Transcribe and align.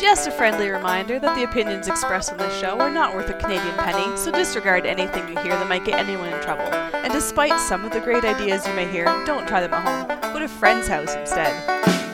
Just 0.00 0.26
a 0.26 0.30
friendly 0.30 0.68
reminder 0.70 1.18
that 1.18 1.34
the 1.36 1.44
opinions 1.44 1.88
expressed 1.88 2.32
on 2.32 2.38
this 2.38 2.58
show 2.58 2.78
are 2.80 2.90
not 2.90 3.14
worth 3.14 3.28
a 3.30 3.34
Canadian 3.34 3.74
penny, 3.76 4.16
so 4.16 4.30
disregard 4.30 4.86
anything 4.86 5.28
you 5.28 5.38
hear 5.40 5.52
that 5.52 5.68
might 5.68 5.84
get 5.84 5.98
anyone 5.98 6.32
in 6.32 6.42
trouble. 6.42 6.64
And 6.64 7.12
despite 7.12 7.58
some 7.60 7.84
of 7.84 7.92
the 7.92 8.00
great 8.00 8.24
ideas 8.24 8.66
you 8.66 8.74
may 8.74 8.86
hear, 8.86 9.04
don't 9.26 9.46
try 9.46 9.60
them 9.60 9.74
at 9.74 9.86
home. 9.86 10.32
Go 10.32 10.38
to 10.38 10.44
a 10.44 10.48
friend's 10.48 10.88
house 10.88 11.14
instead. 11.14 12.05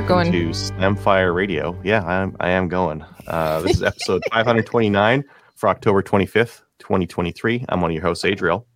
Welcome 0.00 0.30
going- 0.30 0.32
to 0.32 0.48
Slamfire 0.50 1.34
Radio. 1.34 1.78
Yeah, 1.82 2.04
I 2.04 2.22
am, 2.22 2.36
I 2.40 2.50
am 2.50 2.68
going. 2.68 3.02
Uh, 3.26 3.60
this 3.60 3.76
is 3.76 3.82
episode 3.82 4.22
529 4.30 5.24
for 5.54 5.68
October 5.68 6.02
25th, 6.02 6.60
2023. 6.80 7.64
I'm 7.68 7.80
one 7.80 7.90
of 7.90 7.94
your 7.94 8.02
hosts, 8.02 8.24
Adriel. 8.24 8.66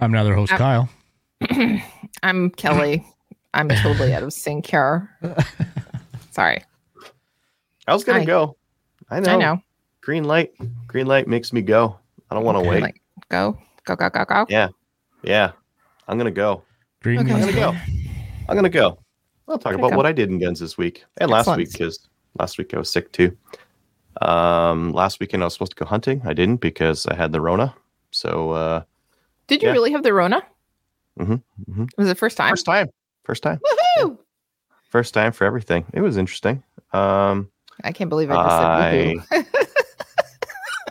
I'm 0.00 0.14
another 0.14 0.34
host, 0.34 0.52
Um, 0.52 0.58
Kyle. 0.58 0.88
I'm 2.22 2.50
Kelly. 2.50 3.04
I'm 3.52 3.68
totally 3.68 4.14
out 4.14 4.22
of 4.22 4.32
sync 4.32 4.66
here. 4.66 5.10
Sorry. 6.30 6.62
I 7.86 7.92
was 7.92 8.04
gonna 8.04 8.20
Hi. 8.20 8.24
go? 8.24 8.56
I 9.10 9.20
know. 9.20 9.32
I 9.32 9.36
know. 9.36 9.60
Green 10.02 10.24
light. 10.24 10.52
Green 10.86 11.06
light 11.06 11.26
makes 11.28 11.52
me 11.52 11.60
go. 11.62 11.98
I 12.30 12.34
don't 12.34 12.44
want 12.44 12.56
to 12.56 12.60
Okay, 12.60 12.70
wait. 12.70 12.82
Like, 12.82 13.02
go, 13.30 13.58
go, 13.84 13.96
go, 13.96 14.08
go, 14.10 14.24
go. 14.24 14.46
Yeah. 14.48 14.68
Yeah, 15.22 15.52
I'm 16.06 16.16
gonna 16.18 16.30
go. 16.30 16.62
Green 17.02 17.18
Okay. 17.20 17.32
I'm 17.32 17.40
gonna 17.40 17.52
go. 17.52 17.76
I'm 18.48 18.54
gonna 18.56 18.68
go. 18.70 18.98
I'll 19.48 19.58
talk 19.58 19.74
about 19.74 19.92
what 19.94 20.06
I 20.06 20.12
did 20.12 20.30
in 20.30 20.38
guns 20.38 20.60
this 20.60 20.76
week 20.76 21.04
and 21.18 21.30
last 21.30 21.56
week 21.56 21.72
because 21.72 22.00
last 22.38 22.58
week 22.58 22.74
I 22.74 22.78
was 22.78 22.90
sick 22.90 23.10
too. 23.12 23.36
Um, 24.20 24.92
last 24.92 25.20
weekend 25.20 25.42
I 25.42 25.46
was 25.46 25.54
supposed 25.54 25.72
to 25.72 25.76
go 25.76 25.86
hunting. 25.86 26.20
I 26.24 26.32
didn't 26.34 26.60
because 26.60 27.06
I 27.06 27.14
had 27.14 27.32
the 27.32 27.40
Rona. 27.40 27.74
So 28.10 28.50
uh, 28.50 28.82
Did 29.46 29.62
you 29.62 29.68
Yeah. 29.68 29.72
really 29.72 29.92
have 29.92 30.02
the 30.02 30.12
Rona? 30.12 30.42
Mhm, 31.18 31.42
mhm. 31.68 31.88
Was 31.96 32.06
it 32.06 32.10
the 32.10 32.14
first 32.14 32.36
time? 32.36 32.50
first 32.50 32.66
time, 32.66 32.88
first 33.24 33.42
time. 33.42 33.60
Woohoo! 34.00 34.18
first 34.88 35.12
time 35.14 35.32
for 35.32 35.44
everything. 35.44 35.84
It 35.92 36.00
was 36.00 36.16
interesting. 36.16 36.62
Um, 36.92 37.50
I 37.84 37.92
can't 37.92 38.08
believe 38.10 38.30
I 38.30 38.36
just 38.36 38.56
said 38.56 39.44
woohoo. 39.44 39.46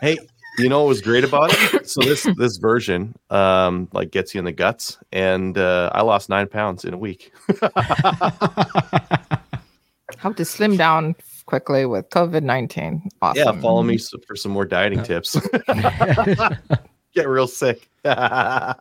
hey, 0.00 0.18
you 0.58 0.68
know 0.68 0.80
what 0.80 0.88
was 0.88 1.00
great 1.00 1.24
about 1.24 1.50
it? 1.52 1.88
So 1.88 2.00
this 2.02 2.22
this 2.36 2.56
version, 2.58 3.14
um, 3.30 3.88
like 3.92 4.10
gets 4.10 4.34
you 4.34 4.38
in 4.38 4.44
the 4.44 4.52
guts, 4.52 4.98
and 5.12 5.56
uh, 5.56 5.90
I 5.92 6.02
lost 6.02 6.28
nine 6.28 6.48
pounds 6.48 6.84
in 6.84 6.94
a 6.94 6.98
week. 6.98 7.32
How 10.16 10.32
to 10.32 10.44
slim 10.44 10.76
down 10.76 11.14
quickly 11.46 11.86
with 11.86 12.08
COVID 12.10 12.42
19. 12.42 13.08
Awesome. 13.22 13.42
yeah, 13.44 13.52
follow 13.60 13.82
me 13.82 13.98
for 14.26 14.34
some 14.36 14.50
more 14.52 14.64
dieting 14.64 15.02
tips. 15.02 15.36
Get 17.14 17.28
real 17.28 17.46
sick. 17.46 17.88
uh, 18.04 18.74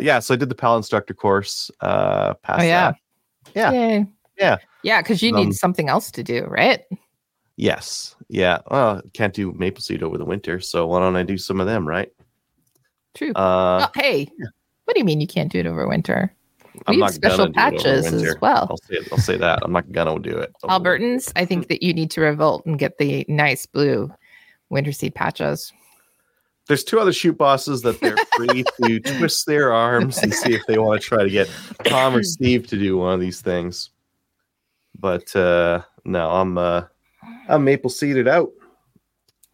yeah, 0.00 0.18
so 0.18 0.34
I 0.34 0.36
did 0.36 0.48
the 0.48 0.54
PAL 0.54 0.76
instructor 0.76 1.14
course. 1.14 1.70
Uh, 1.80 2.34
passed 2.34 2.62
Oh, 2.62 2.64
yeah. 2.64 2.90
that. 2.90 2.96
Yeah. 3.54 3.70
Yay. 3.72 4.06
Yeah. 4.38 4.56
Yeah, 4.82 5.02
because 5.02 5.22
you 5.22 5.34
Um, 5.34 5.44
need 5.44 5.54
something 5.54 5.88
else 5.88 6.10
to 6.12 6.22
do, 6.22 6.44
right? 6.44 6.82
Yes. 7.56 8.15
Yeah. 8.28 8.58
Well, 8.70 9.02
can't 9.12 9.34
do 9.34 9.52
maple 9.52 9.82
seed 9.82 10.02
over 10.02 10.18
the 10.18 10.24
winter, 10.24 10.60
so 10.60 10.86
why 10.86 11.00
don't 11.00 11.16
I 11.16 11.22
do 11.22 11.38
some 11.38 11.60
of 11.60 11.66
them, 11.66 11.86
right? 11.86 12.12
True. 13.14 13.32
Uh, 13.32 13.86
oh, 13.86 14.00
hey, 14.00 14.28
what 14.84 14.94
do 14.94 15.00
you 15.00 15.04
mean 15.04 15.20
you 15.20 15.26
can't 15.26 15.50
do 15.50 15.60
it 15.60 15.66
over 15.66 15.86
winter? 15.86 16.32
I'm 16.86 16.96
We 16.96 17.02
have 17.02 17.14
special 17.14 17.48
gonna 17.48 17.70
do 17.70 17.76
it 17.76 17.86
over 17.86 18.02
patches 18.02 18.22
as 18.22 18.36
well. 18.40 18.66
I'll 18.70 18.76
say 18.76 18.98
I'll 19.10 19.18
say 19.18 19.36
that. 19.38 19.60
I'm 19.62 19.72
not 19.72 19.90
gonna 19.92 20.18
do 20.18 20.36
it. 20.36 20.52
Albertans, 20.64 21.32
I 21.36 21.44
think 21.44 21.68
that 21.68 21.82
you 21.82 21.94
need 21.94 22.10
to 22.12 22.20
revolt 22.20 22.66
and 22.66 22.78
get 22.78 22.98
the 22.98 23.24
nice 23.28 23.66
blue 23.66 24.12
winter 24.68 24.92
seed 24.92 25.14
patches. 25.14 25.72
There's 26.68 26.84
two 26.84 26.98
other 26.98 27.12
shoot 27.12 27.38
bosses 27.38 27.82
that 27.82 28.00
they're 28.00 28.16
free 28.36 28.64
to 28.82 29.00
twist 29.18 29.46
their 29.46 29.72
arms 29.72 30.18
and 30.18 30.34
see 30.34 30.52
if 30.52 30.66
they 30.66 30.78
want 30.78 31.00
to 31.00 31.06
try 31.06 31.22
to 31.22 31.30
get 31.30 31.48
Tom 31.84 32.16
or 32.16 32.24
Steve 32.24 32.66
to 32.68 32.76
do 32.76 32.96
one 32.98 33.14
of 33.14 33.20
these 33.20 33.40
things. 33.40 33.90
But 34.98 35.34
uh 35.34 35.82
no, 36.04 36.30
I'm 36.30 36.58
uh 36.58 36.84
I'm 37.48 37.64
maple 37.64 37.90
seeded 37.90 38.28
out 38.28 38.50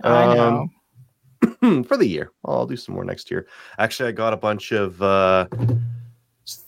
I 0.05 0.35
know. 0.35 0.69
Um, 1.63 1.85
for 1.85 1.97
the 1.97 2.07
year. 2.07 2.31
I'll 2.45 2.67
do 2.67 2.77
some 2.77 2.95
more 2.95 3.05
next 3.05 3.31
year. 3.31 3.47
Actually, 3.79 4.09
I 4.09 4.13
got 4.13 4.33
a 4.33 4.37
bunch 4.37 4.73
of 4.73 5.01
uh 5.03 5.47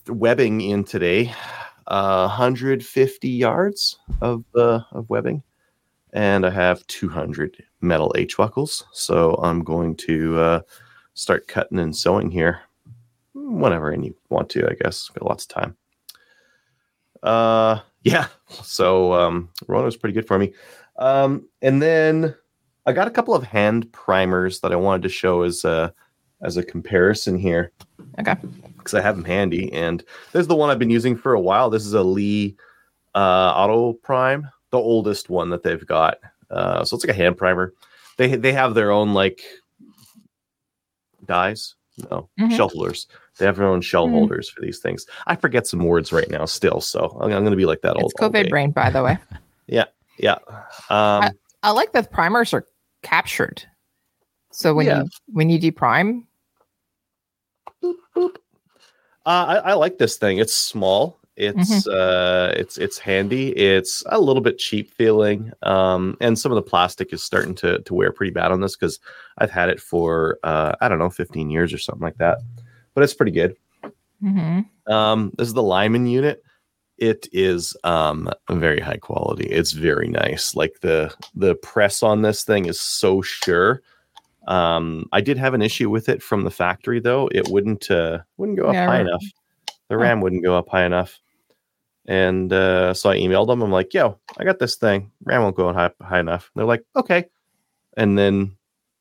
webbing 0.09 0.61
in 0.61 0.85
today. 0.85 1.33
Uh 1.87 2.27
150 2.29 3.29
yards 3.29 3.99
of 4.21 4.45
uh 4.55 4.81
of 4.93 5.09
webbing. 5.11 5.43
And 6.13 6.47
I 6.47 6.51
have 6.51 6.87
200 6.87 7.63
metal 7.81 8.15
H 8.17 8.37
buckles. 8.37 8.85
So 8.93 9.35
I'm 9.35 9.65
going 9.65 9.97
to 9.97 10.39
uh 10.39 10.61
start 11.15 11.49
cutting 11.49 11.79
and 11.79 11.97
sewing 11.97 12.31
here 12.31 12.61
whenever 13.35 13.91
and 13.91 14.05
you 14.05 14.15
want 14.31 14.49
to, 14.51 14.69
I 14.69 14.75
guess. 14.75 15.09
Got 15.09 15.27
lots 15.27 15.45
of 15.45 15.49
time. 15.49 15.77
Uh 17.23 17.81
yeah. 18.03 18.29
So 18.63 19.13
um 19.15 19.51
Rona's 19.67 19.97
pretty 19.97 20.15
good 20.15 20.27
for 20.27 20.39
me. 20.39 20.53
Um 20.99 21.49
and 21.63 21.81
then 21.83 22.35
I 22.87 22.93
got 22.93 23.09
a 23.09 23.11
couple 23.11 23.35
of 23.35 23.43
hand 23.45 23.91
primers 23.93 24.61
that 24.61 24.73
I 24.73 24.77
wanted 24.77 25.03
to 25.03 25.09
show 25.09 25.43
as 25.43 25.65
a 25.65 25.93
as 26.43 26.57
a 26.57 26.63
comparison 26.63 27.39
here 27.39 27.73
Okay. 28.19 28.35
because 28.77 28.95
I 28.95 29.01
have 29.01 29.17
them 29.17 29.25
handy. 29.25 29.73
And 29.73 30.05
there's 30.33 30.47
the 30.47 30.55
one 30.57 30.69
I've 30.71 30.79
been 30.79 30.91
using 30.91 31.17
for 31.17 31.33
a 31.33 31.41
while. 31.41 31.71
This 31.71 31.87
is 31.87 31.95
a 31.95 32.03
Lee 32.03 32.57
uh, 33.15 33.53
Auto 33.57 33.95
Prime, 33.95 34.49
the 34.71 34.79
oldest 34.79 35.31
one 35.31 35.49
that 35.51 35.63
they've 35.63 35.87
got. 35.87 36.19
Uh, 36.51 36.85
so 36.85 36.95
it's 36.97 37.05
like 37.05 37.15
a 37.17 37.19
hand 37.19 37.37
primer. 37.39 37.73
They 38.19 38.37
they 38.37 38.53
have 38.53 38.75
their 38.75 38.91
own 38.93 39.15
like 39.15 39.41
dies, 41.25 41.75
no 42.11 42.29
Mhm. 42.39 42.51
shell 42.55 42.69
holders. 42.69 43.07
They 43.39 43.47
have 43.47 43.57
their 43.57 43.67
own 43.67 43.81
shell 43.81 44.07
Mhm. 44.07 44.13
holders 44.13 44.49
for 44.51 44.61
these 44.61 44.79
things. 44.81 45.07
I 45.27 45.37
forget 45.37 45.67
some 45.67 45.85
words 45.85 46.13
right 46.13 46.29
now 46.31 46.45
still, 46.45 46.81
so 46.81 47.17
I'm, 47.21 47.33
I'm 47.33 47.43
going 47.43 47.51
to 47.53 47.57
be 47.57 47.65
like 47.67 47.81
that 47.83 47.97
It's 47.97 48.13
all 48.21 48.29
COVID 48.31 48.51
brain, 48.51 48.71
by 48.71 48.91
the 48.91 49.03
way. 49.03 49.19
Yeah. 49.67 49.85
Um, 50.91 51.31
I 51.63 51.71
like 51.71 51.93
that 51.93 52.11
primers 52.13 52.53
are 52.53 52.67
captured. 53.03 53.63
So 54.53 54.75
when 54.75 54.87
Yeah. 54.87 55.03
you 55.03 55.09
when 55.33 55.51
you 55.51 55.59
deprime, 55.59 56.27
Uh, 59.27 59.47
I, 59.47 59.57
I 59.57 59.73
like 59.73 59.97
this 59.99 60.17
thing. 60.17 60.39
It's 60.39 60.53
small. 60.53 61.19
It's 61.37 61.87
uh, 61.89 62.53
it's 62.57 62.79
it's 62.79 62.99
handy. 62.99 63.49
It's 63.57 64.05
a 64.07 64.21
little 64.21 64.43
bit 64.43 64.59
cheap 64.59 64.93
feeling, 64.93 65.51
um, 65.63 66.17
and 66.21 66.39
some 66.39 66.53
of 66.53 66.57
the 66.57 66.63
plastic 66.63 67.13
is 67.13 67.25
starting 67.25 67.55
to 67.57 67.81
to 67.81 67.95
wear 67.95 68.13
pretty 68.13 68.33
bad 68.33 68.53
on 68.53 68.61
this 68.61 68.77
because 68.77 69.01
I've 69.39 69.51
had 69.51 69.69
it 69.71 69.81
for 69.81 70.39
uh, 70.45 70.75
I 70.81 70.89
don't 70.89 70.99
know, 70.99 71.11
fifteen 71.11 71.51
years 71.51 71.73
or 71.73 71.79
something 71.79 72.03
like 72.03 72.19
that. 72.19 72.39
But 72.95 73.03
it's 73.03 73.15
pretty 73.15 73.33
good. 73.33 73.57
Mhm. 74.23 74.67
Um, 74.87 75.33
this 75.37 75.49
is 75.49 75.55
the 75.55 75.63
Lyman 75.63 76.07
unit. 76.07 76.45
It 76.99 77.29
is 77.33 77.77
um 77.85 78.31
very 78.51 78.81
high 78.81 78.99
quality. 78.99 79.45
It's 79.45 79.73
very 79.73 80.09
nice. 80.09 80.55
Like 80.55 80.81
the 80.81 81.13
the 81.35 81.55
press 81.57 82.03
on 82.03 82.23
this 82.23 82.45
thing 82.45 82.67
is 82.67 82.81
so 82.81 83.21
sure. 83.23 83.83
Um, 84.47 85.07
I 85.13 85.21
did 85.21 85.39
have 85.39 85.55
an 85.55 85.63
issue 85.63 85.89
with 85.91 86.09
it 86.09 86.23
from 86.23 86.45
the 86.45 86.51
factory 86.51 87.01
though. 87.01 87.29
It 87.33 87.49
wouldn't 87.49 87.91
uh 87.91 88.19
wouldn't 88.37 88.59
go 88.59 88.67
up 88.67 88.75
Yeah, 88.75 88.87
high 88.87 88.93
right. 88.99 89.01
enough. 89.07 89.25
The 89.89 89.97
Oh. 89.97 89.99
RAM 89.99 90.21
wouldn't 90.21 90.45
go 90.45 90.57
up 90.57 90.69
high 90.69 90.85
enough. 90.85 91.19
And 92.07 92.53
uh, 92.53 92.93
so 92.95 93.09
I 93.11 93.17
emailed 93.17 93.47
them. 93.47 93.63
I'm 93.63 93.71
like, 93.73 93.95
"Yo, 93.95 94.19
I 94.39 94.45
got 94.45 94.59
this 94.59 94.77
thing. 94.77 95.11
RAM 95.25 95.43
won't 95.43 95.57
go 95.57 95.73
high, 95.73 95.91
high 96.03 96.21
enough." 96.21 96.51
they're 96.55 96.67
like, 96.67 96.85
"Okay." 96.95 97.25
And 97.97 98.19
then 98.19 98.57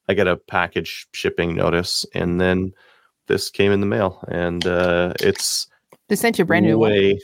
I 0.08 0.14
get 0.14 0.28
a 0.28 0.38
package 0.38 1.08
shipping 1.14 1.54
notice, 1.56 2.06
and 2.16 2.40
then 2.40 2.74
this 3.28 3.50
came 3.50 3.72
in 3.74 3.82
the 3.82 3.86
mail, 3.86 4.24
and 4.30 4.66
uh, 4.66 5.14
it's 5.20 5.68
they 6.08 6.16
sent 6.16 6.38
you 6.40 6.44
a 6.44 6.46
brand 6.46 6.66
new 6.66 6.78
one. 6.78 6.92
way. 6.92 7.20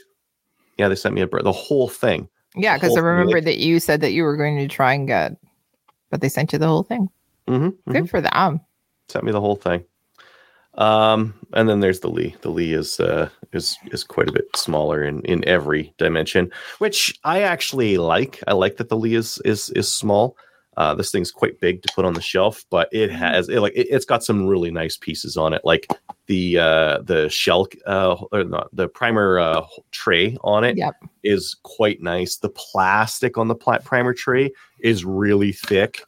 Yeah, 0.80 0.88
they 0.88 0.94
sent 0.94 1.14
me 1.14 1.20
a 1.20 1.26
br- 1.26 1.42
the 1.42 1.52
whole 1.52 1.88
thing. 1.88 2.26
Yeah, 2.56 2.76
because 2.76 2.88
I 2.88 2.88
whole 2.88 2.96
thing, 2.96 3.04
remember 3.04 3.40
that 3.42 3.58
you 3.58 3.78
said 3.80 4.00
that 4.00 4.12
you 4.12 4.24
were 4.24 4.36
going 4.36 4.56
to 4.56 4.66
try 4.66 4.94
and 4.94 5.06
get, 5.06 5.36
but 6.08 6.22
they 6.22 6.30
sent 6.30 6.54
you 6.54 6.58
the 6.58 6.66
whole 6.66 6.82
thing. 6.82 7.08
Mm-hmm, 7.46 7.92
Good 7.92 8.08
for 8.08 8.22
them. 8.22 8.60
Sent 9.08 9.24
me 9.24 9.32
the 9.32 9.40
whole 9.40 9.56
thing. 9.56 9.84
Um, 10.74 11.34
and 11.52 11.68
then 11.68 11.80
there's 11.80 12.00
the 12.00 12.08
Lee. 12.08 12.34
The 12.40 12.48
Lee 12.48 12.72
is 12.72 12.98
uh 12.98 13.28
is 13.52 13.76
is 13.92 14.04
quite 14.04 14.28
a 14.28 14.32
bit 14.32 14.46
smaller 14.56 15.02
in 15.02 15.20
in 15.22 15.46
every 15.46 15.92
dimension, 15.98 16.50
which 16.78 17.18
I 17.24 17.42
actually 17.42 17.98
like. 17.98 18.40
I 18.46 18.54
like 18.54 18.78
that 18.78 18.88
the 18.88 18.96
Lee 18.96 19.16
is 19.16 19.38
is 19.44 19.68
is 19.70 19.92
small. 19.92 20.36
Uh, 20.80 20.94
this 20.94 21.10
thing's 21.12 21.30
quite 21.30 21.60
big 21.60 21.82
to 21.82 21.92
put 21.94 22.06
on 22.06 22.14
the 22.14 22.22
shelf, 22.22 22.64
but 22.70 22.88
it 22.90 23.10
has 23.10 23.48
it, 23.50 23.60
like 23.60 23.74
it, 23.76 23.86
it's 23.94 24.06
got 24.06 24.24
some 24.24 24.46
really 24.46 24.70
nice 24.70 24.96
pieces 24.96 25.36
on 25.36 25.52
it, 25.52 25.60
like 25.62 25.86
the 26.26 26.56
uh 26.58 26.94
the 27.02 27.28
shell 27.28 27.66
uh 27.86 28.16
or 28.32 28.44
not 28.44 28.66
the 28.72 28.88
primer 28.88 29.38
uh 29.38 29.62
tray 29.90 30.36
on 30.42 30.64
it 30.64 30.78
is 31.22 31.56
Yep. 31.58 31.62
quite 31.76 32.00
nice. 32.00 32.36
The 32.38 32.48
plastic 32.48 33.36
on 33.36 33.48
the 33.48 33.54
pla- 33.54 33.84
primer 33.90 34.14
tray 34.14 34.52
is 34.80 35.04
really 35.04 35.52
thick. 35.52 36.02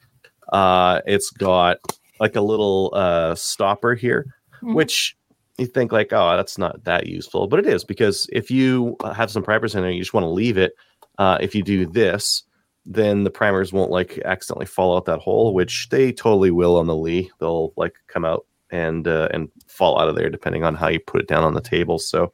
Uh, 0.52 1.00
it's 1.06 1.30
got 1.30 1.76
like 2.20 2.36
a 2.36 2.40
little 2.52 2.90
uh, 2.94 3.34
stopper 3.34 3.94
here, 3.94 4.24
Mhm. 4.62 4.74
which 4.74 5.16
you 5.58 5.66
think 5.66 5.92
like, 5.92 6.12
oh, 6.12 6.36
that's 6.36 6.56
not 6.56 6.82
that 6.84 7.06
useful, 7.06 7.46
but 7.46 7.58
it 7.58 7.66
is 7.66 7.84
because 7.84 8.26
if 8.32 8.50
you 8.50 8.96
have 9.14 9.30
some 9.30 9.42
primers 9.42 9.74
in 9.74 9.82
there, 9.82 9.90
you 9.90 10.00
just 10.00 10.14
want 10.14 10.24
to 10.24 10.28
leave 10.42 10.56
it. 10.56 10.72
Uh, 11.18 11.36
if 11.40 11.54
you 11.54 11.62
do 11.62 11.84
this, 11.86 12.44
then 12.84 13.24
the 13.24 13.30
primers 13.30 13.72
won't 13.72 13.90
like 13.90 14.18
accidentally 14.24 14.66
fall 14.66 14.96
out 14.96 15.04
that 15.04 15.20
hole, 15.20 15.54
which 15.54 15.88
they 15.90 16.12
totally 16.12 16.50
will 16.50 16.76
on 16.76 16.86
the 16.86 16.96
Lee. 16.96 17.30
They'll 17.38 17.72
like 17.76 17.94
come 18.08 18.24
out 18.24 18.46
and 18.70 19.06
uh, 19.06 19.28
and 19.32 19.48
fall 19.68 20.00
out 20.00 20.08
of 20.08 20.16
there 20.16 20.30
depending 20.30 20.64
on 20.64 20.74
how 20.74 20.88
you 20.88 20.98
put 20.98 21.20
it 21.20 21.28
down 21.28 21.44
on 21.44 21.54
the 21.54 21.60
table. 21.60 21.98
So 21.98 22.32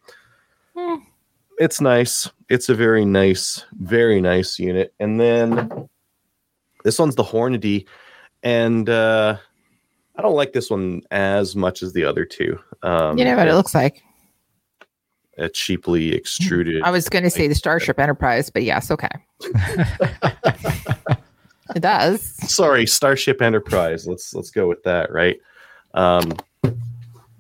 Hmm. 0.75 0.97
it's 1.59 1.81
nice. 1.81 2.31
It's 2.49 2.69
a 2.69 2.75
very 2.75 3.05
nice, 3.05 3.65
very 3.73 4.21
nice 4.21 4.59
unit. 4.59 4.95
And 5.01 5.21
then 5.21 5.89
this 6.85 6.99
one's 6.99 7.17
the 7.17 7.25
Hornady, 7.25 7.87
and 8.43 8.89
uh, 8.89 9.37
I 10.17 10.23
don't 10.23 10.37
like 10.37 10.53
this 10.53 10.71
one 10.71 11.03
as 11.11 11.57
much 11.57 11.83
as 11.83 11.93
the 11.93 12.05
other 12.05 12.25
two. 12.25 12.59
Um, 12.83 13.19
you 13.19 13.25
know 13.25 13.37
what 13.37 13.49
it 13.49 13.55
looks 13.55 13.75
like. 13.75 14.03
A 15.39 15.49
cheaply 15.49 16.13
extruded. 16.15 16.83
I 16.85 16.91
was 16.91 17.09
going 17.09 17.25
to 17.25 17.31
say 17.31 17.49
the 17.49 17.55
Starship 17.55 17.99
Enterprise, 17.99 18.51
but 18.51 18.63
yes, 18.63 18.91
okay. 18.91 19.09
it 21.75 21.81
does. 21.81 22.23
Sorry, 22.51 22.87
Starship 22.87 23.41
Enterprise. 23.41 24.07
Let's 24.07 24.35
let's 24.35 24.51
go 24.51 24.69
with 24.69 24.83
that, 24.85 25.13
right? 25.13 25.39
Um, 25.95 26.37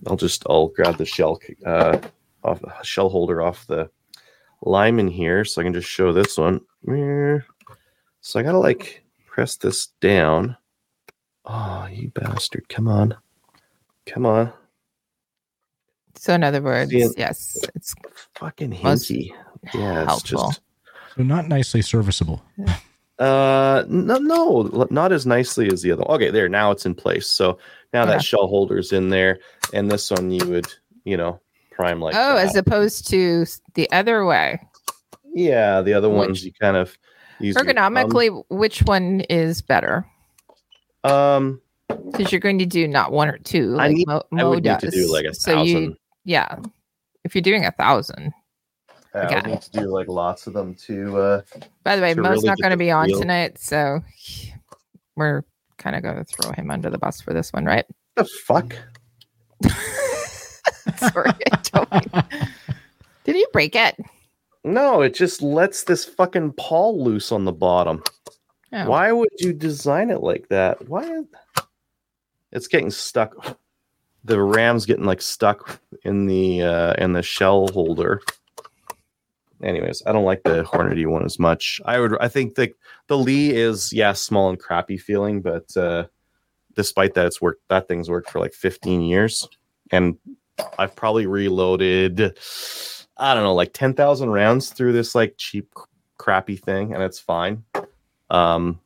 I'll 0.07 0.17
just 0.17 0.45
I'll 0.49 0.69
grab 0.69 0.97
the 0.97 1.05
shell 1.05 1.41
uh, 1.67 1.99
off 2.45 2.63
shell 2.83 3.09
holder 3.09 3.43
off 3.43 3.67
the 3.67 3.91
Lyman 4.63 5.09
here, 5.09 5.45
so 5.45 5.61
I 5.61 5.65
can 5.65 5.75
just 5.75 5.89
show 5.89 6.13
this 6.13 6.39
one. 6.39 6.61
So 8.21 8.41
I 8.41 8.43
gotta 8.43 8.59
like 8.59 9.05
press 9.27 9.57
this 9.57 9.89
down. 10.01 10.57
Oh, 11.45 11.89
you 11.91 12.11
bastard! 12.11 12.69
Come 12.69 12.89
on, 12.89 13.17
come 14.07 14.27
on, 14.27 14.53
So, 16.19 16.35
in 16.35 16.43
other 16.45 16.61
words, 16.63 16.91
See 16.91 17.09
yes, 17.17 17.57
it's 17.75 17.95
fucking 18.35 18.71
Most 18.83 19.11
hinky. 19.11 19.31
Yeah, 19.75 20.05
it's 20.13 20.23
just 20.23 20.61
So 21.17 21.23
not 21.23 21.49
nicely 21.49 21.83
serviceable. 21.83 22.43
Uh, 23.19 23.85
no, 23.89 24.19
no, 24.19 24.87
not 24.91 25.11
as 25.13 25.27
nicely 25.27 25.69
as 25.73 25.83
the 25.83 25.91
other. 25.93 26.03
one. 26.03 26.17
Okay, 26.17 26.31
there. 26.31 26.49
Now 26.49 26.71
it's 26.71 26.87
in 26.87 26.95
place. 26.95 27.27
So 27.27 27.59
now 27.93 28.03
Yeah. 28.05 28.13
that 28.13 28.23
shell 28.23 28.47
holder's 28.47 28.93
in 28.93 29.09
there, 29.09 29.41
and 29.73 29.91
this 29.91 30.11
one 30.11 30.31
you 30.31 30.47
would, 30.49 30.67
you 31.05 31.17
know, 31.17 31.41
prime 31.73 32.01
like. 32.01 32.15
oh, 32.17 32.35
that. 32.37 32.47
as 32.47 32.57
opposed 32.57 33.09
to 33.09 33.45
the 33.75 33.91
other 33.91 34.25
way. 34.25 34.61
yeah, 35.35 35.83
the 35.83 35.95
other 35.95 36.09
Which- 36.09 36.17
ones 36.29 36.45
you 36.45 36.53
kind 36.61 36.77
of 36.77 36.97
use. 37.41 37.57
Ergonomically, 37.57 38.45
which 38.51 38.83
one 38.83 39.21
is 39.29 39.63
better? 39.63 40.05
Um, 41.05 41.61
Because 41.89 42.31
you're 42.33 42.41
going 42.41 42.59
to 42.59 42.67
do 42.67 42.87
not 42.89 43.13
one 43.13 43.29
or 43.29 43.39
two. 43.39 43.77
I 43.79 43.89
need- 43.89 44.07
Mo, 44.07 44.23
I 44.33 44.37
Mo 44.43 44.51
would 44.51 44.65
need 44.65 44.79
to 44.81 44.91
do 44.91 45.13
like 45.13 45.25
a 45.25 45.35
so 45.35 45.53
thousand. 45.55 45.67
you, 45.83 45.97
yeah. 46.29 46.59
If 47.25 47.35
you're 47.35 47.43
doing 47.43 47.65
a 47.65 47.73
thousand. 47.73 48.33
I 49.15 49.35
would 49.35 49.47
need 49.47 49.63
to 49.63 49.71
do 49.71 49.87
like 49.87 50.09
lots 50.09 50.47
of 50.47 50.53
them 50.53 50.75
to. 50.87 51.19
uh 51.19 51.41
By 51.83 51.97
the 51.97 52.03
way, 52.03 52.15
Mo's 52.15 52.29
really 52.29 52.47
not 52.49 52.59
going 52.59 52.71
to 52.71 52.77
be 52.77 52.91
on 52.91 53.09
tonight, 53.09 53.59
so 53.59 54.01
we're 55.17 55.43
kind 55.79 55.97
of 55.97 56.03
going 56.03 56.17
to 56.17 56.25
throw 56.25 56.53
him 56.53 56.71
under 56.71 56.91
the 56.91 56.99
bus 56.99 57.21
for 57.21 57.33
this 57.33 57.53
one, 57.53 57.65
right? 57.65 57.87
The 58.17 58.25
fuck. 58.25 58.77
Sorry, 60.97 61.33
I 61.51 61.61
don't 61.73 62.13
Did 63.25 63.37
you 63.37 63.47
break 63.53 63.75
it? 63.75 63.97
No, 64.65 65.01
it 65.01 65.15
just 65.15 65.41
lets 65.41 65.85
this 65.85 66.05
fucking 66.05 66.53
paw 66.53 66.91
loose 66.91 67.33
on 67.33 67.47
the 67.47 67.53
bottom. 67.53 68.03
Oh. 68.73 68.91
Why 68.91 69.13
would 69.13 69.31
you 69.39 69.55
design 69.55 70.11
it 70.11 70.23
like 70.23 70.49
that? 70.49 70.87
Why? 70.89 71.23
It's 72.53 72.69
getting 72.69 72.91
stuck. 72.91 73.59
The 74.29 74.41
ram's 74.41 74.85
getting 74.85 75.07
like 75.07 75.23
stuck 75.23 75.81
in 76.05 76.27
the 76.27 76.63
uh 76.63 76.95
in 76.99 77.15
the 77.15 77.23
shell 77.23 77.69
holder. 77.69 78.21
Anyways, 79.63 80.03
I 80.07 80.13
don't 80.13 80.25
like 80.25 80.43
the 80.45 80.63
Hornady 80.63 81.07
one 81.07 81.25
as 81.25 81.39
much. 81.39 81.81
I 81.85 81.99
would 81.99 82.17
I 82.21 82.29
think 82.29 82.55
the 82.55 82.73
the 83.07 83.19
Lee 83.19 83.55
is 83.55 83.93
yeah, 83.93 84.13
small 84.13 84.51
and 84.51 84.59
crappy 84.59 84.99
feeling, 84.99 85.41
but 85.41 85.75
uh 85.77 86.05
despite 86.75 87.15
that 87.15 87.27
it's 87.27 87.41
worked 87.41 87.67
that 87.69 87.89
thing's 87.89 88.11
worked 88.11 88.31
for 88.31 88.39
like 88.39 88.53
15 88.53 89.01
years 89.03 89.49
and 89.91 90.17
I've 90.79 90.95
probably 90.95 91.27
reloaded 91.27 92.39
I 93.17 93.35
don't 93.35 93.43
know, 93.43 93.55
like 93.55 93.73
10,000 93.73 94.31
rounds 94.31 94.71
through 94.71 94.93
this 94.93 95.15
like 95.15 95.35
cheap 95.39 95.73
crappy 96.19 96.57
thing 96.57 96.95
and 96.95 97.03
it's 97.03 97.19
fine. 97.19 97.65
Um 98.31 98.79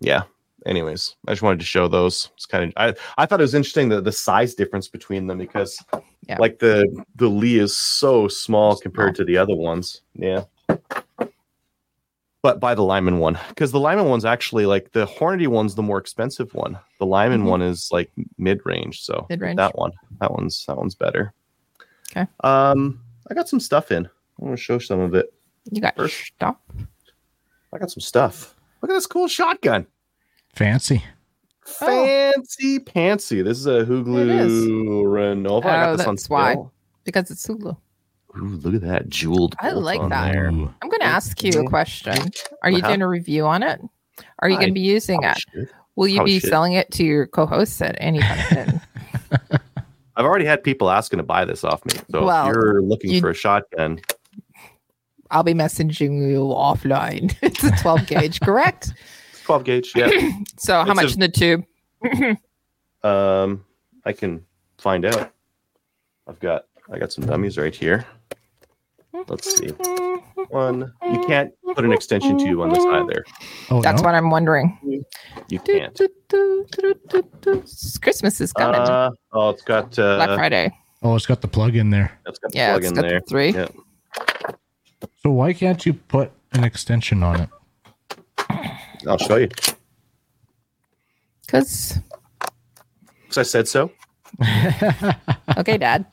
yeah. 0.00 0.24
Anyways, 0.66 1.14
I 1.26 1.32
just 1.32 1.42
wanted 1.42 1.60
to 1.60 1.64
show 1.66 1.88
those. 1.88 2.30
It's 2.34 2.46
kind 2.46 2.64
of 2.64 2.72
I, 2.76 2.94
I 3.22 3.26
thought 3.26 3.40
it 3.40 3.44
was 3.44 3.54
interesting 3.54 3.88
the, 3.88 4.00
the 4.00 4.12
size 4.12 4.54
difference 4.54 4.88
between 4.88 5.26
them 5.26 5.38
because 5.38 5.82
Yeah. 6.28 6.36
like 6.38 6.58
the 6.58 7.04
the 7.16 7.28
Lee 7.28 7.58
is 7.58 7.76
so 7.76 8.26
small 8.28 8.76
compared 8.76 9.14
to 9.16 9.24
the 9.24 9.36
other 9.38 9.54
ones. 9.54 10.02
Yeah. 10.14 10.44
But 12.40 12.60
buy 12.60 12.74
the 12.74 12.82
Lyman 12.82 13.18
one 13.18 13.38
because 13.48 13.72
the 13.72 13.80
Lyman 13.80 14.06
one's 14.06 14.24
actually 14.24 14.64
like 14.66 14.92
the 14.92 15.06
Hornady 15.06 15.48
one's 15.48 15.74
the 15.74 15.82
more 15.82 15.98
expensive 15.98 16.54
one. 16.54 16.78
The 16.98 17.06
Lyman 17.06 17.42
Mhm. 17.42 17.48
one 17.48 17.62
is 17.62 17.90
like 17.92 18.10
mid 18.36 18.60
range, 18.64 19.02
so 19.02 19.26
Mid-range. 19.28 19.56
that 19.56 19.76
one, 19.76 19.90
that 20.20 20.30
one's 20.32 20.64
that 20.66 20.76
one's 20.76 20.94
better. 20.94 21.32
Okay. 22.10 22.26
Um, 22.44 23.00
I 23.30 23.34
got 23.34 23.48
some 23.48 23.60
stuff 23.60 23.90
in. 23.90 24.06
I 24.06 24.10
want 24.38 24.56
to 24.56 24.62
show 24.62 24.78
some 24.78 25.00
of 25.00 25.14
it. 25.14 25.32
You 25.70 25.80
got 25.80 25.96
First- 25.96 26.26
stop. 26.36 26.62
I 27.72 27.78
got 27.78 27.90
some 27.90 28.00
stuff. 28.00 28.54
Look 28.82 28.90
at 28.90 28.94
this 28.94 29.06
cool 29.06 29.28
shotgun. 29.28 29.86
Fancy. 30.58 31.04
Oh. 31.80 32.04
Fancy 32.32 32.80
pantsy. 32.80 33.44
This 33.44 33.58
is 33.58 33.66
a 33.66 33.76
It 33.78 33.82
is. 33.82 33.88
Huglu 33.88 35.04
Renova. 35.04 35.64
I 35.66 35.76
got 35.76 35.88
Oh, 35.90 35.96
this 35.96 36.06
on 36.06 36.14
that's 36.16 36.28
why. 36.28 36.56
because 37.04 37.30
it's 37.30 37.46
Hulu. 37.46 37.76
Ooh, 38.36 38.44
look 38.44 38.74
at 38.74 38.80
that 38.80 39.08
jeweled. 39.08 39.54
I 39.60 39.70
like 39.70 40.00
on 40.00 40.08
that. 40.10 40.32
There. 40.32 40.48
I'm 40.48 40.64
going 40.82 40.98
to 41.00 41.04
ask 41.04 41.40
you 41.44 41.52
a 41.60 41.64
question. 41.68 42.16
Are 42.64 42.70
you 42.70 42.78
Uh-huh. 42.78 42.88
doing 42.88 43.02
a 43.02 43.08
review 43.08 43.46
on 43.46 43.62
it? 43.62 43.80
Are 44.40 44.48
you 44.50 44.56
going 44.56 44.68
to 44.68 44.74
be 44.74 44.80
using 44.80 45.22
it? 45.22 45.38
should. 45.38 45.70
Will 45.94 46.08
you 46.08 46.16
probably 46.16 46.32
be 46.34 46.40
should. 46.40 46.50
selling 46.50 46.72
it 46.72 46.90
to 46.92 47.04
your 47.04 47.28
co-hosts 47.28 47.80
at 47.80 47.94
any 48.00 48.18
time? 48.18 48.80
I've 50.16 50.24
already 50.24 50.44
had 50.44 50.64
people 50.64 50.90
asking 50.90 51.18
to 51.18 51.22
buy 51.22 51.44
this 51.44 51.62
off 51.62 51.84
me. 51.84 51.92
So 52.10 52.24
Well, 52.24 52.48
if 52.48 52.52
you're 52.54 52.82
looking 52.82 53.10
you- 53.12 53.20
for 53.20 53.30
a 53.30 53.34
shotgun, 53.34 54.00
I'll 55.30 55.44
be 55.44 55.54
messaging 55.54 56.28
you 56.28 56.40
offline. 56.40 57.36
it's 57.42 57.62
a 57.62 57.70
12 57.80 58.06
gauge, 58.08 58.40
correct? 58.40 58.92
it's 59.48 59.64
12 59.64 59.64
gauge. 59.64 59.92
Yeah. 59.94 60.10
So 60.58 60.74
how 60.74 60.90
It's 60.90 60.94
much 60.96 61.10
a- 61.10 61.14
in 61.14 61.20
the 61.20 61.28
tube? 61.28 61.64
um, 63.04 63.64
I 64.04 64.12
can 64.12 64.44
find 64.78 65.04
out. 65.04 65.32
I've 66.26 66.40
got 66.40 66.64
I 66.92 66.98
got 66.98 67.12
some 67.12 67.26
dummies 67.26 67.56
right 67.56 67.74
here. 67.74 68.04
Let's 69.28 69.56
see. 69.58 69.68
One. 70.50 70.92
You 71.10 71.24
can't 71.26 71.52
put 71.74 71.84
an 71.84 71.92
extension 71.92 72.38
tube 72.38 72.60
on 72.60 72.68
this 72.70 72.84
either. 72.84 73.06
there. 73.12 73.24
Oh, 73.70 73.80
That's 73.82 74.02
no? 74.02 74.06
what 74.06 74.14
I'm 74.14 74.30
wondering. 74.30 74.78
You 75.48 75.58
can't. 75.60 75.98
Christmas 78.02 78.40
is 78.40 78.52
coming. 78.52 78.80
Uh, 78.80 79.10
oh, 79.32 79.50
it's 79.50 79.62
got 79.62 79.94
Black 79.94 80.28
uh, 80.28 80.36
Friday. 80.36 80.72
Oh, 81.02 81.14
it's 81.16 81.26
got 81.26 81.40
the 81.40 81.48
plug 81.48 81.76
in 81.76 81.90
there. 81.90 82.12
it's 82.26 82.38
got 82.38 82.50
the 82.52 82.58
Yeah, 82.58 82.72
plug 82.72 82.82
it's 82.82 82.88
in 82.90 82.94
got 82.96 83.02
there. 83.02 83.20
the 83.20 83.26
three. 83.26 83.50
Yeah. 83.52 83.68
So 85.22 85.30
why 85.30 85.52
can't 85.52 85.84
you 85.86 85.94
put 85.94 86.30
an 86.52 86.64
extension 86.64 87.22
on 87.22 87.40
it? 87.40 87.48
I'll 89.08 89.18
show 89.18 89.36
you. 89.36 89.48
Because 91.46 91.98
Because 93.22 93.38
I 93.38 93.42
said 93.42 93.66
so. 93.68 93.90
okay, 95.58 95.78
Dad. 95.78 96.04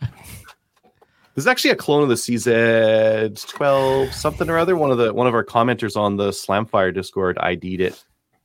This 1.35 1.43
is 1.43 1.47
actually 1.47 1.71
a 1.71 1.75
clone 1.75 2.01
of 2.03 2.07
the 2.09 2.15
CZ12 2.15 4.13
something 4.13 4.49
or 4.49 4.57
other. 4.57 4.77
One 4.77 4.91
of 4.91 4.97
the 4.97 5.13
one 5.13 5.27
of 5.27 5.33
our 5.33 5.43
commenters 5.43 5.97
on 5.97 6.15
the 6.15 6.29
Slamfire 6.29 6.93
Discord 6.93 7.37
ID'd 7.39 7.81
it. 7.81 8.01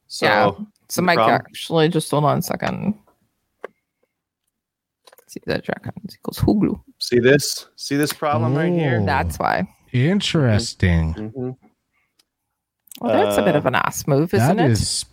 So 0.09 0.27
Yeah. 0.27 0.51
So 0.89 1.01
No 1.03 1.07
Mike, 1.07 1.17
problem. 1.17 1.37
actually, 1.37 1.89
just 1.89 2.11
hold 2.11 2.25
on 2.25 2.39
a 2.39 2.43
second. 2.43 2.95
See 5.29 5.39
that 5.47 5.63
jack 5.63 5.85
equals 6.13 6.41
Huglu. 6.41 6.83
see 6.99 7.21
this? 7.21 7.69
See 7.77 7.95
this 7.97 8.13
problem 8.13 8.57
right 8.57 8.73
here? 8.73 9.01
That's 9.07 9.39
why. 9.39 9.69
Interesting. 9.93 11.15
Mhm. 11.15 11.57
Well, 13.01 13.13
that's 13.25 13.39
a 13.39 13.43
bit 13.43 13.55
Uh, 13.55 13.59
of 13.59 13.67
an 13.67 13.75
ass 13.75 14.07
move, 14.07 14.35
isn't 14.35 14.57
That 14.57 14.67
it? 14.67 14.71
is. 14.73 15.05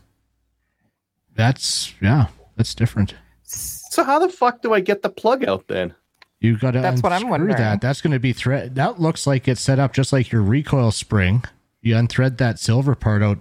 That's 1.36 1.94
yeah. 2.01 2.27
That's 2.56 2.74
different. 2.75 3.15
So 3.44 4.03
how 4.03 4.20
the 4.20 4.29
fuck 4.29 4.62
do 4.62 4.74
I 4.74 4.79
get 4.79 5.01
the 5.03 5.10
plug 5.10 5.46
out 5.46 5.67
then? 5.67 5.94
You 6.39 6.58
got 6.58 6.72
to 6.72 6.82
That's 6.82 7.01
what 7.01 7.12
I'm 7.13 7.17
unscrew 7.24 7.32
wondering. 7.32 7.58
That 7.58 7.82
that's 7.82 8.01
going 8.01 8.13
to 8.13 8.20
be 8.20 8.34
thread. 8.34 8.75
That 8.75 9.00
looks 9.00 9.25
like 9.25 9.48
it's 9.48 9.62
set 9.62 9.79
up 9.79 9.94
just 9.94 10.12
like 10.13 10.32
your 10.32 10.41
recoil 10.41 10.91
spring. 10.91 11.44
You 11.82 11.96
unthread 11.96 12.38
that 12.38 12.60
silver 12.60 12.94
part 12.96 13.24
out 13.24 13.39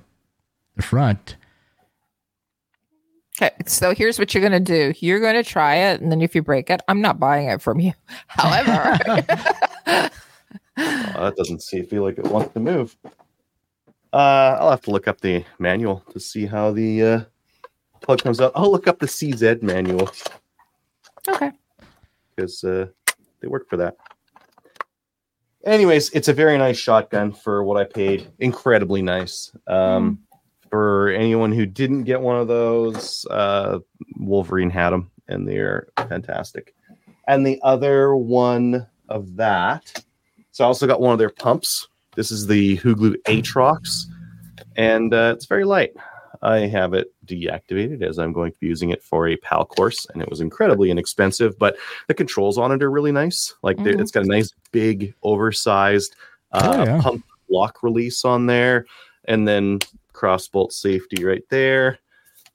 the 0.77 0.83
front. 0.83 1.37
Okay, 3.43 3.51
so 3.67 3.95
here's 3.95 4.19
what 4.19 4.33
you're 4.33 4.43
gonna 4.43 4.61
do. 4.61 4.95
You're 5.01 5.21
gonna 5.21 5.43
try 5.43 5.75
it, 5.75 6.01
and 6.01 6.11
then 6.11 6.23
if 6.23 6.35
you 6.35 6.41
break 6.43 6.71
it, 6.71 6.81
I'm 6.89 7.03
not 7.03 7.19
buying 7.21 7.49
it 7.49 7.61
from 7.61 7.81
you. 7.81 7.93
However, 8.29 8.99
Oh, 10.79 11.25
that 11.25 11.35
doesn't 11.37 11.63
see 11.63 11.83
feel 11.83 12.03
like 12.03 12.17
it 12.19 12.25
wants 12.27 12.53
to 12.55 12.61
move. 12.61 12.97
Uh, 14.17 14.57
I'll 14.61 14.71
have 14.71 14.81
to 14.83 14.91
look 14.91 15.07
up 15.09 15.21
the 15.21 15.45
manual 15.59 16.03
to 16.13 16.19
see 16.19 16.47
how 16.47 16.73
the 16.73 17.03
uh, 17.03 17.21
plug 18.01 18.23
comes 18.23 18.41
out, 18.41 18.53
I'll 18.55 18.71
look 18.71 18.89
up 18.89 18.99
the 18.99 19.07
CZ 19.07 19.63
manual 19.63 20.09
Okay. 21.29 21.51
because 22.35 22.65
uh, 22.65 22.87
they 23.41 23.49
work 23.49 23.69
for 23.69 23.77
that. 23.77 23.97
Anyways, 25.67 26.09
it's 26.11 26.29
a 26.29 26.33
very 26.33 26.57
nice 26.57 26.79
shotgun 26.79 27.31
for 27.33 27.63
what 27.63 27.77
I 27.77 27.85
paid. 27.85 28.31
Incredibly 28.39 29.03
nice. 29.03 29.53
Um, 29.67 30.21
For 30.71 31.09
anyone 31.11 31.53
who 31.53 31.67
didn't 31.67 32.05
get 32.05 32.21
one 32.21 32.41
of 32.41 32.49
those, 32.49 33.27
uh, 33.31 33.81
Wolverine 34.19 34.71
had 34.71 34.91
them, 34.91 35.11
and 35.29 35.47
they're 35.47 35.89
fantastic. 36.09 36.75
And 37.29 37.45
the 37.47 37.61
other 37.63 38.17
one 38.17 38.87
of 39.09 39.37
that, 39.37 39.93
so 40.53 40.65
I 40.65 40.67
also 40.69 40.87
got 40.87 41.01
one 41.03 41.13
of 41.13 41.19
their 41.19 41.31
pumps. 41.31 41.89
This 42.17 42.31
is 42.31 42.47
the 42.47 42.79
Huglu 42.79 43.15
Atrox, 43.25 44.07
and 44.77 45.13
uh, 45.13 45.33
it's 45.37 45.47
very 45.47 45.65
light. 45.65 45.93
I 46.43 46.61
have 46.61 46.95
it 46.95 47.13
deactivated 47.27 48.03
as 48.03 48.19
I'm 48.19 48.33
going 48.33 48.53
to 48.53 48.59
be 48.59 48.67
using 48.67 48.91
it 48.91 49.03
for 49.03 49.29
a 49.29 49.37
PAL 49.37 49.67
course, 49.67 50.07
and 50.13 50.23
it 50.23 50.29
was 50.29 50.41
incredibly 50.41 50.91
inexpensive. 50.91 51.59
But 51.59 51.77
the 52.09 52.15
controls 52.15 52.59
on 52.59 52.73
it 52.73 52.83
are 52.83 52.91
really 52.91 53.13
nice. 53.13 53.55
Like 53.63 53.77
Mhm. 53.77 54.01
it's 54.01 54.11
got 54.11 54.25
a 54.25 54.29
nice, 54.29 54.53
big, 54.73 55.15
oversized 55.23 56.17
uh, 56.53 56.75
Oh, 56.79 56.85
yeah. 56.85 57.01
pump 57.03 57.25
lock 57.51 57.83
release 57.83 58.25
on 58.25 58.47
there, 58.47 58.87
and 59.27 59.47
then 59.47 59.79
cross 60.13 60.49
bolt 60.49 60.73
safety 60.73 61.25
right 61.25 61.45
there. 61.51 61.99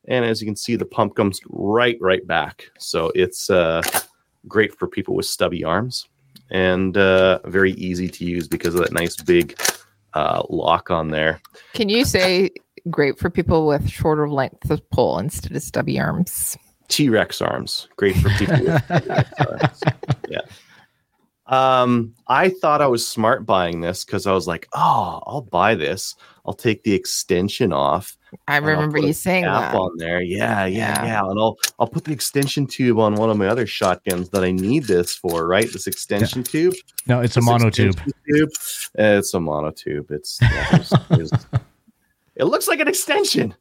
And 0.08 0.26
as 0.26 0.42
you 0.42 0.48
can 0.48 0.56
see, 0.56 0.76
the 0.76 0.86
pump 0.86 1.16
comes 1.16 1.40
right, 1.50 1.98
right 2.02 2.26
back. 2.26 2.72
So 2.80 3.12
it's 3.14 3.50
uh, 3.52 3.84
great 4.48 4.74
for 4.78 4.88
people 4.88 5.14
with 5.16 5.28
stubby 5.28 5.64
arms 5.64 6.08
and 6.52 6.98
uh, 6.98 7.40
very 7.46 7.72
easy 7.74 8.08
to 8.10 8.26
use 8.26 8.48
because 8.48 8.76
of 8.76 8.82
that 8.82 8.94
nice 8.94 9.16
big 9.16 9.60
uh, 10.14 10.44
lock 10.50 10.92
on 10.92 11.10
there. 11.10 11.42
Can 11.74 11.90
you 11.90 12.06
say 12.06 12.52
great 12.90 13.18
for 13.18 13.30
people 13.30 13.66
with 13.66 13.90
shorter 13.90 14.30
length 14.30 14.70
of 14.70 14.88
pole 14.92 15.18
instead 15.18 15.56
of 15.56 15.64
stubby 15.64 16.00
arms? 16.00 16.58
T 16.90 17.10
Rex 17.10 17.42
arms, 17.42 17.88
great 17.96 18.18
for 18.18 18.30
people 18.32 18.66
with 18.66 18.88
T-Rex 18.88 19.32
arms. 19.40 19.84
Yeah. 20.30 20.42
Um, 21.48 22.14
I 22.28 22.50
thought 22.50 22.82
I 22.82 22.88
was 22.88 23.08
smart 23.08 23.46
buying 23.46 23.82
this 23.82 24.06
because 24.06 24.28
I 24.28 24.34
was 24.34 24.48
like, 24.48 24.68
oh, 24.74 25.22
I'll 25.26 25.42
buy 25.42 25.76
this. 25.76 26.16
I'll 26.46 26.54
take 26.54 26.84
the 26.84 26.94
extension 26.94 27.74
off. 27.74 28.18
I 28.48 28.58
remember 28.58 28.98
you 28.98 29.14
saying 29.14 29.44
cap 29.44 29.74
that. 29.74 29.78
on 29.78 29.98
there. 29.98 30.22
Yeah, 30.22 30.66
yeah, 30.66 31.04
Yeah. 31.04 31.06
yeah. 31.06 31.22
And 31.30 31.40
I'll 31.40 31.58
I'll 31.80 31.88
put 31.88 32.06
the 32.06 32.12
extension 32.14 32.66
tube 32.68 32.98
on 33.00 33.16
one 33.16 33.30
of 33.30 33.38
my 33.38 33.48
other 33.48 33.66
shotguns 33.66 34.30
that 34.30 34.44
I 34.44 34.52
need 34.52 34.84
this 34.86 35.14
for, 35.16 35.46
right? 35.48 35.72
This 35.72 35.88
extension 35.88 36.44
tube. 36.44 36.74
No, 37.08 37.20
it's 37.22 37.36
a 37.38 37.40
This 37.42 37.50
monotube. 37.50 37.96
tube. 38.28 38.50
Uh, 38.98 39.20
It's 39.20 39.34
a 39.34 39.38
monotube. 39.40 40.12
It's, 40.12 40.40
yeah, 40.42 40.70
there's- 40.72 40.94
there's- 41.10 41.46
it 42.36 42.46
looks 42.46 42.68
like 42.68 42.80
an 42.80 42.88
extension, 42.88 43.54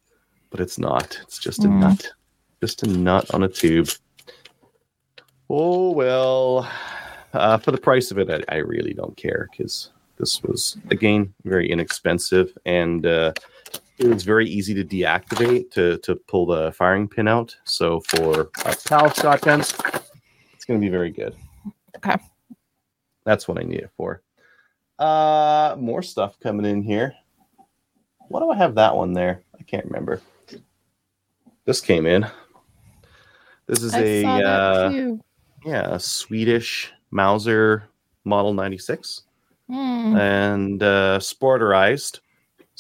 but 0.51 0.61
it's 0.61 0.79
not. 0.79 1.19
It's 1.23 1.39
just 1.39 1.65
a 1.65 1.69
Mm. 1.69 1.81
nut. 1.81 2.13
Just 2.61 2.83
a 2.83 2.87
nut 2.89 3.33
on 3.35 3.43
a 3.43 3.49
tube. 3.49 3.89
Oh 5.49 5.91
well. 5.91 6.71
Uh, 7.33 7.59
for 7.59 7.71
the 7.71 7.79
price 7.79 8.11
of 8.11 8.19
it, 8.19 8.29
I, 8.49 8.57
I 8.57 8.59
really 8.59 8.93
don't 8.93 9.17
care 9.17 9.49
because 9.51 9.91
this 10.19 10.43
was 10.43 10.77
again 10.91 11.33
very 11.45 11.71
inexpensive 11.71 12.57
and 12.67 13.07
uh, 13.07 13.33
it 14.01 14.09
was 14.09 14.23
very 14.25 14.49
easy 14.49 14.73
to 14.75 14.85
deactivate 14.85 15.71
to 15.73 15.99
to 15.99 16.17
pull 16.17 16.47
the 16.47 16.73
firing 16.73 17.07
pin 17.07 17.29
out. 17.29 17.55
So 17.65 18.01
for 18.01 18.51
uh, 18.65 18.75
PAL 18.87 19.13
shotguns, 19.13 19.75
it's 20.55 20.65
going 20.65 20.81
to 20.81 20.85
be 20.85 20.91
very 20.91 21.11
good. 21.11 21.35
Okay. 21.97 22.17
That's 23.25 23.47
what 23.47 23.59
I 23.59 23.63
need 23.63 23.81
it 23.81 23.91
for. 23.97 24.23
Uh, 24.99 25.77
more 25.79 26.03
stuff 26.03 26.41
coming 26.41 26.65
in 26.67 26.83
here. 26.83 27.15
Why 28.29 28.41
do 28.41 28.51
I 28.51 28.57
have 28.57 28.75
that 28.77 28.97
one 28.97 29.13
there? 29.13 29.43
I 29.59 29.63
can't 29.65 29.85
remember. 29.85 30.21
This 31.67 31.81
came 31.81 32.07
in. 32.07 32.27
This 33.67 33.83
is 33.83 33.95
I 33.95 34.01
a 34.01 34.25
uh, 34.25 34.91
yeah, 35.65 35.95
a 35.95 36.01
Swedish 36.01 36.91
Mauser 37.11 37.85
Model 38.25 38.55
96 38.55 39.23
Hmm. 39.69 40.17
and 40.17 40.83
uh, 40.83 41.19
sporterized. 41.21 42.19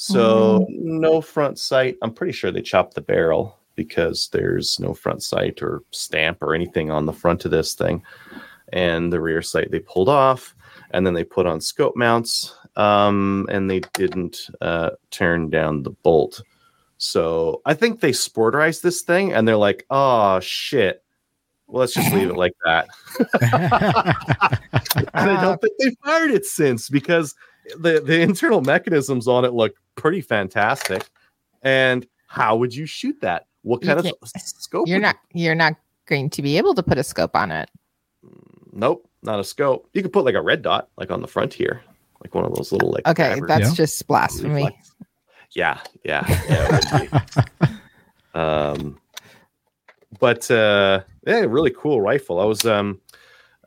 So 0.02 0.66
no 0.70 1.20
front 1.20 1.58
sight. 1.58 1.98
I'm 2.00 2.14
pretty 2.14 2.32
sure 2.32 2.50
they 2.50 2.62
chopped 2.62 2.94
the 2.94 3.02
barrel 3.02 3.58
because 3.74 4.30
there's 4.32 4.80
no 4.80 4.94
front 4.94 5.22
sight 5.22 5.62
or 5.62 5.82
stamp 5.90 6.42
or 6.42 6.54
anything 6.54 6.90
on 6.90 7.04
the 7.04 7.12
front 7.12 7.44
of 7.44 7.50
this 7.50 7.74
thing. 7.74 8.02
And 8.72 9.12
the 9.12 9.20
rear 9.20 9.42
sight 9.42 9.70
they 9.70 9.80
pulled 9.80 10.08
off, 10.08 10.56
and 10.92 11.06
then 11.06 11.12
they 11.12 11.22
put 11.22 11.46
on 11.46 11.60
scope 11.60 11.96
mounts, 11.96 12.56
um, 12.76 13.46
and 13.50 13.70
they 13.70 13.80
didn't 13.92 14.48
uh, 14.62 14.92
turn 15.10 15.50
down 15.50 15.82
the 15.82 15.90
bolt. 15.90 16.40
So 16.96 17.60
I 17.66 17.74
think 17.74 18.00
they 18.00 18.12
sporterized 18.12 18.80
this 18.80 19.02
thing, 19.02 19.34
and 19.34 19.46
they're 19.46 19.58
like, 19.58 19.84
"Oh 19.90 20.40
shit." 20.40 21.04
Well, 21.66 21.80
let's 21.80 21.92
just 21.92 22.12
leave 22.14 22.30
it 22.30 22.36
like 22.36 22.54
that. 22.64 22.88
and 25.12 25.30
I 25.30 25.42
don't 25.42 25.60
think 25.60 25.74
they 25.78 25.94
fired 26.02 26.30
it 26.30 26.46
since 26.46 26.88
because 26.88 27.34
the 27.78 28.00
the 28.00 28.20
internal 28.20 28.60
mechanisms 28.60 29.28
on 29.28 29.44
it 29.44 29.52
look 29.52 29.74
pretty 29.94 30.20
fantastic. 30.20 31.08
And 31.62 32.06
how 32.26 32.56
would 32.56 32.74
you 32.74 32.86
shoot 32.86 33.20
that? 33.20 33.46
What 33.62 33.82
You 33.82 33.88
kind 33.94 34.06
of 34.06 34.12
scope? 34.36 34.88
You're 34.88 35.00
not 35.00 35.16
you're 35.32 35.54
not 35.54 35.74
going 36.06 36.30
to 36.30 36.42
be 36.42 36.56
able 36.58 36.74
to 36.74 36.82
put 36.82 36.98
a 36.98 37.04
scope 37.04 37.36
on 37.36 37.50
it. 37.50 37.70
Nope, 38.72 39.08
not 39.22 39.40
a 39.40 39.44
scope. 39.44 39.88
You 39.92 40.02
could 40.02 40.12
put 40.12 40.24
like 40.24 40.34
a 40.34 40.42
red 40.42 40.62
dot, 40.62 40.88
like 40.96 41.10
on 41.10 41.20
the 41.20 41.28
front 41.28 41.52
here, 41.52 41.82
like 42.22 42.34
one 42.34 42.44
of 42.44 42.54
those 42.54 42.72
little 42.72 42.90
like. 42.90 43.06
Okay, 43.06 43.34
grabber 43.34 43.46
that's 43.46 43.68
Yeah. 43.70 43.74
just 43.74 44.06
blasphemy. 44.06 44.54
reflex. 44.64 44.94
Yeah, 45.52 45.80
yeah, 46.04 46.24
yeah. 46.48 46.80
it 46.80 47.10
would 47.10 47.68
be. 47.68 47.68
um, 48.38 49.00
but 50.20 50.50
uh, 50.50 51.00
yeah, 51.26 51.40
really 51.40 51.74
cool 51.76 52.00
rifle. 52.00 52.38
I 52.40 52.44
was 52.44 52.64
um, 52.64 53.00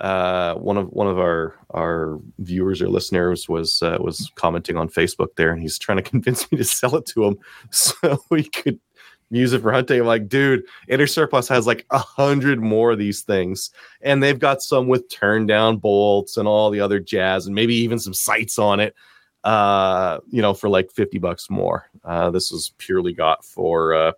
uh, 0.01 0.55
one 0.55 0.77
of 0.77 0.87
one 0.87 1.07
of 1.07 1.19
our 1.19 1.55
our 1.71 2.19
viewers 2.39 2.81
or 2.81 2.89
listeners 2.89 3.47
was 3.47 3.81
uh, 3.81 3.97
was 3.99 4.31
commenting 4.35 4.75
on 4.75 4.89
Facebook 4.89 5.35
there, 5.35 5.51
and 5.51 5.61
he's 5.61 5.77
trying 5.77 5.97
to 5.97 6.01
convince 6.09 6.51
me 6.51 6.57
to 6.57 6.63
sell 6.63 6.95
it 6.95 7.05
to 7.07 7.25
him 7.25 7.37
so 7.71 8.17
we 8.29 8.43
could 8.43 8.79
use 9.29 9.53
it 9.53 9.61
for 9.61 9.71
hunting. 9.71 9.99
I'm 9.99 10.05
like, 10.05 10.27
dude, 10.27 10.63
Inter 10.87 11.07
Surplus 11.07 11.47
has 11.47 11.67
like 11.67 11.85
a 11.91 11.99
hundred 11.99 12.59
more 12.61 12.91
of 12.91 12.99
these 12.99 13.21
things, 13.21 13.71
and 14.01 14.21
they've 14.21 14.39
got 14.39 14.61
some 14.61 14.87
with 14.87 15.09
turn 15.09 15.45
down 15.45 15.77
bolts 15.77 16.37
and 16.37 16.47
all 16.47 16.69
the 16.69 16.81
other 16.81 16.99
jazz, 16.99 17.45
and 17.45 17.55
maybe 17.55 17.75
even 17.75 17.99
some 17.99 18.13
sights 18.13 18.57
on 18.57 18.79
it. 18.79 18.95
Uh, 19.43 20.19
you 20.29 20.41
know, 20.41 20.53
for 20.53 20.69
like 20.69 20.91
fifty 20.91 21.19
bucks 21.19 21.49
more. 21.49 21.89
Uh, 22.03 22.31
this 22.31 22.51
was 22.51 22.73
purely 22.77 23.13
got 23.13 23.43
for 23.45 23.93
uh, 23.93 24.11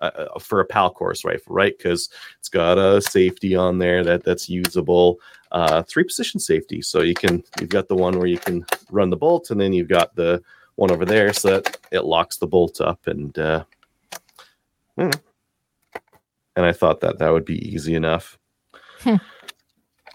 uh, 0.00 0.38
for 0.38 0.60
a 0.60 0.64
PAL 0.64 0.90
course 0.90 1.24
rifle, 1.24 1.54
right? 1.54 1.76
Because 1.76 2.08
it's 2.38 2.48
got 2.48 2.78
a 2.78 3.00
safety 3.00 3.54
on 3.54 3.78
there 3.78 4.04
that 4.04 4.24
that's 4.24 4.48
usable. 4.48 5.20
Uh, 5.52 5.82
three 5.82 6.04
position 6.04 6.40
safety, 6.40 6.82
so 6.82 7.02
you 7.02 7.14
can 7.14 7.42
you've 7.60 7.70
got 7.70 7.88
the 7.88 7.94
one 7.94 8.18
where 8.18 8.26
you 8.26 8.38
can 8.38 8.64
run 8.90 9.10
the 9.10 9.16
bolt, 9.16 9.50
and 9.50 9.60
then 9.60 9.72
you've 9.72 9.88
got 9.88 10.14
the 10.16 10.42
one 10.76 10.90
over 10.90 11.04
there 11.04 11.32
so 11.32 11.50
that 11.50 11.78
it 11.92 12.04
locks 12.04 12.36
the 12.36 12.46
bolt 12.46 12.80
up 12.80 13.06
and. 13.06 13.38
Uh, 13.38 13.64
hmm. 14.98 15.10
And 16.56 16.64
I 16.64 16.72
thought 16.72 17.00
that 17.00 17.18
that 17.18 17.32
would 17.32 17.44
be 17.44 17.68
easy 17.68 17.96
enough. 17.96 18.38
Hmm. 19.00 19.16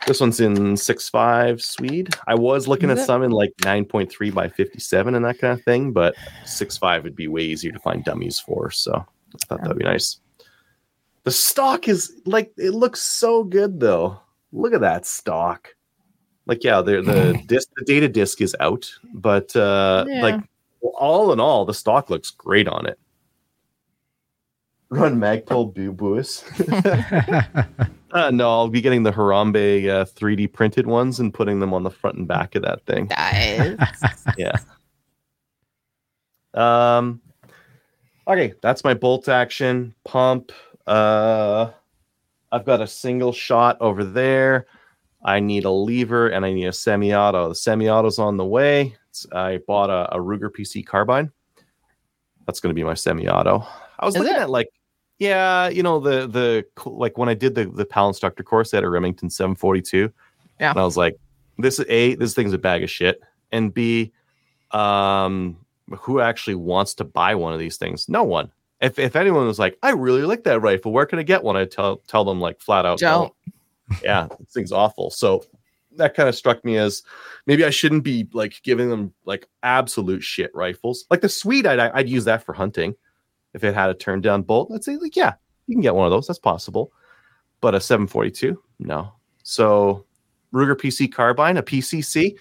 This 0.07 0.21
one's 0.21 0.39
in 0.39 0.77
six 0.77 1.09
five 1.09 1.61
Swede. 1.61 2.15
I 2.27 2.35
was 2.35 2.67
looking 2.67 2.89
Is 2.89 2.99
at 2.99 3.03
it? 3.03 3.05
some 3.05 3.23
in 3.23 3.31
like 3.31 3.53
nine 3.63 3.85
point 3.85 4.09
three 4.09 4.31
by 4.31 4.47
fifty 4.47 4.79
seven 4.79 5.15
and 5.15 5.25
that 5.25 5.39
kind 5.39 5.53
of 5.53 5.63
thing, 5.65 5.91
but 5.91 6.15
six 6.45 6.77
five 6.77 7.03
would 7.03 7.15
be 7.15 7.27
way 7.27 7.41
easier 7.41 7.71
to 7.71 7.79
find 7.79 8.03
dummies 8.05 8.39
for. 8.39 8.71
So 8.71 9.05
I 9.35 9.45
thought 9.45 9.61
that'd 9.61 9.77
be 9.77 9.83
nice. 9.83 10.19
The 11.23 11.31
stock 11.31 11.87
is 11.87 12.13
like 12.25 12.51
it 12.57 12.71
looks 12.71 13.01
so 13.01 13.43
good 13.43 13.79
though. 13.79 14.19
Look 14.51 14.73
at 14.73 14.81
that 14.81 15.05
stock. 15.05 15.75
Like 16.45 16.63
yeah, 16.63 16.81
the 16.81 17.01
the 17.01 17.39
disc 17.47 17.69
the 17.75 17.85
data 17.85 18.07
disc 18.07 18.41
is 18.41 18.55
out, 18.59 18.91
but 19.13 19.55
uh 19.55 20.05
Yeah. 20.07 20.21
like 20.21 20.41
all 20.95 21.31
in 21.33 21.39
all, 21.39 21.65
the 21.65 21.73
stock 21.73 22.09
looks 22.09 22.31
great 22.31 22.67
on 22.67 22.85
it. 22.87 22.97
Run 24.89 25.17
Magpul 25.19 25.73
Boo 25.73 25.91
Boos. 25.93 26.43
Uh, 28.11 28.31
no, 28.31 28.49
I'll 28.49 28.69
be 28.69 28.81
getting 28.81 29.03
the 29.03 29.11
Harambe 29.11 29.87
uh, 29.87 30.03
3D 30.03 30.51
printed 30.51 30.87
ones 30.87 31.19
and 31.19 31.31
putting 31.31 31.59
them 31.59 31.75
on 31.75 31.83
the 31.83 31.91
front 31.91 32.17
and 32.17 32.27
back 32.27 32.55
of 32.55 32.63
that 32.63 32.83
thing. 32.87 33.05
Nice. 33.11 33.77
Yeah. 34.35 34.57
Um, 36.55 37.21
okay, 38.29 38.53
that's 38.61 38.83
my 38.83 38.93
bolt 38.93 39.27
action 39.27 39.93
pump. 40.05 40.51
Uh, 40.87 41.71
I've 42.51 42.65
got 42.65 42.81
a 42.81 42.87
single 42.87 43.31
shot 43.33 43.77
over 43.81 44.03
there. 44.03 44.67
I 45.23 45.39
need 45.41 45.65
a 45.65 45.71
lever 45.71 46.29
and 46.29 46.45
I 46.45 46.53
need 46.53 46.65
a 46.67 46.73
semi-auto. 46.73 47.49
The 47.49 47.55
semi-auto's 47.55 48.19
on 48.19 48.37
the 48.37 48.45
way. 48.45 48.81
It's- 48.81 49.25
I 49.33 49.57
bought 49.67 49.89
a, 49.89 50.15
a 50.15 50.17
Ruger 50.19 50.49
PC 50.49 50.85
carbine. 50.85 51.31
That's 52.45 52.59
going 52.59 52.71
to 52.71 52.75
be 52.75 52.83
my 52.85 52.93
semi-auto. 52.93 53.65
I 53.99 54.05
was 54.05 54.15
Is 54.15 54.21
looking 54.21 54.35
it? 54.37 54.41
at 54.43 54.49
like, 54.49 54.69
yeah, 55.19 55.67
you 55.67 55.83
know 55.83 55.99
the 55.99 56.25
the 56.27 56.65
like 56.89 57.17
when 57.17 57.27
I 57.27 57.33
did 57.33 57.53
the 57.53 57.65
the 57.65 57.83
PAL 57.85 58.07
instructor 58.07 58.41
course 58.41 58.73
at 58.73 58.83
a 58.85 58.89
Remington 58.89 59.29
742. 59.29 60.09
Yeah. 60.61 60.69
and 60.71 60.79
I 60.79 60.83
was 60.85 60.95
like, 60.95 61.17
this 61.57 61.77
is 61.79 61.85
a 61.89 62.15
this 62.15 62.33
thing's 62.33 62.53
a 62.53 62.57
bag 62.57 62.83
of 62.83 62.89
shit, 62.89 63.19
and 63.51 63.73
b, 63.73 64.13
um, 64.71 65.57
who 65.97 66.19
actually 66.19 66.55
wants 66.55 66.93
to 66.95 67.03
buy 67.03 67.35
one 67.35 67.53
of 67.53 67.59
these 67.59 67.77
things? 67.77 68.07
No 68.09 68.23
one. 68.23 68.51
if 68.81 68.97
if 68.99 69.15
anyone 69.15 69.45
was 69.45 69.59
like, 69.59 69.77
I 69.83 69.91
really 69.91 70.21
like 70.23 70.43
that 70.43 70.61
rifle, 70.61 70.91
where 70.91 71.05
can 71.05 71.19
I 71.19 71.23
get 71.23 71.43
one? 71.43 71.57
I 71.57 71.65
tell 71.65 71.97
tell 72.07 72.23
them 72.23 72.39
like 72.39 72.59
flat 72.61 72.85
out, 72.85 72.99
Don't. 72.99 73.33
yeah, 74.03 74.27
this 74.39 74.53
thing's 74.53 74.71
awful. 74.71 75.09
So 75.09 75.43
that 75.97 76.13
kind 76.15 76.29
of 76.29 76.35
struck 76.35 76.63
me 76.63 76.77
as 76.77 77.03
maybe 77.45 77.65
I 77.65 77.71
shouldn't 77.71 78.03
be 78.03 78.27
like 78.33 78.61
giving 78.63 78.89
them 78.89 79.13
like 79.25 79.47
absolute 79.63 80.23
shit 80.23 80.51
rifles. 80.53 81.05
Like 81.09 81.21
the 81.21 81.29
Swede, 81.29 81.65
I'd 81.65 81.79
I'd 81.79 82.09
use 82.09 82.25
that 82.25 82.43
for 82.43 82.53
hunting. 82.53 82.95
If 83.53 83.63
it 83.63 83.73
had 83.73 83.89
a 83.89 83.95
turn 83.95 84.21
down 84.21 84.43
bolt, 84.43 84.71
I'd 84.73 84.83
say 84.83 84.97
like, 84.97 85.15
yeah, 85.15 85.33
you 85.67 85.75
can 85.75 85.81
get 85.81 85.95
one 85.95 86.05
of 86.05 86.11
those. 86.11 86.27
That's 86.27 86.39
possible. 86.39 86.91
But 87.61 87.75
a 87.75 87.81
742, 87.81 88.61
no. 88.79 89.11
So 89.43 90.05
Ruger 90.53 90.75
PC 90.75 91.11
carbine, 91.11 91.57
a 91.57 91.63
PCC. 91.63 92.37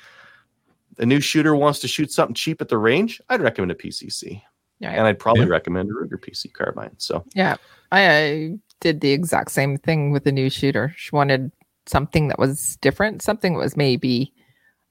A 0.98 1.06
new 1.06 1.20
shooter 1.20 1.54
wants 1.54 1.78
to 1.80 1.88
shoot 1.88 2.10
something 2.10 2.34
cheap 2.34 2.60
at 2.60 2.68
the 2.68 2.78
range. 2.78 3.20
I'd 3.28 3.40
recommend 3.40 3.70
a 3.70 3.74
PCC, 3.74 4.42
Yeah. 4.80 4.90
and 4.90 5.06
I'd 5.06 5.18
probably 5.18 5.42
Yeah. 5.42 5.50
recommend 5.50 5.90
a 5.90 5.92
Ruger 5.92 6.20
PC 6.20 6.52
carbine. 6.52 6.94
So 6.98 7.24
Yeah, 7.34 7.56
I, 7.92 8.10
I 8.10 8.58
did 8.80 9.00
the 9.00 9.12
exact 9.12 9.50
same 9.52 9.78
thing 9.78 10.10
with 10.10 10.24
the 10.24 10.32
new 10.32 10.50
shooter. 10.50 10.92
She 10.96 11.10
wanted 11.14 11.52
something 11.86 12.28
that 12.28 12.38
was 12.38 12.76
different, 12.80 13.22
something 13.22 13.54
that 13.54 13.58
was 13.58 13.76
maybe, 13.76 14.32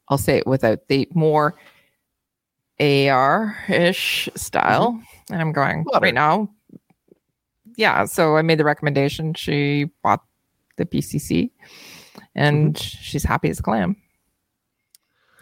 I'll 0.10 0.18
say 0.18 0.38
it 0.38 0.48
without 0.48 0.88
the 0.88 1.08
more 1.14 1.56
AR 2.80 3.58
ish 3.68 4.30
style. 4.36 4.94
Mm-hmm. 4.94 5.34
And 5.34 5.42
I'm 5.42 5.52
going 5.52 5.84
Modern. 5.86 6.02
right 6.04 6.14
now. 6.14 6.50
Yeah, 7.76 8.06
so 8.06 8.38
I 8.38 8.42
made 8.42 8.60
the 8.60 8.64
recommendation. 8.64 9.34
She 9.34 9.90
bought 10.02 10.24
the 10.78 10.86
PCC, 10.86 11.52
and 12.34 12.74
mm-hmm. 12.74 13.02
she's 13.02 13.24
happy 13.24 13.50
as 13.50 13.60
a 13.60 13.64
clam. 13.64 13.96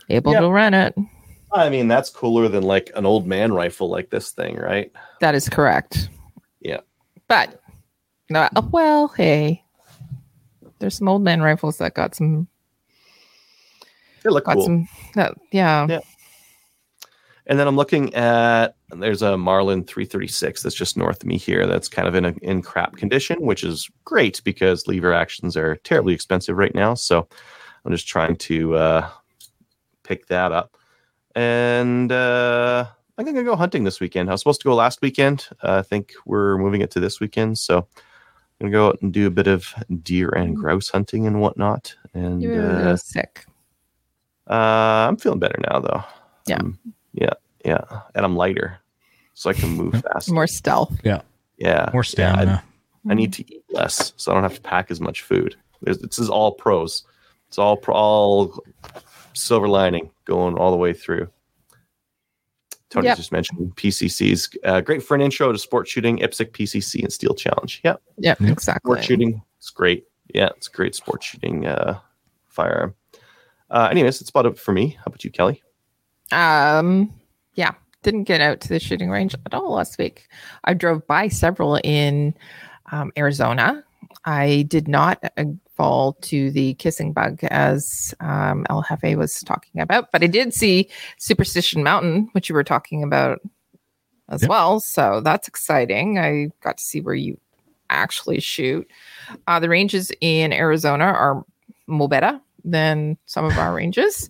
Able 0.09 0.33
to 0.33 0.49
run 0.49 0.73
it. 0.73 0.95
I 1.51 1.69
mean, 1.69 1.87
that's 1.87 2.09
cooler 2.09 2.47
than 2.49 2.63
like 2.63 2.91
an 2.95 3.05
old 3.05 3.25
man 3.25 3.53
rifle 3.53 3.89
like 3.89 4.09
this 4.09 4.31
thing, 4.31 4.57
right? 4.57 4.91
That 5.21 5.35
is 5.35 5.47
correct. 5.47 6.09
Yeah. 6.59 6.81
But 7.27 7.61
no, 8.29 8.47
uh, 8.55 8.61
well, 8.71 9.07
hey, 9.09 9.63
there's 10.79 10.97
some 10.97 11.07
old 11.07 11.23
man 11.23 11.41
rifles 11.41 11.77
that 11.77 11.93
got 11.93 12.15
some 12.15 12.47
They 14.23 14.29
look 14.29 14.45
got 14.45 14.55
cool. 14.55 14.65
some 14.65 14.89
that 15.15 15.33
yeah. 15.51 15.87
Yeah. 15.87 15.99
And 17.47 17.59
then 17.59 17.67
I'm 17.67 17.75
looking 17.75 18.13
at 18.15 18.75
there's 18.89 19.21
a 19.21 19.37
Marlin 19.37 19.83
336 19.83 20.63
that's 20.63 20.75
just 20.75 20.97
north 20.97 21.21
of 21.21 21.27
me 21.27 21.37
here. 21.37 21.67
That's 21.67 21.87
kind 21.87 22.07
of 22.07 22.15
in 22.15 22.25
a 22.25 22.33
in 22.41 22.61
crap 22.61 22.97
condition, 22.97 23.39
which 23.41 23.63
is 23.63 23.89
great 24.03 24.41
because 24.43 24.87
lever 24.87 25.13
actions 25.13 25.55
are 25.55 25.75
terribly 25.77 26.13
expensive 26.13 26.57
right 26.57 26.73
now. 26.73 26.95
So 26.95 27.27
I'm 27.85 27.91
just 27.91 28.07
trying 28.07 28.35
to 28.37 28.75
uh, 28.75 29.09
pick 30.05 30.27
that 30.27 30.51
up. 30.51 30.77
And 31.35 32.11
uh, 32.11 32.85
I'm 33.17 33.25
gonna 33.25 33.43
go 33.43 33.55
hunting 33.55 33.83
this 33.83 33.99
weekend. 33.99 34.29
I 34.29 34.33
was 34.33 34.41
supposed 34.41 34.61
to 34.61 34.65
go 34.69 34.75
last 34.75 35.01
weekend. 35.01 35.47
Uh, 35.61 35.77
I 35.79 35.81
think 35.81 36.13
we're 36.25 36.57
moving 36.57 36.81
it 36.81 36.91
to 36.91 36.99
this 36.99 37.19
weekend. 37.19 37.57
So 37.57 37.79
I'm 37.79 37.85
gonna 38.61 38.71
go 38.71 38.87
out 38.87 38.99
and 39.01 39.11
do 39.11 39.27
a 39.27 39.31
bit 39.31 39.47
of 39.47 39.73
deer 40.03 40.29
and 40.29 40.55
grouse 40.55 40.89
hunting 40.89 41.27
and 41.27 41.41
whatnot. 41.41 41.93
And 42.13 42.41
You 42.41 42.53
uh, 42.53 42.95
sick. 42.95 43.45
uh, 44.49 44.53
I'm 45.09 45.17
feeling 45.17 45.39
better 45.39 45.59
now, 45.69 45.79
though. 45.79 46.03
Yeah. 46.47 46.57
Um, 46.57 46.79
yeah, 47.13 47.33
yeah, 47.65 47.81
and 48.13 48.23
I'm 48.25 48.35
lighter, 48.35 48.77
so 49.33 49.49
I 49.49 49.53
can 49.53 49.69
move 49.69 49.93
faster. 50.13 50.33
More 50.33 50.47
stealth. 50.47 50.93
yeah, 51.03 51.21
More 51.57 51.65
yeah, 51.67 51.89
I- 51.97 52.01
stamina. 52.01 52.63
I, 53.07 53.13
need 53.13 53.33
to 53.33 53.53
eat 53.53 53.63
less, 53.69 54.13
so 54.17 54.31
I 54.31 54.33
don't 54.35 54.43
have 54.43 54.55
to 54.55 54.61
pack 54.61 54.89
as 54.89 54.99
much 54.99 55.21
food. 55.21 55.55
There's, 55.81 55.99
this 55.99 56.17
is 56.17 56.27
all 56.29 56.53
pros. 56.53 57.03
It's 57.47 57.59
all 57.59 57.77
pro, 57.77 57.93
all 57.95 58.63
silver 59.35 59.67
lining 59.67 60.09
going 60.25 60.55
all 60.57 60.71
the 60.71 60.77
way 60.77 60.93
through. 60.93 61.27
Tony 62.89 63.07
Yep. 63.07 63.17
just 63.17 63.31
mentioned 63.31 63.75
PCCs. 63.75 64.55
Uh, 64.63 64.81
great 64.81 65.03
for 65.03 65.15
an 65.15 65.21
intro 65.21 65.51
to 65.51 65.57
sport 65.57 65.87
shooting, 65.87 66.19
IPSC 66.21 66.45
PCC, 66.51 67.03
and 67.03 67.11
Steel 67.11 67.33
Challenge. 67.33 67.81
Yeah, 67.83 67.95
Yeah, 68.17 68.35
Yep. 68.39 68.49
exactly. 68.51 68.89
sport 68.89 69.03
shooting. 69.03 69.41
It's 69.57 69.69
great. 69.69 70.05
Yeah, 70.33 70.49
it's 70.55 70.67
a 70.67 70.71
great 70.71 70.95
sport 70.95 71.23
shooting 71.23 71.65
uh, 71.65 71.99
firearm. 72.47 72.95
Uh, 73.69 73.87
anyways, 73.91 74.19
that's 74.19 74.29
about 74.29 74.45
it 74.45 74.57
for 74.59 74.71
me. 74.71 74.89
How 74.89 75.03
about 75.07 75.23
you, 75.23 75.31
Kelly? 75.31 75.61
Um, 76.31 77.11
yeah, 77.55 77.71
didn't 78.03 78.23
get 78.23 78.41
out 78.41 78.61
to 78.61 78.69
the 78.69 78.79
shooting 78.79 79.09
range 79.09 79.33
at 79.45 79.53
all 79.53 79.73
last 79.73 79.97
week. 79.97 80.27
I 80.63 80.73
drove 80.73 81.05
by 81.07 81.27
several 81.27 81.77
in 81.83 82.33
um, 82.91 83.11
Arizona. 83.17 83.83
I 84.25 84.65
did 84.69 84.87
not 84.87 85.19
uh, 85.37 85.43
fall 85.75 86.13
to 86.21 86.51
the 86.51 86.73
kissing 86.75 87.11
bug 87.13 87.39
as 87.45 88.13
um, 88.19 88.65
El 88.69 88.83
Jefe 88.83 89.17
was 89.17 89.41
talking 89.41 89.81
about, 89.81 90.11
but 90.11 90.23
I 90.23 90.27
did 90.27 90.53
see 90.53 90.89
Superstition 91.17 91.83
Mountain, 91.83 92.29
which 92.31 92.49
you 92.49 92.55
were 92.55 92.63
talking 92.63 93.03
about 93.03 93.39
as 94.29 94.41
Yep. 94.41 94.49
well. 94.49 94.79
So 94.79 95.21
that's 95.21 95.47
exciting. 95.47 96.17
I 96.17 96.49
got 96.61 96.77
to 96.77 96.83
see 96.83 97.01
where 97.01 97.15
you 97.15 97.37
actually 97.89 98.39
shoot. 98.39 98.89
Uh, 99.47 99.59
the 99.59 99.69
ranges 99.69 100.11
in 100.21 100.51
Arizona 100.53 101.05
are 101.05 101.45
more 101.87 102.09
better 102.09 102.39
than 102.63 103.17
some 103.25 103.45
of 103.45 103.57
our 103.57 103.73
ranges. 103.75 104.29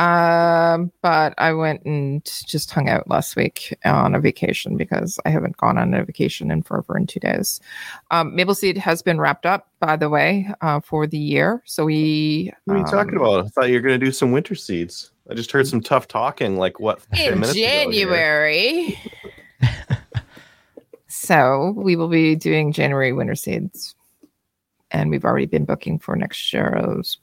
Um, 0.00 0.90
but 1.02 1.34
I 1.36 1.52
went 1.52 1.84
and 1.84 2.24
just 2.24 2.70
hung 2.70 2.88
out 2.88 3.06
last 3.10 3.36
week 3.36 3.76
on 3.84 4.14
a 4.14 4.20
vacation 4.20 4.78
because 4.78 5.20
I 5.26 5.28
haven't 5.28 5.58
gone 5.58 5.76
on 5.76 5.92
a 5.92 6.02
vacation 6.02 6.50
in 6.50 6.62
forever 6.62 6.96
in 6.96 7.06
two 7.06 7.20
days. 7.20 7.60
Um, 8.10 8.34
Maple 8.34 8.54
Seed 8.54 8.78
has 8.78 9.02
been 9.02 9.20
wrapped 9.20 9.44
up, 9.44 9.68
by 9.78 9.96
the 9.96 10.08
way, 10.08 10.48
uh, 10.62 10.80
for 10.80 11.06
the 11.06 11.18
year. 11.18 11.62
So 11.66 11.84
we 11.84 12.50
What 12.64 12.76
are 12.76 12.78
you 12.78 12.84
talking 12.86 13.18
um, 13.18 13.26
about? 13.26 13.44
I 13.44 13.48
thought 13.48 13.68
you 13.68 13.74
were 13.74 13.82
going 13.82 14.00
to 14.00 14.04
do 14.04 14.10
some 14.10 14.32
winter 14.32 14.54
seeds. 14.54 15.12
I 15.30 15.34
just 15.34 15.52
heard 15.52 15.68
some 15.68 15.82
tough 15.82 16.08
talking, 16.08 16.56
like 16.56 16.80
what? 16.80 17.06
in 17.12 17.34
minutes 17.34 17.50
ago 17.50 17.58
here. 17.58 17.84
January. 17.84 18.98
so 21.08 21.74
we 21.76 21.94
will 21.94 22.08
be 22.08 22.36
doing 22.36 22.72
January 22.72 23.12
winter 23.12 23.34
seeds, 23.34 23.94
and 24.90 25.10
we've 25.10 25.26
already 25.26 25.44
been 25.44 25.66
booking 25.66 25.98
for 25.98 26.16
next 26.16 26.54
year 26.54 26.74
as 26.98 27.18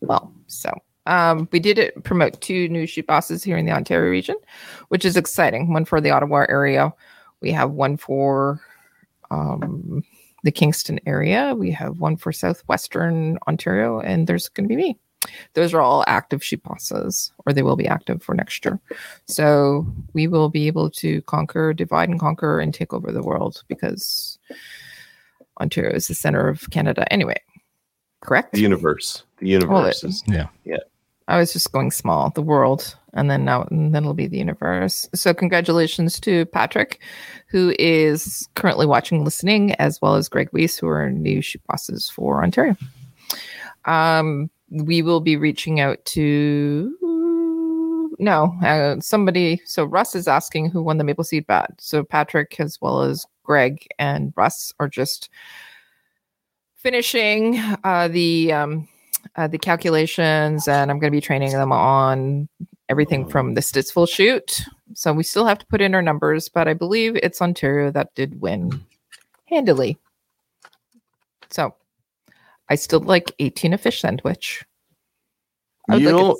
well. 0.00 0.32
So 0.46 0.72
um, 1.10 1.48
we 1.50 1.58
did 1.58 1.76
it, 1.76 2.04
promote 2.04 2.40
two 2.40 2.68
new 2.68 2.86
shoot 2.86 3.06
bosses 3.06 3.42
here 3.42 3.56
in 3.56 3.66
the 3.66 3.72
Ontario 3.72 4.08
region, 4.08 4.36
which 4.88 5.04
is 5.04 5.16
exciting. 5.16 5.72
One 5.72 5.84
for 5.84 6.00
the 6.00 6.10
Ottawa 6.10 6.46
area. 6.48 6.94
We 7.40 7.50
have 7.50 7.72
one 7.72 7.96
for 7.96 8.60
um, 9.32 10.04
the 10.44 10.52
Kingston 10.52 11.00
area. 11.06 11.54
We 11.56 11.72
have 11.72 11.98
one 11.98 12.16
for 12.16 12.30
southwestern 12.30 13.38
Ontario, 13.48 13.98
and 13.98 14.28
there's 14.28 14.48
going 14.48 14.68
to 14.68 14.74
be 14.74 14.80
me. 14.80 14.98
Those 15.54 15.74
are 15.74 15.80
all 15.80 16.04
active 16.06 16.44
shoot 16.44 16.62
bosses, 16.62 17.32
or 17.44 17.52
they 17.52 17.62
will 17.62 17.76
be 17.76 17.88
active 17.88 18.22
for 18.22 18.36
next 18.36 18.64
year. 18.64 18.78
So 19.26 19.84
we 20.12 20.28
will 20.28 20.48
be 20.48 20.68
able 20.68 20.90
to 20.90 21.22
conquer, 21.22 21.74
divide 21.74 22.08
and 22.08 22.20
conquer, 22.20 22.60
and 22.60 22.72
take 22.72 22.92
over 22.92 23.10
the 23.10 23.22
world 23.22 23.64
because 23.66 24.38
Ontario 25.60 25.92
is 25.92 26.06
the 26.06 26.14
center 26.14 26.48
of 26.48 26.70
Canada 26.70 27.12
anyway. 27.12 27.40
Correct? 28.20 28.52
The 28.52 28.60
universe. 28.60 29.24
The 29.38 29.48
universe 29.48 30.04
is 30.04 30.22
Yeah. 30.64 30.78
I 31.30 31.38
was 31.38 31.52
just 31.52 31.70
going 31.70 31.92
small, 31.92 32.30
the 32.30 32.42
world, 32.42 32.96
and 33.14 33.30
then 33.30 33.44
now 33.44 33.62
and 33.70 33.94
then 33.94 34.02
it'll 34.02 34.14
be 34.14 34.26
the 34.26 34.38
universe. 34.38 35.08
So 35.14 35.32
congratulations 35.32 36.18
to 36.20 36.44
Patrick, 36.46 37.00
who 37.46 37.72
is 37.78 38.48
currently 38.56 38.84
watching, 38.84 39.24
listening, 39.24 39.74
as 39.76 40.00
well 40.02 40.16
as 40.16 40.28
Greg 40.28 40.48
Weiss, 40.52 40.76
who 40.76 40.88
are 40.88 41.08
new 41.08 41.40
shoot 41.40 41.62
bosses 41.68 42.10
for 42.10 42.42
Ontario. 42.42 42.76
Um, 43.84 44.50
we 44.70 45.02
will 45.02 45.20
be 45.20 45.36
reaching 45.36 45.78
out 45.78 46.04
to 46.06 46.96
no 48.18 48.54
uh, 48.62 49.00
somebody. 49.00 49.60
So 49.64 49.84
Russ 49.84 50.16
is 50.16 50.26
asking 50.26 50.70
who 50.70 50.82
won 50.82 50.98
the 50.98 51.04
Maple 51.04 51.24
Seed 51.24 51.46
bat. 51.46 51.70
So 51.78 52.02
Patrick, 52.02 52.58
as 52.58 52.80
well 52.80 53.02
as 53.02 53.24
Greg 53.44 53.86
and 54.00 54.32
Russ, 54.36 54.72
are 54.80 54.88
just 54.88 55.30
finishing 56.76 57.58
uh, 57.84 58.08
the 58.08 58.52
um, 58.52 58.88
uh, 59.36 59.46
the 59.46 59.58
calculations, 59.58 60.66
and 60.68 60.90
I'm 60.90 60.98
going 60.98 61.10
to 61.12 61.16
be 61.16 61.20
training 61.20 61.52
them 61.52 61.72
on 61.72 62.48
everything 62.88 63.28
from 63.28 63.54
the 63.54 63.60
Stittsville 63.60 64.08
shoot. 64.08 64.62
So 64.94 65.12
we 65.12 65.22
still 65.22 65.46
have 65.46 65.58
to 65.58 65.66
put 65.66 65.80
in 65.80 65.94
our 65.94 66.02
numbers, 66.02 66.48
but 66.48 66.66
I 66.66 66.74
believe 66.74 67.16
it's 67.16 67.40
Ontario 67.40 67.90
that 67.92 68.14
did 68.14 68.40
win 68.40 68.84
handily. 69.46 69.98
So 71.50 71.74
I 72.68 72.74
still 72.74 73.00
like 73.00 73.32
18 73.38 73.72
a 73.72 73.78
fish 73.78 74.00
sandwich. 74.00 74.64
You 75.88 76.08
don't- 76.10 76.38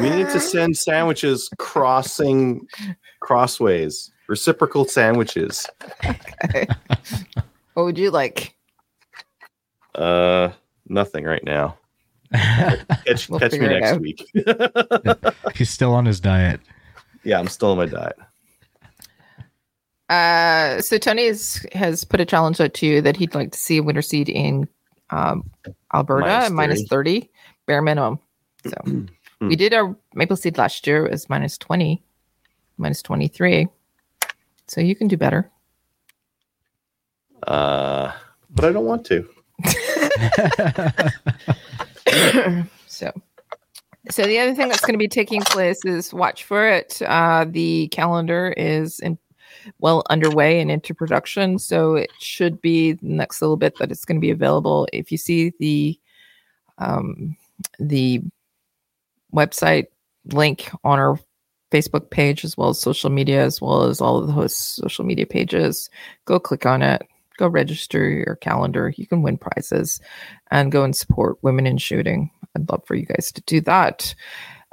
We 0.00 0.10
need 0.10 0.28
to 0.30 0.40
send 0.52 0.76
sandwiches 0.76 1.50
crossing 1.58 2.66
crossways, 3.20 4.10
reciprocal 4.28 4.86
sandwiches. 4.86 5.66
Okay. 6.44 6.66
what 7.74 7.84
would 7.84 7.98
you 7.98 8.10
like? 8.10 8.54
Uh, 9.94 10.50
nothing 10.88 11.24
right 11.24 11.44
now. 11.44 11.78
Catch, 12.32 13.28
We'll 13.28 13.40
catch 13.40 13.52
me 13.52 13.58
next 13.66 13.92
out. 13.92 14.00
week. 14.00 14.24
He's 15.54 15.70
still 15.70 15.92
on 15.92 16.04
his 16.06 16.20
diet. 16.20 16.60
yeah, 17.24 17.38
I'm 17.38 17.48
still 17.48 17.70
on 17.72 17.76
my 17.78 17.86
diet. 17.86 18.16
Uh, 20.08 20.80
so 20.80 20.98
Tony 20.98 21.22
is, 21.24 21.66
has 21.72 22.04
put 22.04 22.20
a 22.20 22.24
challenge 22.24 22.60
out 22.60 22.74
to 22.74 22.86
you 22.86 23.02
that 23.02 23.16
he'd 23.16 23.34
like 23.34 23.50
to 23.52 23.58
see 23.58 23.78
a 23.78 23.82
winter 23.82 24.02
seed 24.02 24.28
in 24.28 24.68
um, 25.10 25.48
Alberta 25.94 26.26
Minus 26.26 26.50
minus 26.50 26.78
minus 26.80 26.88
30 26.88 27.30
bare 27.66 27.82
minimum. 27.82 28.18
So 28.66 28.74
Hmm. 29.38 29.48
we 29.48 29.56
did 29.56 29.74
our 29.74 29.94
maple 30.14 30.34
seed 30.34 30.56
last 30.56 30.86
year 30.86 31.04
it 31.04 31.10
was 31.10 31.28
minus 31.28 31.58
20, 31.58 32.02
minus 32.78 33.02
23. 33.02 33.68
So 34.66 34.80
you 34.80 34.96
can 34.96 35.08
do 35.08 35.18
better. 35.18 35.50
Uh, 37.46 38.12
but 38.48 38.64
I 38.64 38.72
don't 38.72 38.86
want 38.86 39.04
to. 39.06 39.28
so. 42.86 43.12
So 44.10 44.22
the 44.22 44.38
other 44.38 44.54
thing 44.54 44.68
that's 44.68 44.82
going 44.82 44.94
to 44.94 44.98
be 44.98 45.08
taking 45.08 45.42
place 45.42 45.84
is 45.84 46.14
watch 46.14 46.44
for 46.44 46.66
it 46.68 47.02
uh, 47.02 47.44
the 47.48 47.88
calendar 47.88 48.54
is 48.56 49.00
in 49.00 49.18
well 49.80 50.04
underway 50.10 50.60
and 50.60 50.70
into 50.70 50.94
production 50.94 51.58
so 51.58 51.96
it 51.96 52.10
should 52.20 52.60
be 52.60 52.92
the 52.92 53.06
next 53.06 53.42
little 53.42 53.56
bit 53.56 53.76
that 53.78 53.90
it's 53.90 54.04
going 54.04 54.16
to 54.16 54.24
be 54.24 54.30
available. 54.30 54.86
If 54.92 55.10
you 55.10 55.18
see 55.18 55.52
the 55.58 55.98
um, 56.78 57.36
the 57.80 58.20
website 59.34 59.86
link 60.32 60.70
on 60.84 60.98
our 60.98 61.18
facebook 61.72 62.10
page 62.10 62.44
as 62.44 62.56
well 62.56 62.68
as 62.68 62.78
social 62.78 63.10
media 63.10 63.44
as 63.44 63.60
well 63.60 63.82
as 63.82 64.00
all 64.00 64.18
of 64.18 64.26
the 64.26 64.32
hosts 64.32 64.76
social 64.76 65.04
media 65.04 65.26
pages 65.26 65.90
go 66.24 66.38
click 66.38 66.64
on 66.64 66.80
it 66.80 67.02
go 67.36 67.48
register 67.48 68.08
your 68.08 68.36
calendar 68.36 68.92
you 68.96 69.06
can 69.06 69.22
win 69.22 69.36
prizes 69.36 70.00
and 70.50 70.72
go 70.72 70.84
and 70.84 70.96
support 70.96 71.36
women 71.42 71.66
in 71.66 71.78
shooting 71.78 72.30
I'd 72.56 72.70
love 72.70 72.82
for 72.86 72.94
you 72.94 73.06
guys 73.06 73.30
to 73.32 73.42
do 73.42 73.60
that. 73.62 74.14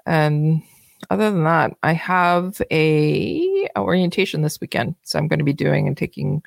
And 0.05 0.63
other 1.09 1.29
than 1.29 1.43
that, 1.43 1.73
I 1.83 1.93
have 1.93 2.61
a 2.71 3.67
orientation 3.77 4.41
this 4.41 4.59
weekend. 4.61 4.95
So 5.03 5.19
I'm 5.19 5.27
going 5.27 5.39
to 5.39 5.45
be 5.45 5.53
doing 5.53 5.87
and 5.87 5.97
taking 5.97 6.41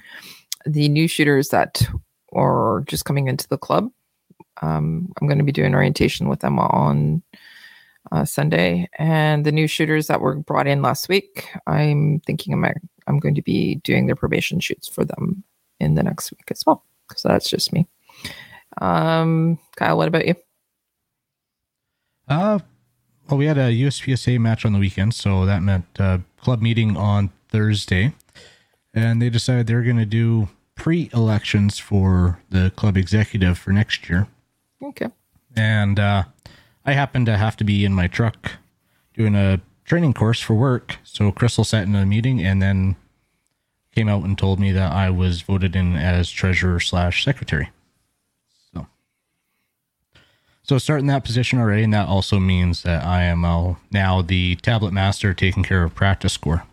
the 0.65 0.89
new 0.89 1.07
shooters 1.07 1.51
that 1.51 1.87
are 2.33 2.83
just 2.87 3.05
coming 3.05 3.29
into 3.29 3.47
the 3.49 3.59
club. 3.59 3.91
Um, 4.63 5.13
I'm 5.21 5.29
going 5.29 5.39
to 5.39 5.45
be 5.45 5.53
doing 5.53 5.75
orientation 5.75 6.29
with 6.29 6.41
them 6.41 6.59
on 6.59 7.23
uh, 8.13 8.25
Sunday, 8.25 8.89
and 8.99 9.45
the 9.45 9.53
new 9.53 9.67
shooters 9.67 10.07
that 10.07 10.21
were 10.21 10.37
brought 10.37 10.67
in 10.67 10.81
last 10.81 11.09
week. 11.09 11.51
I'm 11.67 12.21
thinking 12.21 12.55
I'm 12.55 12.73
I'm 13.07 13.19
going 13.19 13.35
to 13.35 13.43
be 13.43 13.77
doing 13.77 14.07
their 14.07 14.17
probation 14.17 14.61
shoots 14.61 14.89
for 14.89 15.05
them 15.05 15.45
in 15.81 15.95
the 15.95 16.03
next 16.03 16.31
week 16.33 16.49
as 16.51 16.65
well. 16.67 16.83
So 17.15 17.29
that's 17.29 17.49
just 17.49 17.73
me. 17.73 17.87
Um, 18.81 19.59
Kyle, 19.77 19.97
what 19.97 20.09
about 20.09 20.27
you? 20.27 20.35
Uh, 22.29 22.59
well, 23.29 23.39
we 23.39 23.47
had 23.47 23.59
a 23.59 23.71
USPSA 23.73 24.39
match 24.39 24.65
on 24.65 24.73
the 24.73 24.79
weekend, 24.79 25.15
so 25.15 25.45
that 25.47 25.63
meant 25.63 25.87
uh, 25.99 26.19
club 26.41 26.61
meeting 26.61 26.97
on 26.97 27.31
Thursday, 27.49 28.13
and 28.95 29.23
they 29.23 29.31
decided 29.31 29.67
they're 29.67 29.83
going 29.83 29.97
to 29.97 30.05
do 30.07 30.49
pre-elections 30.75 31.79
for 31.79 32.41
the 32.51 32.71
club 32.77 32.97
executive 32.97 33.59
for 33.59 33.71
next 33.71 34.09
year. 34.09 34.27
Okay. 34.83 35.09
And 35.57 35.99
uh, 35.99 36.25
I 36.85 36.93
happened 36.93 37.27
to 37.27 37.37
have 37.37 37.57
to 37.57 37.65
be 37.65 37.85
in 37.85 37.93
my 37.93 38.09
truck 38.09 38.53
doing 39.15 39.35
a 39.35 39.61
training 39.85 40.13
course 40.13 40.41
for 40.41 40.55
work, 40.55 40.97
so 41.05 41.33
Crystal 41.33 41.65
sat 41.65 41.85
in 41.85 41.95
a 41.95 42.05
meeting 42.05 42.43
and 42.43 42.61
then 42.61 42.97
came 43.97 44.09
out 44.11 44.23
and 44.25 44.37
told 44.37 44.61
me 44.61 44.71
that 44.73 44.93
I 44.93 45.09
was 45.09 45.41
voted 45.41 45.75
in 45.75 45.97
as 45.97 46.31
treasurer 46.31 46.79
slash 46.79 47.25
secretary. 47.25 47.71
So 48.75 48.87
so 50.63 50.79
starting 50.79 51.07
that 51.07 51.25
position 51.25 51.59
already, 51.59 51.83
and 51.83 51.95
that 51.95 52.07
also 52.09 52.39
means 52.39 52.83
that 52.83 53.05
I 53.05 53.23
am 53.25 53.45
uh, 53.45 53.75
now 53.91 54.21
the 54.23 54.57
tablet 54.57 54.93
master 54.93 55.33
taking 55.33 55.63
care 55.63 55.83
of 55.83 55.95
practice 55.95 56.35
score. 56.35 56.65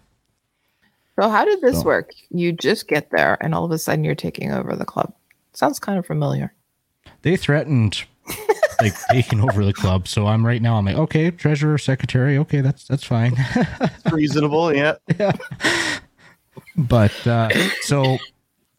So 1.19 1.29
how 1.29 1.45
did 1.45 1.61
this 1.61 1.77
So- 1.79 1.85
work? 1.85 2.11
You 2.29 2.51
just 2.51 2.87
get 2.87 3.09
there, 3.11 3.37
and 3.41 3.55
all 3.55 3.63
of 3.63 3.71
a 3.71 3.77
sudden 3.77 4.03
you're 4.03 4.15
taking 4.15 4.51
over 4.51 4.75
the 4.75 4.85
club. 4.85 5.13
Sounds 5.53 5.79
kind 5.79 5.97
of 5.97 6.05
familiar. 6.05 6.53
They 7.21 7.37
threatened 7.37 8.03
like 8.81 8.93
taking 9.11 9.39
over 9.39 9.63
the 9.63 9.73
club, 9.73 10.07
so 10.09 10.27
I'm 10.27 10.45
right 10.45 10.61
now. 10.61 10.75
I'm 10.75 10.85
like, 10.85 10.97
okay, 10.97 11.31
treasurer, 11.31 11.77
secretary, 11.77 12.37
okay, 12.39 12.59
that's 12.59 12.85
that's 12.85 13.03
fine. 13.05 13.35
Reasonable, 14.11 14.73
Yeah. 14.75 14.95
yeah. 15.19 15.31
But 16.75 17.27
uh, 17.27 17.49
so 17.81 18.17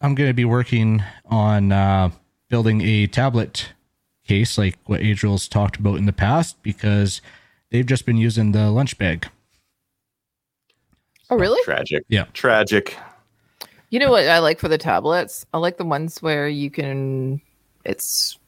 I'm 0.01 0.15
going 0.15 0.29
to 0.29 0.35
be 0.35 0.45
working 0.45 1.03
on 1.27 1.73
uh, 1.73 2.11
building 2.49 2.81
a 2.83 3.07
tablet 3.07 3.73
case, 4.27 4.59
like 4.59 4.79
what 4.87 5.01
Adriel's 5.01 5.49
talked 5.49 5.77
about 5.77 5.97
in 5.97 6.07
the 6.07 6.13
past, 6.13 6.63
because 6.63 7.21
they've 7.71 7.87
just 7.87 8.07
been 8.07 8.17
using 8.17 8.53
the 8.53 8.71
lunch 8.71 8.99
bag. 8.99 9.29
Oh, 11.31 11.37
really? 11.37 11.63
Tragic. 11.65 12.05
Yeah. 12.09 12.25
Tragic. 12.33 12.97
You 13.91 13.99
know 13.99 14.11
what 14.11 14.29
I 14.29 14.41
like 14.41 14.59
for 14.59 14.69
the 14.69 14.79
tablets? 14.79 15.47
I 15.55 15.59
like 15.59 15.77
the 15.77 15.85
ones 15.85 16.21
where 16.21 16.49
you 16.49 16.71
can. 16.71 17.41
It's 17.85 18.39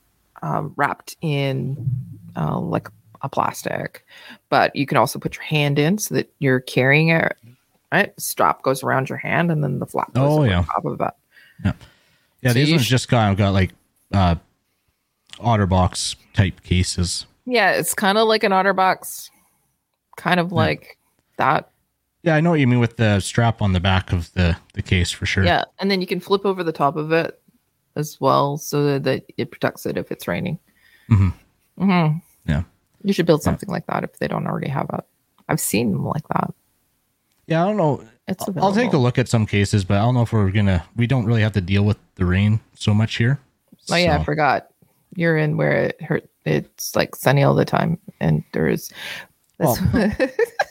um, 0.43 0.73
wrapped 0.77 1.17
in 1.21 1.91
uh, 2.37 2.59
like 2.59 2.89
a 3.23 3.29
plastic, 3.29 4.05
but 4.51 4.75
you 4.75 4.87
can 4.87 4.99
also 4.99 5.19
put 5.19 5.37
your 5.37 5.45
hand 5.45 5.79
in 5.79 5.99
so 5.99 6.15
that 6.15 6.31
you're 6.39 6.61
carrying 6.61 7.09
it. 7.09 7.37
Right, 7.93 8.13
strap 8.21 8.63
goes 8.63 8.83
around 8.83 9.09
your 9.09 9.19
hand, 9.19 9.51
and 9.51 9.63
then 9.63 9.79
the 9.79 9.87
flap 9.87 10.13
goes 10.13 10.39
Oh, 10.41 10.45
yeah. 10.45 10.65
top 10.65 10.85
of 10.85 11.01
it. 11.01 11.15
Yeah, 11.65 11.73
So 12.49 12.53
these 12.55 12.71
ones 12.71 12.87
just 12.87 13.09
got 13.09 13.37
got 13.37 13.51
like 13.53 13.73
uh, 14.13 14.35
OtterBox 15.39 16.17
type 16.35 16.63
cases. 16.63 17.27
Yeah, 17.47 17.73
it's 17.73 17.95
kind 17.95 18.19
of 18.19 18.27
like 18.29 18.43
an 18.45 18.53
OtterBox, 18.53 19.31
kind 20.17 20.41
of 20.41 20.53
like 20.53 20.99
that. 21.39 21.71
Yeah, 22.23 22.35
I 22.35 22.41
know 22.41 22.51
what 22.51 22.61
you 22.61 22.67
mean 22.67 22.81
with 22.81 22.97
the 22.97 23.21
strap 23.21 23.63
on 23.63 23.73
the 23.73 23.81
back 23.81 24.13
of 24.13 24.33
the 24.35 24.57
the 24.75 24.83
case 24.83 25.11
for 25.13 25.27
sure. 25.27 25.45
Yeah, 25.45 25.65
and 25.79 25.91
then 25.91 26.01
you 26.01 26.07
can 26.07 26.21
flip 26.21 26.45
over 26.45 26.65
the 26.65 26.73
top 26.73 26.97
of 26.97 27.13
it 27.13 27.41
as 27.95 28.21
well, 28.21 28.57
so 28.59 28.85
that, 28.85 29.05
that 29.05 29.25
it 29.39 29.51
protects 29.51 29.87
it 29.87 29.97
if 29.97 30.11
it's 30.11 30.27
raining. 30.27 30.59
Mm-hmm. 31.09 31.29
Mm-hmm. 31.91 32.19
Yeah. 32.51 32.63
you 33.03 33.13
should 33.13 33.27
build 33.27 33.43
something 33.43 33.69
like 33.69 33.87
that 33.87 34.03
if 34.05 34.19
they 34.19 34.27
don't 34.29 34.47
already 34.47 34.69
have 34.69 34.91
it. 34.93 35.05
I've 35.49 35.61
seen 35.61 35.93
them 35.93 36.05
like 36.05 36.27
that. 36.29 36.53
Yeah. 37.47 37.63
I 37.63 37.67
don't 37.67 37.77
know. 37.77 38.05
It's 38.29 38.45
I'll 38.57 38.73
take 38.75 38.93
a 38.93 38.99
look 38.99 39.19
at 39.19 39.29
some 39.29 39.47
cases, 39.47 39.85
but 39.85 39.99
I 39.99 40.01
don't 40.01 40.15
know 40.15 40.23
if 40.23 40.33
we're 40.33 40.51
gonna. 40.51 40.85
We 40.97 41.07
don't 41.07 41.27
really 41.27 41.43
have 41.43 41.53
to 41.53 41.61
deal 41.61 41.85
with 41.85 41.97
the 42.17 42.25
rain 42.25 42.61
so 42.75 42.93
much 42.93 43.17
here. 43.17 43.39
Oh 43.91 43.95
yeah, 43.97 44.19
I 44.19 44.25
forgot. 44.25 44.69
You're 45.15 45.37
in 45.37 45.57
where 45.57 45.73
it 45.85 46.03
hurt. 46.03 46.29
It's 46.45 46.97
like 46.97 47.15
sunny 47.15 47.43
all 47.45 47.55
the 47.55 47.65
time, 47.65 47.99
and 48.21 48.43
there's. 48.53 48.93
That's, 49.59 49.79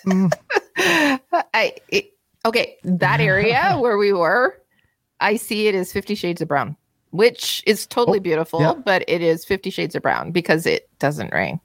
mm. 0.05 0.31
I 1.53 1.73
it, 1.89 2.11
okay. 2.45 2.77
That 2.83 3.21
area 3.21 3.75
where 3.79 3.97
we 3.97 4.11
were, 4.13 4.61
I 5.21 5.37
see 5.37 5.67
it 5.67 5.75
as 5.75 5.93
Fifty 5.93 6.13
Shades 6.13 6.41
of 6.41 6.49
Brown, 6.49 6.75
which 7.11 7.63
is 7.65 7.87
totally 7.87 8.19
Oh, 8.19 8.21
beautiful, 8.21 8.59
yeah. 8.59 8.73
but 8.73 9.03
it 9.07 9.21
is 9.21 9.45
Fifty 9.45 9.69
Shades 9.69 9.95
of 9.95 10.01
Brown 10.03 10.31
because 10.31 10.65
it 10.65 10.89
doesn't 10.99 11.31
rain. 11.33 11.59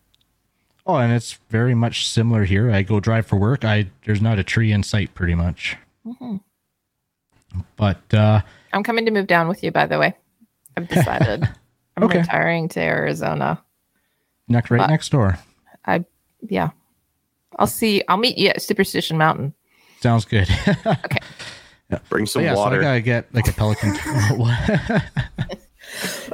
Oh, 0.90 0.96
and 0.96 1.12
it's 1.12 1.38
very 1.50 1.74
much 1.74 2.06
similar 2.06 2.44
here. 2.44 2.70
I 2.70 2.82
go 2.82 2.98
drive 3.00 3.26
for 3.26 3.36
work. 3.36 3.64
I 3.64 3.86
there's 4.04 4.20
not 4.22 4.38
a 4.38 4.44
tree 4.44 4.72
in 4.72 4.82
sight, 4.82 5.14
pretty 5.14 5.34
much. 5.34 5.76
Mhm. 6.06 6.40
But 7.76 8.12
uh, 8.14 8.40
I'm 8.72 8.82
coming 8.82 9.04
to 9.06 9.10
move 9.10 9.26
down 9.26 9.48
with 9.48 9.62
you, 9.62 9.70
by 9.70 9.86
the 9.86 9.98
way. 9.98 10.14
I've 10.76 10.88
decided. 10.88 11.48
I'm 11.96 12.04
Okay. 12.04 12.18
retiring 12.18 12.68
to 12.70 12.80
Arizona. 12.80 13.62
next 14.48 14.70
right 14.70 14.78
But- 14.78 14.88
next 14.90 15.10
door. 15.10 15.38
I 15.84 16.04
yeah. 16.48 16.70
I'll 17.58 17.66
see. 17.66 18.02
I'll 18.08 18.16
meet 18.16 18.38
you 18.38 18.48
at 18.48 18.62
Superstition 18.62 19.18
Mountain. 19.18 19.54
Sounds 20.00 20.24
good. 20.24 20.48
Okay. 20.86 21.18
Bring 22.08 22.24
So 22.24 22.34
some 22.34 22.42
yeah, 22.44 22.54
so 22.54 22.62
I 22.62 22.78
gotta 22.80 23.00
get 23.00 23.34
like 23.34 23.48
a 23.48 23.52
pelican. 23.52 23.96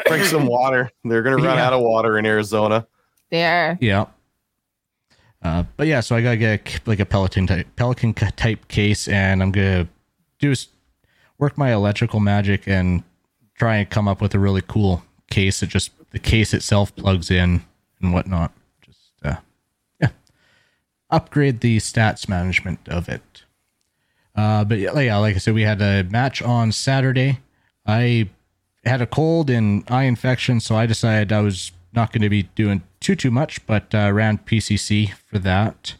Bring 0.06 0.22
some 0.24 0.46
water. 0.46 0.90
They're 1.04 1.22
gonna 1.22 1.36
run 1.42 1.56
Yeah. 1.56 1.66
out 1.66 1.72
of 1.72 1.80
water 1.80 2.18
in 2.18 2.26
Arizona. 2.26 2.86
There. 3.30 3.78
yeah. 3.80 4.06
Uh, 5.46 5.64
but 5.76 5.86
yeah, 5.86 6.00
so 6.00 6.16
I 6.16 6.22
gotta 6.22 6.36
get 6.36 6.80
like 6.86 6.98
a 6.98 7.06
pelican 7.06 7.46
type 7.46 7.68
pelican 7.76 8.14
type 8.14 8.66
case, 8.66 9.06
and 9.06 9.40
I'm 9.40 9.52
gonna 9.52 9.86
do 10.40 10.52
work 11.38 11.56
my 11.56 11.72
electrical 11.72 12.18
magic 12.18 12.66
and 12.66 13.04
try 13.54 13.76
and 13.76 13.88
come 13.88 14.08
up 14.08 14.20
with 14.20 14.34
a 14.34 14.40
really 14.40 14.62
cool 14.62 15.04
case 15.30 15.60
that 15.60 15.68
just 15.68 15.92
the 16.10 16.18
case 16.18 16.52
itself 16.52 16.94
plugs 16.96 17.30
in 17.30 17.62
and 18.00 18.12
whatnot. 18.12 18.52
Just 18.82 19.12
uh, 19.24 19.36
yeah, 20.00 20.08
upgrade 21.10 21.60
the 21.60 21.76
stats 21.76 22.28
management 22.28 22.80
of 22.88 23.08
it. 23.08 23.44
Uh, 24.34 24.64
but 24.64 24.78
yeah, 24.78 24.98
yeah, 24.98 25.16
like 25.18 25.36
I 25.36 25.38
said, 25.38 25.54
we 25.54 25.62
had 25.62 25.80
a 25.80 26.02
match 26.02 26.42
on 26.42 26.72
Saturday. 26.72 27.38
I 27.86 28.30
had 28.84 29.00
a 29.00 29.06
cold 29.06 29.48
and 29.48 29.84
eye 29.88 30.04
infection, 30.04 30.58
so 30.58 30.74
I 30.74 30.86
decided 30.86 31.32
I 31.32 31.40
was 31.40 31.70
not 31.92 32.12
going 32.12 32.22
to 32.22 32.28
be 32.28 32.42
doing 32.56 32.82
too 33.06 33.14
too 33.14 33.30
much, 33.30 33.64
but 33.68 33.94
uh, 33.94 34.10
ran 34.12 34.36
PCC 34.36 35.12
for 35.12 35.38
that 35.38 35.94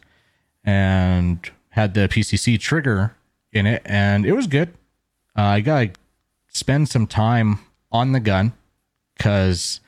and 0.65 1.49
had 1.69 1.93
the 1.93 2.09
PCC 2.09 2.59
trigger 2.59 3.15
in 3.53 3.65
it, 3.65 3.81
and 3.85 4.25
it 4.25 4.33
was 4.33 4.45
good. 4.45 4.73
Uh, 5.33 5.43
I 5.43 5.61
gotta 5.61 5.91
spend 6.49 6.89
some 6.89 7.07
time 7.07 7.59
on 7.93 8.11
the 8.11 8.19
gun 8.19 8.51
because 9.15 9.79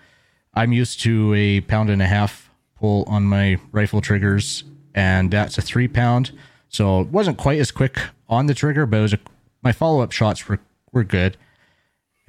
I'm 0.54 0.72
used 0.72 1.02
to 1.02 1.34
a 1.34 1.60
pound 1.60 1.90
and 1.90 2.02
a 2.02 2.06
half 2.06 2.50
pull 2.78 3.04
on 3.04 3.24
my 3.24 3.58
rifle 3.74 4.00
triggers, 4.00 4.64
and 4.96 5.30
that's 5.30 5.58
a 5.58 5.62
three 5.62 5.90
pound. 5.90 6.32
So 6.70 7.02
it 7.02 7.08
wasn't 7.08 7.38
quite 7.38 7.60
as 7.60 7.70
quick 7.70 8.00
on 8.30 8.46
the 8.46 8.54
trigger, 8.54 8.86
but 8.86 8.96
it 8.96 9.02
was 9.02 9.14
a, 9.14 9.20
my 9.62 9.74
follow 9.74 10.00
up 10.00 10.14
shots 10.14 10.48
were 10.48 10.62
were 10.94 11.04
good, 11.04 11.36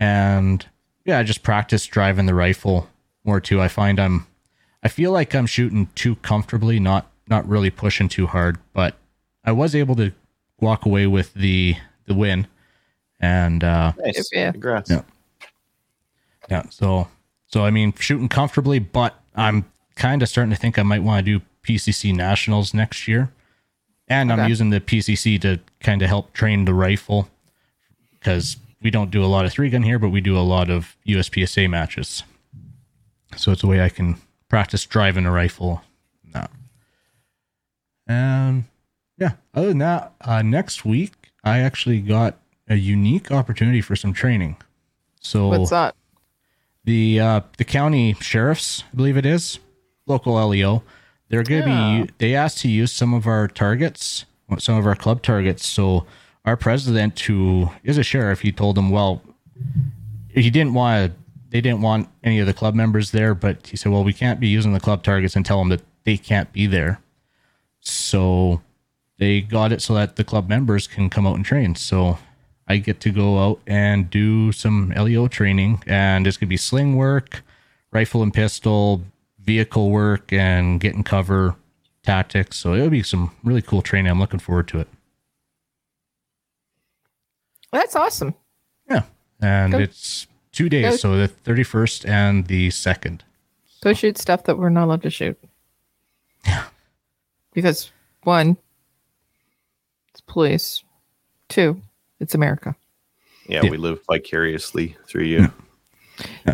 and 0.01 0.67
yeah, 1.05 1.21
I 1.21 1.23
just 1.23 1.45
practiced 1.45 1.93
driving 1.93 2.27
the 2.27 2.35
rifle 2.35 2.89
more 3.23 3.41
too. 3.41 3.61
I 3.61 3.69
find 3.69 4.01
I'm, 4.01 4.27
I 4.83 4.89
feel 4.89 5.13
like 5.13 5.35
I'm 5.35 5.47
shooting 5.47 5.89
too 5.95 6.17
comfortably, 6.17 6.81
not 6.81 7.11
not 7.29 7.49
really 7.49 7.71
pushing 7.71 8.09
too 8.09 8.27
hard, 8.27 8.59
but 8.73 8.97
I 9.45 9.53
was 9.53 9.75
able 9.75 9.95
to 9.97 10.13
walk 10.61 10.85
away 10.85 11.07
with 11.07 11.33
the 11.35 11.77
the 12.07 12.15
win, 12.15 12.47
and 13.21 13.63
uh, 13.63 13.93
Nice. 13.99 14.31
Yeah. 14.33 14.53
Congrats. 14.53 14.91
Yeah. 14.91 15.03
Yeah. 16.51 16.63
So, 16.71 17.09
so 17.47 17.65
I 17.65 17.71
mean, 17.71 17.93
shooting 17.99 18.29
comfortably, 18.29 18.79
but 18.79 19.15
I'm 19.35 19.71
kind 19.97 20.23
of 20.23 20.29
starting 20.29 20.51
to 20.51 20.57
think 20.57 20.79
I 20.79 20.83
might 20.83 21.03
want 21.03 21.25
to 21.25 21.39
do 21.39 21.45
PCC 21.63 22.15
nationals 22.15 22.75
next 22.75 23.07
year, 23.07 23.31
and 24.09 24.33
I'm 24.33 24.49
using 24.49 24.71
the 24.71 24.81
PCC 24.81 25.41
to 25.43 25.61
kind 25.81 26.03
of 26.03 26.09
help 26.09 26.33
train 26.33 26.65
the 26.65 26.75
rifle 26.75 27.29
because 28.19 28.57
we 28.83 28.91
don't 28.91 29.11
do 29.11 29.23
a 29.25 29.27
lot 29.27 29.45
of 29.45 29.53
three 29.53 29.71
gun 29.71 29.83
here, 29.83 29.99
but 29.99 30.09
we 30.09 30.21
do 30.21 30.37
a 30.37 30.41
lot 30.41 30.71
of 30.71 30.97
USPSA 31.07 31.69
matches. 31.69 32.23
So 33.37 33.53
it's 33.53 33.63
a 33.63 33.67
way 33.67 33.83
I 33.83 33.89
can 33.89 34.17
practice 34.51 34.85
driving 34.85 35.25
a 35.25 35.31
rifle. 35.31 35.81
No. 36.35 36.47
And 38.07 38.65
yeah, 39.19 39.33
other 39.55 39.69
than 39.69 39.79
that, 39.79 40.13
uh, 40.21 40.43
next 40.43 40.85
week 40.85 41.13
I 41.43 41.61
actually 41.61 42.01
got 42.01 42.37
a 42.69 42.77
unique 42.77 43.31
opportunity 43.33 43.81
for 43.81 43.97
some 43.97 44.13
training. 44.13 44.57
So 45.21 45.49
What's 45.49 45.71
that? 45.71 45.95
the 46.85 47.21
uh, 47.21 47.41
the 47.57 47.65
county 47.65 48.15
sheriffs, 48.21 48.85
I 48.93 48.97
believe 48.97 49.17
it 49.17 49.27
is, 49.27 49.59
local 50.07 50.35
LEO. 50.35 50.83
They're 51.29 51.45
going 51.45 51.63
to 51.63 51.69
Yeah. 51.69 52.03
be. 52.05 52.11
They 52.19 52.35
asked 52.35 52.59
to 52.59 52.69
use 52.69 52.91
some 52.93 53.15
of 53.15 53.27
our 53.27 53.47
targets, 53.47 54.25
some 54.59 54.77
of 54.77 54.87
our 54.87 54.97
club 54.97 55.23
targets. 55.23 55.65
So 55.67 56.05
our 56.45 56.57
president, 56.57 57.21
who 57.21 57.71
is 57.85 57.99
a 57.99 58.03
sheriff, 58.03 58.41
he 58.41 58.51
told 58.51 58.77
them, 58.77 58.91
well, 58.91 59.23
he 60.29 60.51
didn't 60.51 60.75
want. 60.75 61.13
They 61.51 61.61
didn't 61.61 61.83
want 61.83 62.09
any 62.23 62.39
of 62.39 62.47
the 62.47 62.55
club 62.55 62.75
members 62.75 63.11
there, 63.11 63.35
but 63.35 63.67
he 63.67 63.77
said, 63.77 63.91
well, 63.93 64.05
we 64.05 64.13
can't 64.13 64.39
be 64.41 64.49
using 64.49 64.73
the 64.73 64.81
club 64.81 65.03
targets 65.03 65.35
and 65.37 65.45
tell 65.45 65.59
them 65.59 65.69
that 65.71 65.83
they 66.05 66.17
can't 66.17 66.53
be 66.53 66.67
there. 66.67 67.01
So 67.81 68.63
they 69.19 69.41
got 69.41 69.73
it 69.73 69.83
so 69.83 69.95
that 69.95 70.17
the 70.17 70.25
club 70.25 70.49
members 70.49 70.87
can 70.87 71.11
come 71.11 71.27
out 71.27 71.35
and 71.37 71.45
train. 71.45 71.75
So 71.75 72.19
I 72.69 72.77
get 72.77 73.01
to 73.01 73.11
go 73.11 73.39
out 73.39 73.61
and 73.67 74.09
do 74.09 74.53
some 74.53 74.91
LEO 74.97 75.27
training, 75.27 75.83
and 75.87 76.27
it's 76.27 76.37
gonna 76.37 76.49
be 76.49 76.57
sling 76.57 76.95
work, 76.97 77.43
rifle 77.91 78.23
and 78.23 78.33
pistol, 78.33 79.03
vehicle 79.41 79.91
work, 79.91 80.33
and 80.33 80.79
getting 80.81 81.03
cover 81.03 81.57
tactics. 82.05 82.59
So 82.59 82.75
it'll 82.75 82.91
be 82.91 83.03
some 83.03 83.33
really 83.43 83.63
cool 83.63 83.83
training. 83.83 84.11
I'm 84.11 84.21
looking 84.21 84.39
forward 84.39 84.69
to 84.69 84.79
it. 84.79 84.89
That's 87.73 87.97
awesome. 87.97 88.35
Yeah, 88.89 89.03
and 89.41 89.73
Go- 89.73 89.79
it's 89.79 90.27
two 90.53 90.69
days, 90.69 90.85
go- 90.85 90.97
so 90.97 91.17
the 91.17 91.29
31st 91.29 92.09
and 92.09 92.47
the 92.47 92.71
second. 92.71 93.25
Go 93.83 93.93
shoot 93.95 94.19
stuff 94.19 94.45
that 94.45 94.59
we're 94.59 94.69
not 94.69 94.85
allowed 94.85 95.03
to 95.03 95.11
shoot. 95.11 95.39
Yeah. 96.47 96.65
Because 97.53 97.91
one, 98.25 98.57
it's 100.11 100.21
police. 100.21 100.83
Two, 101.49 101.81
it's 102.21 102.35
America. 102.35 102.77
Yeah, 103.49 103.63
Yeah. 103.65 103.71
we 103.71 103.77
live 103.79 104.01
vicariously 104.11 104.97
through 105.07 105.25
you. 105.25 105.53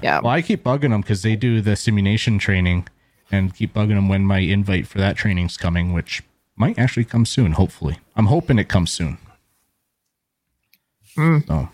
Yeah. 0.03 0.21
Well, 0.21 0.33
I 0.33 0.43
keep 0.43 0.63
bugging 0.63 0.91
them 0.91 1.01
because 1.01 1.23
they 1.23 1.35
do 1.37 1.61
the 1.61 1.75
simulation 1.75 2.39
training, 2.39 2.87
and 3.33 3.53
keep 3.55 3.75
bugging 3.75 3.97
them 3.97 4.09
when 4.09 4.25
my 4.25 4.39
invite 4.39 4.87
for 4.87 4.99
that 4.99 5.17
training's 5.17 5.57
coming, 5.57 5.93
which 5.93 6.23
might 6.55 6.79
actually 6.79 7.05
come 7.05 7.27
soon. 7.27 7.53
Hopefully, 7.53 7.99
I'm 8.15 8.27
hoping 8.27 8.59
it 8.61 8.69
comes 8.69 8.93
soon. 8.93 9.19
Hmm. 11.17 11.39
So, 11.47 11.47
but 11.47 11.69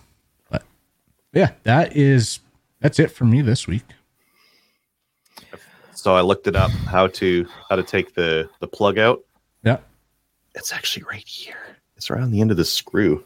yeah, 1.32 1.52
that 1.64 1.96
is 1.96 2.40
that's 2.80 2.98
it 2.98 3.10
for 3.10 3.24
me 3.24 3.42
this 3.42 3.66
week. 3.66 3.84
So 5.94 6.16
I 6.16 6.20
looked 6.20 6.46
it 6.46 6.56
up 6.56 6.70
how 6.70 7.06
to 7.08 7.46
how 7.68 7.76
to 7.76 7.82
take 7.82 8.14
the 8.14 8.48
the 8.60 8.66
plug 8.66 8.98
out. 8.98 9.22
Yeah. 9.62 9.78
It's 10.54 10.72
actually 10.72 11.04
right 11.04 11.26
here. 11.26 11.76
It's 11.96 12.10
around 12.10 12.32
the 12.32 12.40
end 12.40 12.50
of 12.50 12.56
the 12.56 12.64
screw. 12.64 13.24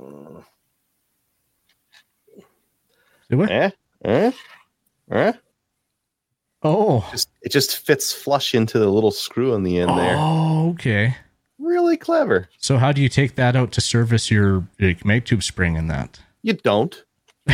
Uh, 0.00 0.42
Do 3.30 3.42
it? 3.42 3.50
eh? 3.50 3.70
Eh? 4.04 4.30
Eh? 5.10 5.32
Oh. 6.62 7.08
Just 7.10 7.30
it 7.42 7.50
just 7.50 7.78
fits 7.78 8.12
flush 8.12 8.54
into 8.54 8.78
the 8.78 8.88
little 8.88 9.10
screw 9.10 9.54
on 9.54 9.62
the 9.62 9.78
end 9.78 9.90
there. 9.90 10.16
Oh, 10.18 10.70
okay. 10.70 11.16
Really 11.58 11.96
clever. 11.96 12.48
So 12.58 12.76
how 12.76 12.92
do 12.92 13.00
you 13.00 13.08
take 13.08 13.34
that 13.36 13.56
out 13.56 13.72
to 13.72 13.80
service 13.80 14.30
your 14.30 14.66
like, 14.78 15.04
mag 15.04 15.24
tube 15.24 15.42
spring 15.42 15.76
in 15.76 15.88
that? 15.88 16.20
You 16.46 16.52
don't. 16.52 17.04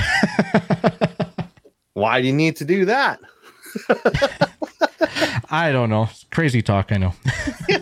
Why 1.95 2.21
do 2.21 2.27
you 2.27 2.35
need 2.35 2.57
to 2.57 2.67
do 2.67 2.85
that? 2.85 3.21
I 5.51 5.73
don't 5.73 5.89
know. 5.89 6.11
Crazy 6.31 6.61
talk, 6.61 6.93
I 6.93 6.99
know. 6.99 7.15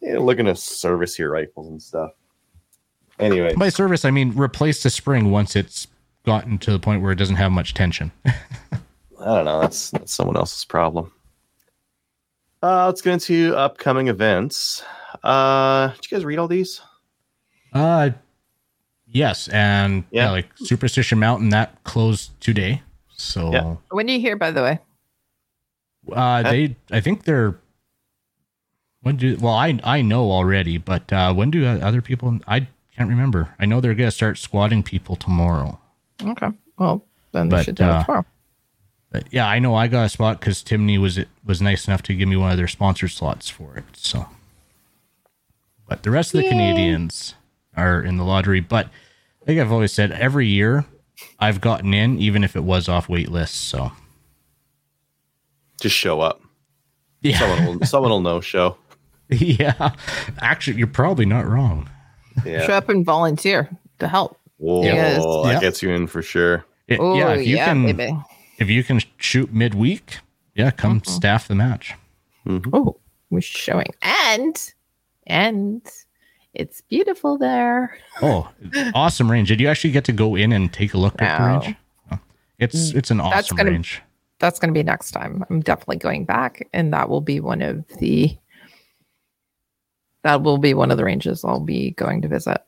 You're 0.00 0.18
looking 0.18 0.46
to 0.46 0.56
service 0.56 1.20
your 1.20 1.30
rifles 1.30 1.68
and 1.68 1.80
stuff. 1.80 2.10
Anyway, 3.20 3.54
By 3.54 3.68
service, 3.68 4.04
I 4.04 4.10
mean 4.10 4.36
replace 4.36 4.82
the 4.82 4.90
spring 4.90 5.30
once 5.30 5.54
it's 5.54 5.86
gotten 6.26 6.58
to 6.58 6.72
the 6.72 6.80
point 6.80 7.00
where 7.00 7.12
it 7.12 7.16
doesn't 7.16 7.36
have 7.36 7.52
much 7.52 7.74
tension. 7.74 8.10
I 8.26 8.32
don't 9.20 9.44
know. 9.44 9.60
That's, 9.60 9.92
that's 9.92 10.12
someone 10.12 10.36
else's 10.36 10.64
problem. 10.64 11.12
Uh, 12.60 12.86
let's 12.86 13.00
get 13.00 13.12
into 13.12 13.54
upcoming 13.56 14.08
events. 14.08 14.82
Uh, 15.22 15.92
did 15.92 16.10
you 16.10 16.16
guys 16.16 16.24
read 16.24 16.40
all 16.40 16.48
these? 16.48 16.80
Uh 17.72 18.10
yes, 19.12 19.48
and 19.48 20.04
yeah, 20.10 20.24
Yeah. 20.24 20.30
like 20.30 20.50
Superstition 20.56 21.18
Mountain 21.18 21.50
that 21.50 21.82
closed 21.84 22.38
today. 22.40 22.82
So 23.16 23.52
Yeah. 23.52 23.76
When 23.90 24.06
do 24.06 24.12
you 24.12 24.20
hear, 24.20 24.36
by 24.36 24.50
the 24.50 24.62
way? 24.62 24.78
uh 26.12 26.42
they 26.42 26.74
I 26.90 27.00
think 27.00 27.22
they're 27.24 27.54
when 29.02 29.16
do 29.16 29.36
well 29.40 29.54
I 29.54 29.78
I 29.84 30.02
know 30.02 30.30
already, 30.32 30.76
but 30.78 31.12
uh 31.12 31.32
when 31.32 31.50
do 31.50 31.64
other 31.66 32.02
people 32.02 32.38
I 32.48 32.66
can't 32.96 33.08
remember. 33.08 33.54
I 33.58 33.66
know 33.66 33.80
they're 33.80 33.94
gonna 33.94 34.10
start 34.10 34.36
squadding 34.36 34.84
people 34.84 35.16
tomorrow. 35.16 35.78
Okay. 36.22 36.48
Well, 36.78 37.04
then 37.32 37.48
they 37.48 37.56
But, 37.56 37.64
should 37.64 37.74
do 37.76 37.84
uh, 37.84 38.00
it 38.00 38.04
tomorrow. 38.04 38.26
But 39.10 39.24
yeah, 39.30 39.46
I 39.46 39.58
know 39.58 39.74
I 39.74 39.88
got 39.88 40.06
a 40.06 40.08
spot 40.08 40.40
because 40.40 40.62
Timney 40.62 40.98
was 40.98 41.18
it 41.18 41.28
was 41.44 41.60
nice 41.62 41.86
enough 41.86 42.02
to 42.04 42.14
give 42.14 42.28
me 42.28 42.36
one 42.36 42.50
of 42.50 42.56
their 42.56 42.66
sponsor 42.68 43.08
slots 43.08 43.48
for 43.48 43.76
it. 43.76 43.84
So, 43.94 44.26
but 45.88 46.02
the 46.02 46.10
rest 46.10 46.34
of 46.34 46.38
the 46.38 46.44
Yay. 46.44 46.50
Canadians 46.50 47.34
are 47.76 48.02
in 48.02 48.16
the 48.16 48.24
lottery. 48.24 48.60
But 48.60 48.86
I 49.42 49.44
think 49.46 49.60
I've 49.60 49.72
always 49.72 49.92
said, 49.92 50.12
every 50.12 50.46
year 50.46 50.84
I've 51.38 51.60
gotten 51.60 51.94
in, 51.94 52.18
even 52.18 52.44
if 52.44 52.56
it 52.56 52.64
was 52.64 52.88
off 52.88 53.08
wait 53.08 53.28
lists. 53.30 53.56
So 53.58 53.92
Just 55.80 55.96
show 55.96 56.20
up. 56.20 56.40
yeah, 57.22 57.38
Someone 57.38 57.66
will, 57.78 57.86
someone 57.86 58.10
will 58.10 58.20
know. 58.20 58.40
Show. 58.40 58.76
yeah. 59.28 59.92
Actually, 60.38 60.78
you're 60.78 60.86
probably 60.86 61.24
not 61.26 61.46
wrong. 61.46 61.88
Yeah. 62.44 62.66
Show 62.66 62.72
up 62.74 62.88
and 62.88 63.04
volunteer 63.04 63.68
to 63.98 64.08
help. 64.08 64.38
Whoa, 64.58 64.82
Yes. 64.84 65.22
that 65.22 65.52
Yeah. 65.54 65.60
gets 65.60 65.82
you 65.82 65.90
in 65.90 66.06
for 66.06 66.22
sure. 66.22 66.64
It- 66.88 67.00
Oh, 67.00 67.16
yeah, 67.16 67.32
if 67.34 67.46
you 67.46 67.56
can, 67.56 67.84
baby. 67.96 68.16
if 68.58 68.68
you 68.68 68.84
can 68.84 69.00
shoot 69.18 69.52
midweek, 69.52 70.18
yeah, 70.54 70.70
come 70.70 71.00
Mm-hmm. 71.00 71.10
staff 71.12 71.48
the 71.48 71.54
match. 71.54 71.94
Oh, 72.72 72.96
we're 73.30 73.40
showing. 73.40 73.86
And, 74.02 74.56
and 75.26 75.82
it's 76.54 76.80
beautiful 76.82 77.38
there. 77.38 77.96
Oh, 78.20 78.50
awesome 78.94 79.30
range! 79.30 79.48
Did 79.48 79.60
you 79.60 79.68
actually 79.68 79.90
get 79.92 80.04
to 80.04 80.12
go 80.12 80.34
in 80.36 80.52
and 80.52 80.72
take 80.72 80.94
a 80.94 80.98
look 80.98 81.20
at 81.20 81.38
the 81.38 81.44
range? 81.66 81.76
Oh, 82.12 82.18
It's 82.58 82.92
mm, 82.92 82.96
it's 82.96 83.10
an 83.10 83.18
That's 83.18 83.46
awesome 83.46 83.56
gonna- 83.56 83.70
range. 83.70 84.02
That's 84.38 84.58
going 84.58 84.74
to 84.74 84.78
be 84.78 84.82
next 84.82 85.12
time. 85.12 85.44
I'm 85.48 85.60
definitely 85.60 85.98
going 85.98 86.24
back, 86.24 86.68
and 86.72 86.92
that 86.92 87.08
will 87.08 87.20
be 87.20 87.38
one 87.38 87.62
of 87.62 87.86
the. 88.00 88.36
That 90.24 90.42
will 90.42 90.58
be 90.58 90.74
one 90.74 90.90
of 90.90 90.96
the 90.96 91.04
ranges 91.04 91.44
I'll 91.44 91.60
be 91.60 91.92
going 91.92 92.22
to 92.22 92.28
visit. 92.28 92.60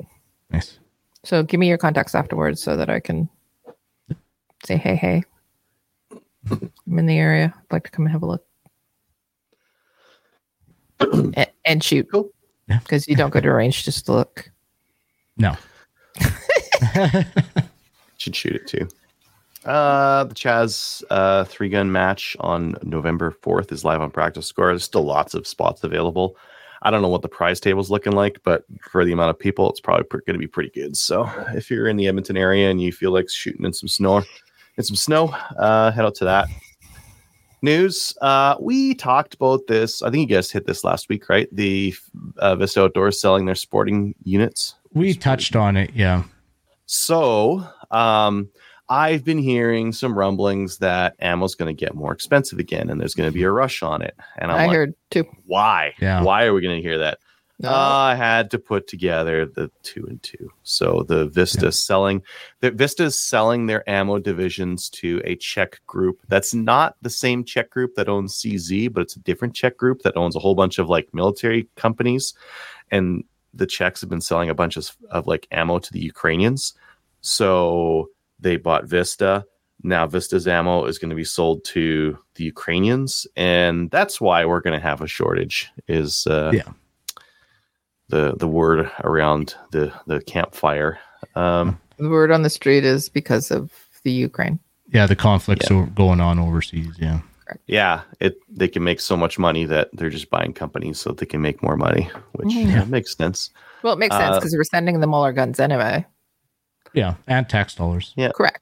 Nice. 0.51 0.79
So 1.25 1.43
give 1.43 1.59
me 1.59 1.67
your 1.69 1.79
contacts 1.79 2.15
afterwards 2.15 2.63
so 2.63 2.77
that 2.77 2.89
I 2.91 3.01
can 3.01 3.29
say 4.65 4.77
hey 4.77 4.95
hey. 4.95 5.23
I'm 6.51 6.99
in 6.99 7.07
the 7.07 7.19
area. 7.19 7.53
I'd 7.57 7.73
like 7.73 7.85
to 7.85 7.91
come 7.91 8.05
and 8.05 8.13
have 8.13 8.23
a 8.23 8.27
look. 8.27 8.47
and, 11.01 11.51
and 11.65 11.83
shoot. 11.83 12.07
Cool. 12.11 12.31
Yeah. 12.69 12.79
Because 12.79 13.07
you 13.09 13.17
don't 13.17 13.31
go 13.31 13.41
to 13.41 13.49
a 13.49 13.55
range 13.55 13.85
just 13.85 14.07
to 14.07 14.13
look. 14.13 14.51
No. 15.37 15.57
Should 18.17 18.37
shoot 18.37 18.57
it 18.57 18.67
too. 18.67 18.89
Uh, 19.65 20.25
the 20.25 20.35
Chaz 20.35 21.03
uh, 21.11 21.45
three 21.45 21.69
gun 21.69 21.91
match 21.91 22.37
on 22.41 22.77
November 22.83 23.35
4th 23.43 23.73
is 23.73 23.85
live 23.85 24.01
on 24.01 24.11
Practice 24.11 24.47
Score. 24.47 24.69
There's 24.69 24.85
still 24.85 25.05
lots 25.05 25.35
of 25.35 25.47
spots 25.47 25.83
available. 25.85 26.37
I 26.83 26.91
don't 26.91 27.01
know 27.01 27.09
what 27.09 27.23
the 27.23 27.29
prize 27.29 27.61
table's 27.61 27.91
looking 27.91 28.13
like, 28.13 28.39
but 28.45 28.65
for 28.91 29.07
the 29.07 29.13
amount 29.13 29.31
of 29.31 29.39
people, 29.39 29.71
it's 29.71 29.81
probably 29.81 30.05
pr- 30.05 30.19
going 30.27 30.35
to 30.35 30.39
be 30.39 30.47
pretty 30.47 30.69
good. 30.69 30.97
So 30.99 31.29
if 31.55 31.71
you're 31.71 31.89
in 31.89 31.97
the 31.97 32.07
Edmonton 32.07 32.37
area 32.37 32.71
and 32.71 32.81
you 32.81 32.93
feel 32.93 33.11
like 33.11 33.31
shooting 33.31 33.65
in 33.65 33.73
some 33.73 33.89
snow, 33.89 34.23
in 34.77 34.85
some 34.85 34.97
snow, 34.97 35.29
uh, 35.59 35.91
head 35.93 36.05
out 36.05 36.15
to 36.17 36.27
that. 36.27 36.49
News. 37.65 38.17
Uh, 38.21 38.57
we 38.61 38.95
talked 38.95 39.35
about 39.35 39.67
this. 39.67 40.03
I 40.03 40.11
think 40.11 40.29
you 40.29 40.37
guys 40.37 40.51
hit 40.51 40.67
this 40.67 40.85
last 40.85 41.09
week, 41.09 41.29
right? 41.29 41.49
The 41.51 41.95
uh, 42.39 42.57
Vista 42.57 42.85
Outdoors 42.85 43.21
selling 43.21 43.47
their 43.47 43.55
sporting 43.55 44.15
units. 44.23 44.75
We 44.93 45.15
touched 45.15 45.57
on 45.57 45.77
it, 45.77 45.91
yeah. 45.95 46.25
So, 46.87 47.67
um, 47.91 48.51
I've 48.89 49.25
been 49.25 49.39
hearing 49.39 49.93
some 49.93 50.17
rumblings 50.17 50.79
that 50.79 51.17
ammo's 51.19 51.55
going 51.55 51.75
to 51.75 51.79
get 51.79 51.95
more 51.95 52.13
expensive 52.13 52.59
again, 52.59 52.91
and 52.91 53.01
there's 53.01 53.15
going 53.15 53.29
to 53.29 53.35
be 53.35 53.43
a 53.43 53.51
rush 53.51 53.83
on 53.83 54.03
it. 54.03 54.15
And 54.37 54.53
I'm 54.53 54.59
I 54.59 54.67
like, 54.67 54.77
heard 54.77 54.95
too. 55.11 55.25
why? 55.47 55.95
Yeah. 56.01 56.23
Why 56.23 56.45
are 56.45 56.53
we 56.53 56.61
going 56.61 56.77
to 56.77 56.83
hear 56.83 56.99
that? 56.99 57.19
No. 57.61 57.71
I 57.73 58.17
had 58.17 58.51
to 58.51 58.59
put 58.59 58.89
together 58.89 59.47
the 59.47 59.71
two 59.83 60.05
and 60.07 60.21
two. 60.23 60.51
So 60.65 61.05
the 61.07 61.27
Vista 61.27 61.71
selling, 61.71 62.23
the 62.61 62.73
Vista 62.73 63.05
is 63.05 63.19
selling 63.19 63.67
their 63.67 63.89
ammo 63.89 64.19
divisions 64.19 64.91
to 64.91 65.23
a 65.25 65.37
Czech 65.37 65.81
group. 65.87 66.21
That's 66.29 66.53
not 66.53 66.97
the 67.03 67.11
same 67.11 67.45
Czech 67.45 67.71
group 67.71 67.95
that 67.95 68.09
owns 68.09 68.35
CZ, 68.35 68.93
but 68.93 69.03
it's 69.03 69.17
a 69.17 69.21
different 69.21 69.55
Czech 69.55 69.77
group 69.77 70.03
that 70.03 70.17
owns 70.17 70.35
a 70.35 70.41
whole 70.41 70.57
bunch 70.57 70.79
of 70.79 70.89
like 70.89 71.15
military 71.15 71.69
companies. 71.77 72.35
And 72.91 73.23
the 73.55 73.67
Czechs 73.67 74.01
have 74.01 74.11
been 74.11 74.21
selling 74.21 74.51
a 74.51 74.55
bunch 74.55 74.77
of, 74.77 74.91
of 75.11 75.29
like 75.29 75.47
ammo 75.53 75.79
to 75.79 75.93
the 75.93 76.01
Ukrainians. 76.01 76.75
So 77.21 78.09
they 78.41 78.57
bought 78.57 78.87
Vista. 78.87 79.45
Now 79.83 80.07
Vista's 80.07 80.49
ammo 80.49 80.87
is 80.87 80.99
going 80.99 81.11
to 81.11 81.17
be 81.17 81.25
sold 81.25 81.65
to 81.67 82.19
the 82.35 82.45
Ukrainians, 82.45 83.27
and 83.37 83.91
that's 83.91 84.21
why 84.21 84.45
we're 84.45 84.61
going 84.61 84.79
to 84.79 84.87
have 84.87 85.03
a 85.03 85.07
shortage. 85.07 85.71
Is 85.89 86.27
uh, 86.27 86.51
Yeah. 86.53 86.73
The 88.09 88.35
the 88.37 88.49
word 88.49 88.91
around 89.03 89.55
the 89.73 89.93
the 90.07 90.21
campfire. 90.23 90.99
Um, 91.35 91.81
the 91.97 92.09
word 92.09 92.31
on 92.31 92.43
the 92.43 92.51
street 92.51 92.85
is 92.85 93.09
because 93.09 93.51
of 93.51 93.71
the 94.03 94.13
Ukraine. 94.13 94.59
Yeah, 94.89 95.07
the 95.07 95.17
conflicts 95.17 95.71
o- 95.71 95.87
going 95.87 96.21
on 96.21 96.39
overseas. 96.39 96.95
Yeah. 96.99 97.21
yeah, 97.67 98.03
it 98.21 98.37
they 98.49 98.69
can 98.69 98.85
make 98.85 99.01
so 99.01 99.17
much 99.17 99.39
money 99.39 99.65
that 99.65 99.89
they're 99.93 100.11
just 100.11 100.31
buying 100.31 100.53
companies 100.53 100.99
so 101.01 101.13
they 101.13 101.27
can 101.27 101.41
make 101.43 101.63
more 101.63 101.77
money, 101.77 102.11
which 102.33 102.49
Mhm. 102.55 102.71
yeah, 102.71 102.85
makes 102.85 103.17
sense. 103.17 103.51
Well, 103.83 103.93
it 103.95 103.99
makes 103.99 104.17
sense 104.17 104.37
Uh, 104.37 104.41
because 104.41 104.55
we're 104.57 104.65
sending 104.65 105.01
them 105.01 105.13
all 105.15 105.23
our 105.25 105.33
guns 105.33 105.61
anyway. 105.61 106.07
Yeah. 106.95 107.15
And 107.27 107.49
tax 107.49 107.75
dollars. 107.75 108.15
Yeah, 108.17 108.31
correct. 108.35 108.61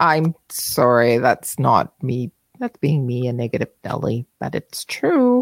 I'm 0.00 0.34
sorry, 0.48 1.18
that's 1.18 1.58
not 1.58 1.92
me. 2.02 2.30
That's 2.58 2.76
being 2.78 3.06
me 3.06 3.26
a 3.28 3.32
negative 3.32 3.68
Nelly, 3.84 4.26
but 4.38 4.54
it's 4.54 4.84
true. 4.84 5.39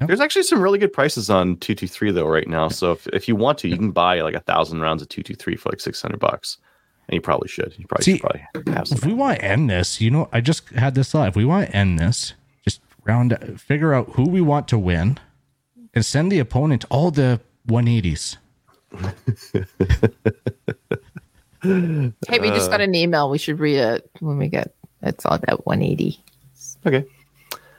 Yep. 0.00 0.08
There's 0.08 0.20
actually 0.20 0.42
some 0.42 0.60
really 0.60 0.78
good 0.78 0.92
prices 0.92 1.30
on 1.30 1.56
two 1.56 1.74
two 1.74 1.88
three 1.88 2.10
though 2.10 2.26
right 2.26 2.46
now. 2.48 2.68
So 2.68 2.92
if, 2.92 3.06
if 3.08 3.28
you 3.28 3.36
want 3.36 3.58
to, 3.58 3.68
you 3.68 3.76
can 3.78 3.92
buy 3.92 4.20
like 4.20 4.34
a 4.34 4.40
thousand 4.40 4.80
rounds 4.80 5.00
of 5.02 5.08
two 5.08 5.22
two 5.22 5.34
three 5.34 5.56
for 5.56 5.70
like 5.70 5.80
six 5.80 6.02
hundred 6.02 6.20
bucks, 6.20 6.58
and 7.08 7.14
you 7.14 7.20
probably 7.20 7.48
should. 7.48 7.74
You 7.78 7.86
probably 7.86 8.04
See, 8.04 8.12
should 8.18 8.20
probably 8.20 8.72
have 8.74 8.88
some. 8.88 8.98
If 8.98 9.06
we 9.06 9.14
want 9.14 9.38
to 9.38 9.44
end 9.44 9.70
this, 9.70 10.00
you 10.00 10.10
know, 10.10 10.28
I 10.32 10.40
just 10.42 10.68
had 10.70 10.94
this 10.94 11.10
thought. 11.10 11.28
If 11.28 11.36
we 11.36 11.44
want 11.46 11.68
to 11.70 11.76
end 11.76 11.98
this, 11.98 12.34
just 12.62 12.80
round, 13.04 13.58
figure 13.60 13.94
out 13.94 14.10
who 14.10 14.28
we 14.28 14.40
want 14.42 14.68
to 14.68 14.78
win, 14.78 15.18
and 15.94 16.04
send 16.04 16.30
the 16.30 16.40
opponent 16.40 16.84
all 16.90 17.10
the 17.10 17.40
180s. 17.68 18.36
Hey, 21.62 22.38
we 22.38 22.50
Uh, 22.50 22.54
just 22.54 22.70
got 22.70 22.80
an 22.80 22.94
email. 22.94 23.30
We 23.30 23.38
should 23.38 23.58
read 23.58 23.76
it 23.78 24.10
when 24.20 24.38
we 24.38 24.48
get 24.48 24.74
it's 25.02 25.24
all 25.26 25.34
about 25.34 25.66
180. 25.66 26.20
Okay. 26.86 27.04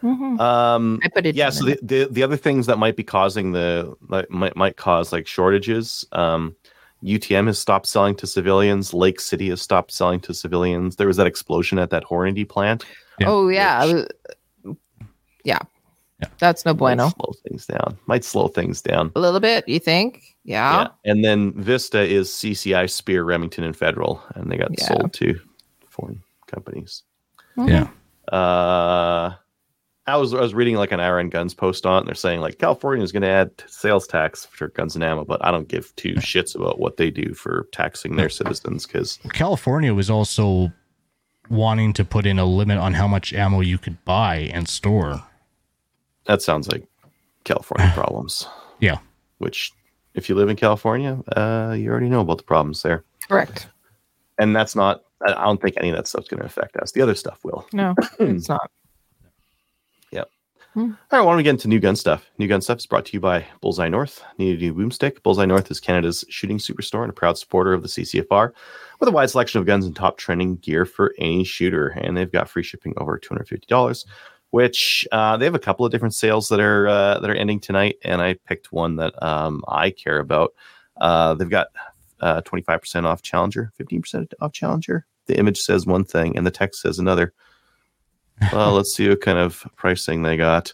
Mhm. 0.04 0.40
Um, 0.40 1.00
I 1.04 1.08
put 1.10 1.26
it 1.26 1.36
yeah 1.36 1.50
so 1.50 1.66
the, 1.66 1.80
the 1.82 2.08
the 2.12 2.24
other 2.24 2.38
things 2.38 2.66
that 2.68 2.78
might 2.78 2.96
be 2.96 3.04
causing 3.04 3.52
the 3.54 3.96
like, 4.10 4.30
might 4.30 4.56
might 4.56 4.78
cause 4.78 5.12
like 5.12 5.26
shortages 5.28 6.06
um 6.12 6.56
utm 7.04 7.48
has 7.48 7.58
stopped 7.60 7.86
selling 7.88 8.16
to 8.16 8.26
civilians 8.28 8.94
lake 8.94 9.20
city 9.20 9.50
has 9.50 9.62
stopped 9.62 9.92
selling 9.92 10.20
to 10.20 10.34
civilians 10.34 10.96
there 10.98 11.08
was 11.08 11.18
that 11.18 11.28
explosion 11.28 11.80
at 11.80 11.90
that 11.90 12.04
hornady 12.04 12.48
plant 12.48 12.86
Yeah. 13.20 13.28
Oh 13.30 13.50
yeah, 13.50 13.86
Which- 13.86 14.06
uh, 14.68 14.74
yeah. 15.44 15.60
Yeah. 16.20 16.30
That's 16.40 16.66
no 16.66 16.74
might 16.74 16.78
bueno. 16.80 17.10
slow 17.10 17.34
things 17.48 17.66
down 17.68 17.98
might 18.08 18.24
slow 18.24 18.48
things 18.48 18.82
down 18.82 19.12
A 19.16 19.20
little 19.20 19.40
bit, 19.40 19.68
you 19.68 19.80
think? 19.80 20.36
Yeah. 20.44 20.88
and 21.06 21.24
then 21.24 21.54
vista 21.54 22.02
is 22.02 22.30
cci 22.30 22.90
Speer 22.90 23.24
remington 23.24 23.64
and 23.64 23.76
federal 23.76 24.22
and 24.36 24.52
they 24.52 24.58
got 24.58 24.72
Yeah. 24.78 24.86
sold 24.88 25.14
to 25.14 25.40
foreign 25.90 26.22
companies 26.48 27.04
Mhm. 27.58 27.70
Yeah. 27.70 27.88
uh 28.38 29.34
I 30.08 30.16
was 30.16 30.34
I 30.34 30.40
was 30.40 30.54
reading 30.54 30.76
like 30.76 30.94
an 30.94 31.02
Iron 31.02 31.30
Guns 31.30 31.54
post 31.54 31.86
on 31.86 31.96
it, 31.96 32.00
and 32.00 32.08
they're 32.08 32.16
saying 32.16 32.40
like 32.40 32.60
California 32.60 33.04
is 33.04 33.12
going 33.12 33.24
to 33.24 33.30
add 33.30 33.52
sales 33.68 34.08
tax 34.08 34.46
for 34.46 34.70
guns 34.70 34.96
and 34.96 35.04
ammo, 35.04 35.26
but 35.26 35.44
I 35.44 35.52
don't 35.52 35.68
give 35.68 35.94
two 35.98 36.16
shits 36.16 36.56
about 36.56 36.80
what 36.80 36.96
they 36.98 37.12
do 37.12 37.34
for 37.34 37.68
taxing 37.74 38.16
their 38.16 38.30
citizens 38.30 38.86
because 38.86 39.20
California 39.34 39.94
was 39.94 40.10
also 40.10 40.72
wanting 41.50 41.92
to 41.94 42.06
put 42.06 42.26
in 42.26 42.40
a 42.40 42.46
limit 42.46 42.78
on 42.78 42.94
how 42.94 43.08
much 43.08 43.34
ammo 43.34 43.60
you 43.60 43.78
could 43.78 44.04
buy 44.06 44.50
and 44.54 44.68
store. 44.68 45.24
that 46.26 46.42
sounds 46.42 46.70
like 46.70 46.86
California 47.44 47.92
problems. 47.96 48.48
Yeah. 48.80 49.00
Which, 49.40 49.72
if 50.14 50.30
you 50.30 50.36
live 50.36 50.50
in 50.50 50.56
California, 50.56 51.22
uh, 51.36 51.76
you 51.78 51.90
already 51.90 52.10
know 52.10 52.22
about 52.22 52.38
the 52.38 52.44
problems 52.44 52.82
there, 52.82 53.04
Correct. 53.28 53.68
and 54.40 54.56
that's 54.56 54.76
not. 54.76 55.04
I 55.26 55.34
I 55.34 55.44
don't 55.44 55.62
think 55.62 55.76
any 55.78 55.90
of 55.90 55.96
that 55.98 56.08
stuff's 56.08 56.28
going 56.30 56.40
to 56.40 56.46
affect 56.46 56.78
us. 56.78 56.92
The 56.94 57.02
other 57.02 57.16
stuff 57.16 57.40
will. 57.44 57.68
No, 57.74 57.94
it's 58.20 58.48
not. 58.50 58.72
All 60.78 60.84
right, 61.12 61.22
why 61.22 61.32
don't 61.32 61.38
we 61.38 61.44
get 61.44 61.52
into 61.52 61.68
new 61.68 61.80
gun 61.80 61.96
stuff? 61.96 62.30
New 62.38 62.48
gun 62.48 62.62
stuff 62.62 62.78
is 62.78 62.86
brought 62.86 63.04
to 63.06 63.14
you 63.14 63.20
by 63.20 63.44
Bullseye 63.62 63.88
North. 63.88 64.24
Need 64.38 64.60
a 64.60 64.62
new 64.62 64.76
boomstick? 64.76 65.24
Bullseye 65.24 65.48
North 65.48 65.72
is 65.72 65.80
Canada's 65.80 66.24
shooting 66.30 66.60
superstore 66.60 67.02
and 67.02 67.10
a 67.10 67.14
proud 67.14 67.36
supporter 67.36 67.74
of 67.74 67.82
the 67.82 67.88
CCFR 67.88 68.52
with 69.00 69.10
a 69.10 69.12
wide 69.12 69.32
selection 69.32 69.60
of 69.60 69.66
guns 69.66 69.88
and 69.88 69.96
top 69.96 70.20
trending 70.20 70.58
gear 70.58 70.86
for 70.86 71.16
any 71.18 71.44
shooter. 71.44 71.88
And 71.88 72.16
they've 72.16 72.32
got 72.32 72.48
free 72.48 72.62
shipping 72.62 72.94
over 72.98 73.18
$250, 73.18 74.06
which 74.52 75.08
uh, 75.12 75.36
they 75.38 75.46
have 75.46 75.56
a 75.56 75.60
couple 75.60 75.84
of 75.84 75.92
different 75.92 76.14
sales 76.14 76.48
that 76.50 76.60
are 76.60 76.88
uh, 76.88 77.20
that 77.22 77.30
are 77.32 77.36
ending 77.36 77.60
tonight. 77.60 77.98
And 78.04 78.22
I 78.22 78.36
picked 78.46 78.72
one 78.72 78.98
that 78.98 79.16
um, 79.24 79.64
I 79.68 79.90
care 79.90 80.20
about. 80.20 80.54
Uh, 81.02 81.34
they've 81.34 81.50
got 81.50 81.70
uh, 82.20 82.42
25% 82.42 83.06
off 83.06 83.24
Challenger, 83.24 83.72
15% 83.80 84.32
off 84.42 84.54
Challenger. 84.54 85.08
The 85.26 85.40
image 85.40 85.60
says 85.60 85.88
one 85.88 86.06
thing 86.06 86.38
and 86.38 86.46
the 86.46 86.52
text 86.52 86.82
says 86.82 87.00
another. 87.00 87.34
Well, 88.52 88.74
let's 88.74 88.94
see 88.96 89.10
what 89.10 89.22
kind 89.22 89.38
of 89.38 89.66
pricing 89.76 90.22
they 90.22 90.38
got. 90.38 90.74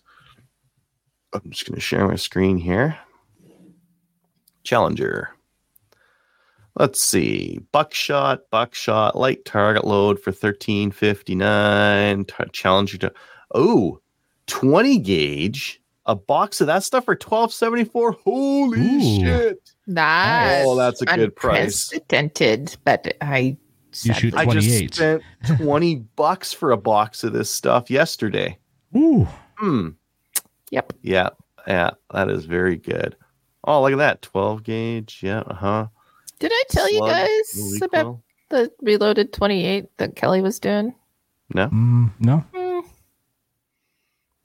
I'm 1.34 1.50
just 1.50 1.66
going 1.66 1.76
to 1.76 1.82
share 1.82 2.08
my 2.08 2.16
screen 2.16 2.58
here. 2.58 2.98
Challenger. 4.64 5.30
Let's 6.78 7.02
see. 7.02 7.60
Buckshot, 7.72 8.50
buckshot, 8.50 9.16
light 9.16 9.46
target 9.46 9.86
load 9.86 10.20
for 10.20 10.32
1359. 10.32 12.26
T- 12.26 12.34
Challenger 12.52 12.98
to 12.98 13.14
oh, 13.54 14.00
20 14.48 15.00
gauge. 15.00 15.80
A 16.06 16.16
box 16.16 16.60
of 16.60 16.68
that 16.68 16.84
stuff 16.84 17.06
for 17.06 17.14
1274. 17.14 18.12
Holy 18.12 18.80
Ooh. 18.80 19.22
shit. 19.22 19.72
That's 19.88 20.66
Oh, 20.68 20.76
that's 20.76 21.02
a 21.02 21.06
good 21.06 21.36
price. 21.36 21.92
Unprecedented, 21.94 22.76
but 22.84 23.16
I 23.22 23.58
You 24.04 24.14
shoot 24.14 24.34
sadly- 24.34 24.58
I 24.58 24.60
just 24.60 24.96
spent 24.96 25.24
20 25.60 25.96
bucks 26.16 26.54
for 26.54 26.72
a 26.72 26.78
box 26.78 27.24
of 27.24 27.34
this 27.34 27.50
stuff 27.50 27.90
yesterday. 27.92 28.58
Ooh. 28.96 29.28
Hmm. 29.58 29.90
Yep. 30.72 30.94
Yeah, 31.02 31.30
yeah, 31.68 31.92
that 32.12 32.30
is 32.30 32.46
very 32.46 32.78
good. 32.78 33.16
Oh, 33.66 33.82
look 33.82 33.94
at 33.94 33.98
that, 34.00 34.22
twelve 34.22 34.64
gauge. 34.64 35.20
Yeah, 35.22 35.40
uh 35.42 35.54
huh. 35.54 35.88
Did 36.40 36.52
I 36.54 36.64
tell 36.70 36.92
you 36.92 37.00
guys 37.00 37.82
about 37.82 38.20
the 38.50 38.72
reloaded 38.82 39.32
28 39.32 39.86
that 39.98 40.16
Kelly 40.16 40.42
was 40.42 40.60
doing? 40.60 40.94
No, 41.54 41.68
Mm, 41.68 42.12
no. 42.20 42.38
Hmm. 42.54 42.80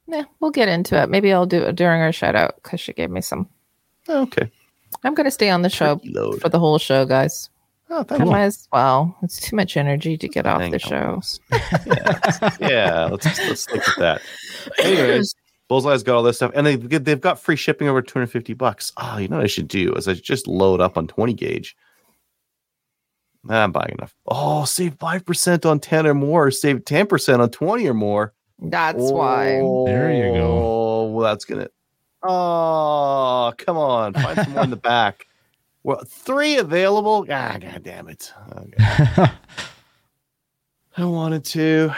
Yeah, 0.06 0.24
we'll 0.40 0.50
get 0.50 0.68
into 0.68 1.00
it. 1.02 1.08
Maybe 1.11 1.32
I'll 1.32 1.46
do 1.46 1.62
it 1.62 1.76
during 1.76 2.00
our 2.02 2.12
shout 2.12 2.34
out 2.37 2.54
because 2.62 2.80
she 2.80 2.92
gave 2.92 3.11
me 3.11 3.20
some. 3.20 3.48
Oh, 4.08 4.22
okay. 4.22 4.50
I'm 5.04 5.14
going 5.14 5.24
to 5.26 5.30
stay 5.30 5.50
on 5.50 5.62
the 5.62 5.68
show 5.68 5.96
Turkey 5.96 6.38
for 6.40 6.48
the 6.48 6.58
whole 6.58 6.78
show, 6.78 7.04
guys. 7.04 7.50
Oh, 7.90 8.01
I 8.01 8.03
thank 8.03 8.24
you. 8.24 8.31
might 8.31 8.42
as 8.42 8.68
well. 8.72 9.16
It's 9.22 9.40
too 9.40 9.57
much 9.57 9.77
energy 9.77 10.18
to 10.18 10.29
get 10.29 10.46
off 10.46 10.61
Hang 10.61 10.70
the 10.72 10.79
show. 10.79 10.96
on. 10.96 11.22
yeah, 11.87 12.57
yeah. 12.61 13.05
Let's 13.07 13.24
let's 13.27 13.62
stick 13.62 13.87
with 13.87 13.96
that. 13.98 14.20
Anyways, 14.79 15.35
Bullseye's 15.68 16.03
got 16.03 16.16
all 16.16 16.22
this 16.22 16.37
stuff, 16.37 16.53
and 16.55 16.66
they 16.66 16.77
they've 16.77 17.20
got 17.20 17.40
free 17.40 17.57
shipping 17.57 17.88
over 17.88 18.03
250 18.03 18.53
bucks. 18.55 18.92
Oh, 18.98 19.16
you 19.18 19.29
know 19.29 19.37
what 19.37 19.44
I 19.44 19.48
should 19.48 19.68
do 19.68 19.94
is 19.94 20.07
I 20.07 20.14
just 20.14 20.46
load 20.46 20.81
up 20.81 20.98
on 20.98 21.07
20 21.07 21.33
gauge. 21.35 21.77
I'm 23.48 23.72
buying 23.72 23.94
enough. 23.96 24.14
Oh, 24.27 24.64
save 24.64 24.94
five 24.94 25.24
percent 25.24 25.64
on 25.64 25.81
10 25.81 26.07
or 26.07 26.14
more. 26.14 26.51
Save 26.51 26.85
10 26.85 27.07
percent 27.07 27.40
on 27.40 27.51
20 27.51 27.88
or 27.88 27.94
more. 27.94 28.35
That's 28.59 28.98
why. 28.98 29.61
There 29.87 30.12
you 30.12 30.35
go. 30.35 30.46
Oh, 30.46 31.11
well, 31.12 31.24
that's 31.24 31.44
gonna. 31.44 31.68
Oh, 32.23 33.52
come 33.56 33.77
on, 33.77 34.12
find 34.12 34.37
some 34.40 34.52
more 34.52 34.65
in 34.65 34.71
the 34.71 34.77
back. 34.77 35.27
Well, 35.88 36.04
three 36.06 36.58
available. 36.58 37.24
Ah, 37.30 37.56
god 37.58 37.82
damn 37.82 38.10
it. 38.10 38.30
Okay. 38.54 38.74
I 40.98 41.04
wanted 41.06 41.46
to. 41.46 41.90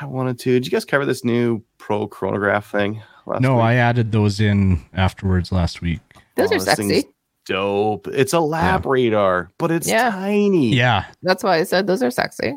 I 0.00 0.04
wanted 0.04 0.38
to. 0.38 0.52
Did 0.52 0.64
you 0.64 0.70
guys 0.70 0.84
cover 0.84 1.04
this 1.04 1.24
new 1.24 1.60
pro 1.76 2.06
chronograph 2.06 2.70
thing? 2.70 3.02
Last 3.26 3.40
no, 3.42 3.56
week? 3.56 3.62
I 3.64 3.74
added 3.74 4.12
those 4.12 4.38
in 4.38 4.80
afterwards 4.94 5.50
last 5.50 5.82
week. 5.82 5.98
Those 6.36 6.52
Oh, 6.52 6.54
are 6.54 6.60
sexy. 6.60 7.04
Dope. 7.44 8.06
It's 8.06 8.32
a 8.32 8.38
lab 8.38 8.86
radar, 8.86 9.50
but 9.58 9.72
it's 9.72 9.88
Yeah. 9.88 10.12
tiny. 10.12 10.72
Yeah. 10.72 11.06
That's 11.24 11.42
why 11.42 11.56
I 11.56 11.64
said 11.64 11.88
those 11.88 12.00
are 12.04 12.12
sexy. 12.12 12.54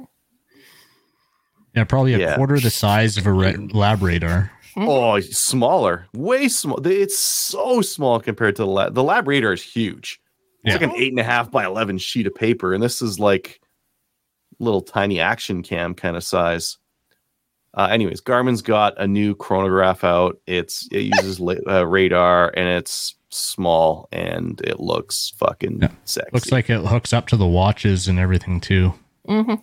Yeah, 1.75 1.85
probably 1.85 2.13
a 2.13 2.19
Yeah. 2.19 2.35
quarter 2.35 2.59
the 2.59 2.69
size 2.69 3.17
of 3.17 3.25
a 3.25 3.33
ra- 3.33 3.53
lab 3.73 4.03
radar. 4.03 4.51
Oh, 4.77 5.19
smaller. 5.19 6.05
Way 6.13 6.47
small. 6.47 6.85
It's 6.85 7.17
so 7.17 7.81
small 7.81 8.19
compared 8.19 8.55
to 8.57 8.61
the 8.61 8.67
lab. 8.67 8.93
The 8.93 9.03
lab 9.03 9.27
radar 9.27 9.53
is 9.53 9.63
huge. 9.63 10.21
It's 10.65 10.73
Yeah. 10.81 10.87
like 10.87 10.95
an 10.95 11.01
eight 11.01 11.11
and 11.11 11.19
a 11.19 11.23
half 11.23 11.51
by 11.51 11.65
eleven 11.65 11.97
sheet 11.97 12.27
of 12.27 12.35
paper, 12.35 12.73
and 12.73 12.81
this 12.83 13.01
is 13.01 13.19
like 13.19 13.61
little 14.59 14.81
tiny 14.81 15.19
action 15.19 15.61
cam 15.63 15.93
kind 15.93 16.15
of 16.15 16.23
size. 16.23 16.77
Uh, 17.73 17.87
anyways, 17.91 18.21
Garmin's 18.21 18.61
got 18.61 18.93
a 18.97 19.05
new 19.07 19.35
chronograph 19.35 20.03
out. 20.03 20.37
It's 20.47 20.87
it 20.91 21.01
uses 21.15 21.39
la- 21.39 21.55
uh, 21.67 21.85
radar 21.85 22.53
and 22.55 22.67
it's 22.69 23.15
small 23.29 24.07
and 24.13 24.61
it 24.61 24.79
looks 24.79 25.33
fucking 25.37 25.79
Yeah. 25.81 25.89
sexy. 26.05 26.29
Looks 26.31 26.51
like 26.53 26.69
it 26.69 26.79
hooks 26.85 27.11
up 27.11 27.27
to 27.27 27.35
the 27.37 27.45
watches 27.47 28.07
and 28.07 28.17
everything 28.17 28.61
too. 28.61 28.93
hmm 29.27 29.55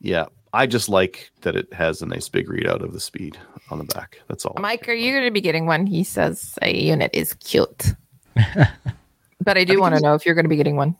yeah. 0.00 0.26
I 0.52 0.66
just 0.66 0.88
like 0.88 1.30
that 1.42 1.56
it 1.56 1.72
has 1.74 2.00
a 2.02 2.06
nice 2.06 2.28
big 2.28 2.48
readout 2.48 2.82
of 2.82 2.92
the 2.92 3.00
speed 3.00 3.36
on 3.70 3.78
the 3.78 3.84
back. 3.84 4.20
That's 4.28 4.44
all. 4.46 4.56
Mike, 4.58 4.88
are 4.88 4.94
you 4.94 5.12
going 5.12 5.24
to 5.24 5.30
be 5.30 5.40
getting 5.40 5.66
one? 5.66 5.86
He 5.86 6.04
says 6.04 6.58
a 6.62 6.74
unit 6.74 7.10
is 7.14 7.34
cute. 7.34 7.94
but 9.40 9.56
I 9.58 9.64
do 9.64 9.80
want 9.80 9.94
to 9.94 10.00
know 10.00 10.14
if 10.14 10.24
you're 10.26 10.34
going 10.34 10.44
to 10.44 10.48
be 10.48 10.56
getting 10.56 10.76
one. 10.76 10.96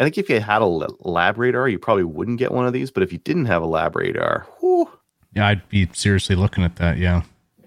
I 0.00 0.04
think 0.04 0.16
if 0.18 0.28
you 0.30 0.40
had 0.40 0.62
a 0.62 0.66
lab 0.66 1.38
radar, 1.38 1.68
you 1.68 1.78
probably 1.78 2.04
wouldn't 2.04 2.38
get 2.38 2.52
one 2.52 2.66
of 2.66 2.72
these. 2.72 2.90
But 2.90 3.02
if 3.02 3.12
you 3.12 3.18
didn't 3.18 3.46
have 3.46 3.62
a 3.62 3.66
lab 3.66 3.96
radar, 3.96 4.46
whew, 4.60 4.88
Yeah, 5.34 5.46
I'd 5.48 5.68
be 5.68 5.88
seriously 5.92 6.36
looking 6.36 6.62
at 6.64 6.76
that. 6.76 6.98
Yeah. 6.98 7.22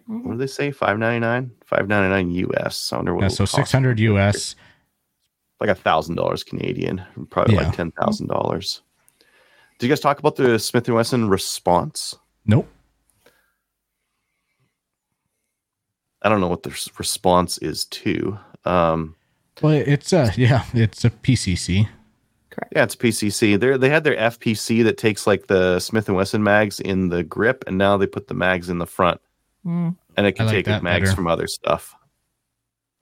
what 0.08 0.32
do 0.32 0.38
they 0.38 0.48
say? 0.48 0.72
Five 0.72 0.98
ninety 0.98 1.20
nine, 1.20 1.52
five 1.66 1.88
ninety 1.90 2.10
nine 2.10 2.32
US. 2.32 2.92
I 2.94 2.98
wonder 2.98 3.14
what. 3.16 3.24
Yeah. 3.24 3.28
So 3.30 3.46
six 3.46 3.72
hundred 3.72 4.00
US. 4.00 4.56
like 5.60 5.70
a 5.70 5.76
thousand 5.76 6.16
dollars 6.16 6.44
Canadian, 6.44 7.04
probably 7.30 7.56
Yeah. 7.56 7.64
like 7.64 7.76
ten 7.76 7.92
thousand 7.92 8.28
dollars. 8.28 8.82
Did 9.78 9.88
you 9.88 9.92
guys 9.92 10.00
talk 10.00 10.20
about 10.20 10.36
the 10.38 10.58
Smith 10.58 10.88
and 10.88 10.96
Wesson 10.96 11.28
response? 11.30 12.16
Nope. 12.46 12.68
I 16.22 16.30
don't 16.30 16.40
know 16.40 16.48
what 16.48 16.64
the 16.64 16.70
response 16.98 17.58
is 17.58 17.86
to. 17.86 18.38
Um, 18.64 19.16
Well, 19.62 19.74
it's 19.74 20.14
a 20.14 20.32
yeah, 20.38 20.66
it's 20.74 21.04
a 21.06 21.10
PCC. 21.10 21.88
yeah, 22.72 22.84
it's 22.84 22.96
PCC. 22.96 23.60
They 23.60 23.78
they 23.78 23.90
had 23.90 24.04
their 24.04 24.16
FPC 24.16 24.84
that 24.84 24.98
takes 24.98 25.28
like 25.28 25.48
the 25.48 25.80
Smith 25.80 26.08
and 26.08 26.16
Wesson 26.18 26.44
mags 26.44 26.80
in 26.80 27.10
the 27.10 27.24
grip, 27.24 27.64
and 27.68 27.78
now 27.78 27.98
they 27.98 28.08
put 28.08 28.28
the 28.28 28.34
mags 28.34 28.70
in 28.70 28.78
the 28.80 28.88
front, 28.88 29.22
Mm. 29.66 29.96
and 30.18 30.26
it 30.28 30.34
can 30.34 30.46
like 30.48 30.56
take 30.56 30.66
that 30.66 30.82
mags 30.84 31.10
better. 31.10 31.16
from 31.16 31.28
other 31.28 31.48
stuff, 31.48 31.96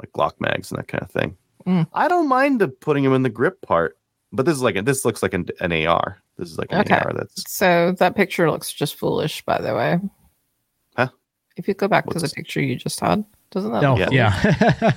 like 0.02 0.12
Glock 0.12 0.34
mags 0.40 0.72
and 0.72 0.80
that 0.80 0.88
kind 0.88 1.04
of 1.04 1.12
thing. 1.12 1.38
Mm. 1.66 1.88
I 1.94 2.08
don't 2.08 2.28
mind 2.28 2.60
the 2.62 2.68
putting 2.68 3.04
them 3.04 3.14
in 3.14 3.24
the 3.24 3.30
grip 3.30 3.62
part, 3.62 3.98
but 4.34 4.46
this 4.46 4.56
is 4.56 4.62
like 4.62 4.76
a, 4.76 4.82
this 4.82 5.06
looks 5.06 5.24
like 5.24 5.34
an, 5.34 5.48
an 5.62 5.72
AR. 5.72 6.20
This 6.38 6.50
is 6.52 6.58
like 6.58 6.72
an 6.72 6.80
Okay. 6.82 6.96
AR 6.96 7.14
that's 7.14 7.50
So 7.52 7.94
that 8.00 8.16
picture 8.16 8.50
looks 8.52 8.72
just 8.74 8.96
foolish, 8.96 9.42
by 9.46 9.60
the 9.62 9.74
way. 9.76 10.00
Huh? 10.98 11.10
If 11.58 11.68
you 11.68 11.74
go 11.74 11.88
back 11.88 12.06
to 12.08 12.14
the 12.14 12.22
What's- 12.22 12.34
picture 12.34 12.62
you 12.62 12.76
just 12.76 13.00
had, 13.00 13.24
doesn't 13.52 13.72
that 13.74 13.82
No, 13.82 13.96
look 13.96 14.12
Yeah. 14.12 14.40
yeah. 14.82 14.92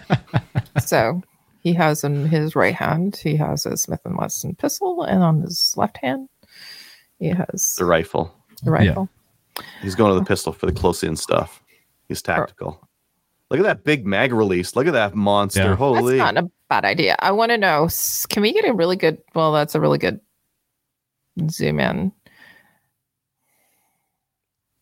So 0.85 1.23
he 1.63 1.73
has 1.75 2.03
in 2.03 2.27
his 2.27 2.57
right 2.57 2.75
hand, 2.75 3.17
he 3.17 3.37
has 3.37 3.65
a 3.67 3.77
Smith 3.77 4.01
and 4.05 4.19
Wesson 4.19 4.55
pistol, 4.57 5.03
and 5.05 5.23
on 5.23 5.41
his 5.43 5.75
left 5.77 5.97
hand, 5.99 6.29
he 7.19 7.29
has 7.29 7.77
the 7.79 7.85
rifle. 7.85 8.35
the 8.65 8.71
rifle. 8.71 9.09
He's 9.81 9.95
going 9.95 10.13
to 10.13 10.19
the 10.19 10.25
pistol 10.27 10.53
for 10.53 10.67
the 10.67 10.73
close 10.73 11.03
in 11.05 11.15
stuff. 11.15 11.63
He's 12.09 12.21
tactical. 12.21 12.89
Look 13.51 13.61
at 13.61 13.65
that 13.65 13.85
big 13.85 14.07
mag 14.07 14.33
release. 14.33 14.75
Look 14.75 14.87
at 14.87 14.95
that 14.95 15.15
monster. 15.15 15.61
Yeah. 15.61 15.77
Holy. 15.77 16.19
That's 16.19 16.35
not 16.35 16.45
a 16.45 16.51
bad 16.69 16.85
idea. 16.85 17.17
I 17.19 17.31
want 17.33 17.51
to 17.53 17.59
know: 17.59 17.89
Can 18.29 18.43
we 18.43 18.53
get 18.53 18.69
a 18.69 18.73
really 18.73 18.97
good? 18.97 19.19
Well, 19.35 19.53
that's 19.53 19.75
a 19.75 19.81
really 19.81 19.99
good 19.99 20.21
zoom 21.49 21.79
in. 21.79 22.13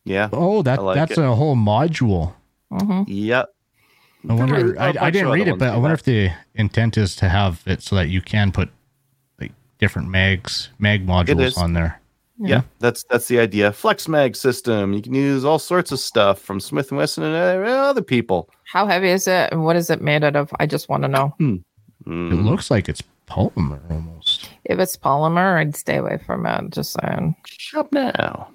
yeah. 0.03 0.29
oh, 0.31 0.63
that 0.63 0.83
like 0.83 0.95
that's 0.95 1.11
it. 1.11 1.19
a 1.19 1.35
whole 1.35 1.55
module. 1.55 2.33
hmm 2.71 3.03
Yep. 3.07 3.49
I 4.29 4.33
wonder. 4.33 4.73
There 4.73 4.81
I, 4.81 4.87
are 4.87 4.89
a 4.89 4.93
bunch 4.93 4.97
I 5.03 5.09
didn't 5.11 5.27
other 5.27 5.35
read 5.35 5.47
it, 5.47 5.57
but 5.59 5.69
I 5.69 5.77
wonder 5.77 5.89
that. 5.95 5.99
if 5.99 6.03
the 6.03 6.29
intent 6.55 6.97
is 6.97 7.15
to 7.17 7.29
have 7.29 7.61
it 7.65 7.81
so 7.81 7.95
that 7.95 8.09
you 8.09 8.21
can 8.21 8.51
put 8.51 8.69
like 9.39 9.51
different 9.79 10.09
mags, 10.09 10.69
mag 10.79 11.05
modules 11.07 11.57
on 11.57 11.73
there. 11.73 11.99
Yeah. 12.43 12.61
that's 12.79 13.03
that's 13.03 13.27
the 13.27 13.39
idea. 13.39 13.71
Flex 13.71 14.07
mag 14.07 14.35
system. 14.35 14.93
You 14.93 15.01
can 15.01 15.13
use 15.13 15.45
all 15.45 15.59
sorts 15.59 15.91
of 15.91 15.99
stuff 15.99 16.39
from 16.39 16.59
Smith 16.59 16.89
and 16.89 16.97
Wesson 16.97 17.23
and 17.23 17.35
uh, 17.35 17.69
other 17.69 18.01
people. 18.01 18.49
How 18.63 18.87
heavy 18.87 19.09
is 19.09 19.27
it, 19.27 19.51
and 19.51 19.63
what 19.63 19.75
is 19.75 19.89
it 19.91 20.01
made 20.01 20.23
out 20.23 20.35
of? 20.35 20.51
I 20.59 20.65
just 20.65 20.89
want 20.89 21.03
to 21.03 21.07
know. 21.07 21.35
It 21.39 21.61
Mm. 22.07 22.45
looks 22.45 22.71
like 22.71 22.89
it's 22.89 23.03
polymer 23.27 23.79
almost. 23.91 24.49
If 24.65 24.79
it's 24.79 24.97
polymer, 24.97 25.57
I'd 25.59 25.75
stay 25.75 25.97
away 25.97 26.17
from 26.25 26.47
it. 26.47 26.71
Just 26.71 26.97
saying. 26.99 27.35
Shut 27.45 27.91
now. 27.91 28.49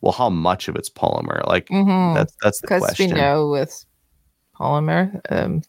Well, 0.00 0.12
how 0.12 0.28
much 0.28 0.66
of 0.66 0.74
it's 0.74 0.90
polymer? 0.90 1.46
Like 1.46 1.68
Mm-hmm. 1.68 2.14
that's 2.16 2.34
that's 2.42 2.60
the 2.60 2.66
question. 2.66 3.10
Because 3.10 3.12
we 3.14 3.20
know 3.20 3.48
with 3.48 3.84
polymer, 4.58 5.20
um, 5.30 5.62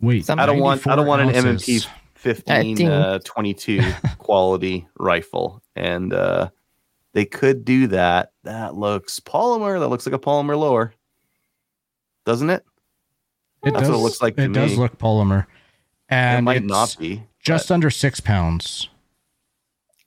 Wait, 0.00 0.24
Some- 0.24 0.38
I 0.40 0.46
don't 0.46 0.60
want 0.60 0.86
I 0.86 0.96
don't 0.96 1.06
want 1.06 1.20
an 1.22 1.26
94 1.28 1.42
MMP 1.52 1.52
ounces. 1.52 1.88
15 2.14 2.74
ding. 2.76 2.88
uh, 2.88 3.18
22 3.24 3.82
quality 4.18 4.86
rifle. 4.98 5.62
And 5.76 6.12
uh 6.14 6.48
they 7.12 7.24
could 7.26 7.64
do 7.64 7.86
that. 7.88 8.32
That 8.44 8.76
looks 8.76 9.20
polymer. 9.20 9.78
That 9.80 9.88
looks 9.88 10.06
like 10.06 10.14
a 10.14 10.18
polymer 10.18 10.56
lower. 10.58 10.94
Doesn't 12.24 12.48
it? 12.50 12.64
It 13.64 13.72
That's 13.72 13.80
does 13.80 13.88
what 13.90 13.96
it 13.96 14.02
looks 14.02 14.22
like 14.22 14.36
to 14.36 14.44
It 14.44 14.52
does 14.52 14.78
look 14.78 14.96
polymer, 14.96 15.46
and 16.08 16.38
it 16.38 16.42
might 16.42 16.56
it's 16.58 16.66
not 16.66 16.96
be 16.98 17.24
just 17.42 17.70
under 17.70 17.90
six 17.90 18.20
pounds. 18.20 18.88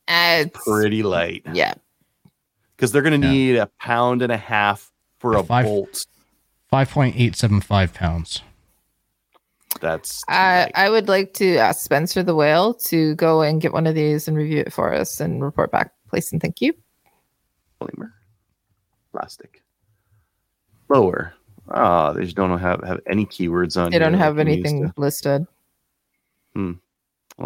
it's 0.07 0.49
pretty 0.65 1.03
light. 1.03 1.43
yeah. 1.53 1.73
because 2.75 2.91
they're 2.91 3.01
going 3.03 3.21
to 3.21 3.27
Yeah. 3.27 3.33
need 3.33 3.55
a 3.57 3.67
pound 3.79 4.21
and 4.23 4.31
a 4.31 4.37
half 4.37 4.91
for 5.19 5.35
a 5.35 5.43
Five- 5.43 5.65
bolt 5.65 6.05
Five 6.73 6.89
point 6.89 7.15
eight 7.19 7.35
seven 7.35 7.61
five 7.61 7.93
pounds. 7.93 8.41
that's 9.79 10.23
I. 10.27 10.71
I 10.73 10.89
would 10.89 11.07
like 11.07 11.35
to 11.35 11.57
ask 11.57 11.81
Spencer 11.83 12.23
the 12.23 12.33
whale 12.33 12.73
to 12.89 13.13
go 13.13 13.43
and 13.43 13.61
get 13.61 13.73
one 13.73 13.85
of 13.85 13.93
these 13.93 14.27
and 14.27 14.35
review 14.35 14.61
it 14.61 14.73
for 14.73 14.91
us 14.91 15.19
and 15.19 15.43
report 15.43 15.71
back, 15.71 15.93
please 16.09 16.31
and 16.31 16.41
thank 16.41 16.61
you. 16.61 16.73
polymer 17.79 18.11
plastic 19.11 19.61
lower 20.89 21.35
ah 21.69 22.11
they 22.11 22.23
just 22.23 22.35
don't 22.35 22.57
have 22.57 22.83
have 22.83 22.99
any 23.07 23.27
keywords 23.27 23.79
on 23.79 23.91
They 23.91 23.99
don't 23.99 24.15
have 24.15 24.35
like 24.37 24.47
we 24.47 24.53
used 24.55 24.65
anything 24.65 24.87
to. 24.87 24.93
listed. 24.99 25.45
Well, 26.55 26.75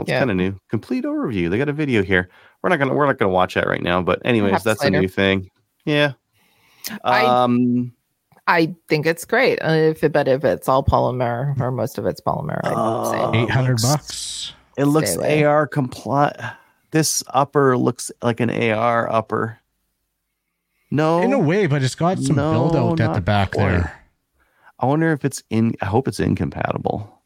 it's 0.03 0.09
Yeah. 0.09 0.19
kind 0.19 0.31
of 0.31 0.37
new. 0.37 0.57
Complete 0.69 1.03
overview. 1.03 1.49
They 1.49 1.57
got 1.57 1.67
a 1.67 1.73
video 1.73 2.01
here. 2.01 2.29
We're 2.61 2.69
not 2.69 2.77
gonna 2.79 2.93
we're 2.93 3.05
not 3.07 3.17
gonna 3.17 3.31
watch 3.33 3.55
that 3.55 3.67
right 3.67 3.83
now. 3.83 4.01
But 4.01 4.21
anyways, 4.23 4.51
Perhaps 4.51 4.63
that's 4.63 4.83
later. 4.83 4.97
a 4.97 5.01
new 5.01 5.09
thing. 5.09 5.49
Yeah. 5.83 6.13
I- 7.03 7.25
Um. 7.25 7.91
I 8.47 8.73
think 8.87 9.05
it's 9.05 9.25
great. 9.25 9.59
Uh, 9.61 9.71
if 9.71 10.03
it, 10.03 10.13
but 10.13 10.27
if 10.27 10.43
it's 10.45 10.69
all 10.69 10.83
polymer 10.83 11.59
or 11.59 11.69
most 11.71 11.97
of 11.97 12.05
it's 12.05 12.21
polymer, 12.21 12.59
I'd 12.63 13.31
say 13.33 13.39
Eight 13.41 13.49
hundred 13.49 13.81
bucks. 13.81 14.53
It 14.77 14.85
looks 14.85 15.15
away. 15.15 15.43
AR 15.43 15.67
compliant. 15.67 16.37
This 16.91 17.23
upper 17.33 17.77
looks 17.77 18.11
like 18.21 18.39
an 18.39 18.49
AR 18.49 19.11
upper. 19.11 19.59
No, 20.89 21.19
In 21.21 21.33
a 21.33 21.39
way, 21.39 21.67
but 21.67 21.83
it's 21.83 21.95
got 21.95 22.17
some 22.19 22.37
No, 22.37 22.69
build 22.69 22.75
out 22.77 23.01
at 23.01 23.13
the 23.13 23.19
back 23.21 23.51
quite. 23.51 23.69
there. 23.71 24.03
I 24.79 24.85
wonder 24.85 25.11
if 25.11 25.25
it's 25.25 25.43
in. 25.49 25.73
I 25.81 25.85
hope 25.87 26.07
it's 26.07 26.19
incompatible. 26.21 27.21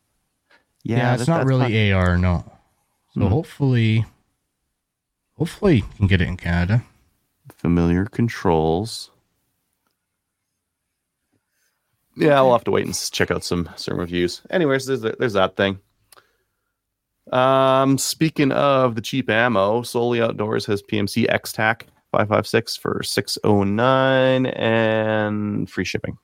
Yeah, 0.84 0.98
Yeah, 0.98 1.14
it's 1.14 1.26
that- 1.26 1.32
not 1.32 1.38
that's 1.40 1.48
really 1.48 1.92
AR, 1.92 2.18
no. 2.18 2.44
So 3.14 3.22
Hmm. 3.22 3.28
hopefully, 3.28 4.06
hopefully 5.38 5.76
you 5.78 5.84
can 5.98 6.08
get 6.08 6.22
it 6.22 6.28
in 6.28 6.38
Canada. 6.38 6.84
familiar 7.58 8.06
controls. 8.06 9.12
Yeah, 12.16 12.42
we'll 12.42 12.54
have 12.54 12.64
to 12.66 12.72
wait 12.72 12.86
and 12.86 13.12
check 13.12 13.32
out 13.32 13.44
some 13.44 13.70
some 13.76 13.98
reviews. 13.98 14.42
Anyways, 14.50 14.86
there's 14.86 15.02
there's 15.02 15.34
that 15.34 15.56
thing. 15.56 15.80
Um, 17.32 17.98
speaking 17.98 18.52
of 18.52 18.96
the 18.96 19.02
cheap 19.02 19.30
ammo, 19.30 19.84
Solely 19.84 20.22
Outdoors 20.22 20.66
has 20.66 20.82
PMC 20.82 21.28
X-Tac 21.30 21.88
556 22.12 22.76
for 22.76 23.02
609 23.04 24.46
and 24.48 25.70
free 25.70 25.86
shipping. 25.86 26.18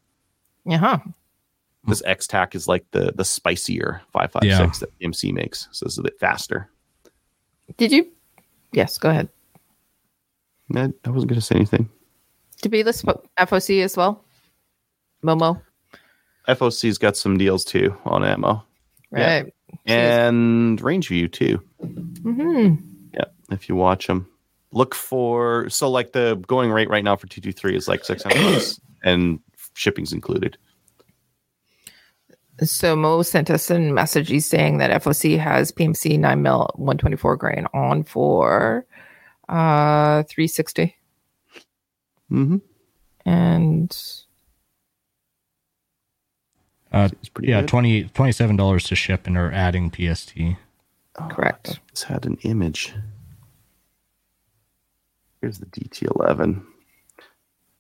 yeah. 0.66 0.78
Huh. 0.78 1.00
This 1.88 2.04
X-Tac 2.06 2.54
is 2.54 2.68
like 2.68 2.86
the 2.92 3.14
the 3.16 3.24
spicier 3.24 4.02
556 4.12 4.80
that 4.80 5.00
PMC 5.00 5.34
makes, 5.34 5.70
so 5.72 5.86
it's 5.86 5.98
a 5.98 6.04
bit 6.04 6.20
faster. 6.20 6.70
Did 7.78 7.94
you? 7.94 8.12
Yes, 8.74 8.98
go 8.98 9.10
ahead. 9.10 9.30
I, 10.76 10.92
I 11.06 11.10
wasn't 11.10 11.30
going 11.30 11.40
to 11.40 11.42
say 11.42 11.56
anything. 11.56 11.90
Did 12.62 12.74
we 12.74 12.84
list 12.84 13.06
FOC 13.06 13.84
as 13.84 13.96
well? 13.96 14.26
Momo, 15.24 15.62
FOC's 16.48 16.98
got 16.98 17.18
some 17.18 17.38
deals 17.38 17.64
too 17.66 17.96
on 18.06 18.24
ammo. 18.24 18.64
Yeah. 19.12 19.38
right? 19.44 19.54
and 19.86 20.80
range 20.82 21.08
view 21.10 21.28
too. 21.28 21.62
hmm 22.24 22.76
Yeah, 23.14 23.26
if 23.52 23.68
you 23.70 23.76
watch 23.76 24.08
them, 24.08 24.28
look 24.72 24.94
for 24.96 25.70
so 25.70 25.90
like 25.90 26.12
the 26.14 26.36
going 26.48 26.72
rate 26.72 26.90
right 26.90 27.04
now 27.04 27.16
for 27.16 27.28
two 27.28 27.42
two 27.42 27.52
three 27.54 27.76
is 27.76 27.88
like 27.88 28.04
six 28.06 28.24
hundred 28.24 28.42
bucks, 28.54 28.80
and 29.04 29.40
shipping's 29.76 30.14
included. 30.14 30.58
So 32.64 32.96
Mo 32.96 33.22
sent 33.22 33.52
us 33.52 33.70
a 33.70 33.80
message. 33.80 34.30
He's 34.30 34.48
saying 34.48 34.80
that 34.80 35.04
FOC 35.04 35.38
has 35.38 35.72
PMC 35.72 36.18
nine 36.20 36.42
mil 36.42 36.70
one 36.76 36.98
twenty 36.98 37.16
four 37.18 37.36
grain 37.38 37.68
on 37.74 38.04
for 38.04 38.86
uh 39.50 40.24
three 40.24 40.48
sixty, 40.48 40.96
Mm-hmm. 42.32 42.58
and 43.30 43.98
Uh, 47.06 47.10
It's 47.20 47.30
pretty 47.30 47.50
yeah, 47.50 47.62
good. 47.62 47.70
20 47.70 48.04
$27 48.10 48.88
to 48.88 48.96
ship 48.96 49.28
and 49.28 49.36
they're 49.36 49.52
adding 49.54 49.92
PST. 49.92 50.34
correct. 51.30 51.80
It's 51.90 52.04
had 52.04 52.26
an 52.26 52.38
image. 52.44 52.94
Here's 55.42 55.60
the 55.60 55.66
DT11. 55.68 56.64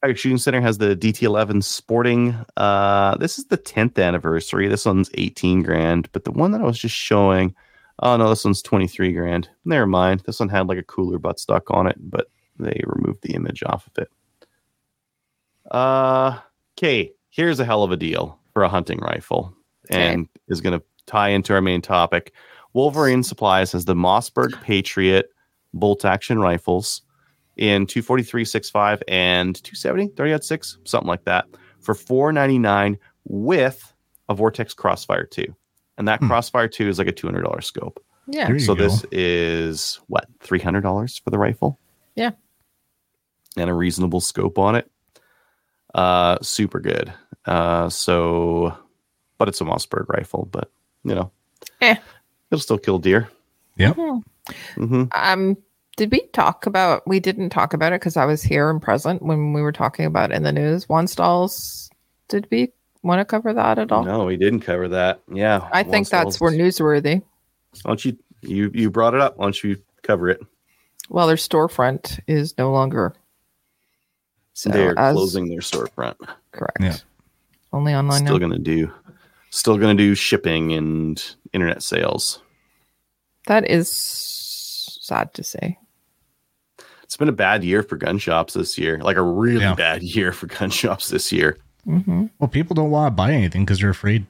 Chicago 0.03 0.13
Shooting 0.15 0.37
Center 0.37 0.61
has 0.61 0.77
the 0.77 0.95
DT11 0.95 1.63
Sporting. 1.63 2.35
Uh, 2.55 3.17
this 3.17 3.39
is 3.39 3.45
the 3.45 3.57
10th 3.57 3.97
anniversary. 4.03 4.67
This 4.67 4.85
one's 4.85 5.09
18 5.15 5.63
grand, 5.63 6.07
but 6.11 6.23
the 6.23 6.31
one 6.31 6.51
that 6.51 6.61
I 6.61 6.65
was 6.65 6.77
just 6.77 6.95
showing, 6.95 7.55
oh 7.99 8.15
no, 8.15 8.29
this 8.29 8.45
one's 8.45 8.61
23 8.61 9.11
grand. 9.13 9.49
Never 9.65 9.87
mind. 9.87 10.21
This 10.25 10.39
one 10.39 10.49
had 10.49 10.67
like 10.67 10.77
a 10.77 10.83
cooler 10.83 11.17
buttstock 11.17 11.61
on 11.71 11.87
it, 11.87 11.95
but 11.99 12.27
they 12.59 12.79
removed 12.85 13.23
the 13.23 13.33
image 13.33 13.63
off 13.65 13.87
of 13.87 13.97
it. 14.03 14.11
Uh, 15.71 16.39
okay, 16.77 17.11
here's 17.29 17.59
a 17.59 17.65
hell 17.65 17.83
of 17.83 17.91
a 17.91 17.97
deal 17.97 18.39
for 18.57 18.63
a 18.63 18.69
hunting 18.69 18.97
rifle, 19.01 19.53
and 19.91 20.27
is 20.47 20.61
going 20.61 20.79
to 20.79 20.83
tie 21.05 21.29
into 21.29 21.53
our 21.53 21.61
main 21.61 21.79
topic. 21.79 22.33
Wolverine 22.73 23.21
Supplies 23.21 23.71
has 23.73 23.85
the 23.85 23.93
Mossberg 23.93 24.59
Patriot 24.63 25.29
bolt 25.75 26.03
action 26.05 26.39
rifles 26.39 27.03
in 27.55 27.85
243 27.85 28.43
65 28.43 29.03
and 29.07 29.63
270 29.63 30.07
30 30.15 30.41
6 30.43 30.77
something 30.85 31.07
like 31.07 31.23
that 31.25 31.45
for 31.81 31.93
499 31.93 32.97
with 33.25 33.93
a 34.27 34.33
vortex 34.33 34.73
crossfire 34.73 35.25
2 35.25 35.45
and 35.99 36.07
that 36.07 36.19
Hmm. 36.19 36.27
crossfire 36.27 36.67
2 36.67 36.89
is 36.89 36.97
like 36.97 37.07
a 37.07 37.13
$200 37.13 37.63
scope 37.63 38.03
Yeah. 38.27 38.47
So 38.57 38.73
go. 38.73 38.81
this 38.83 39.05
is 39.11 39.99
what 40.07 40.25
$300 40.39 41.19
for 41.23 41.29
the 41.29 41.37
rifle 41.37 41.79
Yeah. 42.15 42.31
and 43.55 43.69
a 43.69 43.73
reasonable 43.75 44.21
scope 44.21 44.57
on 44.57 44.75
it 44.75 44.89
uh 45.97 46.37
super 46.41 46.79
good 46.79 47.11
uh 47.45 47.89
so 47.89 48.73
but 49.37 49.47
it's 49.49 49.59
a 49.61 49.65
mossberg 49.65 50.07
rifle 50.09 50.47
but 50.51 50.71
you 51.03 51.13
know 51.15 51.31
Eh. 51.81 51.95
it'll 52.51 52.61
still 52.61 52.77
kill 52.77 52.99
deer 52.99 53.27
Yep. 53.77 53.95
hmm 54.75 55.03
Um, 55.13 55.57
did 55.97 56.11
we 56.11 56.21
talk 56.33 56.65
about? 56.65 57.07
We 57.07 57.19
didn't 57.19 57.49
talk 57.49 57.73
about 57.73 57.91
it 57.93 57.99
because 58.01 58.17
I 58.17 58.25
was 58.25 58.41
here 58.41 58.69
and 58.71 58.81
present 58.81 59.21
when 59.21 59.53
we 59.53 59.61
were 59.61 59.71
talking 59.71 60.05
about 60.05 60.31
it 60.31 60.35
in 60.35 60.41
the 60.43 60.51
news. 60.51 60.85
Wanstalls. 60.87 61.89
Did 62.27 62.47
we 62.51 62.71
want 63.03 63.19
to 63.19 63.25
cover 63.25 63.53
that 63.53 63.77
at 63.77 63.91
all? 63.91 64.03
no 64.03 64.25
we 64.25 64.35
didn't 64.37 64.61
cover 64.61 64.87
that 64.89 65.21
yeah 65.31 65.67
I 65.71 65.83
think 65.83 66.09
that's 66.09 66.39
One 66.41 66.57
more 66.57 66.71
Stalls- 66.71 66.79
newsworthy. 66.79 67.21
Why 67.83 67.89
don't 67.91 68.05
you 68.05 68.17
you 68.41 68.71
you 68.73 68.89
brought 68.89 69.13
it 69.13 69.21
up? 69.21 69.37
Why 69.37 69.45
don't 69.45 69.63
you 69.63 69.77
cover 70.01 70.29
it? 70.29 70.39
Well, 71.09 71.27
their 71.27 71.35
storefront 71.35 72.19
is 72.27 72.57
no 72.57 72.71
longer. 72.71 73.13
So 74.57 74.71
They're 74.71 74.97
as 74.97 75.13
closing 75.13 75.49
their 75.49 75.59
storefront. 75.59 76.15
correct. 76.51 76.77
Yeah. 76.81 76.97
Only 77.71 77.93
online 77.93 78.21
Still 78.25 78.39
now. 78.39 78.47
gonna 78.47 78.57
do 78.57 78.91
still 79.51 79.77
gonna 79.77 79.93
do 79.93 80.15
shipping 80.15 80.73
and 80.73 81.23
internet 81.53 81.83
sales. 81.83 82.39
That 83.45 83.69
is 83.69 83.87
sad 83.91 85.31
to 85.35 85.43
say. 85.43 85.77
It's 87.03 87.15
been 87.15 87.29
a 87.29 87.33
bad 87.33 87.63
year 87.63 87.83
for 87.83 87.97
gun 87.97 88.17
shops 88.17 88.55
this 88.55 88.79
year. 88.79 88.97
Like 88.97 89.15
a 89.17 89.21
really 89.21 89.61
Yeah. 89.61 89.75
bad 89.75 90.01
year 90.01 90.33
for 90.33 90.47
gun 90.47 90.71
shops 90.71 91.09
this 91.09 91.31
year. 91.31 91.59
hmm 91.85 92.25
Well, 92.39 92.47
people 92.47 92.73
don't 92.73 92.89
want 92.89 93.11
to 93.11 93.15
buy 93.15 93.33
anything 93.33 93.63
because 93.63 93.79
they're 93.79 93.91
afraid 93.91 94.25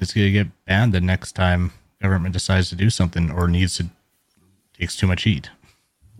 it's 0.00 0.12
going 0.12 0.26
to 0.26 0.32
get 0.32 0.48
banned 0.66 0.92
the 0.92 1.00
next 1.00 1.32
time 1.32 1.72
government 2.02 2.32
decides 2.32 2.68
to 2.70 2.74
do 2.74 2.90
something 2.90 3.30
or 3.30 3.46
needs 3.46 3.76
to 3.76 3.86
takes 4.76 4.96
too 4.96 5.06
much 5.06 5.22
heat. 5.22 5.48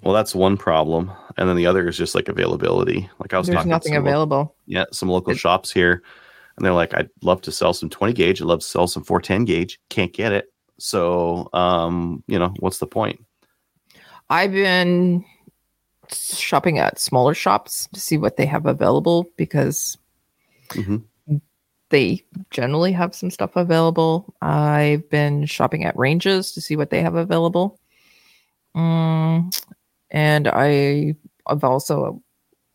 Well, 0.03 0.15
that's 0.15 0.35
one 0.35 0.57
problem. 0.57 1.11
And 1.37 1.49
then 1.49 1.57
the 1.57 1.67
other 1.67 1.87
is 1.89 1.97
just 1.97 2.15
like 2.15 2.29
availability. 2.29 3.09
Like 3.19 3.35
I 3.35 3.39
was 3.39 3.47
There's 3.47 3.57
talking 3.57 3.71
nothing 3.71 3.95
lo- 3.95 4.01
available. 4.01 4.55
yeah, 4.67 4.85
some 4.93 5.09
local 5.09 5.33
It- 5.33 5.39
shops 5.39 5.71
here, 5.71 6.03
and 6.57 6.65
they're 6.65 6.73
like, 6.73 6.95
I'd 6.95 7.11
love 7.23 7.43
to 7.43 7.53
sell 7.53 7.73
some 7.75 7.91
20 7.91 8.13
gauge. 8.15 8.41
I'd 8.41 8.47
love 8.47 8.61
to 8.61 8.67
sell 8.67 8.87
some 8.87 9.05
410 9.05 9.45
gauge. 9.45 9.79
Can't 9.91 10.13
get 10.13 10.33
it. 10.33 10.53
So, 10.79 11.49
um, 11.53 12.23
you 12.27 12.39
know, 12.39 12.55
what's 12.61 12.79
the 12.79 12.87
point? 12.87 13.23
I've 14.31 14.53
been 14.53 15.25
shopping 16.11 16.79
at 16.79 16.99
smaller 16.99 17.35
shops 17.35 17.89
to 17.93 18.01
see 18.01 18.17
what 18.17 18.37
they 18.37 18.47
have 18.47 18.67
available 18.67 19.27
because 19.37 19.99
Mhm. 20.69 21.03
they 21.91 22.23
generally 22.51 22.93
have 22.93 23.15
some 23.15 23.31
stuff 23.31 23.57
available. 23.57 24.33
I've 24.41 25.09
been 25.11 25.45
shopping 25.47 25.85
at 25.85 25.97
ranges 25.97 26.53
to 26.53 26.61
see 26.61 26.77
what 26.77 26.91
they 26.91 27.03
have 27.03 27.15
available. 27.17 27.79
Mm, 28.77 29.53
and 30.11 30.49
I 30.49 31.15
I've 31.47 31.65
also 31.65 32.23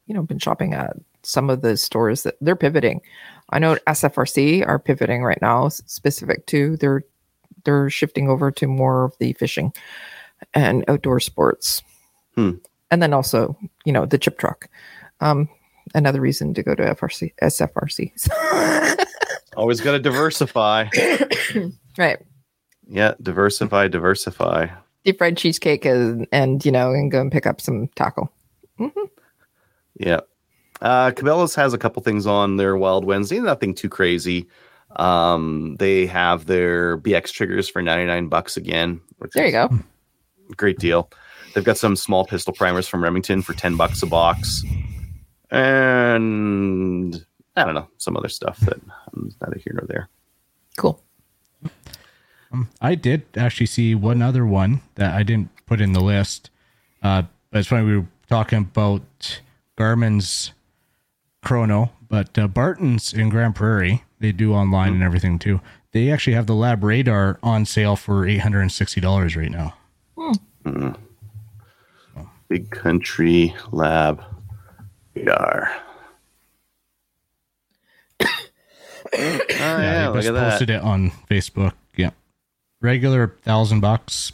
you 0.07 0.13
know 0.13 0.23
been 0.23 0.39
shopping 0.39 0.73
at 0.73 0.95
some 1.23 1.49
of 1.49 1.61
the 1.61 1.75
stores 1.77 2.23
that 2.23 2.35
they're 2.41 2.55
pivoting. 2.55 3.01
I 3.49 3.59
know 3.59 3.77
SFRC 3.87 4.67
are 4.67 4.79
pivoting 4.79 5.23
right 5.23 5.41
now 5.41 5.69
specific 5.69 6.45
to 6.47 6.77
they're 6.77 7.03
they're 7.63 7.89
shifting 7.89 8.29
over 8.29 8.51
to 8.51 8.67
more 8.67 9.05
of 9.05 9.17
the 9.19 9.33
fishing 9.33 9.73
and 10.53 10.85
outdoor 10.87 11.19
sports. 11.19 11.81
Hmm. 12.35 12.51
And 12.91 13.01
then 13.01 13.13
also, 13.13 13.57
you 13.85 13.91
know, 13.91 14.05
the 14.05 14.17
chip 14.17 14.37
truck. 14.37 14.69
Um 15.21 15.49
another 15.93 16.21
reason 16.21 16.53
to 16.53 16.63
go 16.63 16.75
to 16.75 16.83
FRC 16.83 17.33
SFRC. 17.41 18.11
Always 19.57 19.79
got 19.79 19.93
to 19.93 19.99
diversify. 19.99 20.89
right. 21.97 22.19
Yeah, 22.87 23.13
diversify, 23.21 23.87
diversify. 23.87 24.67
Deep 25.05 25.17
fried 25.19 25.37
cheesecake 25.37 25.85
and, 25.85 26.27
and 26.31 26.65
you 26.65 26.71
know, 26.71 26.91
and 26.91 27.11
go 27.11 27.21
and 27.21 27.31
pick 27.31 27.45
up 27.45 27.61
some 27.61 27.87
taco. 27.95 28.29
Yeah. 29.97 30.19
Uh, 30.81 31.11
Cabela's 31.11 31.55
has 31.55 31.73
a 31.73 31.77
couple 31.77 32.01
things 32.03 32.27
on 32.27 32.57
their 32.57 32.75
Wild 32.75 33.05
Wednesday, 33.05 33.39
nothing 33.39 33.73
too 33.73 33.87
crazy. 33.87 34.47
Um, 34.97 35.75
they 35.79 36.05
have 36.07 36.45
their 36.47 36.97
BX 36.97 37.31
triggers 37.31 37.69
for 37.69 37.81
99 37.81 38.27
bucks 38.27 38.57
again, 38.57 38.99
There 39.33 39.45
you 39.45 39.51
go. 39.51 39.69
great 40.57 40.79
deal. 40.79 41.09
They've 41.53 41.63
got 41.63 41.77
some 41.77 41.95
small 41.95 42.25
pistol 42.25 42.53
primers 42.53 42.87
from 42.87 43.01
Remington 43.03 43.41
for 43.41 43.53
10 43.53 43.77
bucks 43.77 44.03
a 44.03 44.05
box. 44.07 44.63
And 45.51 47.25
I 47.55 47.63
don't 47.63 47.75
know, 47.75 47.87
some 47.97 48.17
other 48.17 48.27
stuff 48.29 48.59
that 48.61 48.77
um, 49.13 49.31
neither 49.41 49.57
here 49.59 49.73
nor 49.73 49.87
there. 49.87 50.09
Cool. 50.77 51.01
Um, 52.55 52.69
I 52.81 52.95
did 52.95 53.23
actually 53.35 53.65
see 53.65 53.95
one 53.95 54.21
other 54.21 54.45
one 54.45 54.81
that 54.95 55.13
I 55.13 55.23
didn't 55.23 55.49
put 55.65 55.81
in 55.81 55.91
the 55.91 55.99
list. 55.99 56.49
Uh, 57.03 57.23
but 57.51 57.59
it's 57.59 57.67
funny 57.67 57.85
we 57.85 57.97
were 57.97 58.07
talking 58.29 58.59
about 58.59 59.41
Garmin's 59.75 60.53
Chrono, 61.43 61.91
but 62.07 62.37
uh, 62.39 62.47
Barton's 62.47 63.13
in 63.13 63.29
Grande 63.29 63.55
Prairie, 63.55 64.03
they 64.19 64.31
do 64.31 64.53
online 64.53 64.93
and 64.93 65.03
everything 65.03 65.37
too. 65.37 65.59
They 65.91 66.09
actually 66.11 66.33
have 66.33 66.47
the 66.47 66.55
Lab 66.55 66.83
Radar 66.83 67.39
on 67.43 67.65
sale 67.65 67.95
for 67.95 68.25
eight 68.25 68.39
hundred 68.39 68.61
and 68.61 68.71
sixty 68.71 68.99
dollars 69.01 69.35
right 69.35 69.51
now. 69.51 69.75
Big 72.47 72.69
Country 72.69 73.53
Lab 73.71 74.23
radar. 75.13 75.71
Oh, 78.21 78.25
Yeah, 79.13 79.39
yeah, 79.49 79.99
they 80.01 80.07
look 80.07 80.15
just 80.17 80.27
at 80.27 80.33
that. 80.33 80.49
posted 80.51 80.69
it 80.71 80.81
on 80.81 81.11
Facebook. 81.29 81.73
Yeah, 82.81 82.87
regular 82.87 83.35
thousand 83.43 83.79
bucks, 83.81 84.31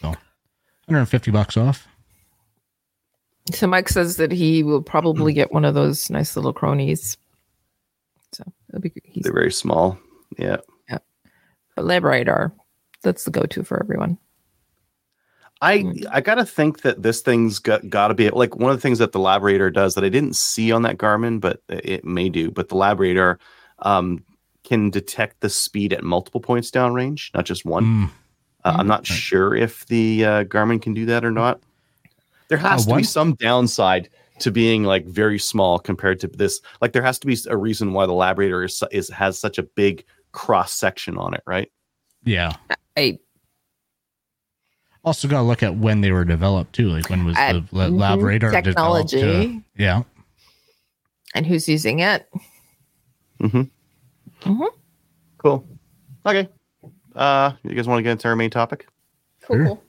so 0.00 0.14
hundred 0.86 1.00
and 1.00 1.08
fifty 1.08 1.30
bucks 1.30 1.56
off. 1.56 1.86
So 3.52 3.66
Mike 3.66 3.88
says 3.88 4.16
that 4.16 4.30
he 4.30 4.62
will 4.62 4.82
probably 4.82 5.32
get 5.32 5.52
one 5.52 5.64
of 5.64 5.74
those 5.74 6.08
nice 6.10 6.36
little 6.36 6.52
cronies. 6.52 7.16
So 8.32 8.44
it'll 8.68 8.80
be 8.80 8.92
he's 9.04 9.24
They're 9.24 9.32
very 9.32 9.52
small. 9.52 9.98
Yeah. 10.38 10.58
Yeah. 10.88 10.98
But 11.76 11.84
Lab 11.84 12.04
Radar. 12.04 12.52
That's 13.02 13.24
the 13.24 13.32
go-to 13.32 13.64
for 13.64 13.82
everyone. 13.82 14.16
I 15.60 15.78
Mm. 15.78 16.06
I 16.12 16.20
gotta 16.20 16.46
think 16.46 16.82
that 16.82 17.02
this 17.02 17.20
thing's 17.20 17.58
got 17.58 17.88
gotta 17.88 18.14
be 18.14 18.30
like 18.30 18.56
one 18.56 18.70
of 18.70 18.76
the 18.76 18.80
things 18.80 18.98
that 18.98 19.12
the 19.12 19.18
Lab 19.18 19.42
Radar 19.42 19.70
does 19.70 19.94
that 19.94 20.04
I 20.04 20.08
didn't 20.08 20.36
see 20.36 20.70
on 20.70 20.82
that 20.82 20.98
Garmin, 20.98 21.40
but 21.40 21.62
it 21.68 22.04
may 22.04 22.28
do. 22.28 22.50
But 22.50 22.68
the 22.68 22.76
Lab 22.76 23.00
Radar 23.00 23.40
um, 23.80 24.24
can 24.64 24.90
detect 24.90 25.40
the 25.40 25.48
speed 25.50 25.92
at 25.92 26.04
multiple 26.04 26.40
points 26.40 26.70
downrange, 26.70 27.32
not 27.34 27.44
just 27.44 27.64
one. 27.64 27.84
Mm. 27.84 28.10
Uh, 28.64 28.76
I'm 28.78 28.86
not 28.86 29.00
Right. 29.00 29.18
sure 29.18 29.54
if 29.56 29.84
the 29.86 30.24
uh, 30.24 30.44
Garmin 30.44 30.80
can 30.80 30.94
do 30.94 31.06
that 31.06 31.24
or 31.24 31.32
not. 31.32 31.60
There 32.48 32.58
has 32.58 32.82
Uh, 32.82 32.84
to 32.84 32.90
one- 32.90 33.00
be 33.00 33.04
some 33.04 33.34
downside 33.34 34.08
to 34.38 34.50
being 34.50 34.84
like 34.84 35.04
very 35.06 35.38
small 35.38 35.78
compared 35.78 36.20
to 36.20 36.28
this. 36.28 36.60
Like 36.80 36.92
there 36.92 37.02
has 37.02 37.18
to 37.20 37.26
be 37.26 37.36
a 37.48 37.56
reason 37.56 37.92
why 37.92 38.06
the 38.06 38.12
Lab 38.12 38.38
Radar 38.38 38.64
is, 38.64 38.82
is 38.92 39.08
has 39.10 39.38
such 39.38 39.58
a 39.58 39.62
big 39.62 40.04
cross 40.32 40.72
section 40.72 41.16
on 41.18 41.34
it, 41.34 41.42
right? 41.46 41.70
Yeah. 42.24 42.54
I 42.96 43.18
Also, 45.04 45.26
got 45.26 45.38
to 45.38 45.42
look 45.42 45.62
at 45.64 45.76
when 45.76 46.00
they 46.00 46.12
were 46.12 46.24
developed 46.24 46.72
too. 46.74 46.88
Like 46.88 47.10
when 47.10 47.24
was 47.24 47.36
Uh, 47.36 47.54
the 47.54 47.64
la- 47.72 47.86
lab 47.86 48.20
mhm, 48.20 48.24
radar 48.24 48.50
developed, 48.62 48.68
uh, 49.14 49.16
technology. 49.18 49.62
yeah. 49.76 50.02
and 51.34 51.46
who's 51.46 51.66
using 51.68 51.98
it? 52.00 52.28
Mm-hmm. 53.40 53.62
Mhm. 54.44 54.68
Cool. 55.38 55.66
Okay. 56.26 56.48
Uh, 57.14 57.52
you 57.62 57.74
guys 57.74 57.86
want 57.86 57.98
to 57.98 58.02
get 58.02 58.12
into 58.12 58.28
our 58.28 58.36
main 58.36 58.50
topic? 58.50 58.86
Sure. 59.46 59.66
Cool. 59.66 59.82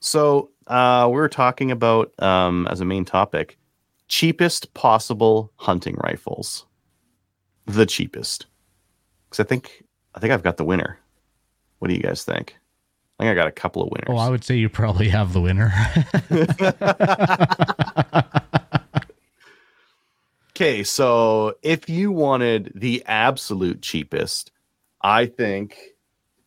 So 0.00 0.50
uh, 0.66 1.08
we 1.12 1.18
are 1.20 1.28
talking 1.28 1.70
about 1.70 2.12
um, 2.20 2.66
as 2.68 2.80
a 2.80 2.84
main 2.84 3.04
topic, 3.04 3.56
cheapest 4.08 4.74
possible 4.74 5.52
hunting 5.56 5.96
rifles. 6.02 6.66
The 7.66 7.86
cheapest, 7.86 8.44
because 9.30 9.42
I 9.42 9.48
think 9.48 9.84
I 10.14 10.20
think 10.20 10.32
I've 10.34 10.42
got 10.42 10.58
the 10.58 10.64
winner. 10.64 10.98
What 11.78 11.88
do 11.88 11.94
you 11.94 12.02
guys 12.02 12.22
think? 12.24 12.56
I 13.18 13.22
think 13.24 13.32
I 13.32 13.34
got 13.34 13.46
a 13.46 13.52
couple 13.52 13.82
of 13.82 13.88
winners. 13.90 14.08
Oh, 14.08 14.16
I 14.16 14.28
would 14.28 14.44
say 14.44 14.56
you 14.56 14.68
probably 14.68 15.08
have 15.08 15.32
the 15.32 15.40
winner. 15.40 15.72
Okay, 20.56 20.84
so 20.84 21.56
if 21.62 21.88
you 21.88 22.12
wanted 22.12 22.70
the 22.76 23.02
absolute 23.06 23.82
cheapest, 23.82 24.52
I 25.02 25.26
think 25.26 25.76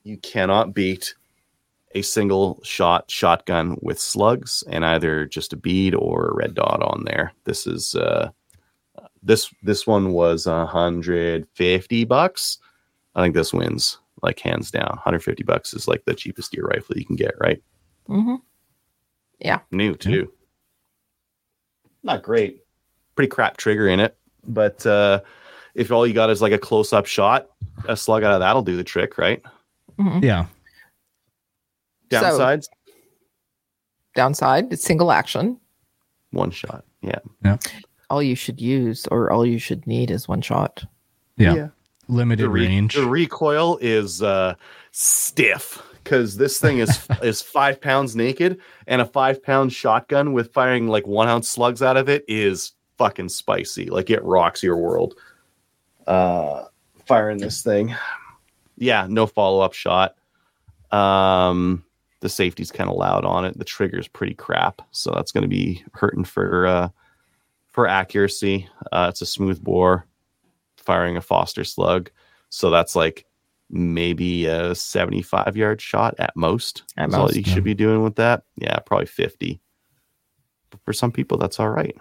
you 0.04 0.18
cannot 0.18 0.74
beat 0.74 1.14
a 1.94 2.02
single 2.02 2.62
shot 2.64 3.12
shotgun 3.12 3.78
with 3.82 4.00
slugs 4.00 4.64
and 4.70 4.86
either 4.86 5.26
just 5.26 5.52
a 5.52 5.58
bead 5.58 5.94
or 5.94 6.28
a 6.28 6.36
red 6.36 6.54
dot 6.54 6.82
on 6.82 7.04
there. 7.04 7.34
This 7.44 7.68
is 7.68 7.96
uh 7.96 8.30
this 9.24 9.54
this 9.62 9.86
one 9.86 10.14
was 10.14 10.46
150 10.46 12.06
bucks. 12.06 12.60
I 13.14 13.24
think 13.24 13.36
this 13.36 13.54
wins 13.54 14.00
like 14.24 14.40
hands 14.40 14.72
down. 14.72 14.88
150 14.88 15.44
bucks 15.44 15.74
is 15.74 15.86
like 15.86 16.06
the 16.06 16.16
cheapest 16.16 16.54
deer 16.54 16.64
rifle 16.64 16.98
you 16.98 17.06
can 17.06 17.18
get, 17.18 17.34
right? 17.42 17.62
Mm-hmm. 18.08 18.36
Yeah. 19.40 19.60
New 19.72 19.96
too. 19.96 20.32
Not 22.04 22.24
great. 22.24 22.62
Pretty 23.18 23.28
crap 23.30 23.58
trigger 23.58 23.88
in 23.90 24.00
it. 24.00 24.16
But 24.48 24.86
uh 24.86 25.20
if 25.76 25.92
all 25.92 26.08
you 26.08 26.14
got 26.14 26.30
is 26.30 26.42
like 26.42 26.54
a 26.54 26.58
close 26.58 26.94
up 26.94 27.06
shot, 27.06 27.50
a 27.88 27.98
slug 27.98 28.24
out 28.24 28.34
of 28.34 28.40
that'll 28.40 28.62
do 28.64 28.78
the 28.78 28.84
trick, 28.86 29.18
right? 29.18 29.44
hmm 30.00 30.20
Yeah. 30.24 30.46
So- 32.12 32.22
Downsides, 32.22 32.68
Downside, 34.16 34.72
it's 34.72 34.84
single 34.84 35.12
action. 35.12 35.60
one 36.32 36.52
shot. 36.52 36.84
Yeah. 37.02 37.20
Yeah. 37.44 37.58
All 38.10 38.24
you 38.24 38.36
should 38.36 38.60
use 38.62 39.06
or 39.12 39.32
all 39.32 39.46
you 39.46 39.60
should 39.60 39.86
need 39.86 40.10
is 40.12 40.28
one 40.28 40.42
shot. 40.42 40.84
Yeah. 41.38 41.68
Limited 42.08 42.44
The, 42.46 42.50
re- 42.50 42.66
range. 42.68 42.96
the 42.96 43.06
recoil 43.06 43.78
is 43.82 44.24
uh 44.24 44.56
stiff 44.92 45.84
because 46.04 46.38
this 46.38 46.58
thing 46.60 46.78
is 46.80 47.06
is 47.22 47.42
five 47.42 47.82
pounds 47.82 48.16
naked 48.16 48.60
and 48.88 49.02
a 49.02 49.06
five 49.06 49.44
pound 49.44 49.74
shotgun 49.74 50.32
with 50.34 50.54
firing 50.54 50.88
like 50.88 51.06
one 51.06 51.28
ounce 51.28 51.50
slugs 51.50 51.82
out 51.82 51.98
of 51.98 52.08
it 52.08 52.24
is 52.30 52.72
fucking 52.98 53.30
spicy. 53.30 53.88
Like 53.88 54.10
it 54.10 54.24
rocks 54.24 54.64
your 54.64 54.78
world. 54.78 55.16
Uh 56.06 56.66
firing 57.06 57.38
this 57.38 57.62
thing. 57.62 57.96
Yeah, 58.78 59.08
no 59.10 59.26
follow 59.26 59.62
up 59.62 59.74
shot. 59.74 60.16
Um 60.92 61.84
the 62.20 62.30
safety's 62.30 62.72
kind 62.72 62.90
of 62.90 62.96
loud 62.96 63.26
on 63.26 63.46
it. 63.46 63.58
The 63.58 63.66
trigger's 63.66 64.08
pretty 64.08 64.34
crap, 64.34 64.82
so 64.92 65.12
that's 65.14 65.32
going 65.32 65.44
to 65.44 65.48
be 65.48 65.84
hurting 65.94 66.24
for 66.24 66.66
uh 66.66 66.90
for 67.68 67.88
accuracy. 67.88 68.68
Uh 68.92 69.08
it's 69.10 69.22
a 69.22 69.26
smooth 69.26 69.64
bore 69.64 70.06
firing 70.78 71.18
a 71.18 71.22
Foster 71.22 71.64
slug. 71.64 72.10
So 72.50 72.70
that's 72.70 72.96
like 72.96 73.26
maybe 73.70 74.46
a 74.46 74.74
75 74.74 75.58
yard 75.58 75.82
shot 75.82 76.16
at 76.20 76.36
most. 76.36 76.84
At 76.96 77.12
That's 77.12 77.20
all 77.20 77.32
you 77.32 77.44
yeah. 77.46 77.54
should 77.54 77.64
be 77.64 77.74
doing 77.74 78.04
with 78.04 78.16
that. 78.16 78.44
Yeah, 78.56 78.80
probably 78.80 79.08
50. 79.08 79.60
But 80.70 80.82
for 80.84 80.94
some 80.94 81.12
people, 81.12 81.38
that's 81.38 81.60
all 81.60 81.70
right. 81.70 81.96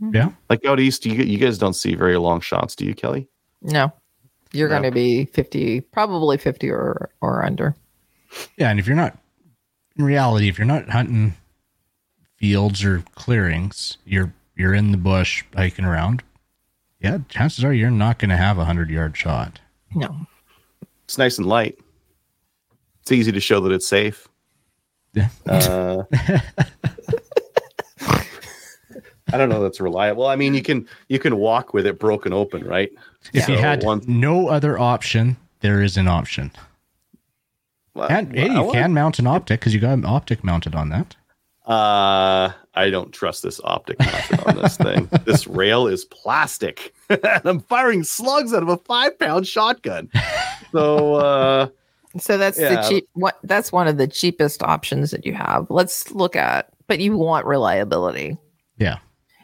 Yeah. 0.00 0.30
Like 0.50 0.64
out 0.64 0.80
east, 0.80 1.06
you, 1.06 1.14
you 1.14 1.38
guys 1.38 1.58
don't 1.58 1.74
see 1.74 1.94
very 1.94 2.16
long 2.18 2.40
shots, 2.40 2.74
do 2.74 2.84
you, 2.84 2.94
Kelly? 2.94 3.28
No. 3.62 3.92
You're 4.52 4.68
No. 4.68 4.74
going 4.80 4.90
to 4.90 4.94
be 4.94 5.24
50, 5.26 5.80
probably 5.82 6.36
50 6.36 6.70
or, 6.70 7.10
or 7.20 7.44
under. 7.44 7.74
Yeah, 8.56 8.70
and 8.70 8.78
if 8.80 8.86
you're 8.86 8.96
not 8.96 9.16
in 9.96 10.04
reality, 10.04 10.48
if 10.48 10.58
you're 10.58 10.66
not 10.66 10.88
hunting 10.88 11.34
fields 12.36 12.84
or 12.84 13.02
clearings, 13.14 13.96
you're 14.04 14.32
you're 14.56 14.74
in 14.74 14.90
the 14.90 14.96
bush 14.98 15.44
hiking 15.54 15.84
around. 15.84 16.22
Yeah, 17.00 17.18
chances 17.28 17.64
are 17.64 17.72
you're 17.72 17.90
not 17.90 18.18
going 18.18 18.30
to 18.30 18.36
have 18.36 18.58
a 18.58 18.64
hundred 18.64 18.90
yard 18.90 19.16
shot. 19.16 19.60
No. 19.94 20.26
It's 21.04 21.16
nice 21.18 21.38
and 21.38 21.46
light. 21.46 21.78
It's 23.02 23.12
easy 23.12 23.30
to 23.32 23.40
show 23.40 23.60
that 23.60 23.72
it's 23.72 23.86
safe. 23.86 24.26
Yeah. 25.12 25.28
Uh, 25.46 26.02
I 29.34 29.36
don't 29.38 29.48
know 29.48 29.62
that's 29.62 29.80
reliable. 29.80 30.26
I 30.26 30.36
mean, 30.36 30.54
you 30.54 30.62
can 30.62 30.86
you 31.08 31.18
can 31.18 31.36
walk 31.36 31.74
with 31.74 31.86
it 31.86 31.98
broken 31.98 32.32
open, 32.32 32.64
right? 32.64 32.90
If 33.32 33.48
you 33.48 33.56
So 33.56 33.60
had 33.60 33.82
one- 33.82 34.02
no 34.06 34.48
other 34.48 34.78
option, 34.78 35.36
there 35.60 35.82
is 35.82 35.96
an 35.96 36.06
option. 36.08 36.50
Well, 37.94 38.08
And 38.10 38.34
hey, 38.34 38.48
I 38.48 38.54
you 38.54 38.60
want- 38.62 38.72
can 38.72 38.94
mount 38.94 39.18
an 39.18 39.26
optic 39.26 39.60
because 39.60 39.74
you 39.74 39.80
got 39.80 39.92
an 39.94 40.04
optic 40.04 40.42
mounted 40.44 40.74
on 40.74 40.88
that. 40.90 41.16
Uh, 41.66 42.50
I 42.74 42.90
don't 42.90 43.10
trust 43.12 43.42
this 43.42 43.60
optic 43.64 43.98
mounted 43.98 44.40
on 44.46 44.56
this 44.56 44.76
thing. 44.76 45.08
This 45.24 45.46
rail 45.46 45.86
is 45.86 46.04
plastic, 46.04 46.92
and 47.08 47.40
I'm 47.44 47.60
firing 47.60 48.04
slugs 48.04 48.52
out 48.52 48.62
of 48.62 48.68
a 48.68 48.76
five 48.78 49.18
pound 49.18 49.46
shotgun. 49.46 50.10
So, 50.72 51.14
uh, 51.14 51.68
So 52.18 52.36
that's 52.38 52.60
Yeah. 52.60 52.82
the 52.82 52.88
cheap 52.88 53.08
what 53.14 53.38
that's 53.44 53.72
one 53.72 53.88
of 53.88 53.96
the 53.96 54.06
cheapest 54.06 54.62
options 54.62 55.10
that 55.10 55.24
you 55.24 55.32
have. 55.34 55.68
Let's 55.70 56.10
look 56.12 56.36
at 56.36 56.68
but 56.86 57.00
you 57.00 57.16
want 57.16 57.46
reliability. 57.46 58.36
Yeah, 58.76 58.98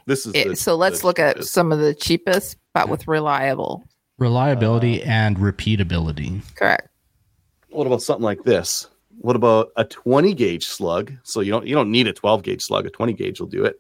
this 0.07 0.27
is 0.27 0.35
It- 0.35 0.49
the- 0.49 0.57
so 0.57 0.77
let's 0.77 1.01
the 1.01 1.07
look 1.07 1.19
at 1.19 1.45
some 1.45 1.73
of 1.73 1.79
the 1.79 1.95
cheapest 1.95 2.57
but 2.75 2.89
with 2.89 3.07
reliable. 3.09 3.85
reliability 4.19 5.03
and 5.03 5.37
repeatability. 5.39 6.43
Correct. 6.57 6.89
What 7.71 7.87
about 7.87 8.03
something 8.03 8.25
like 8.25 8.43
this? 8.45 8.87
What 9.19 9.37
about 9.37 9.71
a 9.77 9.85
20 9.85 10.35
gauge 10.35 10.67
slug? 10.67 11.13
So 11.25 11.41
you 11.41 11.51
don't 11.53 11.67
you 11.67 11.75
don't 11.75 11.91
need 11.91 12.07
a 12.07 12.13
12 12.13 12.43
gauge 12.43 12.63
slug. 12.63 12.87
A 12.87 12.91
20 12.91 13.13
gauge 13.13 13.41
will 13.41 13.47
do 13.49 13.65
it. 13.65 13.77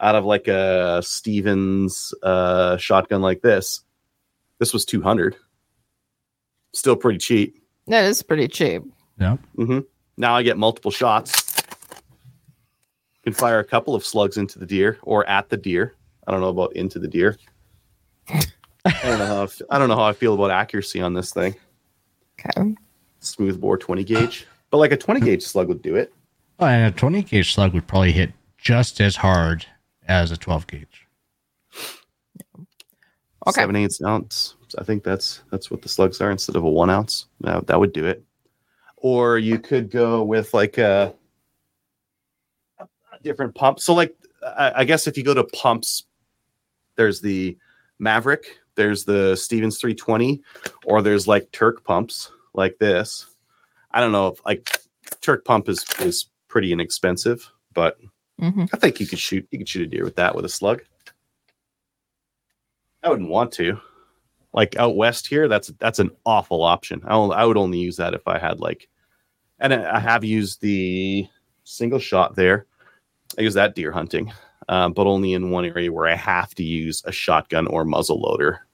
Out 0.00 0.14
of 0.14 0.24
like 0.24 0.46
a 0.48 1.00
Stevens 1.02 2.14
uh, 2.22 2.76
shotgun 2.76 3.20
like 3.20 3.42
this, 3.42 3.80
this 4.60 4.72
was 4.72 4.84
200. 4.84 5.36
Still 6.72 6.96
pretty 6.96 7.18
cheap. 7.18 7.60
That 7.86 8.04
is 8.04 8.22
pretty 8.22 8.48
cheap. 8.48 8.82
Yeah, 9.18 9.36
hmm 9.56 9.80
Now 10.16 10.36
I 10.36 10.42
get 10.42 10.56
multiple 10.58 10.90
shots. 10.90 11.47
Can 13.28 13.34
fire 13.34 13.58
a 13.58 13.64
couple 13.64 13.94
of 13.94 14.06
slugs 14.06 14.38
into 14.38 14.58
the 14.58 14.64
deer 14.64 14.96
or 15.02 15.28
at 15.28 15.50
the 15.50 15.56
deer. 15.58 15.94
I 16.26 16.30
don't 16.30 16.40
know 16.40 16.48
about 16.48 16.74
into 16.74 16.98
the 16.98 17.08
deer. 17.08 17.36
I 18.26 18.40
don't 19.02 19.18
know 19.18 19.26
how 19.26 19.40
I, 19.40 19.42
f- 19.42 19.60
I 19.68 19.78
don't 19.78 19.90
know 19.90 19.96
how 19.96 20.04
I 20.04 20.14
feel 20.14 20.32
about 20.32 20.50
accuracy 20.50 21.02
on 21.02 21.12
this 21.12 21.30
thing. 21.30 21.54
Okay. 22.40 22.74
Smooth 23.20 23.60
bore 23.60 23.76
20 23.76 24.02
gauge, 24.04 24.46
but 24.70 24.78
like 24.78 24.92
a 24.92 24.96
20 24.96 25.20
gauge 25.20 25.42
slug 25.42 25.68
would 25.68 25.82
do 25.82 25.94
it. 25.94 26.10
oh, 26.58 26.64
and 26.64 26.90
a 26.90 26.96
20 26.96 27.20
gauge 27.24 27.52
slug 27.52 27.74
would 27.74 27.86
probably 27.86 28.12
hit 28.12 28.32
just 28.56 28.98
as 28.98 29.14
hard 29.14 29.66
as 30.06 30.30
a 30.30 30.36
12 30.38 30.66
gauge. 30.66 31.06
Okay. 33.46 33.60
Seven 33.60 33.76
eighths 33.76 34.02
ounce. 34.02 34.54
I 34.78 34.84
think 34.84 35.04
that's 35.04 35.42
that's 35.50 35.70
what 35.70 35.82
the 35.82 35.90
slugs 35.90 36.22
are 36.22 36.30
instead 36.30 36.56
of 36.56 36.64
a 36.64 36.70
one 36.70 36.88
ounce. 36.88 37.26
That, 37.40 37.66
that 37.66 37.78
would 37.78 37.92
do 37.92 38.06
it. 38.06 38.24
Or 38.96 39.36
you 39.36 39.58
could 39.58 39.90
go 39.90 40.22
with 40.22 40.54
like 40.54 40.78
a, 40.78 41.12
a 41.12 41.14
different 43.22 43.54
pumps. 43.54 43.84
So 43.84 43.94
like 43.94 44.14
I, 44.44 44.72
I 44.76 44.84
guess 44.84 45.06
if 45.06 45.16
you 45.16 45.24
go 45.24 45.34
to 45.34 45.44
pumps, 45.44 46.04
there's 46.96 47.20
the 47.20 47.56
Maverick, 47.98 48.58
there's 48.74 49.04
the 49.04 49.36
Stevens 49.36 49.78
320, 49.80 50.42
or 50.84 51.02
there's 51.02 51.26
like 51.26 51.50
Turk 51.52 51.84
pumps 51.84 52.30
like 52.54 52.78
this. 52.78 53.26
I 53.90 54.00
don't 54.00 54.12
know 54.12 54.28
if 54.28 54.44
like 54.44 54.80
Turk 55.20 55.44
pump 55.44 55.68
is 55.68 55.84
is 56.00 56.28
pretty 56.48 56.72
inexpensive, 56.72 57.50
but 57.74 57.98
hmm 58.38 58.64
I 58.72 58.76
think 58.76 59.00
you 59.00 59.06
could 59.06 59.18
shoot 59.18 59.46
you 59.50 59.58
could 59.58 59.68
shoot 59.68 59.82
a 59.82 59.86
deer 59.86 60.04
with 60.04 60.16
that 60.16 60.34
with 60.34 60.44
a 60.44 60.48
slug. 60.48 60.82
I 63.02 63.10
wouldn't 63.10 63.30
want 63.30 63.52
to. 63.52 63.80
Like 64.52 64.76
out 64.76 64.96
west 64.96 65.26
here, 65.26 65.46
that's 65.46 65.68
that's 65.78 65.98
an 65.98 66.10
awful 66.24 66.62
option. 66.62 67.02
I 67.04 67.16
I 67.16 67.44
would 67.44 67.56
only 67.58 67.78
use 67.78 67.96
that 67.96 68.14
if 68.14 68.26
I 68.26 68.38
had 68.38 68.60
like, 68.60 68.88
and 69.60 69.74
I 69.74 70.00
have 70.00 70.24
used 70.24 70.60
the 70.60 71.28
single 71.64 71.98
shot 71.98 72.34
there. 72.34 72.66
I 73.38 73.42
use 73.42 73.54
that 73.54 73.74
deer 73.74 73.92
hunting, 73.92 74.32
um, 74.68 74.92
but 74.92 75.06
only 75.06 75.32
in 75.32 75.50
one 75.50 75.64
area 75.64 75.92
where 75.92 76.08
I 76.08 76.16
have 76.16 76.54
to 76.56 76.64
use 76.64 77.02
a 77.04 77.12
shotgun 77.12 77.66
or 77.68 77.84
muzzle 77.84 78.20
loader. 78.20 78.66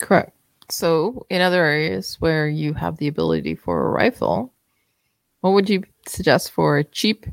Correct. 0.00 0.32
So 0.68 1.26
in 1.30 1.40
other 1.40 1.64
areas 1.64 2.16
where 2.20 2.48
you 2.48 2.74
have 2.74 2.96
the 2.98 3.08
ability 3.08 3.54
for 3.54 3.86
a 3.86 3.90
rifle, 3.90 4.52
what 5.40 5.52
would 5.52 5.70
you 5.70 5.84
suggest 6.06 6.50
for 6.50 6.78
a 6.78 6.84
cheap, 6.84 7.26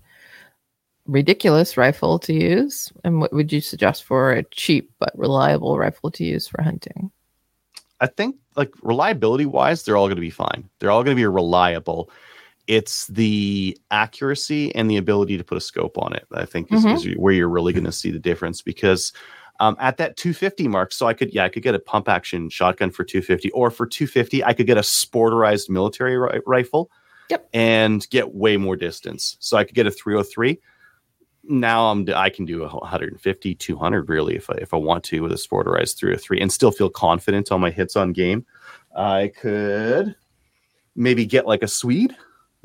ridiculous 1.05 1.77
rifle 1.77 2.19
to 2.19 2.33
use? 2.33 2.91
And 3.03 3.19
what 3.19 3.33
would 3.33 3.51
you 3.51 3.61
suggest 3.61 4.03
for 4.03 4.31
a 4.31 4.43
cheap 4.43 4.91
but 4.99 5.17
reliable 5.17 5.77
rifle 5.77 6.11
to 6.11 6.23
use 6.23 6.47
for 6.47 6.61
hunting? 6.61 7.11
I 7.99 8.07
think 8.07 8.35
like 8.55 8.71
reliability 8.81 9.45
wise, 9.45 9.83
they're 9.83 9.97
all 9.97 10.07
going 10.07 10.17
to 10.17 10.21
be 10.21 10.29
fine. 10.29 10.69
They're 10.79 10.91
all 10.91 11.03
going 11.03 11.15
to 11.15 11.19
be 11.19 11.25
reliable. 11.25 12.11
It's 12.67 13.07
the 13.07 13.77
accuracy 13.91 14.73
and 14.75 14.89
the 14.89 14.97
ability 14.97 15.37
to 15.37 15.43
put 15.43 15.57
a 15.57 15.61
scope 15.61 15.97
on 15.97 16.13
it. 16.13 16.27
I 16.33 16.45
think 16.45 16.71
is, 16.71 16.85
is 16.85 17.07
where 17.15 17.33
you're 17.33 17.49
really 17.49 17.73
going 17.73 17.85
to 17.85 17.91
see 17.91 18.11
the 18.11 18.19
difference 18.19 18.61
because 18.61 19.13
um, 19.59 19.75
at 19.79 19.97
that 19.97 20.17
250 20.17 20.67
mark, 20.67 20.91
so 20.91 21.07
I 21.07 21.13
could 21.13 21.33
yeah 21.33 21.45
I 21.45 21.49
could 21.49 21.63
get 21.63 21.75
a 21.75 21.79
pump 21.79 22.09
action 22.09 22.49
shotgun 22.49 22.91
for 22.91 23.03
250, 23.03 23.51
or 23.51 23.71
for 23.71 23.87
250 23.87 24.43
I 24.43 24.53
could 24.53 24.67
get 24.67 24.77
a 24.77 24.81
sporterized 24.81 25.69
military 25.69 26.17
ri- 26.17 26.41
rifle. 26.45 26.91
Yep. 27.29 27.49
And 27.53 28.09
get 28.09 28.35
way 28.35 28.55
more 28.55 28.77
distance. 28.77 29.35
So 29.41 29.57
I 29.57 29.65
could 29.65 29.75
get 29.75 29.85
a 29.85 29.91
303 29.91 30.61
now 31.49 31.91
I'm 31.91 32.07
I 32.13 32.29
can 32.29 32.45
do 32.45 32.61
150, 32.61 33.55
200 33.55 34.09
really 34.09 34.35
if 34.35 34.49
I, 34.49 34.55
if 34.55 34.73
I 34.73 34.77
want 34.77 35.03
to 35.05 35.21
with 35.21 35.31
a 35.31 35.35
sporterized 35.35 35.97
303 35.97 36.41
and 36.41 36.51
still 36.51 36.71
feel 36.71 36.89
confident 36.89 37.51
on 37.51 37.61
my 37.61 37.71
hits 37.71 37.95
on 37.95 38.13
game. 38.13 38.45
I 38.95 39.31
could 39.39 40.15
maybe 40.95 41.25
get 41.25 41.45
like 41.45 41.63
a 41.63 41.67
Swede, 41.67 42.15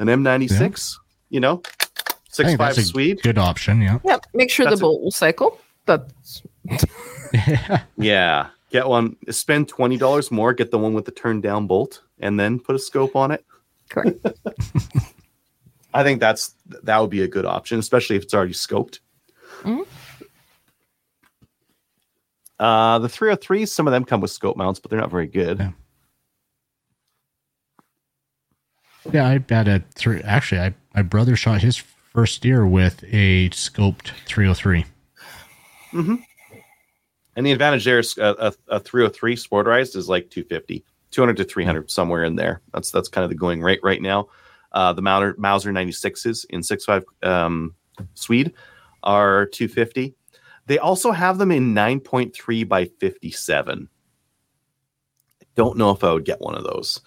an 0.08 0.22
M96, 0.24 0.96
you 1.30 1.40
know, 1.40 1.62
I 1.64 2.14
six 2.28 2.48
think 2.48 2.58
five 2.58 2.76
that's 2.76 2.88
Swede. 2.88 3.22
good 3.22 3.38
option. 3.38 3.80
Yeah, 3.80 3.98
Yep. 4.04 4.26
Make 4.34 4.50
sure 4.50 4.64
That's 4.66 4.80
the 4.80 4.86
a- 4.86 4.88
bolt 4.88 5.02
will 5.02 5.10
cycle. 5.10 5.58
That's 5.86 6.42
Yeah, 7.96 8.48
get 8.70 8.86
one. 8.88 9.16
Spend 9.30 9.68
twenty 9.68 9.96
dollars 9.96 10.30
more. 10.30 10.52
Get 10.52 10.70
the 10.70 10.78
one 10.78 10.94
with 10.94 11.04
the 11.06 11.10
turn 11.12 11.40
down 11.40 11.66
bolt, 11.66 12.02
and 12.20 12.38
then 12.38 12.58
put 12.60 12.74
a 12.76 12.78
scope 12.78 13.16
on 13.16 13.30
it. 13.30 13.44
Correct. 13.88 14.18
I 15.94 16.02
think 16.02 16.20
that's 16.20 16.54
that 16.84 16.98
would 16.98 17.10
be 17.10 17.22
a 17.22 17.28
good 17.28 17.44
option, 17.44 17.78
especially 17.78 18.16
if 18.16 18.22
it's 18.22 18.34
already 18.34 18.54
scoped. 18.54 19.00
Mhm. 19.62 19.86
Uh, 22.58 22.98
the 23.00 23.08
303s, 23.08 23.68
some 23.68 23.88
of 23.88 23.92
them 23.92 24.04
come 24.04 24.20
with 24.20 24.30
scope 24.30 24.56
mounts, 24.56 24.78
but 24.78 24.90
they're 24.90 25.00
not 25.00 25.10
very 25.10 25.26
good. 25.26 25.58
Yeah. 25.58 25.70
Yeah, 29.10 29.26
I 29.26 29.40
had 29.52 29.68
a 29.68 29.82
three. 29.94 30.20
Actually, 30.22 30.60
I 30.60 30.74
my 30.94 31.02
brother 31.02 31.36
shot 31.36 31.62
his 31.62 31.76
first 32.12 32.42
deer 32.42 32.66
with 32.66 33.02
a 33.04 33.48
scoped 33.50 34.10
303. 34.26 34.84
And 37.34 37.46
the 37.46 37.52
advantage 37.52 37.84
there 37.84 37.98
is 37.98 38.16
uh, 38.18 38.34
a, 38.38 38.74
a, 38.74 38.76
a 38.76 38.80
303 38.80 39.36
sporterized 39.36 39.96
is 39.96 40.08
like 40.08 40.28
250, 40.30 40.84
200 41.10 41.36
to 41.38 41.44
300, 41.44 41.90
somewhere 41.90 42.24
in 42.24 42.36
there. 42.36 42.60
That's 42.72 42.90
that's 42.90 43.08
kind 43.08 43.24
of 43.24 43.30
the 43.30 43.36
going 43.36 43.62
rate 43.62 43.80
right 43.82 44.02
now. 44.02 44.28
Uh, 44.72 44.92
the 44.92 45.02
Mauser, 45.02 45.34
Mauser 45.38 45.72
96s 45.72 46.46
in 46.50 46.60
6.5 46.60 47.04
um, 47.26 47.74
Swede 48.14 48.52
are 49.02 49.46
250. 49.46 50.14
They 50.66 50.78
also 50.78 51.10
have 51.10 51.38
them 51.38 51.50
in 51.50 51.74
9.3 51.74 52.68
by 52.68 52.86
57. 52.86 53.88
I 55.40 55.46
don't 55.56 55.76
know 55.76 55.90
if 55.90 56.04
I 56.04 56.12
would 56.12 56.24
get 56.24 56.40
one 56.40 56.54
of 56.54 56.64
those. 56.64 57.00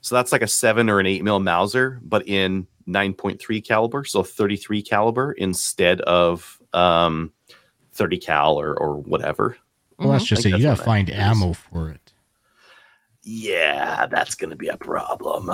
So 0.00 0.14
that's 0.14 0.32
like 0.32 0.42
a 0.42 0.46
seven 0.48 0.88
or 0.88 0.98
an 1.00 1.06
eight 1.06 1.22
mil 1.22 1.40
Mauser, 1.40 2.00
but 2.02 2.26
in 2.26 2.66
9.3 2.88 3.64
caliber, 3.64 4.04
so 4.04 4.22
33 4.22 4.82
caliber 4.82 5.32
instead 5.32 6.00
of 6.02 6.58
um, 6.72 7.32
30 7.92 8.18
cal 8.18 8.54
or, 8.58 8.74
or 8.76 8.96
whatever. 8.96 9.56
Well, 9.98 10.12
that's 10.12 10.24
Mhm. 10.24 10.28
just 10.28 10.42
think 10.44 10.54
it. 10.54 10.58
You 10.58 10.64
gotta 10.64 10.82
find 10.82 11.08
that 11.08 11.14
is. 11.14 11.18
ammo 11.20 11.52
for 11.52 11.90
it. 11.90 12.12
Yeah, 13.22 14.06
that's 14.06 14.34
going 14.34 14.50
to 14.50 14.56
be 14.56 14.68
a 14.68 14.76
problem. 14.78 15.50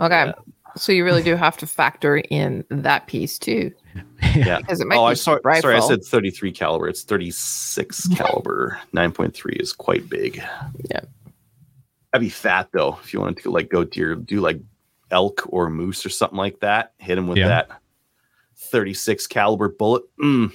Okay. 0.00 0.32
So 0.76 0.92
you 0.92 1.04
really 1.04 1.22
do 1.22 1.36
have 1.36 1.56
to 1.58 1.66
factor 1.66 2.16
in 2.18 2.64
that 2.70 3.06
piece 3.06 3.38
too, 3.38 3.72
Yeah. 4.34 4.58
because 4.60 4.80
it 4.80 4.86
might 4.86 4.96
Oh, 4.96 5.06
be 5.06 5.10
I 5.10 5.14
saw, 5.14 5.38
rifle. 5.44 5.62
sorry, 5.62 5.76
I 5.76 5.80
said 5.80 6.04
33 6.04 6.52
caliber. 6.52 6.88
It's 6.88 7.02
36 7.02 8.08
caliber. 8.14 8.78
9.3 8.94 9.60
is 9.60 9.72
quite 9.72 10.08
big. 10.08 10.42
Yeah. 10.90 11.00
That'd 12.16 12.24
be 12.28 12.30
fat 12.30 12.70
though. 12.72 12.98
If 13.04 13.12
you 13.12 13.20
wanted 13.20 13.42
to 13.42 13.50
like 13.50 13.68
go 13.68 13.84
deer, 13.84 14.14
do 14.14 14.40
like 14.40 14.58
elk 15.10 15.42
or 15.50 15.68
moose 15.68 16.06
or 16.06 16.08
something 16.08 16.38
like 16.38 16.60
that, 16.60 16.94
hit 16.96 17.18
him 17.18 17.26
with 17.26 17.36
Yeah. 17.36 17.48
that 17.48 17.68
36 18.56 19.26
caliber 19.26 19.68
bullet. 19.68 20.04
Mm. 20.18 20.50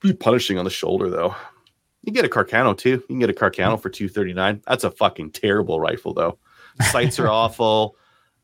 Be 0.00 0.14
punishing 0.14 0.56
on 0.56 0.64
the 0.64 0.70
shoulder 0.70 1.10
though. 1.10 1.34
You 2.00 2.14
get 2.14 2.24
a 2.24 2.28
Carcano 2.28 2.74
too. 2.74 2.92
You 2.92 2.98
can 3.06 3.18
get 3.18 3.28
a 3.28 3.34
Carcano 3.34 3.78
for 3.78 3.90
239. 3.90 4.62
That's 4.66 4.84
a 4.84 4.90
fucking 4.90 5.32
terrible 5.32 5.78
rifle 5.78 6.14
though. 6.14 6.38
Sights 6.90 7.18
are 7.18 7.28
awful. 7.30 7.96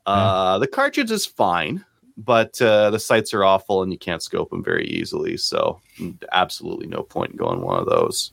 Uh, 0.05 0.59
the 0.59 0.67
cartridge 0.67 1.09
is 1.09 1.25
fine, 1.25 1.83
but 2.17 2.61
uh, 2.61 2.91
the 2.91 2.99
sights 2.99 3.33
are 3.33 3.43
awful 3.43 3.81
and 3.81 3.91
you 3.91 3.97
can't 3.97 4.21
scope 4.21 4.51
them 4.51 4.63
very 4.63 4.85
easily. 4.85 5.37
So, 5.37 5.81
mm, 5.97 6.21
absolutely 6.31 6.85
no 6.85 7.01
point 7.01 7.31
in 7.31 7.37
going 7.37 7.61
one 7.61 7.79
of 7.79 7.87
those. 7.87 8.31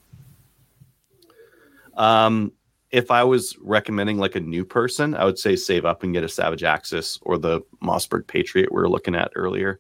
Um, 1.97 2.53
if 2.91 3.11
I 3.11 3.23
was 3.23 3.57
recommending 3.61 4.19
like 4.19 4.35
a 4.35 4.41
new 4.41 4.65
person, 4.65 5.15
I 5.15 5.25
would 5.25 5.39
say 5.39 5.57
save 5.57 5.85
up 5.85 6.03
and 6.03 6.13
get 6.13 6.25
a 6.25 6.29
Savage 6.29 6.65
Axis 6.65 7.19
or 7.23 7.37
the 7.37 7.61
Mossberg 7.83 8.27
Patriot 8.27 8.73
we 8.73 8.81
were 8.81 8.89
looking 8.89 9.15
at 9.15 9.31
earlier, 9.35 9.79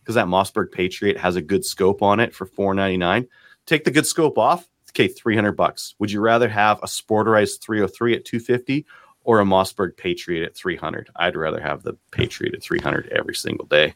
because 0.00 0.14
that 0.14 0.26
Mossberg 0.26 0.70
Patriot 0.70 1.18
has 1.18 1.36
a 1.36 1.42
good 1.42 1.64
scope 1.64 2.02
on 2.02 2.20
it 2.20 2.34
for 2.34 2.46
four 2.46 2.74
ninety 2.74 2.96
nine. 2.96 3.26
Take 3.66 3.84
the 3.84 3.90
good 3.90 4.06
scope 4.06 4.38
off, 4.38 4.68
okay, 4.90 5.08
three 5.08 5.34
hundred 5.34 5.56
bucks. 5.56 5.94
Would 5.98 6.12
you 6.12 6.20
rather 6.20 6.48
have 6.48 6.78
a 6.78 6.86
Sporterized 6.86 7.60
three 7.60 7.78
hundred 7.78 7.94
three 7.94 8.14
at 8.14 8.24
two 8.24 8.38
fifty 8.38 8.86
or 9.24 9.40
a 9.40 9.44
Mossberg 9.44 9.96
Patriot 9.96 10.44
at 10.44 10.54
three 10.54 10.76
hundred? 10.76 11.10
I'd 11.16 11.34
rather 11.34 11.60
have 11.60 11.82
the 11.82 11.96
Patriot 12.10 12.54
at 12.54 12.62
three 12.62 12.80
hundred 12.80 13.08
every 13.08 13.34
single 13.34 13.66
day. 13.66 13.94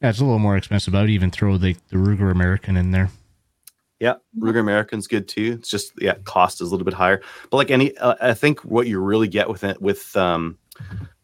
Yeah, 0.00 0.10
it's 0.10 0.20
a 0.20 0.24
little 0.24 0.38
more 0.38 0.56
expensive. 0.56 0.94
I 0.94 1.00
would 1.00 1.10
even 1.10 1.32
throw 1.32 1.56
the, 1.56 1.74
the 1.88 1.96
Ruger 1.96 2.30
American 2.30 2.76
in 2.76 2.92
there. 2.92 3.10
Yeah, 4.00 4.14
Ruger 4.38 4.60
American's 4.60 5.08
good 5.08 5.26
too. 5.26 5.56
It's 5.58 5.68
just 5.68 5.92
yeah, 6.00 6.14
cost 6.24 6.60
is 6.60 6.68
a 6.68 6.70
little 6.70 6.84
bit 6.84 6.94
higher. 6.94 7.20
But 7.50 7.56
like 7.56 7.70
any, 7.70 7.96
uh, 7.98 8.14
I 8.20 8.34
think 8.34 8.60
what 8.64 8.86
you 8.86 9.00
really 9.00 9.26
get 9.26 9.48
with 9.48 9.64
it 9.64 9.82
with 9.82 10.16
um, 10.16 10.56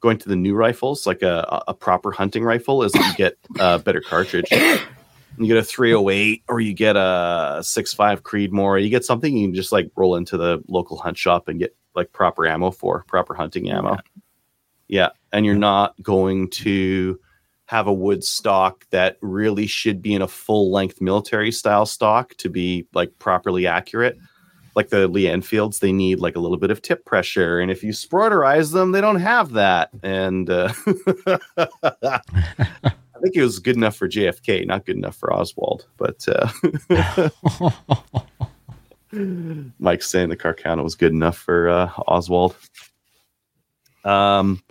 going 0.01 0.19
to 0.19 0.29
the 0.29 0.37
new 0.37 0.55
rifles, 0.55 1.07
like 1.07 1.23
a, 1.23 1.63
a 1.69 1.75
proper 1.75 2.11
hunting 2.11 2.43
rifle, 2.43 2.83
is 2.83 2.93
that 2.93 3.07
you 3.07 3.15
get 3.15 3.39
a 3.61 3.79
better 3.79 4.01
cartridge. 4.01 4.51
You 4.51 5.47
get 5.47 5.57
a 5.57 5.65
308 5.65 6.45
or 6.49 6.61
you 6.61 6.75
get 6.75 6.97
a 6.97 7.59
6.5 7.61 8.21
Creedmoor. 8.21 8.83
You 8.83 8.89
get 8.89 9.05
something 9.05 9.37
you 9.37 9.49
can 9.49 9.55
just 9.55 9.73
like 9.73 9.91
roll 9.97 10.17
into 10.17 10.37
the 10.37 10.63
local 10.69 10.97
hunt 10.97 11.19
shop 11.19 11.49
and 11.49 11.59
get 11.59 11.77
like 11.95 12.13
proper 12.13 12.47
ammo 12.47 12.71
for 12.71 13.05
proper 13.09 13.35
hunting 13.35 13.71
ammo. 13.71 13.97
Yeah, 14.89 15.11
and 15.33 15.47
you're 15.47 15.57
not 15.57 16.01
going 16.03 16.51
to 16.51 17.19
have 17.75 17.89
a 17.89 17.93
wood 17.93 18.23
stock 18.23 18.87
that 18.91 19.19
really 19.21 19.67
should 19.67 20.01
be 20.01 20.15
in 20.15 20.23
a 20.23 20.29
full 20.29 20.71
length 20.71 21.01
military 21.01 21.51
style 21.51 21.85
stock 21.87 22.33
to 22.37 22.49
be 22.49 22.87
like 22.95 23.19
properly 23.19 23.67
accurate. 23.67 24.17
Like 24.77 24.91
the 24.91 25.09
Lee 25.09 25.27
Enfields, 25.27 25.81
they 25.81 25.91
need 25.91 26.21
like 26.21 26.37
a 26.37 26.39
little 26.39 26.57
bit 26.57 26.71
of 26.71 26.83
tip 26.83 27.05
pressure, 27.05 27.59
and 27.59 27.73
if 27.73 27.83
you 27.83 27.91
sporterize 27.91 28.73
them, 28.73 28.93
they 28.93 29.01
don't 29.01 29.19
have 29.21 29.55
that. 29.55 29.91
And 30.05 30.49
uh, 30.49 30.73
I 31.57 32.21
think 33.21 33.35
it 33.35 33.43
was 33.43 33.59
good 33.59 33.75
enough 33.75 33.97
for 33.97 34.09
JFK, 34.09 34.69
not 34.69 34.87
good 34.87 34.97
enough 34.97 35.17
for 35.17 35.33
Oswald. 35.35 35.89
But 35.97 36.25
uh, 36.29 36.49
Mike's 39.81 40.09
saying 40.09 40.29
the 40.29 40.37
Carcano 40.37 40.85
was 40.85 40.95
good 40.95 41.13
enough 41.13 41.39
for 41.39 41.69
uh, 41.69 41.91
Oswald. 42.07 42.55
Um, 44.05 44.63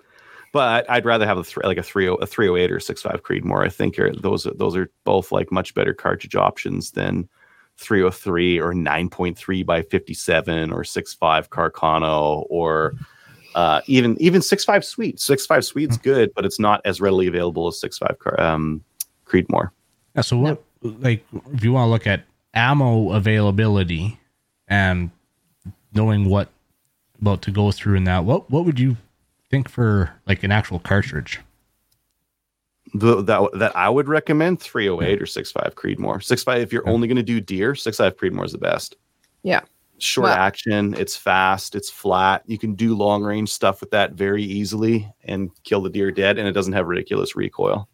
but 0.54 0.90
I'd 0.90 1.04
rather 1.04 1.26
have 1.26 1.40
a 1.40 1.44
th- 1.44 1.58
like 1.58 1.78
a 1.78 1.84
three 1.84 2.08
a 2.08 2.26
three 2.26 2.48
hundred 2.48 2.60
eight 2.60 2.72
or 2.72 2.80
six 2.80 3.02
five 3.02 3.24
Creedmoor. 3.24 3.66
I 3.66 3.70
think 3.70 4.00
are 4.00 4.14
those 4.14 4.48
are, 4.48 4.54
those 4.54 4.78
are 4.78 4.90
both 5.04 5.32
like 5.32 5.52
much 5.52 5.74
better 5.74 5.94
cartridge 5.94 6.36
options 6.36 6.92
than 6.92 7.28
three 7.78 8.02
hundred 8.02 8.12
three 8.14 8.62
or 8.62 8.74
nine 8.74 9.10
point 9.10 9.38
three 9.38 9.64
by 9.64 9.82
fifty 9.82 10.14
seven 10.14 10.72
or 10.72 10.84
six 10.86 11.14
five 11.14 11.50
Carcano 11.50 12.46
or 12.50 12.94
uh, 13.56 13.82
even 13.88 14.16
even 14.22 14.42
six 14.42 14.64
five 14.64 14.86
Swede. 14.86 15.20
Six 15.20 15.46
five 15.46 15.66
Swede's 15.66 15.98
good, 15.98 16.32
but 16.36 16.46
it's 16.46 16.60
not 16.60 16.82
as 16.86 17.02
readily 17.02 17.28
available 17.28 17.68
as 17.68 17.80
six 17.80 17.98
five 17.98 18.18
car- 18.20 18.40
um, 18.40 18.84
Creedmoor. 19.26 19.72
Yeah, 20.16 20.22
so 20.22 20.38
what 20.38 20.64
like 20.84 21.26
if 21.52 21.64
you 21.64 21.74
want 21.74 21.88
to 21.88 21.90
look 21.90 22.06
at 22.08 22.26
ammo 22.54 23.12
availability 23.12 24.20
and 24.68 25.10
knowing 25.94 26.30
what 26.30 26.50
about 27.20 27.42
to 27.42 27.52
go 27.52 27.72
through 27.72 27.96
in 27.96 28.04
that, 28.04 28.24
what 28.24 28.52
what 28.52 28.66
would 28.66 28.80
you 28.80 28.98
think 29.54 29.70
for 29.70 30.12
like 30.28 30.42
an 30.44 30.52
actual 30.52 30.80
cartridge? 30.80 31.40
the, 32.96 33.22
that 33.24 33.50
that 33.54 33.76
I 33.76 33.88
would 33.90 34.08
recommend 34.08 34.60
308 34.60 35.22
or 35.22 35.26
65 35.26 35.76
Creedmoor. 35.76 36.22
65 36.24 36.62
if 36.62 36.74
you're 36.74 36.88
only 36.90 37.08
going 37.08 37.16
to 37.18 37.24
do 37.24 37.40
deer, 37.40 37.76
65 37.76 38.18
Creedmoor 38.18 38.46
is 38.46 38.52
the 38.52 38.58
best. 38.58 38.96
Yeah. 39.44 39.62
Short 40.00 40.26
Well- 40.26 40.36
action, 40.36 40.94
it's 40.96 41.16
fast, 41.16 41.76
it's 41.76 41.90
flat. 41.90 42.44
You 42.48 42.58
can 42.58 42.74
do 42.74 42.96
long 42.96 43.24
range 43.24 43.50
stuff 43.50 43.80
with 43.80 43.92
that 43.92 44.14
very 44.14 44.44
easily 44.44 45.08
and 45.24 45.50
kill 45.64 45.82
the 45.82 45.90
deer 45.90 46.12
dead 46.12 46.38
and 46.40 46.48
it 46.48 46.52
doesn't 46.54 46.74
have 46.74 46.88
ridiculous 46.88 47.36
recoil. 47.36 47.88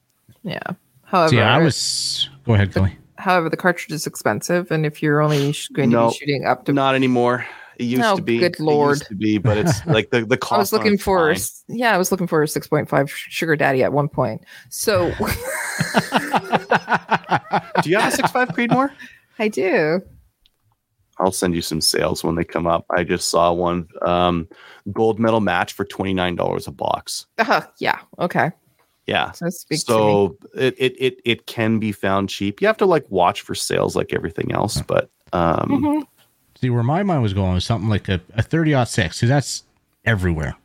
Yeah. 0.43 0.59
However, 1.03 1.29
So 1.29 1.35
yeah, 1.35 1.55
I 1.55 1.59
was 1.59 2.29
go 2.45 2.53
ahead, 2.53 2.73
Kelly. 2.73 2.97
however, 3.17 3.49
the 3.49 3.57
cartridge 3.57 3.91
is 3.91 4.07
expensive, 4.07 4.71
and 4.71 4.85
if 4.85 5.01
you're 5.03 5.21
only 5.21 5.53
going 5.73 5.89
to 5.91 5.95
No, 5.95 6.09
be 6.09 6.15
shooting 6.15 6.45
up 6.45 6.65
to, 6.65 6.73
Not 6.73 6.95
anymore. 6.95 7.45
It 7.79 7.85
used 7.85 8.01
No, 8.01 8.17
to 8.17 8.21
be. 8.21 8.39
good 8.39 8.53
It 8.55 8.59
lord. 8.59 8.97
used 8.97 9.07
to 9.07 9.15
be, 9.15 9.37
but 9.37 9.57
it's 9.57 9.85
like 9.87 10.09
the 10.11 10.25
the 10.25 10.37
cost. 10.37 10.53
I 10.53 10.57
was 10.59 10.73
looking 10.73 10.97
for, 10.97 11.33
fine. 11.33 11.41
yeah, 11.69 11.95
I 11.95 11.97
was 11.97 12.11
looking 12.11 12.27
for 12.27 12.43
a 12.43 12.45
6.5 12.45 13.09
sugar 13.09 13.55
daddy 13.55 13.83
at 13.83 13.93
one 13.93 14.09
point. 14.09 14.41
So 14.69 15.09
Do 17.81 17.89
you 17.89 17.97
have 17.97 18.07
a 18.07 18.11
65 18.11 18.49
Creedmoor? 18.49 18.91
I 19.39 19.47
do. 19.47 20.01
I'll 21.19 21.31
send 21.31 21.53
you 21.55 21.61
some 21.61 21.81
sales 21.81 22.23
when 22.23 22.35
they 22.35 22.43
come 22.45 22.65
up. 22.67 22.85
I 22.89 23.03
just 23.03 23.29
saw 23.29 23.51
one 23.51 23.87
um, 24.01 24.47
gold 24.93 25.19
medal 25.19 25.41
match 25.41 25.73
for 25.73 25.83
twenty 25.83 26.13
nine 26.13 26.35
dollars 26.35 26.65
a 26.67 26.71
box. 26.71 27.25
Uh, 27.37 27.61
yeah. 27.79 27.99
Okay. 28.19 28.51
Yeah, 29.05 29.31
So 29.31 29.49
speak 29.49 29.83
to 29.85 29.91
me. 29.91 29.97
so 29.97 30.37
it, 30.53 30.75
it 30.77 30.95
it 30.99 31.19
it 31.25 31.45
can 31.47 31.79
be 31.79 31.91
found 31.91 32.29
cheap. 32.29 32.61
You 32.61 32.67
have 32.67 32.77
to 32.77 32.85
like 32.85 33.05
watch 33.09 33.41
for 33.41 33.55
sales 33.55 33.95
like 33.95 34.13
everything 34.13 34.51
else, 34.53 34.81
but 34.83 35.09
um, 35.33 35.67
Mhm. 35.83 36.03
See 36.59 36.69
where 36.69 36.83
my 36.83 37.03
mind 37.03 37.21
was 37.23 37.33
going 37.33 37.53
was 37.53 37.63
something 37.65 37.89
like 37.89 38.09
a, 38.09 38.19
a 38.33 38.41
30 38.41 38.85
six, 38.85 39.17
because 39.17 39.29
that's 39.29 39.63
everywhere. 40.05 40.55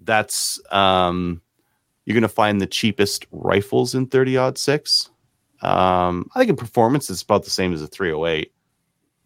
that's 0.00 0.60
um, 0.72 1.42
you're 2.04 2.14
gonna 2.14 2.28
find 2.28 2.60
the 2.60 2.66
cheapest 2.66 3.26
rifles 3.32 3.94
in 3.94 4.06
thirty 4.06 4.36
odd 4.36 4.56
six. 4.58 5.10
Um, 5.62 6.30
I 6.34 6.38
think 6.38 6.50
in 6.50 6.56
performance 6.56 7.10
it's 7.10 7.22
about 7.22 7.44
the 7.44 7.50
same 7.50 7.72
as 7.72 7.82
a 7.82 7.86
three 7.86 8.10
hundred 8.10 8.26
eight, 8.28 8.52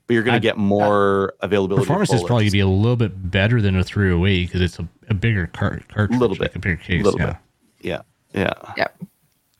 but 0.06 0.14
you're 0.14 0.22
gonna 0.22 0.36
I'd- 0.36 0.42
get 0.42 0.56
more 0.56 1.34
availability. 1.40 1.84
Performance 1.84 2.12
is 2.12 2.22
probably 2.22 2.44
gonna 2.44 2.52
be 2.52 2.60
a 2.60 2.66
little 2.66 2.96
bit 2.96 3.30
better 3.30 3.60
than 3.60 3.76
a 3.76 3.84
308 3.84 4.46
because 4.46 4.60
it's 4.60 4.78
a, 4.78 4.88
a 5.08 5.14
bigger 5.14 5.46
cart 5.48 5.86
cartridge, 5.88 6.18
Little 6.18 6.36
like 6.36 6.52
bit. 6.52 6.56
a 6.56 6.58
bigger 6.60 6.76
case. 6.82 7.04
Little 7.04 7.20
yeah. 7.20 7.26
bit. 7.80 8.02
yeah 8.34 8.52
yeah 8.76 8.86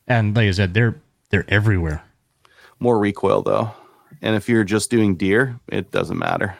And 0.07 0.35
like 0.35 0.47
I 0.47 0.51
said, 0.51 0.73
they're 0.73 0.95
they're 1.29 1.45
everywhere. 1.47 2.03
more 2.79 2.97
recoil 2.99 3.41
though. 3.43 3.71
And 4.21 4.35
if 4.35 4.47
you're 4.49 4.63
just 4.63 4.89
doing 4.91 5.15
deer, 5.15 5.59
it 5.67 5.91
doesn't 5.91 6.17
matter. 6.17 6.55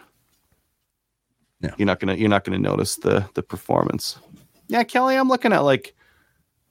No. 1.61 1.69
You're 1.77 1.85
not 1.85 1.99
gonna 1.99 2.15
you're 2.15 2.29
not 2.29 2.43
gonna 2.43 2.57
notice 2.59 2.95
the 2.95 3.25
the 3.35 3.43
performance. 3.43 4.17
Yeah, 4.67 4.83
Kelly, 4.83 5.15
I'm 5.15 5.27
looking 5.29 5.53
at 5.53 5.59
like 5.63 5.93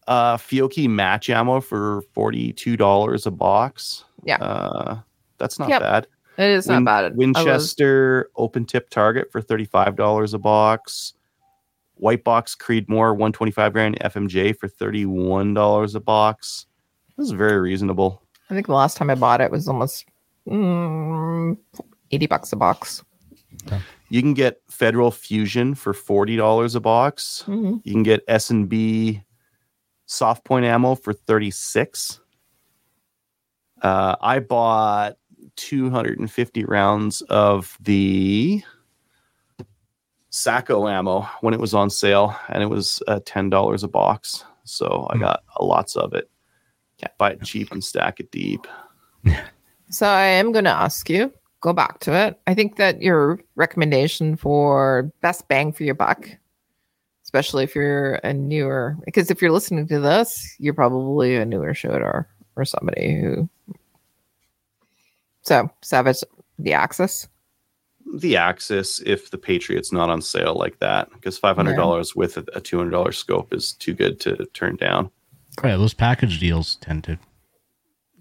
uh 0.09 0.37
Fiocchi 0.37 0.89
match 0.89 1.31
ammo 1.31 1.61
for 1.61 2.03
forty 2.13 2.53
two 2.53 2.77
dollars 2.77 3.27
a 3.27 3.31
box. 3.31 4.05
Yeah. 4.25 4.37
Uh 4.37 5.01
that's 5.39 5.59
not 5.59 5.69
Yep. 5.69 5.81
bad. 5.81 6.07
It 6.39 6.51
is 6.51 6.67
Win- 6.67 6.85
not 6.85 7.03
bad. 7.03 7.17
Winchester 7.17 8.31
open 8.37 8.65
tip 8.65 8.89
target 8.91 9.31
for 9.31 9.41
$35 9.43 10.33
a 10.35 10.39
box. 10.39 11.13
White 11.95 12.25
box 12.25 12.57
Creedmoor 12.57 13.11
125 13.13 13.73
grand 13.75 13.99
FMJ 14.01 14.57
for 14.57 14.67
$31 14.69 15.95
a 15.95 16.01
box. 16.01 16.67
This 17.19 17.27
is 17.27 17.33
very 17.33 17.59
reasonable. 17.61 18.23
I 18.49 18.55
think 18.55 18.67
the 18.69 18.75
last 18.75 18.97
time 18.97 19.11
I 19.11 19.15
bought 19.17 19.41
it 19.43 19.51
was 19.51 19.69
almost 19.69 20.07
mm, 20.49 21.57
80 22.11 22.27
bucks 22.27 22.53
a 22.53 22.57
box. 22.57 23.05
You 24.09 24.23
can 24.23 24.35
get 24.35 24.61
Federal 24.69 25.11
Fusion 25.11 25.75
for 25.75 25.93
$40 25.93 26.75
a 26.75 26.81
box. 26.81 27.45
Mhm. 27.47 27.81
You 27.85 27.93
can 27.93 28.03
get 28.03 28.23
S&B 28.27 29.23
soft 30.07 30.45
point 30.45 30.65
ammo 30.65 30.95
for 30.95 31.13
36. 31.13 32.21
Uh, 33.83 34.17
I 34.21 34.41
bought 34.41 35.17
250 35.57 36.65
rounds 36.65 37.23
of 37.23 37.77
the 37.81 38.63
Sacco 40.31 40.87
ammo 40.89 41.23
when 41.41 41.55
it 41.55 41.61
was 41.61 41.75
on 41.75 41.91
sale, 41.91 42.37
and 42.49 42.63
it 42.63 42.67
was 42.71 43.03
uh, 43.09 43.21
$10 43.25 43.83
a 43.83 43.89
box. 43.89 44.45
So 44.65 45.07
I 45.11 45.15
Hmm. 45.17 45.21
got 45.21 45.43
uh, 45.59 45.65
lots 45.65 45.97
of 45.97 46.15
it. 46.15 46.31
Yeah. 46.99 47.09
Buy 47.19 47.31
it 47.33 47.43
cheap 47.43 47.73
and 47.73 47.83
stack 47.83 48.21
it 48.21 48.31
deep. 48.31 48.67
So 49.91 50.07
I 50.07 50.23
am 50.23 50.53
going 50.53 50.65
to 50.65 50.71
ask 50.71 51.11
you, 51.11 51.33
go 51.61 51.73
back 51.73 51.99
to 52.01 52.15
it. 52.15 52.41
I 52.47 52.55
think 52.55 52.77
that 52.77 53.03
your 53.03 53.41
recommendation 53.57 54.37
for 54.37 55.13
best 55.21 55.49
bang 55.49 55.73
for 55.73 55.83
your 55.83 55.97
buck, 55.97 56.29
especially 57.25 57.65
if 57.65 57.75
you're 57.75 58.15
a 58.23 58.33
newer, 58.33 58.97
because 59.05 59.31
if 59.33 59.43
you're 59.43 59.51
listening 59.51 59.89
to 59.89 59.99
this, 59.99 60.55
you're 60.59 60.75
probably 60.75 61.35
a 61.37 61.45
newer 61.45 61.75
shooter 61.75 62.29
or 62.57 62.65
somebody 62.65 63.21
who. 63.21 63.49
So 65.43 65.69
Savage, 65.83 66.23
the 66.59 66.73
Axis. 66.73 67.29
The 68.15 68.37
Axis, 68.37 69.01
if 69.01 69.31
the 69.31 69.39
Patriot's 69.39 69.93
not 69.93 70.09
on 70.09 70.23
sale 70.23 70.55
like 70.55 70.79
that, 70.79 71.11
because 71.13 71.39
$500 71.39 72.15
with 72.15 72.37
a 72.37 72.41
a 72.55 72.61
$200 72.61 73.15
scope 73.15 73.53
is 73.53 73.73
too 73.73 73.95
good 73.95 74.21
to 74.21 74.47
turn 74.55 74.77
down. 74.77 75.11
Yeah, 75.65 75.77
those 75.77 75.95
package 75.95 76.39
deals 76.39 76.77
tend 76.77 77.05
to 77.05 77.19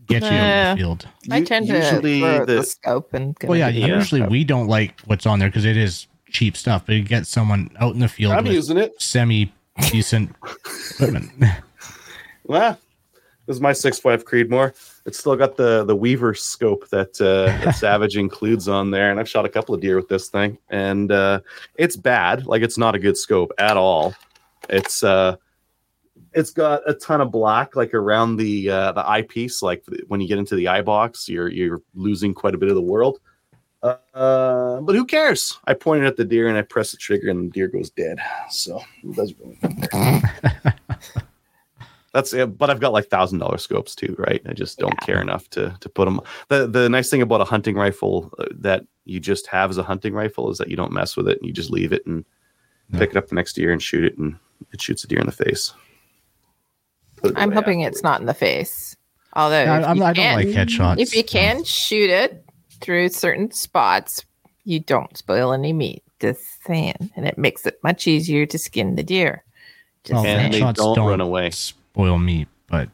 get 0.10 0.22
you 0.24 0.28
out 0.28 0.34
Yeah. 0.34 0.72
in 0.72 0.78
the 0.78 0.84
field. 0.84 1.08
I 1.32 1.38
U- 1.38 1.46
tend 1.46 1.68
to 1.68 1.76
usually 1.78 2.20
throw 2.22 2.46
the, 2.46 2.56
the- 2.56 2.64
scope 2.64 3.14
and. 3.14 3.36
Well, 3.44 3.58
yeah, 3.58 3.70
Yeah. 3.70 3.88
usually 3.88 4.22
we 4.24 4.44
don't 4.44 4.68
like 4.68 5.00
what's 5.06 5.26
on 5.26 5.40
there 5.40 5.50
because 5.50 5.66
it 5.66 5.78
is 5.78 6.08
cheap 6.32 6.58
stuff, 6.58 6.84
but 6.86 6.96
you 6.96 7.02
get 7.04 7.26
someone 7.28 7.70
out 7.80 7.94
in 7.94 8.00
the 8.00 8.08
field 8.08 8.34
I'm 8.34 8.44
with 8.44 8.54
using 8.54 8.78
it. 8.78 9.02
semi 9.02 9.52
decent 9.92 10.36
equipment. 10.92 11.32
Well, 12.46 12.78
this 13.46 13.56
is 13.56 13.62
my 13.62 13.74
six 13.74 13.98
five 14.00 14.26
Creedmoor. 14.26 14.74
It's 15.06 15.18
still 15.18 15.36
got 15.36 15.56
the 15.58 15.84
the 15.86 15.96
Weaver 15.96 16.34
scope 16.36 16.88
that, 16.90 17.20
uh, 17.22 17.46
that 17.66 17.76
Savage 17.76 18.18
includes 18.18 18.68
on 18.68 18.92
there, 18.92 19.10
and 19.12 19.20
I've 19.20 19.30
shot 19.30 19.46
a 19.46 19.50
couple 19.50 19.74
of 19.74 19.82
deer 19.82 19.96
with 19.96 20.08
this 20.08 20.28
thing, 20.30 20.58
and 20.70 21.12
uh, 21.12 21.40
it's 21.76 21.96
bad. 21.96 22.46
Like 22.46 22.62
it's 22.62 22.78
not 22.78 22.94
a 22.96 23.00
good 23.00 23.18
scope 23.18 23.52
at 23.58 23.78
all. 23.78 24.14
It's 24.70 25.02
uh, 25.04 25.38
it's 26.34 26.52
got 26.52 26.82
a 26.90 26.94
ton 26.94 27.22
of 27.22 27.32
black 27.32 27.76
like 27.76 27.94
around 27.94 28.38
the 28.38 28.70
uh, 28.70 28.92
the 28.94 29.08
eyepiece. 29.08 29.62
Like 29.62 29.84
when 30.08 30.22
you 30.22 30.28
get 30.28 30.38
into 30.38 30.56
the 30.56 30.68
eye 30.68 30.82
box, 30.82 31.28
you're 31.30 31.50
you're 31.50 31.82
losing 31.96 32.34
quite 32.34 32.56
a 32.56 32.58
bit 32.58 32.70
of 32.70 32.76
the 32.76 32.82
world. 32.82 33.20
Uh, 33.82 33.96
uh, 34.14 34.82
but 34.82 34.94
who 34.94 35.06
cares? 35.06 35.58
I 35.66 35.74
pointed 35.74 36.06
at 36.06 36.18
the 36.18 36.26
deer 36.26 36.48
and 36.50 36.58
I 36.58 36.64
press 36.64 36.92
the 36.92 36.98
trigger, 36.98 37.30
and 37.30 37.46
the 37.46 37.54
deer 37.54 37.68
goes 37.68 37.90
dead. 37.90 38.18
So 38.50 38.82
it 39.04 39.16
doesn't 39.16 39.38
really. 39.40 39.58
That's 42.14 42.34
it. 42.34 42.58
But 42.58 42.70
I've 42.72 42.80
got 42.80 42.92
like 42.92 43.06
thousand 43.08 43.38
dollar 43.40 43.58
scopes 43.60 43.94
too, 43.94 44.16
right? 44.18 44.42
I 44.48 44.54
just 44.54 44.80
don't 44.80 44.96
Yeah. 45.02 45.06
care 45.06 45.22
enough 45.22 45.50
to 45.52 45.76
to 45.80 45.90
put 45.90 46.06
them. 46.06 46.20
The 46.48 46.68
the 46.68 46.90
nice 46.90 47.10
thing 47.10 47.22
about 47.22 47.42
a 47.42 47.46
hunting 47.46 47.76
rifle 47.76 48.32
uh, 48.40 48.46
that 48.60 48.86
you 49.06 49.20
just 49.20 49.48
have 49.48 49.70
as 49.70 49.78
a 49.78 49.84
hunting 49.84 50.14
rifle 50.14 50.50
is 50.52 50.58
that 50.58 50.70
you 50.70 50.76
don't 50.76 50.92
mess 50.92 51.16
with 51.16 51.28
it 51.28 51.38
and 51.40 51.48
you 51.48 51.54
just 51.54 51.70
leave 51.70 51.94
it 51.94 52.06
and 52.06 52.26
pick 52.94 53.12
it 53.12 53.18
up 53.18 53.28
the 53.28 53.36
next 53.36 53.58
year 53.58 53.72
and 53.72 53.82
shoot 53.82 54.04
it, 54.04 54.18
and 54.18 54.36
it 54.74 54.82
shoots 54.82 55.04
a 55.04 55.08
deer 55.08 55.20
in 55.20 55.26
the 55.28 55.32
face. 55.32 55.74
Put 57.22 57.34
I'm 57.38 57.52
hoping 57.52 57.82
afterwards. 57.84 57.98
it's 57.98 58.04
not 58.04 58.20
in 58.22 58.26
the 58.28 58.34
face. 58.34 58.96
Although, 59.34 59.64
I, 59.64 59.84
I'm, 59.90 60.02
I 60.02 60.14
don't 60.14 60.16
can- 60.16 60.36
like 60.36 60.48
headshots. 60.48 61.00
If 61.00 61.16
you 61.16 61.24
can 61.24 61.64
shoot 61.64 62.10
it 62.10 62.44
through 62.82 63.10
certain 63.10 63.52
spots, 63.52 64.26
you 64.64 64.80
don't 64.80 65.16
spoil 65.18 65.54
any 65.54 65.74
meat. 65.74 66.04
Just 66.20 66.42
saying, 66.66 67.12
and 67.16 67.26
it 67.28 67.38
makes 67.38 67.66
it 67.66 67.80
much 67.84 68.06
easier 68.08 68.46
to 68.48 68.58
skin 68.58 68.96
the 68.96 69.04
deer. 69.04 69.44
Just 70.04 70.16
Well, 70.16 70.26
And 70.26 70.40
saying. 70.40 70.52
they 70.52 70.60
headshots 70.62 70.96
don't 70.96 71.08
run 71.08 71.22
away. 71.22 71.50
Spoil 71.52 72.18
meat, 72.18 72.48
but 72.68 72.90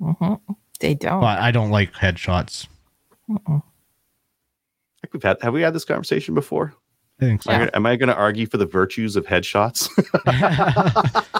Mhm. 0.00 0.40
They 0.80 0.94
don't. 0.94 1.20
but 1.20 1.38
I 1.38 1.50
don't 1.50 1.70
like 1.70 1.92
headshots. 1.92 2.66
I 3.28 3.60
think 5.02 5.12
we've 5.12 5.22
had 5.22 5.36
have 5.42 5.52
we 5.54 5.62
had 5.62 5.74
this 5.74 5.84
conversation 5.84 6.34
before? 6.34 6.74
I 7.20 7.24
think 7.26 7.42
so. 7.42 7.50
Am 7.52 7.60
I 7.62 7.70
Am 7.74 7.86
I 7.86 7.96
going 7.96 8.08
to 8.08 8.14
argue 8.16 8.46
for 8.46 8.56
the 8.56 8.66
virtues 8.66 9.14
of 9.14 9.26
headshots? 9.26 9.88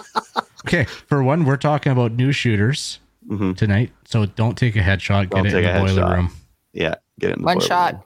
okay, 0.73 0.85
for 1.07 1.23
one, 1.23 1.45
we're 1.45 1.57
talking 1.57 1.91
about 1.91 2.13
new 2.13 2.31
shooters 2.31 2.99
Mhm. 3.29 3.55
tonight, 3.57 3.91
so 4.05 4.25
don't 4.25 4.57
take 4.57 4.75
a 4.75 4.79
headshot. 4.79 5.29
Don't 5.29 5.43
Get 5.43 5.53
it 5.53 5.55
take 5.57 5.65
in 5.65 5.69
a 5.69 5.73
the 5.73 5.79
boiler 5.85 6.01
headshot. 6.03 6.15
room. 6.15 6.31
Yeah, 6.73 6.95
get 7.19 7.31
it 7.31 7.37
in 7.37 7.41
the 7.41 7.45
boiler 7.45 7.45
room. 7.45 7.45
One 7.45 7.55
boiler 7.57 7.67
shot 7.67 7.93
room. 7.93 8.03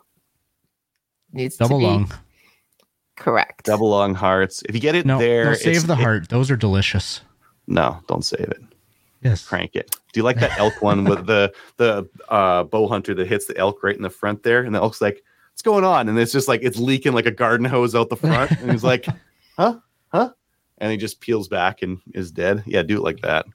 needs 1.33 1.57
Double 1.57 1.79
to 1.79 1.85
be 1.85 1.85
long. 1.91 2.11
correct. 3.15 3.65
double 3.65 3.89
long 3.89 4.13
hearts. 4.15 4.63
If 4.67 4.75
you 4.75 4.81
get 4.81 4.95
it 4.95 5.05
No, 5.05 5.19
there, 5.19 5.45
no, 5.45 5.51
it's- 5.51 5.63
save 5.63 5.87
the 5.87 5.93
it- 5.93 5.99
heart. 5.99 6.29
Those 6.29 6.51
are 6.51 6.55
delicious. 6.57 7.21
no, 7.67 7.99
don't 8.07 8.23
save 8.25 8.41
it. 8.49 8.61
Yes. 9.21 9.47
Crank 9.47 9.75
it. 9.75 9.89
Do 10.13 10.19
you 10.19 10.23
like 10.23 10.39
that 10.39 10.57
elk 10.59 10.81
one 10.83 11.03
with 11.03 11.25
the 11.25 11.51
the 11.77 12.07
uh, 12.29 12.63
bow 12.63 12.87
hunter 12.87 13.13
that 13.15 13.27
hits 13.27 13.45
the 13.47 13.57
elk 13.57 13.81
right 13.83 13.95
in 13.95 14.03
the 14.03 14.09
front 14.09 14.43
there, 14.43 14.61
and 14.63 14.75
the 14.75 14.79
elk's 14.79 15.01
like, 15.01 15.23
"What's 15.51 15.63
going 15.63 15.83
on?" 15.83 16.07
And 16.09 16.19
it's 16.19 16.31
just 16.31 16.47
like 16.47 16.61
it's 16.61 16.77
leaking 16.77 17.13
like 17.13 17.25
a 17.25 17.31
garden 17.31 17.65
hose 17.65 17.95
out 17.95 18.09
the 18.09 18.15
front, 18.17 18.51
and 18.51 18.69
he's 18.71 18.83
like, 18.83 19.05
"Huh, 19.57 19.73
huh," 19.73 19.79
and 20.77 20.91
he 20.91 20.97
just 20.97 21.21
peels 21.21 21.47
back 21.47 21.81
and 21.81 21.99
is 22.13 22.31
dead. 22.31 22.63
Yeah, 22.65 22.81
do 22.83 22.97
it 22.97 23.03
like 23.03 23.21
that. 23.21 23.45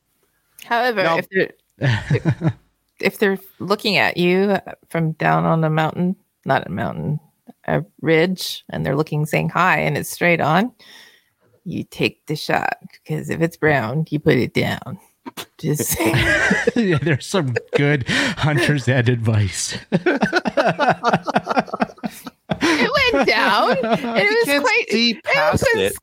However, 0.64 1.02
Now- 1.02 1.18
if 1.18 1.28
they're 1.30 1.52
if 3.00 3.18
they're 3.18 3.38
looking 3.58 3.96
at 3.96 4.16
you 4.16 4.58
from 4.88 5.12
down 5.12 5.44
on 5.44 5.64
a 5.64 5.70
mountain, 5.70 6.16
not 6.44 6.66
a 6.66 6.70
mountain, 6.70 7.18
a 7.66 7.84
ridge, 8.00 8.64
and 8.70 8.84
they're 8.84 8.96
looking 8.96 9.24
saying 9.26 9.48
hi, 9.50 9.78
and 9.80 9.96
it's 9.96 10.10
straight 10.10 10.40
on, 10.40 10.72
you 11.64 11.84
take 11.84 12.24
the 12.26 12.36
shot 12.36 12.76
because 12.92 13.30
if 13.30 13.40
it's 13.40 13.56
brown, 13.56 14.04
you 14.10 14.18
put 14.18 14.36
it 14.36 14.52
down. 14.54 14.98
Just 15.58 15.84
saying. 15.96 16.14
yeah, 16.76 16.98
there's 16.98 17.26
some 17.26 17.54
good 17.76 18.08
hunter's 18.08 18.88
ed 18.88 19.08
advice. 19.08 19.76
It 23.30 23.82
down, 23.82 24.06
and 24.06 24.18
it 24.18 24.48
was 24.48 24.60
quite 24.60 24.84
see 24.90 25.14
past 25.24 25.64
was 25.74 25.92
it. 25.92 25.96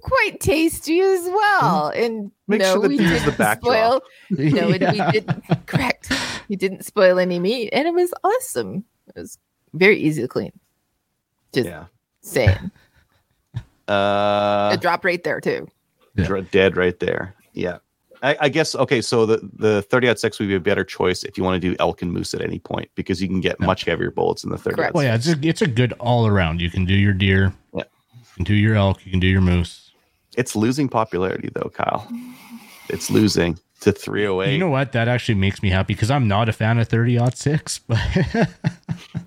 quite 0.00 0.40
tasty 0.40 1.00
as 1.00 1.22
well. 1.24 1.88
And 1.88 2.30
Make 2.48 2.60
no, 2.60 2.72
sure 2.74 2.88
we 2.88 2.98
use 2.98 3.10
the 3.24 3.30
didn't 3.30 3.38
backdrop. 3.38 3.62
spoil. 3.74 4.00
No, 4.30 4.68
it- 4.70 4.80
Yeah. 4.82 5.06
we 5.06 5.12
didn't. 5.12 5.66
Correct. 5.66 6.12
We 6.48 6.56
didn't 6.56 6.84
spoil 6.84 7.18
any 7.18 7.38
meat, 7.38 7.70
and 7.72 7.86
it 7.88 7.94
was 7.94 8.12
awesome. 8.24 8.84
It 9.14 9.20
was 9.20 9.38
very 9.74 9.98
easy 9.98 10.22
to 10.22 10.28
clean. 10.28 10.52
Just 11.52 11.68
Yeah. 11.68 11.84
saying, 12.22 12.70
Uh, 13.88 14.70
it 14.72 14.80
dropped 14.80 15.04
right 15.04 15.22
there 15.24 15.40
too. 15.40 15.66
Yeah. 16.14 16.40
dead 16.50 16.76
right 16.76 16.98
there. 17.00 17.34
Yeah. 17.52 17.78
I, 18.22 18.36
I 18.42 18.48
guess 18.48 18.74
okay. 18.76 19.00
So 19.02 19.26
the 19.26 19.40
the 19.54 19.82
thirty 19.82 20.08
out 20.08 20.18
six 20.18 20.38
would 20.38 20.48
be 20.48 20.54
a 20.54 20.60
better 20.60 20.84
choice 20.84 21.24
if 21.24 21.36
you 21.36 21.42
want 21.44 21.60
to 21.60 21.68
do 21.70 21.76
elk 21.80 22.02
and 22.02 22.12
moose 22.12 22.34
at 22.34 22.40
any 22.40 22.58
point 22.60 22.88
because 22.94 23.20
you 23.20 23.28
can 23.28 23.40
get 23.40 23.56
Yeah. 23.60 23.66
much 23.66 23.84
heavier 23.84 24.10
bullets 24.10 24.44
in 24.44 24.50
the 24.50 24.58
thirty. 24.58 24.76
Correct. 24.76 24.94
Well, 24.94 25.04
yeah, 25.04 25.16
it's 25.16 25.26
a, 25.28 25.36
it's 25.42 25.62
a 25.62 25.66
good 25.66 25.92
all 26.00 26.26
around. 26.26 26.60
You 26.60 26.70
can 26.70 26.84
do 26.84 26.94
your 26.94 27.12
deer. 27.12 27.52
Yeah. 27.74 27.82
You 28.12 28.34
can 28.36 28.44
do 28.44 28.54
your 28.54 28.76
elk. 28.76 29.04
You 29.04 29.10
can 29.10 29.20
do 29.20 29.26
your 29.26 29.40
moose. 29.40 29.90
It's 30.36 30.54
losing 30.56 30.88
popularity 30.88 31.50
though, 31.52 31.70
Kyle. 31.74 32.08
It's 32.88 33.10
losing 33.10 33.58
to 33.80 33.90
three 33.92 34.26
oh 34.26 34.40
eight. 34.42 34.52
You 34.52 34.58
know 34.58 34.70
what? 34.70 34.92
That 34.92 35.08
actually 35.08 35.34
makes 35.34 35.62
me 35.62 35.70
happy 35.70 35.94
because 35.94 36.10
I'm 36.10 36.28
not 36.28 36.48
a 36.48 36.52
fan 36.52 36.78
of 36.78 36.88
30 36.88 37.18
out 37.18 37.36
six, 37.36 37.78
but 37.80 37.98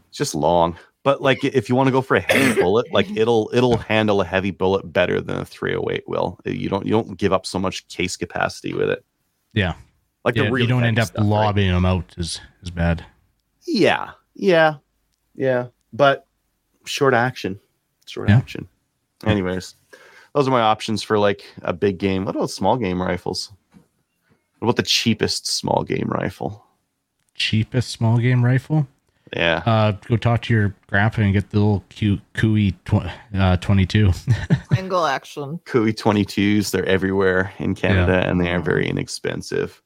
It's 0.10 0.18
just 0.18 0.34
long. 0.36 0.78
But 1.06 1.22
like 1.22 1.44
if 1.46 1.70
you 1.70 1.76
want 1.76 1.88
to 1.88 1.92
go 1.92 2.02
for 2.02 2.18
a 2.18 2.20
heavy 2.20 2.60
bullet, 2.62 2.92
like 2.92 3.08
it'll 3.16 3.50
it'll 3.54 3.78
handle 3.78 4.20
a 4.22 4.26
heavy 4.26 4.52
bullet 4.52 4.92
better 4.92 5.22
than 5.22 5.38
a 5.38 5.46
308 5.46 6.04
will. 6.08 6.40
Uh, 6.46 6.50
you 6.50 6.68
don't 6.68 6.86
you 6.86 6.92
don't 6.92 7.16
give 7.18 7.32
up 7.32 7.46
so 7.46 7.58
much 7.60 7.88
case 7.88 8.18
capacity 8.18 8.74
with 8.74 8.90
it. 8.90 9.06
yeah, 9.54 9.76
Like 10.26 10.36
yeah 10.36 10.44
the 10.46 10.52
real 10.52 10.64
you 10.64 10.68
don't 10.68 10.84
end 10.84 11.00
up 11.00 11.08
stuff, 11.08 11.22
right? 11.22 11.28
lobbing 11.30 11.70
them 11.72 11.86
out 11.86 12.14
as 12.18 12.42
as 12.64 12.70
bad. 12.72 13.06
Yeah. 13.68 14.12
Yeah. 14.34 14.76
Yeah. 15.36 15.68
But 15.94 16.26
short 16.86 17.14
action. 17.14 17.60
Short 18.08 18.28
Yeah. 18.30 18.38
action. 18.38 18.68
Anyways, 19.26 19.76
those 20.34 20.48
are 20.48 20.52
my 20.52 20.62
options 20.62 21.02
for 21.04 21.18
like 21.20 21.46
a 21.62 21.72
big 21.74 21.98
game. 22.00 22.26
What 22.26 22.36
about 22.36 22.50
small 22.50 22.78
game 22.78 23.02
rifles? 23.02 23.52
What 24.60 24.68
about 24.70 24.76
the 24.78 24.84
cheapest 24.84 25.46
small 25.48 25.84
game 25.84 26.08
rifle? 26.10 26.66
Cheapest 27.36 27.90
small 27.92 28.18
game 28.18 28.44
rifle. 28.44 28.88
Yeah. 29.34 29.64
Uh, 29.66 29.92
go 30.08 30.18
talk 30.18 30.44
to 30.44 30.54
your 30.54 30.76
grandpa 30.88 31.22
and 31.22 31.34
get 31.34 31.50
the 31.50 31.58
little 31.58 31.84
cute 31.90 32.22
Cooey 32.34 32.74
tw- 32.86 33.10
uh, 33.36 33.58
22. 33.58 34.12
Single 34.74 35.06
action. 35.06 35.60
Cooey 35.66 35.94
22s, 35.94 36.72
they're 36.72 36.86
everywhere 36.86 37.52
in 37.58 37.76
Canada 37.76 38.28
and 38.28 38.40
they 38.40 38.52
are 38.52 38.60
very 38.60 38.88
inexpensive. 38.88 39.82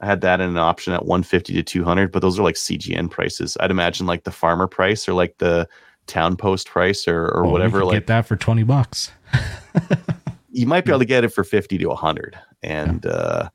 I 0.00 0.06
had 0.06 0.20
that 0.20 0.40
in 0.40 0.50
an 0.50 0.58
option 0.58 0.92
at 0.92 1.06
150 1.06 1.54
to 1.54 1.62
200, 1.62 2.12
but 2.12 2.20
those 2.20 2.38
are 2.38 2.42
like 2.42 2.54
CGN 2.56 3.10
prices. 3.10 3.56
I'd 3.60 3.70
imagine 3.70 4.06
like 4.06 4.24
the 4.24 4.30
farmer 4.30 4.66
price 4.66 5.08
or 5.08 5.12
like 5.14 5.38
the 5.38 5.68
town 6.06 6.36
post 6.36 6.68
price 6.68 7.06
or, 7.08 7.26
or 7.26 7.44
Oh, 7.44 7.46
you 7.46 7.52
whatever. 7.52 7.84
Like 7.84 7.94
get 7.94 8.06
that 8.08 8.26
for 8.26 8.36
20 8.36 8.62
bucks. 8.64 9.10
you 10.50 10.66
might 10.66 10.84
be 10.84 10.90
able 10.90 11.00
to 11.00 11.04
get 11.04 11.24
it 11.24 11.28
for 11.28 11.44
50 11.44 11.78
to 11.78 11.86
100 11.86 12.38
and 12.62 13.06
uh 13.06 13.48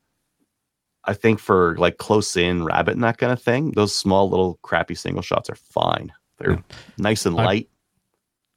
i 1.06 1.12
think 1.14 1.38
for 1.38 1.76
like 1.78 1.98
close 1.98 2.36
in 2.36 2.64
rabbit 2.64 2.94
and 2.94 3.04
that 3.04 3.18
kind 3.18 3.32
of 3.32 3.40
thing 3.42 3.72
those 3.72 3.94
small 3.94 4.28
little 4.30 4.58
crappy 4.62 4.94
single 4.94 5.22
shots 5.22 5.48
are 5.50 5.54
fine 5.56 6.12
they're 6.38 6.52
Yeah. 6.52 6.60
nice 6.98 7.26
and 7.26 7.34
light 7.36 7.68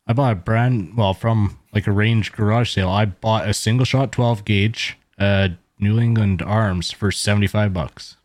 I 0.10 0.14
bought 0.14 0.32
a 0.32 0.36
brand, 0.38 0.96
well, 0.96 1.14
from 1.14 1.60
like 1.74 1.86
a 1.86 1.92
range 1.92 2.32
garage 2.32 2.72
sale. 2.74 2.88
I 2.88 3.04
bought 3.04 3.46
a 3.50 3.54
single 3.54 3.84
shot 3.86 4.14
12 4.14 4.46
gauge, 4.46 4.98
uh, 5.20 5.50
New 5.80 6.00
England 6.00 6.42
Arms 6.42 6.92
for 6.92 7.12
75 7.12 7.74
bucks. 7.74 8.16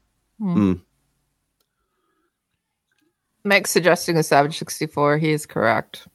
Mm. 0.40 0.80
Mike's 3.44 3.70
suggesting 3.72 4.16
a 4.16 4.22
Savage 4.22 4.56
64. 4.58 5.18
He 5.18 5.30
is 5.32 5.44
correct. 5.46 6.06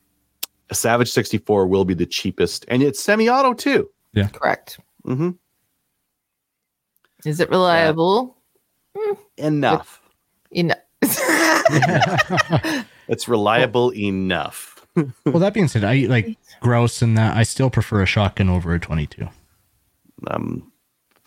a 0.70 0.74
savage 0.76 1.10
64 1.12 1.68
will 1.68 1.84
be 1.86 1.94
the 1.94 2.06
cheapest 2.06 2.64
and 2.70 2.82
it's 2.82 3.02
semi-auto 3.04 3.54
too 3.54 3.90
Yeah. 4.14 4.28
Correct. 4.30 4.80
hmm 5.04 5.32
Is 7.26 7.40
it 7.40 7.50
reliable? 7.50 8.36
enough 9.38 10.02
Enough. 10.52 10.82
it's 13.08 13.28
reliable 13.28 13.94
enough 13.94 14.74
well, 15.26 15.38
that 15.38 15.54
being 15.54 15.68
said, 15.68 15.84
I 15.84 16.08
like 16.10 16.36
gross 16.60 17.04
and 17.04 17.16
that. 17.20 17.38
I 17.38 17.44
still 17.44 17.70
prefer 17.70 18.02
a 18.02 18.08
shotgun 18.08 18.50
over 18.50 18.74
a 18.74 18.80
22. 18.80 19.28
um 20.32 20.72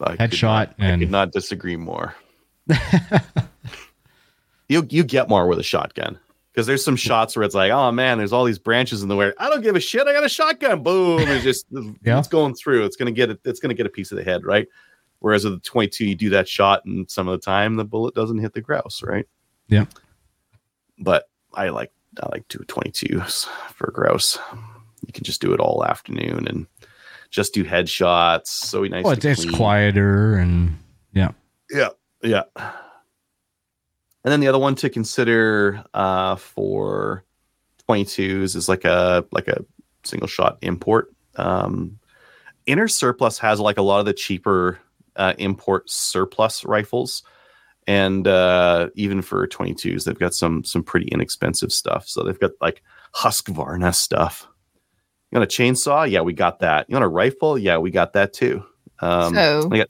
I 0.00 0.16
could 0.16 0.30
Headshot 0.32 0.42
not- 0.42 0.74
I 0.80 0.86
and- 0.86 1.00
could 1.02 1.10
not 1.12 1.30
disagree 1.32 1.76
more 1.76 2.14
you 4.68 4.86
you 4.90 5.04
get 5.04 5.28
more 5.28 5.46
with 5.46 5.58
a 5.58 5.62
shotgun 5.62 6.18
because 6.52 6.66
there's 6.66 6.84
some 6.84 6.96
shots 6.96 7.36
where 7.36 7.44
it's 7.44 7.54
like, 7.54 7.70
oh 7.70 7.92
man, 7.92 8.18
there's 8.18 8.32
all 8.32 8.44
these 8.44 8.58
branches 8.58 9.02
in 9.02 9.08
the 9.08 9.16
way. 9.16 9.32
I 9.38 9.48
don't 9.48 9.62
give 9.62 9.76
a 9.76 9.80
shit. 9.80 10.06
I 10.06 10.12
got 10.12 10.24
a 10.24 10.28
shotgun. 10.28 10.82
Boom! 10.82 11.20
It's 11.28 11.44
just 11.44 11.66
Yeah. 12.02 12.18
it's 12.18 12.28
going 12.28 12.54
through. 12.54 12.84
It's 12.84 12.96
gonna 12.96 13.10
get 13.12 13.30
it. 13.30 13.40
It's 13.44 13.60
gonna 13.60 13.74
get 13.74 13.86
a 13.86 13.90
piece 13.90 14.10
of 14.12 14.18
the 14.18 14.24
head, 14.24 14.44
right? 14.44 14.66
Whereas 15.20 15.44
with 15.44 15.54
the 15.54 15.60
22, 15.60 16.06
you 16.06 16.14
do 16.14 16.30
that 16.30 16.48
shot, 16.48 16.84
and 16.84 17.10
some 17.10 17.28
of 17.28 17.38
the 17.38 17.44
time 17.44 17.76
the 17.76 17.84
bullet 17.84 18.14
doesn't 18.14 18.38
hit 18.38 18.54
the 18.54 18.60
grouse, 18.60 19.02
right? 19.02 19.26
Yeah. 19.68 19.84
But 20.98 21.28
I 21.54 21.68
like 21.68 21.92
I 22.22 22.28
like 22.30 22.48
two 22.48 22.58
22s 22.60 23.46
for 23.74 23.90
grouse. 23.90 24.38
You 25.06 25.12
can 25.12 25.24
just 25.24 25.40
do 25.40 25.52
it 25.52 25.60
all 25.60 25.84
afternoon 25.84 26.46
and 26.48 26.66
just 27.30 27.54
do 27.54 27.64
headshots. 27.64 28.48
So 28.48 28.82
nice. 28.84 29.04
Well, 29.04 29.12
it's, 29.12 29.24
it's 29.24 29.44
clean. 29.44 29.56
quieter 29.56 30.36
and 30.36 30.76
yeah. 31.12 31.32
Yeah, 31.70 31.90
yeah. 32.22 32.42
And 32.56 34.32
then 34.32 34.40
the 34.40 34.48
other 34.48 34.58
one 34.58 34.74
to 34.76 34.90
consider 34.90 35.82
uh, 35.94 36.36
for 36.36 37.24
22s 37.88 38.56
is 38.56 38.68
like 38.68 38.84
a 38.84 39.24
like 39.32 39.48
a 39.48 39.64
single 40.04 40.28
shot 40.28 40.58
import. 40.62 41.12
Um, 41.36 41.98
Inner 42.66 42.88
Surplus 42.88 43.38
has 43.38 43.60
like 43.60 43.78
a 43.78 43.82
lot 43.82 44.00
of 44.00 44.06
the 44.06 44.12
cheaper 44.12 44.78
uh, 45.16 45.34
import 45.38 45.88
surplus 45.90 46.64
rifles, 46.64 47.22
and 47.86 48.26
uh, 48.28 48.88
even 48.94 49.22
for 49.22 49.46
22s, 49.46 50.04
they've 50.04 50.18
got 50.18 50.34
some 50.34 50.64
some 50.64 50.82
pretty 50.82 51.08
inexpensive 51.08 51.72
stuff. 51.72 52.06
So 52.08 52.22
they've 52.22 52.38
got 52.38 52.52
like 52.60 52.82
Husqvarna 53.14 53.94
stuff. 53.94 54.46
You 55.30 55.38
want 55.38 55.52
a 55.52 55.62
chainsaw? 55.62 56.10
Yeah, 56.10 56.22
we 56.22 56.32
got 56.32 56.58
that. 56.60 56.86
You 56.88 56.94
want 56.94 57.04
a 57.04 57.08
rifle? 57.08 57.56
Yeah, 57.58 57.78
we 57.78 57.90
got 57.90 58.12
that 58.14 58.32
too. 58.32 58.64
Um, 59.00 59.34
so 59.34 59.68
got- 59.68 59.88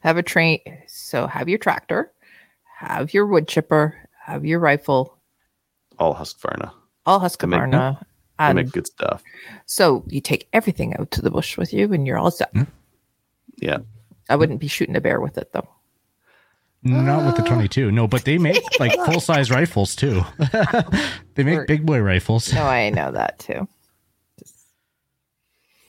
have 0.00 0.16
a 0.16 0.22
train. 0.22 0.60
So 0.86 1.26
have 1.26 1.48
your 1.48 1.58
tractor, 1.58 2.12
have 2.78 3.12
your 3.14 3.26
wood 3.26 3.46
chipper, 3.48 3.94
have 4.24 4.44
your 4.44 4.58
rifle, 4.60 5.18
all 5.98 6.14
Husqvarna. 6.14 6.70
all 7.06 7.20
make- 7.20 7.30
Husqvarna. 7.32 7.98
They 8.00 8.44
And 8.44 8.56
make 8.56 8.70
good 8.70 8.86
stuff. 8.86 9.22
so 9.66 10.04
you 10.06 10.20
take 10.20 10.48
everything 10.52 10.94
out 10.96 11.10
to 11.10 11.20
the 11.22 11.30
bush 11.30 11.58
with 11.58 11.72
you 11.72 11.92
and 11.92 12.06
you're 12.06 12.18
all 12.18 12.30
set. 12.30 12.52
Yeah. 13.56 13.78
I 14.28 14.36
wouldn't 14.36 14.60
be 14.60 14.68
shooting 14.68 14.96
a 14.96 15.00
bear 15.00 15.20
with 15.20 15.38
it 15.38 15.52
though. 15.52 15.68
Not 16.84 17.26
with 17.26 17.36
the 17.36 17.42
22. 17.42 17.90
No, 17.90 18.06
but 18.06 18.24
they 18.24 18.38
make 18.38 18.62
like 18.80 18.94
full 19.04 19.20
size 19.20 19.50
rifles 19.50 19.96
too. 19.96 20.22
they 21.34 21.42
make 21.44 21.58
Or- 21.58 21.64
big 21.66 21.84
boy 21.84 22.00
rifles. 22.00 22.52
No, 22.52 22.64
I 22.64 22.90
know 22.90 23.10
that 23.12 23.38
too. 23.40 23.66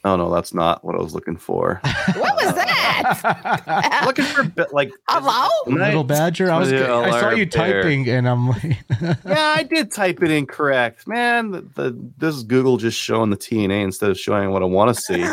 Oh 0.02 0.16
no, 0.16 0.32
that's 0.32 0.54
not 0.54 0.82
what 0.82 0.94
I 0.94 0.98
was 0.98 1.14
looking 1.14 1.36
for. 1.36 1.80
What 2.16 2.34
was 2.42 2.54
that? 2.54 4.02
looking 4.06 4.24
for 4.24 4.42
bit 4.44 4.72
like 4.72 4.90
Hello? 5.08 5.48
Little 5.66 6.04
badger. 6.04 6.50
I 6.50 6.58
was. 6.58 6.72
Yeah, 6.72 6.96
I 6.96 7.10
saw 7.20 7.30
you 7.30 7.46
Bear. 7.46 7.82
typing, 7.82 8.08
and 8.08 8.28
I'm 8.28 8.48
like, 8.48 8.78
Yeah, 9.00 9.54
I 9.56 9.62
did 9.62 9.92
type 9.92 10.22
it 10.22 10.30
incorrect, 10.30 11.06
man. 11.06 11.50
The, 11.50 11.60
the 11.74 12.10
this 12.18 12.34
is 12.34 12.42
Google 12.42 12.78
just 12.78 12.98
showing 12.98 13.30
the 13.30 13.36
TNA 13.36 13.84
instead 13.84 14.10
of 14.10 14.18
showing 14.18 14.50
what 14.50 14.62
I 14.62 14.66
want 14.66 14.94
to 14.96 15.00
see. 15.02 15.24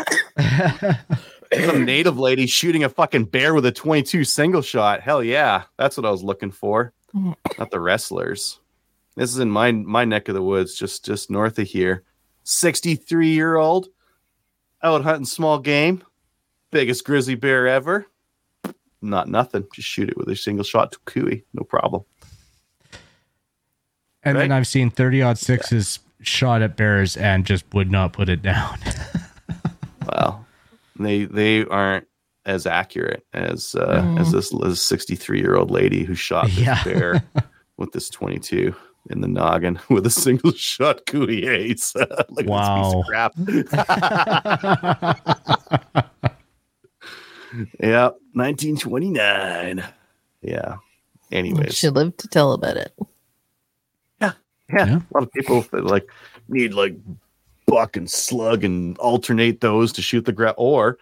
Some 1.52 1.84
native 1.86 2.18
lady 2.18 2.46
shooting 2.46 2.84
a 2.84 2.88
fucking 2.88 3.24
bear 3.26 3.54
with 3.54 3.64
a 3.66 3.72
22 3.72 4.24
single 4.24 4.62
shot. 4.62 5.00
Hell 5.00 5.22
yeah, 5.22 5.64
that's 5.76 5.96
what 5.96 6.06
I 6.06 6.10
was 6.10 6.22
looking 6.22 6.50
for. 6.50 6.92
Not 7.58 7.70
the 7.70 7.80
wrestlers. 7.80 8.60
This 9.16 9.30
is 9.30 9.38
in 9.38 9.50
my 9.50 9.72
my 9.72 10.04
neck 10.04 10.28
of 10.28 10.34
the 10.34 10.42
woods, 10.42 10.74
just 10.76 11.04
just 11.04 11.30
north 11.30 11.58
of 11.58 11.66
here. 11.66 12.04
63 12.44 13.28
year 13.30 13.56
old 13.56 13.88
out 14.82 15.02
hunting 15.02 15.24
small 15.26 15.58
game, 15.58 16.02
biggest 16.70 17.04
grizzly 17.04 17.34
bear 17.34 17.66
ever. 17.66 18.06
Not 19.00 19.28
nothing. 19.28 19.66
Just 19.74 19.88
shoot 19.88 20.08
it 20.08 20.16
with 20.16 20.28
a 20.28 20.36
single 20.36 20.64
shot 20.64 20.92
to 20.92 20.98
Cooey, 21.06 21.44
no 21.54 21.64
problem. 21.64 22.04
and 24.22 24.36
then 24.36 24.52
I've 24.52 24.66
seen 24.66 24.90
30 24.90 25.22
odd 25.22 25.38
sixes 25.38 26.00
shot 26.20 26.62
at 26.62 26.76
bears 26.76 27.16
and 27.16 27.46
just 27.46 27.64
would 27.72 27.90
not 27.90 28.12
put 28.12 28.28
it 28.28 28.42
down. 28.42 28.78
Well, 30.10 30.46
they 31.06 31.24
they 31.24 31.64
aren't 31.64 32.06
as 32.46 32.66
accurate 32.66 33.24
as 33.32 33.74
uh, 33.74 34.14
as 34.18 34.32
this 34.32 34.52
63 34.80 35.38
year 35.40 35.56
old 35.56 35.70
lady 35.70 36.04
who 36.04 36.14
shot 36.14 36.46
this 36.46 36.58
Yeah. 36.58 36.82
bear 36.84 37.22
with 37.76 37.92
this 37.92 38.08
22 38.08 38.74
in 39.10 39.20
the 39.20 39.28
noggin 39.28 39.78
with 39.90 40.06
a 40.06 40.10
single 40.10 40.52
shot 40.52 41.04
ace. 41.48 41.94
Look 42.30 42.46
Wow. 42.46 43.02
this 43.04 43.34
piece 43.54 43.68
of 43.74 43.86
crap. 44.36 44.38
yeah, 47.80 48.10
1929. 48.32 49.84
Yeah. 50.42 50.76
Anyways, 51.30 51.74
She 51.76 51.88
lived 51.90 52.18
to 52.18 52.28
tell 52.28 52.52
about 52.52 52.76
it. 52.76 52.92
yeah, 54.20 54.32
Yeah. 54.72 54.96
a 54.96 55.02
lot 55.12 55.22
of 55.24 55.32
people 55.32 55.62
that 55.72 55.84
like 55.84 56.08
need 56.48 56.72
like 56.74 56.96
buck 57.68 57.96
and 57.96 58.10
slug 58.10 58.64
and 58.64 58.98
alternate 58.98 59.60
those 59.60 59.92
to 59.92 60.02
shoot 60.02 60.24
the 60.24 60.32
ground 60.32 60.56
or 60.58 60.98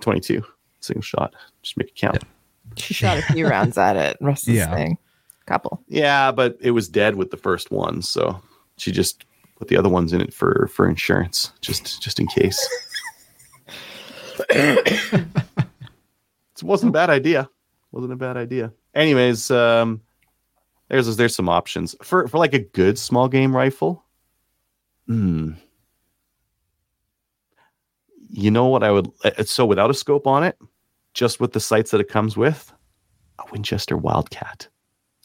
22 0.00 0.42
single 0.80 1.02
shot. 1.02 1.34
Just 1.62 1.76
make 1.78 1.88
it 1.88 1.94
count. 1.94 2.22
She 2.76 2.92
shot 2.94 3.16
a 3.18 3.22
few 3.22 3.46
rounds 3.48 3.78
at 3.78 3.96
it. 3.96 4.16
Russ's 4.20 4.48
Yeah. 4.56 4.74
thing. 4.74 4.98
Couple. 5.46 5.82
Yeah, 5.88 6.30
but 6.30 6.58
it 6.60 6.72
was 6.72 6.88
dead 6.88 7.14
with 7.14 7.30
the 7.30 7.38
first 7.38 7.70
one, 7.70 8.02
so 8.02 8.38
she 8.76 8.92
just 8.92 9.24
put 9.56 9.68
the 9.68 9.78
other 9.78 9.88
ones 9.88 10.12
in 10.12 10.20
it 10.20 10.34
for 10.34 10.68
for 10.74 10.86
insurance, 10.86 11.52
just 11.62 12.02
just 12.02 12.20
in 12.20 12.26
case. 12.26 12.60
it 14.50 15.26
wasn't 16.62 16.90
a 16.90 16.92
bad 16.92 17.08
idea. 17.10 17.48
Wasn't 17.92 18.12
a 18.12 18.16
bad 18.16 18.36
idea. 18.36 18.72
Anyways, 18.94 19.50
um, 19.50 20.02
there's 20.88 21.16
there's 21.16 21.34
some 21.34 21.48
options 21.48 21.94
for 22.02 22.28
for 22.28 22.36
like 22.38 22.52
a 22.54 22.58
good 22.58 22.98
small 22.98 23.28
game 23.28 23.56
rifle. 23.56 24.04
Hmm. 25.06 25.52
You 28.30 28.50
know 28.50 28.66
what 28.66 28.82
I 28.82 28.90
would 28.90 29.10
uh, 29.24 29.42
so 29.44 29.64
without 29.66 29.90
a 29.90 29.94
scope 29.94 30.26
on 30.26 30.44
it, 30.44 30.58
just 31.14 31.40
with 31.40 31.52
the 31.52 31.60
sights 31.60 31.90
that 31.92 32.00
it 32.00 32.08
comes 32.08 32.36
with, 32.36 32.72
a 33.38 33.44
Winchester 33.52 33.96
Wildcat 33.96 34.68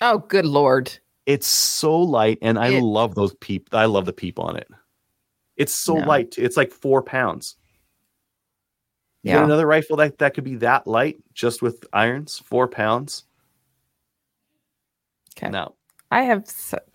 Oh, 0.02 0.20
good 0.20 0.46
lord. 0.46 0.92
it's 1.26 1.48
so 1.48 1.98
light 2.00 2.38
and 2.42 2.58
i 2.60 2.70
It- 2.70 2.82
love 2.82 3.16
those 3.16 3.34
peep 3.36 3.70
i 3.74 3.86
love 3.86 4.06
the 4.06 4.12
peep 4.14 4.38
on 4.40 4.58
it 4.58 4.68
it's 5.56 5.74
so 5.74 5.96
No. 5.96 6.06
light 6.08 6.36
it's 6.38 6.58
like 6.58 6.72
four 6.74 7.02
pounds 7.02 7.56
you 9.22 9.30
Yeah. 9.30 9.36
get 9.38 9.44
another 9.46 9.66
rifle 9.68 9.96
that 9.98 10.18
that 10.18 10.34
could 10.34 10.44
be 10.44 10.56
that 10.58 10.86
light 10.88 11.18
just 11.34 11.62
with 11.62 11.86
irons 11.94 12.40
four 12.40 12.68
pounds 12.68 13.24
Okay. 15.38 15.50
no 15.50 15.76
I 16.12 16.24
have 16.24 16.44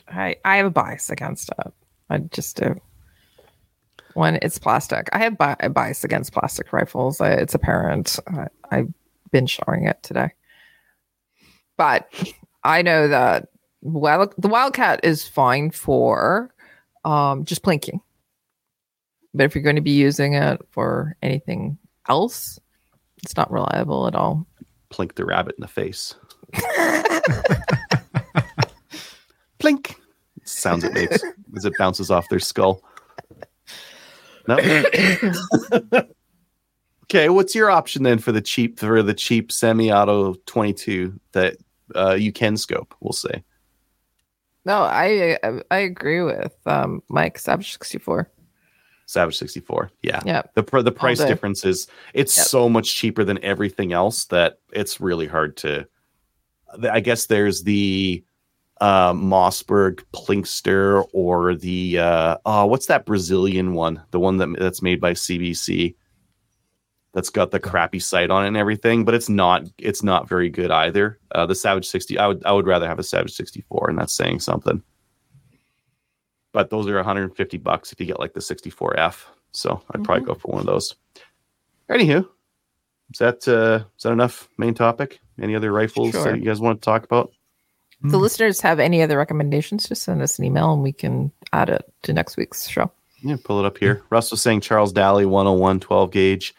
I 0.09 0.37
I 0.45 0.57
have 0.59 0.67
a 0.67 0.71
bias 0.71 1.11
against 1.11 1.51
it. 1.59 1.73
I 2.11 2.19
just 2.19 2.57
do. 2.57 2.79
When 4.19 4.41
it's 4.43 4.59
plastic, 4.59 5.09
I 5.13 5.19
have 5.19 5.39
bi- 5.39 5.55
a 5.61 5.71
bias 5.71 6.03
against 6.03 6.33
plastic 6.33 6.73
rifles. 6.73 7.21
I, 7.21 7.35
it's 7.35 7.55
apparent. 7.55 8.19
I, 8.27 8.49
I've 8.69 8.93
been 9.31 9.47
showing 9.47 9.87
it 9.87 10.03
today, 10.03 10.33
but 11.77 12.13
I 12.65 12.83
know 12.83 13.07
that 13.07 13.51
Wild, 13.81 14.35
the 14.37 14.49
Wildcat 14.49 15.05
is 15.05 15.29
fine 15.29 15.71
for 15.71 16.53
um, 17.05 17.45
just 17.45 17.63
plinking. 17.63 18.01
But 19.35 19.45
if 19.45 19.55
you're 19.55 19.63
going 19.63 19.77
to 19.77 19.83
be 19.83 19.93
using 19.93 20.35
it 20.35 20.63
for 20.73 21.17
anything 21.23 21.79
else, 22.09 22.59
it's 23.23 23.37
not 23.37 23.53
reliable 23.53 24.09
at 24.09 24.17
all. 24.17 24.49
Plink 24.91 25.15
the 25.15 25.27
rabbit 25.27 25.55
in 25.57 25.63
the 25.63 25.69
face. 25.69 26.17
Plink. 29.61 29.95
Sounds 30.43 30.83
it 30.83 30.93
makes 30.93 31.23
as 31.57 31.65
it 31.65 31.79
bounces 31.79 32.11
off 32.11 32.29
their 32.31 32.41
skull. 32.41 32.83
No. 34.49 34.57
okay, 37.05 37.29
what's 37.29 37.55
your 37.55 37.71
option 37.71 38.03
then 38.03 38.19
for 38.19 38.33
the 38.33 38.41
cheap 38.41 38.81
for 38.81 39.03
the 39.03 39.15
cheap 39.15 39.53
semi-auto 39.53 40.35
22 40.47 41.21
that 41.33 41.57
uh, 41.95 42.15
you 42.15 42.33
can 42.33 42.57
scope? 42.57 42.95
We'll 43.01 43.13
say. 43.13 43.45
No, 44.65 44.81
I 44.83 45.39
I 45.71 45.79
agree 45.79 46.23
with 46.23 46.57
um, 46.67 47.03
Mike 47.09 47.39
Savage 47.39 47.73
64. 47.73 48.31
Savage 49.07 49.39
64. 49.39 49.91
Yeah. 50.03 50.21
Yeah. 50.27 50.43
The 50.55 50.63
pr- 50.63 50.81
the 50.81 50.93
price 50.93 51.19
difference 51.19 51.65
is 51.65 51.87
it's 52.13 52.37
Yep. 52.37 52.47
so 52.47 52.69
much 52.69 52.95
cheaper 52.95 53.25
than 53.25 53.43
everything 53.43 53.93
else 53.93 54.27
that 54.27 54.59
it's 54.73 55.01
really 55.01 55.27
hard 55.27 55.57
to 55.59 55.87
I 56.91 57.01
guess 57.01 57.27
there's 57.27 57.63
the 57.63 58.23
uh, 58.81 59.13
Mossberg 59.13 60.03
Plinkster 60.15 61.07
or 61.13 61.55
the 61.55 61.99
uh, 61.99 62.37
oh 62.47 62.67
what's 62.67 62.87
that 62.87 63.07
Brazilian 63.07 63.75
one? 63.75 64.03
The 64.11 64.21
one 64.21 64.37
that 64.39 64.55
that's 64.59 64.83
made 64.83 65.01
by 65.01 65.13
CBC. 65.13 65.95
That's 67.15 67.31
got 67.31 67.51
the 67.51 67.59
crappy 67.59 67.99
sight 67.99 68.31
on 68.31 68.45
it 68.45 68.49
and 68.49 68.57
everything, 68.57 69.05
but 69.05 69.15
it's 69.15 69.29
not 69.29 69.63
it's 69.79 70.03
not 70.03 70.29
very 70.29 70.49
good 70.51 70.71
either. 70.71 71.19
Uh, 71.35 71.47
the 71.47 71.55
Savage 71.55 71.87
60 71.89 72.19
I 72.19 72.27
would 72.29 72.45
I 72.45 72.53
would 72.53 72.67
rather 72.67 72.87
have 72.87 72.99
a 72.99 73.03
Savage 73.03 73.33
64 73.33 73.91
and 73.91 73.99
that's 73.99 74.13
saying 74.13 74.41
something. 74.41 74.83
But 76.53 76.71
those 76.71 76.87
are 76.87 76.95
150 76.97 77.57
bucks 77.59 77.93
if 77.93 78.01
you 78.01 78.07
get 78.07 78.21
like 78.21 78.35
the 78.35 78.41
64F. 78.41 79.25
So 79.53 79.83
I'd 79.91 80.05
probably 80.05 80.25
go 80.27 80.35
for 80.35 80.53
one 80.53 80.61
of 80.61 80.67
those. 80.67 80.95
Anywho, 81.91 82.29
is 83.13 83.19
that 83.19 83.49
uh, 83.49 83.85
is 83.97 84.03
that 84.03 84.13
enough 84.13 84.49
main 84.59 84.75
topic? 84.75 85.19
Any 85.41 85.57
other 85.57 85.73
rifles 85.73 86.11
Sure. 86.13 86.25
that 86.25 86.39
you 86.39 86.45
guys 86.45 86.61
want 86.61 86.81
to 86.81 86.85
talk 86.85 87.05
about? 87.05 87.33
If 88.05 88.13
the 88.13 88.17
hmm. 88.17 88.23
listeners 88.23 88.61
have 88.61 88.79
any 88.79 89.03
other 89.03 89.19
recommendations, 89.19 89.89
just 89.89 90.03
send 90.03 90.23
us 90.23 90.39
an 90.39 90.45
email 90.45 90.73
and 90.73 90.83
we 90.83 90.93
can 90.93 91.33
add 91.53 91.69
it 91.69 91.93
to 92.03 92.13
next 92.13 92.37
week's 92.37 92.69
show. 92.69 92.91
Yeah, 93.23 93.37
pull 93.43 93.59
it 93.59 93.67
up 93.67 93.79
here. 93.79 94.03
Russ 94.11 94.31
was 94.31 94.41
saying 94.41 94.61
Charles 94.61 94.93
Daly 94.93 95.27
101 95.27 95.81
12 95.81 96.11
gauge 96.11 96.55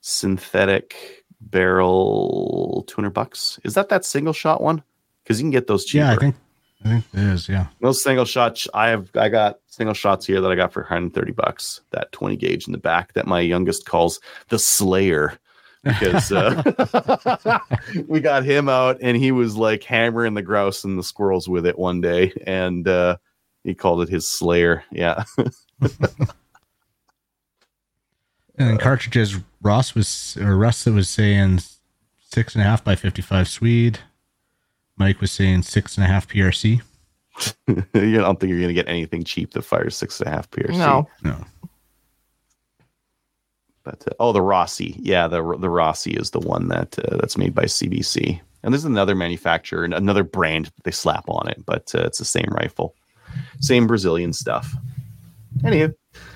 synthetic 0.00 1.24
barrel 1.40 2.84
200 2.88 3.10
bucks. 3.10 3.60
Is 3.64 3.74
that 3.74 3.88
that 3.90 4.04
single 4.04 4.32
shot 4.32 4.60
one? 4.60 4.82
Because 5.22 5.38
you 5.38 5.44
can 5.44 5.50
get 5.50 5.66
those 5.66 5.84
cheaper. 5.84 6.04
Yeah, 6.04 6.12
I 6.12 6.16
think 6.16 6.36
I 6.84 6.88
think 6.88 7.04
it 7.12 7.20
is. 7.20 7.48
Yeah. 7.48 7.66
those 7.80 8.02
single 8.02 8.24
shots. 8.24 8.68
I 8.74 8.88
have 8.88 9.10
I 9.14 9.28
got 9.28 9.58
single 9.66 9.94
shots 9.94 10.26
here 10.26 10.40
that 10.40 10.50
I 10.50 10.54
got 10.54 10.72
for 10.72 10.82
130 10.82 11.32
bucks. 11.32 11.80
That 11.90 12.10
20 12.12 12.36
gauge 12.36 12.66
in 12.66 12.72
the 12.72 12.78
back 12.78 13.12
that 13.14 13.26
my 13.26 13.40
youngest 13.40 13.86
calls 13.86 14.20
the 14.48 14.58
Slayer. 14.58 15.38
Because 15.84 16.32
uh, 16.32 17.60
we 18.08 18.20
got 18.20 18.44
him 18.44 18.68
out 18.68 18.98
and 19.00 19.16
he 19.16 19.32
was 19.32 19.56
like 19.56 19.82
hammering 19.84 20.34
the 20.34 20.42
grouse 20.42 20.84
and 20.84 20.98
the 20.98 21.02
squirrels 21.02 21.48
with 21.48 21.66
it 21.66 21.78
one 21.78 22.00
day, 22.00 22.32
and 22.46 22.86
uh, 22.88 23.16
he 23.64 23.74
called 23.74 24.02
it 24.02 24.08
his 24.08 24.26
Slayer. 24.26 24.84
Yeah, 24.90 25.24
And 28.58 28.68
then 28.70 28.78
cartridges, 28.78 29.36
Ross 29.62 29.94
was 29.94 30.36
or 30.40 30.56
Russ 30.56 30.84
was 30.86 31.08
saying 31.08 31.60
six 32.18 32.54
and 32.54 32.62
a 32.62 32.66
half 32.66 32.82
by 32.82 32.96
fifty-five 32.96 33.48
Swede. 33.48 34.00
Mike 34.96 35.20
was 35.20 35.30
saying 35.30 35.62
six 35.62 35.96
and 35.96 36.04
a 36.04 36.08
half 36.08 36.26
PRC. 36.26 36.82
you 37.68 37.84
don't 38.18 38.40
think 38.40 38.50
you're 38.50 38.60
gonna 38.60 38.72
get 38.72 38.88
anything 38.88 39.22
cheap 39.22 39.52
that 39.52 39.62
fires 39.62 39.96
six 39.96 40.20
and 40.20 40.28
a 40.28 40.30
half 40.32 40.50
PRC. 40.50 40.76
No, 40.76 41.08
No, 41.22 41.44
But 43.88 44.06
uh, 44.06 44.14
oh, 44.20 44.32
the 44.32 44.42
Rossi, 44.42 44.96
yeah, 45.00 45.26
the 45.28 45.56
the 45.58 45.70
Rossi 45.70 46.10
is 46.10 46.32
the 46.32 46.40
one 46.40 46.68
that 46.68 46.98
uh, 46.98 47.16
that's 47.16 47.38
made 47.38 47.54
by 47.54 47.64
CBC, 47.64 48.38
and 48.62 48.74
there's 48.74 48.84
another 48.84 49.14
manufacturer 49.14 49.82
and 49.82 49.94
another 49.94 50.22
brand 50.22 50.66
that 50.66 50.84
they 50.84 50.90
slap 50.90 51.24
on 51.26 51.48
it, 51.48 51.64
but 51.64 51.94
uh, 51.94 52.02
it's 52.02 52.18
the 52.18 52.26
same 52.26 52.50
rifle, 52.50 52.94
same 53.60 53.86
Brazilian 53.86 54.34
stuff. 54.34 54.70
Anywho, 55.62 55.94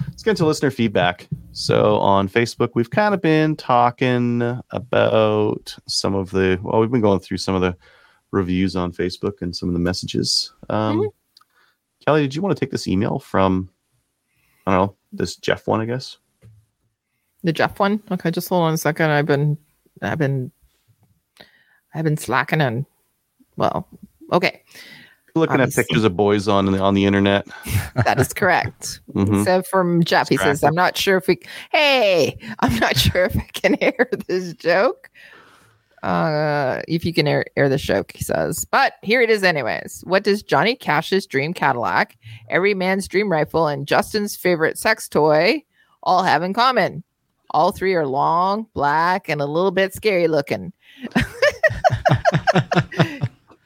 let's 0.09 0.23
get 0.23 0.31
into 0.31 0.47
listener 0.47 0.71
feedback. 0.71 1.29
So 1.53 1.99
on 1.99 2.27
Facebook, 2.27 2.71
we've 2.75 2.89
kind 2.89 3.13
of 3.13 3.21
been 3.21 3.55
talking 3.55 4.59
about 4.71 5.77
some 5.87 6.15
of 6.15 6.31
the 6.31 6.59
well, 6.63 6.81
we've 6.81 6.91
been 6.91 7.03
going 7.03 7.21
through 7.21 7.37
some 7.37 7.55
of 7.55 7.61
the 7.61 7.77
reviews 8.31 8.77
on 8.77 8.93
Facebook 8.93 9.43
and 9.43 9.55
some 9.55 9.69
of 9.69 9.75
the 9.75 9.79
messages. 9.79 10.55
Um, 10.71 11.11
Kelly, 12.07 12.23
did 12.23 12.35
you 12.35 12.41
want 12.41 12.57
to 12.57 12.59
take 12.59 12.73
this 12.73 12.89
email 12.89 13.19
from 13.19 13.69
I 14.67 14.73
don't 14.73 14.87
know 14.87 14.97
this 15.13 15.37
Jeff 15.37 15.67
one, 15.67 15.83
I 15.83 15.85
guess. 15.85 16.17
The 17.45 17.53
Jeff 17.53 17.79
one. 17.81 18.03
Okay, 18.11 18.31
just 18.31 18.49
hold 18.49 18.63
on 18.65 18.75
a 18.75 18.79
second. 18.79 19.11
I've 19.11 19.27
been, 19.27 19.57
I've 20.01 20.19
been, 20.19 20.51
I've 21.95 22.05
been 22.05 22.17
slacking 22.17 22.61
and, 22.61 22.87
well, 23.57 23.87
okay, 24.33 24.63
looking 25.35 25.61
at 25.61 25.73
pictures 25.73 26.05
of 26.05 26.17
boys 26.17 26.47
on 26.49 26.67
the 26.67 26.79
on 26.79 26.95
the 26.95 27.05
internet. 27.07 27.47
that 28.05 28.21
is 28.21 28.33
correct. 28.33 29.01
Mhm. 29.13 29.45
So 29.45 29.63
from 29.63 30.03
Jeff, 30.05 30.29
he 30.31 30.39
says, 30.39 30.65
"I'm 30.65 30.75
not 30.75 30.97
sure 30.97 31.19
if 31.19 31.29
we. 31.29 31.39
Hey, 31.71 32.39
I'm 32.61 32.75
not 32.79 32.97
sure 32.99 33.25
if 33.27 33.37
I 33.37 33.47
can 33.53 33.77
air 33.83 34.09
this 34.27 34.55
joke. 34.55 35.11
Uh, 36.03 36.81
if 36.89 37.05
you 37.05 37.13
can 37.13 37.29
air, 37.29 37.45
air 37.57 37.69
this 37.69 37.83
joke, 37.83 38.13
he 38.15 38.25
says. 38.25 38.65
But 38.65 38.95
here 39.03 39.21
it 39.21 39.31
is, 39.31 39.43
anyways. 39.45 40.03
What 40.07 40.25
does 40.25 40.43
Johnny 40.43 40.75
Cash's 40.75 41.27
dream 41.27 41.53
Cadillac, 41.55 42.17
every 42.49 42.75
man's 42.75 43.07
dream 43.07 43.31
rifle, 43.31 43.69
and 43.69 43.87
Justin's 43.87 44.35
favorite 44.35 44.79
sex 44.79 45.09
toy 45.09 45.63
all 46.03 46.23
have 46.25 46.43
in 46.43 46.55
common? 46.55 47.05
All 47.53 47.73
three 47.73 47.95
are 47.95 48.07
long, 48.07 48.67
black, 48.75 49.29
and 49.29 49.41
a 49.41 49.47
little 49.47 49.71
bit 49.71 49.95
scary 49.95 50.27
looking. 50.29 50.73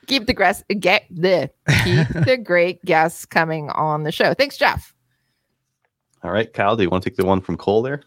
keep 0.06 0.26
the 0.26 0.34
grass 0.34 0.62
get 0.78 1.04
the 1.10 1.50
keep 1.84 2.08
the 2.08 2.36
great 2.44 2.84
guests 2.84 3.26
coming 3.26 3.70
on 3.70 4.02
the 4.02 4.12
show. 4.12 4.34
Thanks, 4.34 4.56
Jeff. 4.56 4.94
All 6.22 6.30
right, 6.32 6.52
Kyle, 6.52 6.76
do 6.76 6.82
you 6.82 6.90
want 6.90 7.04
to 7.04 7.10
take 7.10 7.16
the 7.16 7.24
one 7.24 7.40
from 7.40 7.56
Cole 7.56 7.82
there? 7.82 8.02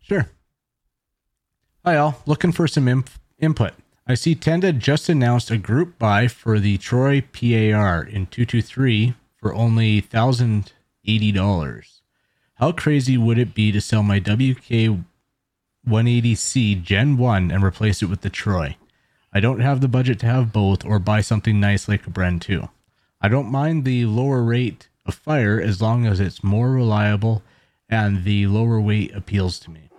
Sure. 0.00 0.28
Hi, 1.84 1.96
all. 1.96 2.20
Looking 2.26 2.52
for 2.52 2.66
some 2.66 2.88
imp- 2.88 3.10
input. 3.38 3.72
I 4.08 4.14
see 4.14 4.34
Tenda 4.34 4.76
just 4.76 5.08
announced 5.08 5.50
a 5.50 5.58
group 5.58 5.98
buy 5.98 6.28
for 6.28 6.58
the 6.58 6.78
Troy 6.78 7.20
PAR 7.20 8.02
in 8.02 8.26
223 8.26 9.14
for 9.36 9.54
only 9.54 10.00
$1,080. 10.02 11.95
How 12.56 12.72
crazy 12.72 13.18
would 13.18 13.36
it 13.38 13.52
be 13.54 13.70
to 13.70 13.82
sell 13.82 14.02
my 14.02 14.18
WK 14.18 15.04
180C 15.86 16.82
Gen 16.82 17.18
1 17.18 17.50
and 17.50 17.62
replace 17.62 18.00
it 18.00 18.06
with 18.06 18.22
the 18.22 18.30
Troy? 18.30 18.78
I 19.30 19.40
don't 19.40 19.60
have 19.60 19.82
the 19.82 19.88
budget 19.88 20.18
to 20.20 20.26
have 20.26 20.54
both 20.54 20.82
or 20.82 20.98
buy 20.98 21.20
something 21.20 21.60
nice 21.60 21.86
like 21.86 22.06
a 22.06 22.10
Bren 22.10 22.40
2. 22.40 22.66
I 23.20 23.28
don't 23.28 23.50
mind 23.50 23.84
the 23.84 24.06
lower 24.06 24.42
rate 24.42 24.88
of 25.04 25.14
fire 25.14 25.60
as 25.60 25.82
long 25.82 26.06
as 26.06 26.18
it's 26.18 26.42
more 26.42 26.70
reliable 26.70 27.42
and 27.90 28.24
the 28.24 28.46
lower 28.46 28.80
weight 28.80 29.14
appeals 29.14 29.58
to 29.60 29.70
me. 29.70 29.90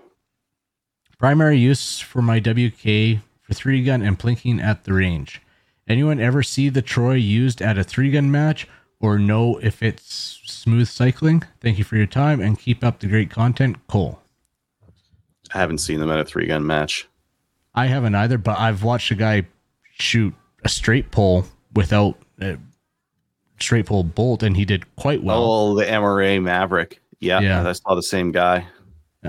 Primary 1.19 1.59
use 1.59 1.99
for 1.99 2.23
my 2.23 2.39
WK 2.39 3.21
for 3.39 3.53
three 3.53 3.83
gun 3.83 4.01
and 4.01 4.17
plinking 4.17 4.59
at 4.59 4.83
the 4.83 4.93
range. 4.93 5.43
Anyone 5.87 6.19
ever 6.19 6.41
see 6.41 6.69
the 6.69 6.81
Troy 6.81 7.13
used 7.13 7.61
at 7.61 7.77
a 7.77 7.83
three 7.83 8.09
gun 8.09 8.31
match 8.31 8.67
or 8.99 9.17
know 9.19 9.57
if 9.61 9.81
it's 9.83 10.39
smooth 10.45 10.87
cycling? 10.87 11.43
Thank 11.61 11.77
you 11.77 11.83
for 11.83 11.95
your 11.97 12.05
time 12.07 12.41
and 12.41 12.59
keep 12.59 12.83
up 12.83 12.99
the 12.99 13.07
great 13.07 13.29
content, 13.29 13.77
Cole. 13.87 14.19
I 15.53 15.59
haven't 15.59 15.77
seen 15.79 15.99
them 15.99 16.09
at 16.11 16.19
a 16.19 16.25
three 16.25 16.45
gun 16.47 16.65
match. 16.65 17.07
I 17.75 17.85
haven't 17.87 18.15
either, 18.15 18.37
but 18.37 18.57
I've 18.59 18.83
watched 18.83 19.11
a 19.11 19.15
guy 19.15 19.45
shoot 19.99 20.33
a 20.63 20.69
straight 20.69 21.11
pull 21.11 21.45
without 21.75 22.17
a 22.41 22.57
straight 23.59 23.85
pull 23.85 24.03
bolt, 24.03 24.43
and 24.43 24.57
he 24.57 24.65
did 24.65 24.95
quite 24.95 25.23
well. 25.23 25.43
oh, 25.43 25.75
the 25.75 25.85
MRA 25.85 26.41
Maverick. 26.41 27.01
Yeah, 27.19 27.39
Yeah. 27.39 27.67
I 27.67 27.71
saw 27.73 27.95
the 27.95 28.03
same 28.03 28.31
guy. 28.31 28.67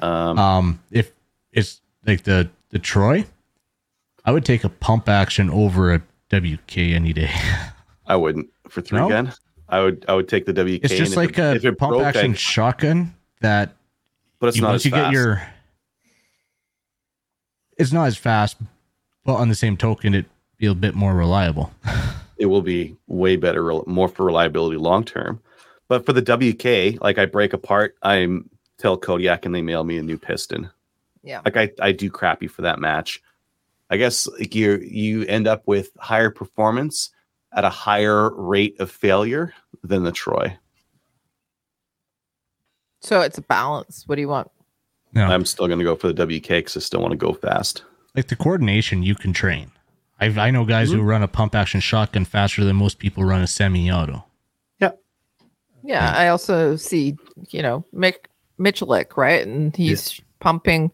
Um, 0.03 0.39
Um, 0.39 0.83
if 0.91 1.13
it's 1.53 1.81
like 2.07 2.25
the 2.25 2.51
the 2.71 2.79
Troy, 2.79 3.25
I 4.25 4.33
would 4.33 4.45
take 4.45 4.65
a 4.65 4.69
pump 4.69 5.09
action 5.09 5.49
over 5.51 5.95
a 5.95 6.03
WK 6.31 6.77
any 6.79 7.13
day. 7.13 7.31
I 8.07 8.17
wouldn't 8.17 8.49
for 8.69 8.81
three 8.83 8.99
No? 8.99 9.09
gun. 9.09 9.33
I 9.69 9.81
would 9.81 10.05
I 10.09 10.15
would 10.15 10.29
take 10.29 10.47
the 10.47 10.53
WK. 10.53 10.85
It's 10.85 10.95
just 10.95 11.17
like 11.17 11.39
it- 11.39 11.65
a 11.65 11.69
if 11.69 11.79
pump 11.79 11.91
broke, 11.93 12.03
I- 12.03 12.09
action 12.09 12.35
shotgun 12.35 13.15
that 13.41 13.77
but 14.41 14.49
it's 14.49 14.57
you, 14.57 14.63
not 14.63 14.71
once 14.71 14.83
as 14.83 14.85
you 14.87 14.91
fast. 14.93 15.05
get 15.07 15.13
your. 15.13 15.43
It's 17.77 17.93
not 17.93 18.07
as 18.07 18.17
fast, 18.17 18.57
but 19.25 19.35
on 19.35 19.49
the 19.49 19.55
same 19.55 19.77
token, 19.77 20.15
it 20.15 20.27
be 20.57 20.67
a 20.67 20.75
bit 20.75 20.95
more 20.95 21.15
reliable. 21.15 21.73
it 22.39 22.47
will 22.47 22.63
be 22.63 22.97
way 23.07 23.37
better, 23.37 23.63
more 23.87 24.09
for 24.09 24.25
reliability 24.27 24.77
long 24.77 25.05
term. 25.05 25.41
But 25.89 26.05
for 26.05 26.13
the 26.13 26.23
WK, 26.23 27.01
like 27.01 27.19
I 27.19 27.27
break 27.27 27.53
apart, 27.53 27.97
I 28.03 28.27
tell 28.79 28.97
Kodiak 28.97 29.47
and 29.47 29.55
they 29.55 29.63
mail 29.63 29.85
me 29.85 29.97
a 29.99 30.03
new 30.03 30.19
piston. 30.19 30.71
Yeah. 31.23 31.41
Like 31.45 31.57
I, 31.57 31.71
I 31.81 31.93
do 31.93 32.11
crappy 32.11 32.47
for 32.47 32.63
that 32.63 32.79
match. 32.79 33.23
I 33.91 33.97
guess 33.97 34.27
like 34.27 34.55
you 34.55 34.77
you 34.79 35.25
end 35.25 35.47
up 35.47 35.63
with 35.67 35.91
higher 35.99 36.31
performance, 36.31 37.11
at 37.59 37.65
a 37.65 37.69
higher 37.71 38.31
rate 38.37 38.79
of 38.79 38.89
failure 38.89 39.53
than 39.83 40.05
the 40.05 40.13
Troy. 40.13 40.57
So 43.01 43.21
it's 43.21 43.37
a 43.37 43.43
balance. 43.43 44.05
What 44.07 44.15
do 44.15 44.21
you 44.21 44.29
want? 44.29 44.49
No, 45.13 45.25
I'm 45.27 45.45
still 45.45 45.67
going 45.67 45.81
to 45.81 45.85
go 45.85 45.97
for 45.97 46.13
the 46.13 46.25
WK 46.25 46.49
because 46.49 46.77
I 46.77 46.81
still 46.81 47.01
want 47.01 47.11
to 47.11 47.17
go 47.17 47.33
fast. 47.33 47.83
like 48.15 48.29
the 48.29 48.37
coordination 48.37 49.03
you 49.03 49.17
can 49.17 49.33
train. 49.33 49.73
I 50.21 50.27
I 50.27 50.51
know 50.53 50.65
guys 50.65 50.93
who 50.93 51.03
run 51.03 51.25
a 51.25 51.29
pump 51.29 51.57
action 51.57 51.81
shotgun 51.81 52.25
faster 52.25 52.65
than 52.65 52.77
most 52.77 53.01
people 53.01 53.25
run 53.25 53.41
a 53.43 53.47
semi-auto. 53.49 54.25
Yeah, 54.79 54.93
yeah. 55.83 56.13
I 56.17 56.29
also 56.29 56.77
see, 56.77 57.17
you 57.51 57.63
know, 57.63 57.85
Mick 57.93 58.27
Miculek, 58.61 59.17
right? 59.17 59.45
And 59.45 59.75
he's 59.75 60.21
pumping, 60.39 60.93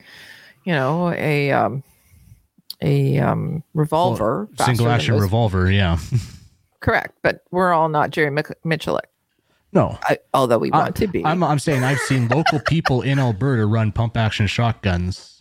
you 0.64 0.72
know, 0.72 1.10
a 1.10 1.50
um 1.52 1.82
a 2.80 3.18
um 3.18 3.62
revolver. 3.74 4.48
faster 4.56 4.70
Single 4.70 4.88
action 4.88 5.18
revolver, 5.18 5.70
yeah. 5.70 5.98
Correct, 6.84 7.16
but 7.22 7.42
we're 7.50 7.72
all 7.72 7.88
not 7.88 8.10
Jerry 8.10 8.30
Mich- 8.30 8.52
Miculek, 8.62 9.06
No, 9.72 9.98
I, 10.02 10.18
although 10.34 10.58
we 10.58 10.70
I- 10.70 10.78
want 10.78 10.96
to 10.96 11.06
be. 11.06 11.24
I'm 11.24 11.42
I'm 11.42 11.58
saying 11.58 11.82
I've 11.82 11.98
seen 12.00 12.28
local 12.28 12.60
people 12.60 13.00
in 13.00 13.18
Alberta 13.18 13.64
run 13.64 13.90
pump 13.90 14.18
action 14.18 14.46
shotguns, 14.46 15.40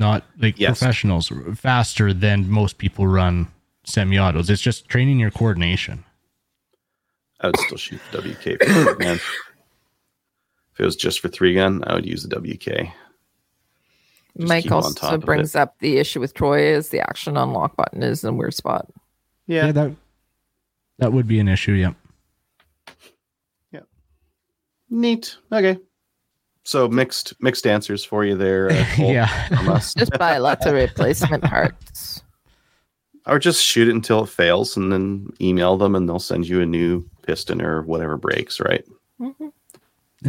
not 0.00 0.24
like 0.40 0.58
Yes. 0.58 0.80
professionals, 0.80 1.30
faster 1.54 2.12
than 2.12 2.50
most 2.50 2.78
people 2.78 3.06
run 3.06 3.46
semi-autos. 3.84 4.50
It's 4.50 4.60
just 4.60 4.88
training 4.88 5.20
your 5.20 5.30
coordination. 5.30 6.02
I 7.40 7.46
would 7.46 7.58
still 7.60 7.78
shoot 7.78 8.00
the 8.10 8.18
WK 8.18 8.58
for 8.58 8.84
three 8.94 9.04
gun. 9.04 9.16
If 10.74 10.80
it 10.80 10.84
was 10.84 10.96
just 10.96 11.20
for 11.20 11.28
three 11.28 11.54
gun, 11.54 11.84
I 11.86 11.94
would 11.94 12.06
use 12.06 12.24
the 12.24 12.28
WK. 12.40 12.92
just 14.36 14.48
Mike 14.48 14.64
keep 14.64 14.72
on 14.72 14.82
top 14.94 15.12
also 15.12 15.18
brings 15.18 15.54
up 15.54 15.78
the 15.78 15.98
issue 15.98 16.18
with 16.18 16.34
Troy 16.34 16.62
is 16.74 16.88
the 16.88 16.98
action 17.00 17.36
unlock 17.36 17.76
button 17.76 18.02
is 18.02 18.24
in 18.24 18.30
a 18.30 18.32
weird 18.32 18.54
spot. 18.54 18.88
Yeah. 19.46 19.66
Yeah, 19.66 19.72
that 19.72 19.90
that 20.98 21.12
would 21.12 21.26
be 21.26 21.38
an 21.40 21.48
issue. 21.48 21.72
Yep. 21.72 21.94
Yep. 23.72 23.86
Neat. 24.90 25.36
Okay. 25.52 25.78
So 26.64 26.86
mixed 26.88 27.34
mixed 27.40 27.66
answers 27.66 28.04
for 28.04 28.24
you 28.24 28.36
there. 28.36 28.70
Uh, 28.70 28.84
yeah. 28.98 29.48
Just 29.96 30.12
buy 30.18 30.38
lots 30.38 30.64
of 30.66 30.74
replacement 30.74 31.42
parts. 31.42 32.22
or 33.26 33.38
just 33.38 33.64
shoot 33.64 33.88
it 33.88 33.94
until 33.94 34.24
it 34.24 34.28
fails 34.28 34.76
and 34.76 34.92
then 34.92 35.28
email 35.40 35.76
them 35.76 35.94
and 35.94 36.08
they'll 36.08 36.18
send 36.18 36.46
you 36.48 36.60
a 36.60 36.66
new 36.66 37.04
piston 37.26 37.60
or 37.62 37.82
whatever 37.82 38.16
breaks, 38.16 38.60
right? 38.60 38.84
Mhm. 39.20 39.52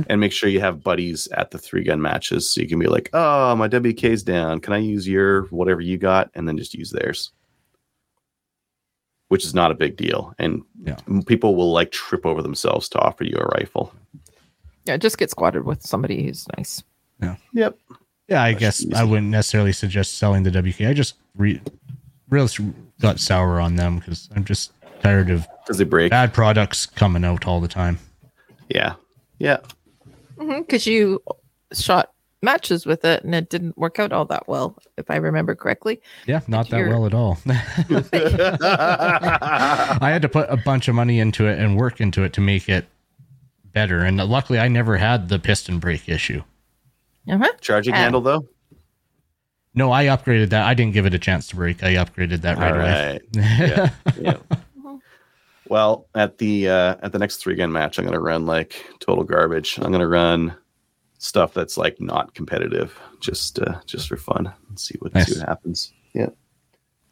And 0.07 0.19
make 0.19 0.31
sure 0.31 0.49
you 0.49 0.60
have 0.60 0.84
buddies 0.84 1.27
at 1.34 1.52
the 1.52 1.60
three 1.60 1.84
gun 1.84 2.02
matches 2.02 2.52
so 2.52 2.61
you 2.61 2.68
can 2.68 2.80
be 2.80 2.88
like, 2.88 3.11
oh, 3.14 3.56
my 3.56 3.68
WK's 3.68 4.23
down. 4.23 4.60
Can 4.60 4.73
I 4.73 4.77
use 4.80 5.07
your 5.07 5.44
whatever 5.45 5.81
you 5.81 5.98
got? 5.99 6.31
And 6.34 6.48
then 6.48 6.57
just 6.57 6.73
use 6.73 6.90
theirs, 6.90 7.31
which 9.29 9.45
is 9.45 9.53
not 9.53 9.71
a 9.71 9.73
big 9.75 9.95
deal. 9.97 10.33
And 10.39 10.61
Yeah. 10.83 10.97
people 11.25 11.55
will 11.55 11.71
like 11.71 11.91
trip 11.91 12.25
over 12.25 12.41
themselves 12.41 12.87
to 12.89 12.99
offer 12.99 13.23
you 13.23 13.35
a 13.37 13.45
rifle. 13.59 13.93
Yeah, 14.85 14.97
just 14.97 15.17
get 15.17 15.29
squadded 15.31 15.63
with 15.63 15.81
somebody 15.81 16.23
who's 16.25 16.45
nice. 16.57 16.83
Yeah. 17.21 17.35
Yep. 17.53 17.77
Yeah, 18.27 18.43
I 18.43 18.51
That's 18.51 18.59
guess 18.59 18.81
easy. 18.81 18.93
I 18.95 19.03
wouldn't 19.03 19.29
necessarily 19.29 19.71
suggest 19.73 20.17
selling 20.17 20.43
the 20.43 20.51
WK. 20.51 20.81
I 20.87 20.93
just 20.93 21.15
re- 21.35 21.61
really 22.29 22.49
got 23.01 23.19
sour 23.19 23.59
on 23.59 23.75
them 23.75 23.99
because 23.99 24.29
I'm 24.35 24.43
just 24.45 24.71
tired 25.01 25.29
of 25.29 25.47
Because 25.63 25.77
they 25.77 25.83
break. 25.83 26.09
bad 26.11 26.33
products 26.33 26.85
coming 26.85 27.23
out 27.25 27.45
all 27.47 27.59
the 27.61 27.67
time. 27.67 27.99
Yeah. 28.69 28.95
Yeah. 29.39 29.57
Mm-hmm, 30.37 30.61
because 30.61 30.85
you 30.87 31.21
shot 31.73 32.12
matches 32.44 32.86
with 32.86 33.03
it 33.06 33.24
and 33.24 33.34
it 33.34 33.49
didn't 33.49 33.78
work 33.78 33.98
out 33.99 34.11
all 34.11 34.26
that 34.26 34.48
well, 34.48 34.78
if 34.98 35.10
I 35.10 35.15
remember 35.15 35.56
correctly. 35.56 36.02
Yeah, 36.28 36.41
not 36.48 36.70
that 36.70 36.88
well 36.88 37.06
at 37.06 37.14
all. 37.14 37.38
I 38.14 40.10
had 40.11 40.22
to 40.22 40.30
put 40.30 40.49
a 40.49 40.57
bunch 40.57 40.88
of 40.88 40.95
money 40.95 41.20
into 41.20 41.48
it 41.48 41.57
and 41.60 41.78
work 41.78 41.99
into 42.02 42.24
it 42.24 42.34
to 42.34 42.41
make 42.41 42.70
it 42.70 42.86
better. 43.72 43.99
And 44.02 44.18
luckily, 44.18 44.60
I 44.60 44.68
never 44.68 44.98
had 44.98 45.30
the 45.30 45.40
piston 45.40 45.80
brake 45.80 46.07
issue. 46.07 46.44
Uh-huh. 47.30 47.52
Charging 47.61 47.94
Yeah. 47.94 48.02
handle 48.02 48.22
though? 48.22 48.48
No, 49.76 49.91
I 49.91 50.06
upgraded 50.06 50.49
that. 50.49 50.65
I 50.68 50.74
didn't 50.76 50.94
give 50.94 51.06
it 51.07 51.15
a 51.15 51.20
chance 51.20 51.48
to 51.48 51.56
break. 51.56 51.82
I 51.84 51.95
upgraded 51.95 52.41
that 52.41 52.57
right 52.60 52.74
All 52.74 52.80
away. 52.80 53.20
right. 53.36 53.91
yeah. 54.20 54.38
Well, 55.70 56.07
at 56.14 56.38
the 56.38 56.68
uh, 56.70 56.95
at 57.02 57.14
the 57.14 57.18
next 57.20 57.38
three 57.38 57.56
gun 57.56 57.72
match, 57.72 57.98
I'm 57.98 58.06
gonna 58.06 58.20
run 58.20 58.45
like 58.45 58.86
total 58.99 59.24
garbage. 59.24 59.80
I'm 59.82 59.91
gonna 59.91 60.07
run 60.07 60.56
stuff 61.23 61.53
that's 61.53 61.77
like 61.77 62.01
not 62.01 62.33
competitive, 62.35 62.97
just 63.21 63.57
uh, 63.59 63.79
just 63.85 64.09
for 64.09 64.17
fun, 64.17 64.51
and 64.67 64.77
see 64.79 64.95
what 64.99 65.13
Nice. 65.13 65.27
see 65.31 65.39
what 65.39 65.47
happens. 65.47 65.93
Yeah. 66.13 66.29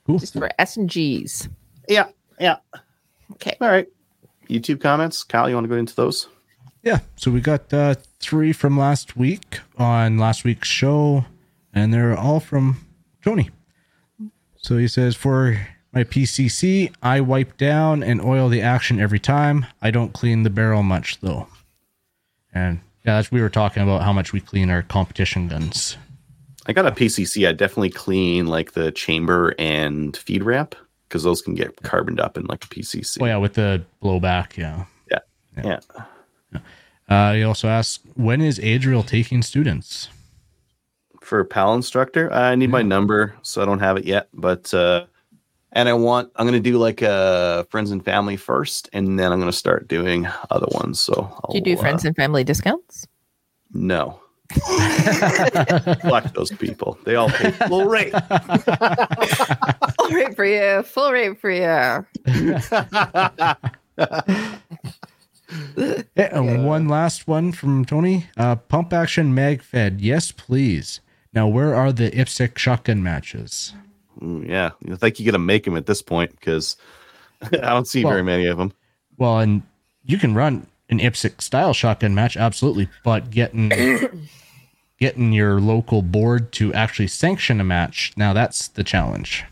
Cool. 0.06 0.20
Just 0.20 0.34
for 0.34 0.50
S 0.60 0.76
and 0.78 0.90
G's. 0.90 1.48
Yeah. 1.88 2.10
Yeah. 2.40 2.58
Okay. 3.34 3.56
All 3.62 3.70
right. 3.70 3.88
YouTube 4.50 4.82
comments, 4.82 5.24
Kyle. 5.24 5.48
You 5.48 5.56
want 5.56 5.64
to 5.66 5.70
go 5.70 5.76
into 5.78 5.96
those? 5.96 6.28
Yeah. 6.84 7.00
So 7.16 7.32
we 7.32 7.40
got 7.40 7.72
uh, 7.74 7.96
three 8.20 8.52
from 8.52 8.78
last 8.78 9.16
week 9.16 9.60
on 9.78 10.18
last 10.18 10.44
week's 10.44 10.68
show, 10.68 11.26
and 11.74 11.94
they're 11.94 12.18
all 12.18 12.40
from 12.40 12.86
Tony. 13.24 13.50
So 14.58 14.78
he 14.78 14.88
says, 14.88 15.16
For 15.16 15.68
my 15.94 16.04
PCC, 16.04 16.94
I 17.02 17.22
wipe 17.22 17.58
down 17.58 18.04
and 18.04 18.22
oil 18.22 18.50
the 18.50 18.62
action 18.62 19.00
every 19.00 19.20
time. 19.20 19.66
I 19.82 19.90
don't 19.92 20.14
clean 20.14 20.44
the 20.44 20.50
barrel 20.50 20.84
much, 20.84 21.20
though. 21.22 21.48
And 22.54 22.82
yeah, 23.06 23.16
that's, 23.16 23.32
we 23.32 23.42
were 23.42 23.50
talking 23.50 23.84
about 23.84 24.04
how 24.04 24.14
much 24.14 24.34
we 24.34 24.40
clean 24.40 24.70
our 24.70 24.84
competition 24.84 25.48
guns. 25.48 25.98
I 26.68 26.74
got 26.74 26.86
a 26.86 26.92
PCC. 26.92 27.48
I 27.48 27.52
definitely 27.54 27.90
clean 27.90 28.48
like 28.48 28.74
the 28.74 28.92
chamber 28.92 29.56
and 29.58 30.16
feed 30.16 30.44
ramp 30.44 30.76
because 31.08 31.24
those 31.24 31.42
can 31.42 31.56
get 31.56 31.76
carboned 31.78 32.20
up 32.20 32.38
in 32.38 32.46
like 32.46 32.64
a 32.64 32.68
PCC. 32.68 33.18
Oh, 33.22 33.26
yeah, 33.26 33.38
with 33.38 33.56
the 33.56 33.84
blowback. 34.04 34.58
Yeah. 34.58 34.86
yeah. 35.58 35.80
Uh, 37.10 37.34
he 37.34 37.44
also 37.44 37.68
asks, 37.68 38.00
When 38.16 38.40
is 38.40 38.60
Adriel 38.60 39.04
taking 39.04 39.42
students? 39.42 40.08
for 41.22 41.44
PAL 41.46 41.76
instructor. 41.76 42.32
I 42.34 42.56
need 42.56 42.70
my 42.70 42.82
number, 42.82 43.36
so 43.42 43.62
I 43.62 43.66
don't 43.66 43.80
have 43.80 43.96
it 43.98 44.06
yet. 44.06 44.28
But 44.34 44.74
uh, 44.74 45.06
and 45.74 45.88
I 45.90 45.94
want 45.94 46.32
I'm 46.36 46.46
gonna 46.46 46.60
do 46.60 46.78
like 46.78 47.02
uh 47.02 47.64
friends 47.66 47.92
and 47.92 48.04
family 48.04 48.38
first, 48.38 48.90
and 48.94 49.18
then 49.20 49.32
I'm 49.32 49.40
gonna 49.40 49.52
start 49.52 49.88
doing 49.88 50.28
other 50.50 50.68
ones. 50.72 51.00
So 51.00 51.14
I'll, 51.14 51.52
Do 51.52 51.58
you 51.58 51.64
do 51.64 51.74
uh, 51.74 51.82
friends 51.82 52.06
and 52.06 52.16
family 52.16 52.44
discounts? 52.44 53.08
no. 53.74 54.20
Fuck 56.02 56.34
those 56.34 56.52
people. 56.52 56.98
They 57.06 57.16
all 57.16 57.30
pay 57.30 57.52
full 57.52 57.86
rate. 57.86 58.12
Full 58.12 60.10
rate 60.12 60.36
for 60.36 60.44
you. 60.44 60.84
Full 60.84 61.12
rate 61.14 61.40
for 61.40 61.50
you. 61.50 62.06
Yeah, 66.16 66.30
and 66.38 66.66
one 66.66 66.88
last 66.88 67.28
one 67.28 67.52
from 67.52 67.86
Tony. 67.86 68.28
Uh, 68.38 68.56
pump 68.56 68.94
action 68.94 69.34
mag 69.34 69.62
fed. 69.62 70.02
Yes, 70.02 70.32
please. 70.32 71.02
Now, 71.34 71.48
where 71.48 71.76
are 71.76 71.92
the 71.92 72.12
IPSC 72.12 72.58
shotgun 72.58 73.02
matches? 73.04 73.74
Mm, 74.22 74.48
yeah, 74.48 74.72
I 74.92 74.96
think 74.96 75.20
you 75.20 75.26
got 75.26 75.32
to 75.32 75.40
make 75.40 75.64
them 75.66 75.76
at 75.78 75.86
this 75.86 76.02
point 76.02 76.32
because 76.32 76.78
I 77.42 77.48
don't 77.58 77.88
see 77.88 78.04
very 78.04 78.24
many 78.24 78.46
of 78.46 78.58
them. 78.58 78.72
Well, 79.18 79.40
and 79.40 79.64
you 80.04 80.18
can 80.18 80.34
run 80.36 80.68
an 80.90 81.00
IPSC 81.00 81.42
style 81.42 81.74
shotgun 81.74 82.14
match, 82.14 82.38
absolutely, 82.38 82.88
but 83.04 83.32
getting 83.32 83.70
getting 85.00 85.34
your 85.34 85.60
local 85.60 86.02
board 86.02 86.52
to 86.54 86.74
actually 86.74 87.08
sanction 87.08 87.60
a 87.60 87.64
match 87.64 88.14
now 88.16 88.34
that's 88.34 88.68
the 88.68 88.84
challenge. 88.84 89.44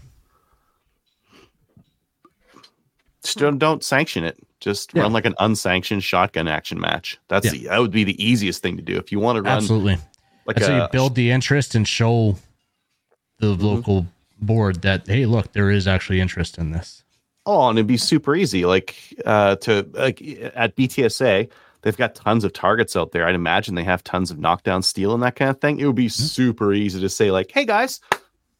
Just 3.24 3.38
don't, 3.38 3.58
don't 3.58 3.84
sanction 3.84 4.24
it. 4.24 4.38
Just 4.60 4.94
Yeah. 4.94 5.04
run 5.04 5.14
like 5.14 5.26
an 5.26 5.36
unsanctioned 5.40 6.04
shotgun 6.04 6.48
action 6.48 6.80
match. 6.80 7.18
That's 7.28 7.46
Yeah. 7.46 7.52
the, 7.52 7.64
that 7.68 7.80
would 7.80 7.91
be 7.91 8.04
the 8.04 8.22
easiest 8.24 8.62
thing 8.62 8.78
to 8.78 8.84
do 8.84 8.98
if 8.98 9.12
you 9.12 9.20
want 9.20 9.36
to 9.38 9.41
run 9.41 9.58
Absolutely. 9.58 9.98
like 10.46 10.56
That's 10.58 10.68
how 10.68 10.84
you 10.84 10.88
build 10.91 11.16
the 11.16 11.32
interest 11.32 11.76
and 11.76 11.88
show 11.88 12.38
the 13.40 13.48
Mm-hmm. 13.48 13.64
local 13.66 14.06
board 14.41 14.82
that 14.84 15.07
hey, 15.07 15.26
look, 15.26 15.53
there 15.53 15.70
is 15.70 15.88
actually 15.88 16.20
interest 16.22 16.57
in 16.57 16.72
this. 16.72 17.03
Oh, 17.45 17.70
and 17.70 17.78
it'd 17.80 17.88
be 17.88 17.98
super 17.98 18.36
easy. 18.36 18.66
Like 18.66 18.95
uh, 19.26 19.56
to 19.57 19.88
like 19.94 20.22
at 20.56 20.76
BTSA, 20.76 21.49
they've 21.82 21.98
got 21.98 22.14
tons 22.16 22.44
of 22.44 22.53
targets 22.53 22.95
out 22.95 23.11
there. 23.11 23.26
I'd 23.28 23.36
imagine 23.36 23.76
they 23.76 23.84
have 23.84 24.03
tons 24.03 24.30
of 24.32 24.38
knockdown 24.40 24.84
steel 24.84 25.14
and 25.14 25.24
that 25.24 25.36
kind 25.36 25.49
of 25.49 25.60
thing. 25.60 25.80
It 25.80 25.86
would 25.86 25.95
be 25.95 26.10
super 26.10 26.74
easy 26.74 26.99
to 26.99 27.10
say 27.10 27.32
like, 27.32 27.49
"Hey 27.52 27.66
guys, 27.66 28.02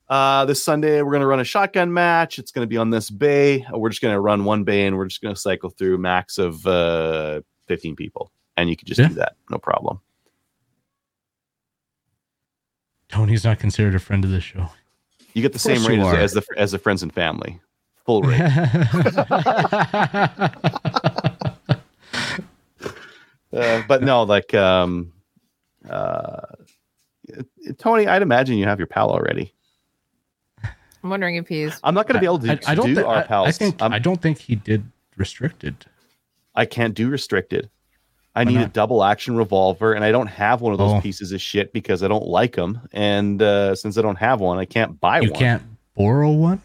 uh, 0.08 0.46
this 0.46 0.64
Sunday 0.64 1.02
we're 1.04 1.12
gonna 1.12 1.28
run 1.28 1.40
a 1.40 1.44
shotgun 1.44 1.94
match. 1.94 2.40
It's 2.40 2.52
gonna 2.52 2.66
be 2.68 2.78
on 2.78 2.90
this 2.90 3.10
bay. 3.12 3.66
We're 3.72 3.90
just 3.90 4.02
gonna 4.02 4.20
run 4.22 4.44
one 4.46 4.64
bay 4.64 4.88
and 4.88 4.98
we're 4.98 5.06
just 5.08 5.22
gonna 5.22 5.36
cycle 5.36 5.70
through 5.70 5.98
max 6.00 6.38
of 6.40 6.66
uh, 6.66 7.42
fifteen 7.68 7.96
people, 7.96 8.32
and 8.58 8.70
you 8.70 8.76
could 8.76 8.88
just 8.88 9.00
Yeah. 9.00 9.10
do 9.10 9.14
that, 9.16 9.36
no 9.52 9.58
problem." 9.60 10.00
Tony's 13.10 13.44
not 13.44 13.60
considered 13.60 13.96
a 13.96 14.00
friend 14.00 14.24
of 14.24 14.32
the 14.32 14.40
show. 14.42 14.70
You 15.34 15.42
get 15.42 15.54
the 15.54 15.60
same 15.60 15.86
rate 15.86 16.00
as, 16.00 16.14
as 16.14 16.34
the 16.34 16.46
as 16.58 16.72
the 16.72 16.80
friends 16.80 17.04
and 17.04 17.14
family, 17.14 17.60
full 18.06 18.22
rate. 18.24 18.40
Uh, 23.52 23.82
but 23.88 24.04
no, 24.04 24.24
like 24.24 24.54
um, 24.54 25.12
uh, 25.90 26.42
Tony, 27.80 28.08
I'd 28.08 28.22
imagine 28.22 28.58
you 28.58 28.66
have 28.66 28.78
your 28.80 28.88
pal 28.88 29.10
already. 29.10 29.54
I'm 31.04 31.10
wondering 31.10 31.36
if 31.38 31.48
he's. 31.48 31.80
I'm 31.84 31.94
not 31.96 32.08
going 32.08 32.16
to 32.16 32.20
be 32.20 32.26
able 32.26 32.40
to, 32.40 32.52
I, 32.52 32.56
to 32.56 32.70
I 32.70 32.76
don't 32.76 32.88
do 32.88 32.96
think. 32.96 33.08
our 33.08 33.18
I, 33.18 33.24
pals. 33.24 33.48
I 33.48 33.52
think. 33.52 33.82
I'm- 33.82 33.94
I 33.94 34.00
don't 34.00 34.22
think 34.22 34.38
he 34.38 34.56
did 34.56 34.84
restricted. 35.18 35.86
I 36.56 36.66
can't 36.66 36.94
do 36.94 37.10
restricted. 37.10 37.70
I 38.36 38.44
Why 38.44 38.52
need 38.52 38.62
a 38.62 38.68
double 38.68 39.04
action 39.04 39.36
revolver, 39.36 39.94
and 39.94 40.04
I 40.06 40.12
don't 40.12 40.28
have 40.28 40.62
one 40.62 40.72
of 40.72 40.78
those 40.78 40.94
Oh. 40.94 41.02
pieces 41.02 41.32
of 41.32 41.42
shit 41.42 41.74
because 41.74 42.04
I 42.04 42.08
don't 42.08 42.28
like 42.28 42.56
them. 42.56 42.80
And 42.94 43.42
uh, 43.42 43.76
since 43.76 43.98
I 43.98 44.02
don't 44.02 44.18
have 44.18 44.40
one, 44.40 44.58
I 44.60 44.66
can't 44.66 45.00
buy 45.00 45.18
You 45.20 45.32
one. 45.32 45.40
You 45.40 45.46
can't 45.46 45.64
borrow 45.96 46.32
one. 46.32 46.62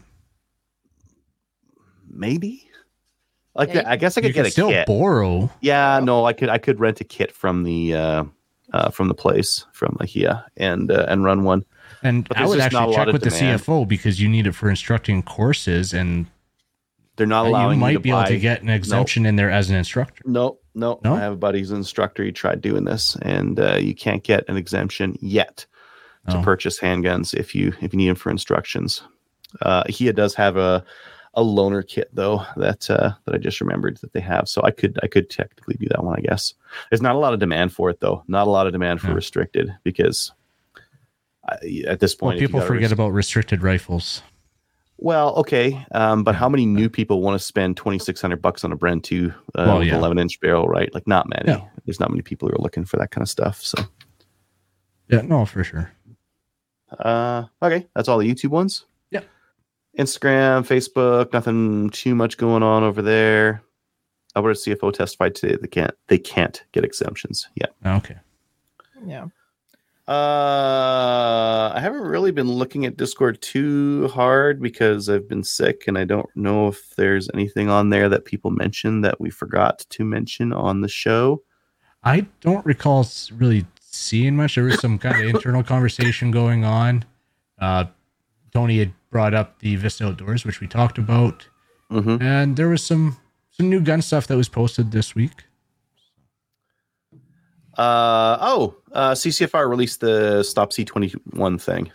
Maybe. 2.09 2.69
Like 3.55 3.73
Yeah, 3.73 3.83
I 3.85 3.95
guess 3.95 4.17
I 4.17 4.21
You 4.21 4.27
could 4.27 4.33
can 4.35 4.43
get 4.43 4.47
a 4.49 4.51
still 4.51 4.69
kit. 4.69 4.87
borrow. 4.87 5.49
yeah, 5.61 5.99
no, 6.03 6.25
I 6.25 6.33
could. 6.33 6.49
I 6.49 6.57
could 6.57 6.79
rent 6.79 7.01
a 7.01 7.03
kit 7.03 7.31
from 7.31 7.63
the 7.63 7.93
uh, 7.95 8.23
uh, 8.73 8.89
from 8.89 9.07
the 9.07 9.13
place 9.13 9.65
from 9.73 9.97
IKEA 10.01 10.43
and 10.57 10.91
uh, 10.91 11.05
and 11.07 11.23
run 11.23 11.43
one. 11.43 11.63
And 12.03 12.27
I 12.35 12.45
would 12.45 12.57
just 12.59 12.71
not 12.73 12.89
a 12.89 12.91
actually 12.91 12.95
check 12.95 13.07
of 13.07 13.13
with 13.13 13.23
the. 13.23 13.29
CFO 13.29 13.87
because 13.87 14.21
you 14.21 14.27
need 14.29 14.45
it 14.47 14.51
for 14.53 14.69
instructing 14.69 15.23
courses, 15.23 15.93
and 15.93 16.27
They're 17.17 17.25
not 17.27 17.43
you 17.45 17.51
allowing 17.51 17.77
me 17.79 17.81
might 17.81 17.93
to 17.93 17.99
be 17.99 18.09
able 18.09 18.25
to 18.25 18.39
get 18.39 18.61
an 18.61 18.69
exemption 18.69 19.25
in 19.25 19.35
there 19.37 19.49
as 19.49 19.69
an 19.69 19.75
instructor. 19.77 20.21
No, 20.25 20.59
no, 20.73 20.99
No? 21.03 21.15
I 21.15 21.19
have 21.19 21.33
a 21.33 21.37
buddy 21.37 21.59
who's 21.59 21.71
an 21.71 21.77
instructor. 21.77 22.23
He 22.23 22.31
tried 22.31 22.61
doing 22.61 22.83
this, 22.83 23.15
and 23.21 23.59
uh, 23.59 23.75
you 23.77 23.95
can't 23.95 24.23
get 24.23 24.43
an 24.49 24.57
exemption 24.57 25.17
yet 25.21 25.65
to 26.29 26.37
Oh. 26.37 26.41
purchase 26.41 26.79
handguns 26.79 27.33
if 27.33 27.53
you 27.55 27.73
if 27.81 27.93
you 27.93 27.97
need 27.97 28.09
them 28.09 28.15
for 28.15 28.31
instructions. 28.31 29.01
Uh, 29.61 29.83
he 29.87 30.11
does 30.11 30.35
have 30.35 30.57
a 30.57 30.83
a 31.37 31.41
loaner 31.43 31.85
kit 31.87 32.09
though 32.13 32.45
that 32.57 32.89
uh, 32.89 33.11
that 33.25 33.35
I 33.35 33.37
just 33.37 33.61
remembered 33.61 33.97
that 33.97 34.11
they 34.13 34.21
have, 34.21 34.49
so 34.49 34.61
I 34.63 34.71
could 34.71 34.97
I 35.03 35.07
could 35.07 35.29
technically 35.29 35.75
do 35.79 35.87
that 35.89 36.03
one. 36.03 36.17
I 36.17 36.21
guess 36.21 36.53
there's 36.89 37.01
not 37.01 37.15
a 37.15 37.19
lot 37.19 37.33
of 37.33 37.39
demand 37.39 37.71
for 37.73 37.89
it 37.89 37.99
though. 37.99 38.23
Not 38.27 38.47
a 38.47 38.49
lot 38.49 38.67
of 38.67 38.73
demand 38.73 38.99
for 39.01 39.07
Yeah. 39.09 39.13
restricted 39.15 39.69
because 39.83 40.31
I, 41.47 41.83
at 41.87 41.99
this 41.99 42.15
point, 42.15 42.39
you 42.39 42.47
people 42.47 42.61
forget 42.61 42.83
rest- 42.83 42.93
about 42.93 43.09
restricted 43.13 43.61
rifles. 43.61 44.23
Well, 44.97 45.35
okay, 45.35 45.85
um, 45.91 46.23
but 46.23 46.35
how 46.35 46.47
many 46.47 46.65
new 46.65 46.89
people 46.89 47.21
want 47.21 47.39
to 47.39 47.45
spend 47.45 47.75
twenty 47.77 47.99
six 47.99 48.21
hundred 48.21 48.41
bucks 48.41 48.63
on 48.63 48.71
a 48.71 48.77
Bren 48.77 49.03
two 49.03 49.33
uh, 49.53 49.65
Well, 49.67 49.83
yeah. 49.83 49.95
eleven 49.97 50.17
inch 50.17 50.39
barrel? 50.39 50.67
Right, 50.67 50.93
like 50.93 51.05
not 51.05 51.27
many. 51.27 51.49
Yeah. 51.49 51.65
There's 51.85 51.99
not 51.99 52.09
many 52.09 52.21
people 52.21 52.47
who 52.47 52.55
are 52.55 52.61
looking 52.63 52.85
for 52.85 52.97
that 52.97 53.11
kind 53.11 53.21
of 53.21 53.29
stuff. 53.29 53.61
So, 53.61 53.77
Yeah, 55.09 55.21
no, 55.21 55.45
for 55.45 55.63
sure. 55.63 55.91
uh, 56.99 57.43
okay, 57.61 57.87
that's 57.93 58.07
all 58.07 58.17
the 58.17 58.31
YouTube 58.33 58.49
ones. 58.51 58.85
Yeah. 59.11 59.21
Instagram, 59.99 60.65
Facebook, 60.65 61.33
nothing 61.33 61.89
too 61.89 62.15
much 62.15 62.37
going 62.37 62.63
on 62.63 62.83
over 62.83 63.01
there. 63.01 63.61
Alberta 64.35 64.59
CFO 64.59 64.91
testified 64.93 65.35
today 65.35 65.57
they 65.61 65.67
can't 65.67 65.93
they 66.07 66.17
can't 66.17 66.63
get 66.71 66.83
exemptions 66.85 67.47
yet. 67.55 67.73
Okay. 67.85 68.15
Yeah. 69.05 69.27
Uh, 70.07 71.71
I 71.75 71.79
haven't 71.79 72.01
really 72.01 72.31
been 72.31 72.49
looking 72.51 72.85
at 72.85 72.97
Discord 72.97 73.41
too 73.41 74.07
hard 74.09 74.61
because 74.61 75.09
I've 75.09 75.27
been 75.27 75.43
sick 75.43 75.85
and 75.87 75.97
I 75.97 76.05
don't 76.05 76.29
know 76.35 76.67
if 76.67 76.95
there's 76.95 77.29
anything 77.33 77.69
on 77.69 77.89
there 77.89 78.07
that 78.09 78.25
people 78.25 78.51
mentioned 78.51 79.03
that 79.03 79.19
we 79.19 79.29
forgot 79.29 79.79
to 79.89 80.03
mention 80.05 80.53
on 80.53 80.81
the 80.81 80.87
show. 80.87 81.41
I 82.03 82.27
don't 82.41 82.65
recall 82.65 83.07
really 83.35 83.65
seeing 83.79 84.35
much. 84.35 84.55
There 84.55 84.65
was 84.65 84.79
some 84.79 84.99
kind 84.99 85.19
of 85.21 85.27
internal 85.35 85.63
conversation 85.63 86.29
going 86.31 86.63
on. 86.65 87.03
Uh, 87.59 87.85
Tony 88.53 88.77
had 88.79 88.93
brought 89.09 89.33
up 89.33 89.59
the 89.59 89.75
Vista 89.75 90.05
Outdoors, 90.05 90.45
which 90.45 90.59
we 90.61 90.67
talked 90.67 90.97
about, 90.97 91.47
Mm-hmm. 91.91 92.19
and 92.19 92.57
there 92.57 92.67
was 92.69 92.83
some 92.83 93.15
some 93.51 93.69
new 93.69 93.79
gun 93.79 94.01
stuff 94.01 94.25
that 94.27 94.35
was 94.35 94.49
posted 94.49 94.91
this 94.91 95.13
week. 95.13 95.43
Uh 97.77 98.37
oh, 98.41 98.75
uh, 98.93 99.11
CCFR 99.11 99.69
released 99.69 99.99
the 99.99 100.43
Stop 100.43 100.71
C21 100.71 101.61
thing. 101.61 101.91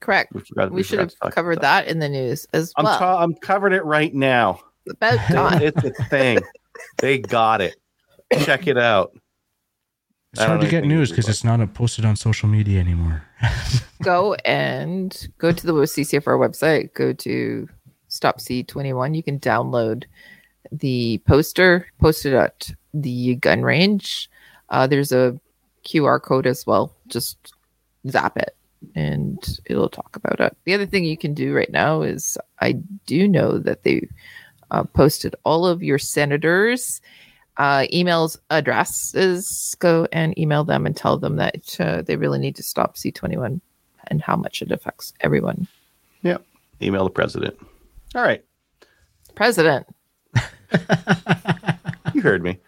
Correct. 0.00 0.32
We, 0.32 0.40
forgot, 0.42 0.70
We 0.70 0.82
should 0.82 1.00
have 1.00 1.14
covered 1.32 1.58
about 1.58 1.84
that 1.84 1.88
in 1.88 1.98
the 1.98 2.08
news 2.08 2.46
as 2.52 2.72
I'm, 2.76 2.84
well. 2.84 2.98
ta- 2.98 3.22
I'm 3.22 3.34
covering 3.34 3.74
it 3.74 3.84
right 3.84 4.14
now. 4.14 4.60
About 4.88 5.18
time. 5.26 5.62
it's 5.62 5.82
a 5.84 5.90
thing. 6.04 6.38
they 6.98 7.18
got 7.18 7.60
it. 7.60 7.76
Check 8.40 8.66
it 8.66 8.78
out. 8.78 9.12
It's 10.32 10.42
hard 10.42 10.60
to 10.60 10.68
get 10.68 10.84
news 10.84 11.10
because 11.10 11.28
it's 11.28 11.42
not 11.42 11.74
posted 11.74 12.04
on 12.04 12.14
social 12.14 12.48
media 12.48 12.78
anymore. 12.78 13.24
go 14.02 14.34
and 14.44 15.28
go 15.38 15.52
to 15.52 15.66
the 15.66 15.72
CCFR 15.72 16.38
website, 16.38 16.92
go 16.94 17.12
to 17.14 17.68
Stop 18.08 18.38
C21. 18.38 19.16
You 19.16 19.22
can 19.22 19.40
download 19.40 20.04
the 20.70 21.20
poster, 21.26 21.86
post 21.98 22.26
it 22.26 22.34
at 22.34 22.70
the 22.92 23.36
gun 23.36 23.62
range. 23.62 24.30
Uh, 24.70 24.86
there's 24.86 25.12
a 25.12 25.38
QR 25.84 26.20
code 26.20 26.46
as 26.46 26.66
well. 26.66 26.94
Just 27.08 27.54
zap 28.08 28.36
it 28.36 28.56
and 28.94 29.58
it'll 29.66 29.88
talk 29.88 30.14
about 30.16 30.40
it. 30.40 30.56
The 30.64 30.74
other 30.74 30.86
thing 30.86 31.04
you 31.04 31.16
can 31.16 31.34
do 31.34 31.54
right 31.54 31.70
now 31.70 32.02
is 32.02 32.38
I 32.60 32.72
do 33.06 33.26
know 33.26 33.58
that 33.58 33.82
they 33.82 34.08
uh, 34.70 34.84
posted 34.84 35.34
all 35.44 35.66
of 35.66 35.82
your 35.82 35.98
senators 35.98 37.00
uh, 37.58 37.86
emails 37.92 38.38
addresses 38.50 39.74
go 39.80 40.06
and 40.12 40.38
email 40.38 40.62
them 40.64 40.86
and 40.86 40.96
tell 40.96 41.18
them 41.18 41.36
that 41.36 41.76
uh, 41.80 42.02
they 42.02 42.16
really 42.16 42.38
need 42.38 42.54
to 42.56 42.62
stop 42.62 42.96
c21 42.96 43.60
and 44.06 44.22
how 44.22 44.36
much 44.36 44.62
it 44.62 44.70
affects 44.70 45.12
everyone 45.20 45.66
Yeah. 46.22 46.38
Email 46.80 47.02
the 47.04 47.10
president. 47.10 47.58
All 48.14 48.22
right. 48.22 48.44
president 49.34 49.86
You 52.14 52.22
heard 52.22 52.42
me. 52.44 52.58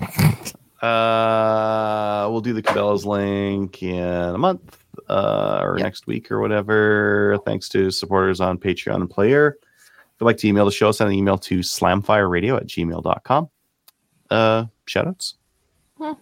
Uh, 0.84 2.28
we'll 2.30 2.40
do 2.40 2.52
the 2.52 2.62
Cabela's 2.62 3.06
link 3.06 3.82
in 3.82 3.98
a 4.34 4.38
month 4.38 4.78
uh, 5.08 5.60
or 5.62 5.78
Yep. 5.78 5.84
next 5.84 6.06
week 6.06 6.30
or 6.30 6.40
whatever. 6.40 7.38
Thanks 7.46 7.68
to 7.70 7.90
supporters 7.90 8.40
on 8.40 8.58
Patreon 8.58 8.96
and 8.96 9.10
Player. 9.10 9.56
If 9.62 10.20
you'd 10.20 10.26
like 10.26 10.36
to 10.38 10.48
email 10.48 10.64
the 10.66 10.70
show, 10.72 10.92
send 10.92 11.10
an 11.10 11.16
email 11.16 11.38
to 11.38 11.60
slamfireradio 11.60 12.56
at 12.58 12.66
gmail.com. 12.66 13.48
Uh, 14.30 14.64
shout 14.86 15.06
outs. 15.08 15.34
i'm 16.00 16.16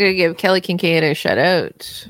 going 0.00 0.10
to 0.10 0.14
give 0.14 0.36
kelly 0.36 0.60
kincaid 0.60 1.04
a 1.04 1.14
shout 1.14 1.38
out 1.38 2.08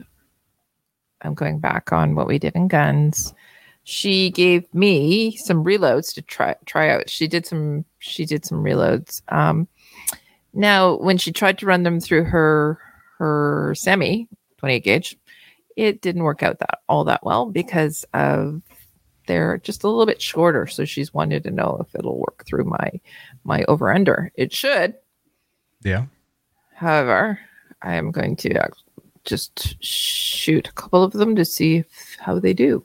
i'm 1.23 1.35
going 1.35 1.59
back 1.59 1.93
on 1.93 2.15
what 2.15 2.27
we 2.27 2.39
did 2.39 2.55
in 2.55 2.69
guns 2.69 3.35
she 3.83 4.31
gave 4.31 4.73
me 4.73 5.37
some 5.37 5.63
reloads 5.65 6.15
to 6.15 6.23
try 6.23 6.55
try 6.65 6.89
out 6.91 7.11
she 7.11 7.27
did 7.27 7.45
some 7.45 7.85
she 7.99 8.25
did 8.25 8.45
some 8.47 8.63
reloads 8.63 9.21
um 9.33 9.67
now 10.57 10.97
when 10.97 11.19
she 11.19 11.33
tried 11.33 11.59
to 11.59 11.67
run 11.67 11.83
them 11.83 12.01
through 12.01 12.25
her 12.25 12.79
her 13.19 13.75
semi 13.77 14.29
28 14.59 14.85
gauge 14.85 15.17
it 15.77 16.01
didn't 16.01 16.25
work 16.25 16.43
out 16.43 16.59
that 16.59 16.81
all 16.89 17.05
that 17.05 17.23
well 17.23 17.47
because 17.47 18.05
of 18.15 18.63
they're 19.27 19.59
just 19.59 19.85
a 19.85 19.89
little 19.89 20.07
bit 20.07 20.23
shorter. 20.23 20.67
So 20.67 20.85
she's 20.85 21.13
wanted 21.13 21.45
to 21.45 21.51
know 21.51 21.79
if 21.81 21.95
it'll 21.95 22.19
work 22.19 22.45
through 22.47 22.65
my 22.65 23.01
my 23.45 23.65
over 23.69 23.93
under 23.93 24.33
it 24.35 24.53
should. 24.53 24.95
Yeah. 25.83 26.07
however 26.75 27.39
i 27.83 27.95
am 27.95 28.11
going 28.11 28.35
to 28.35 28.59
just 29.25 29.83
shoot 29.85 30.67
a 30.67 30.73
couple 30.73 31.05
of 31.05 31.13
them 31.13 31.37
to 31.37 31.45
see 31.45 31.77
if, 31.77 32.17
how 32.19 32.39
they 32.41 32.55
do. 32.55 32.83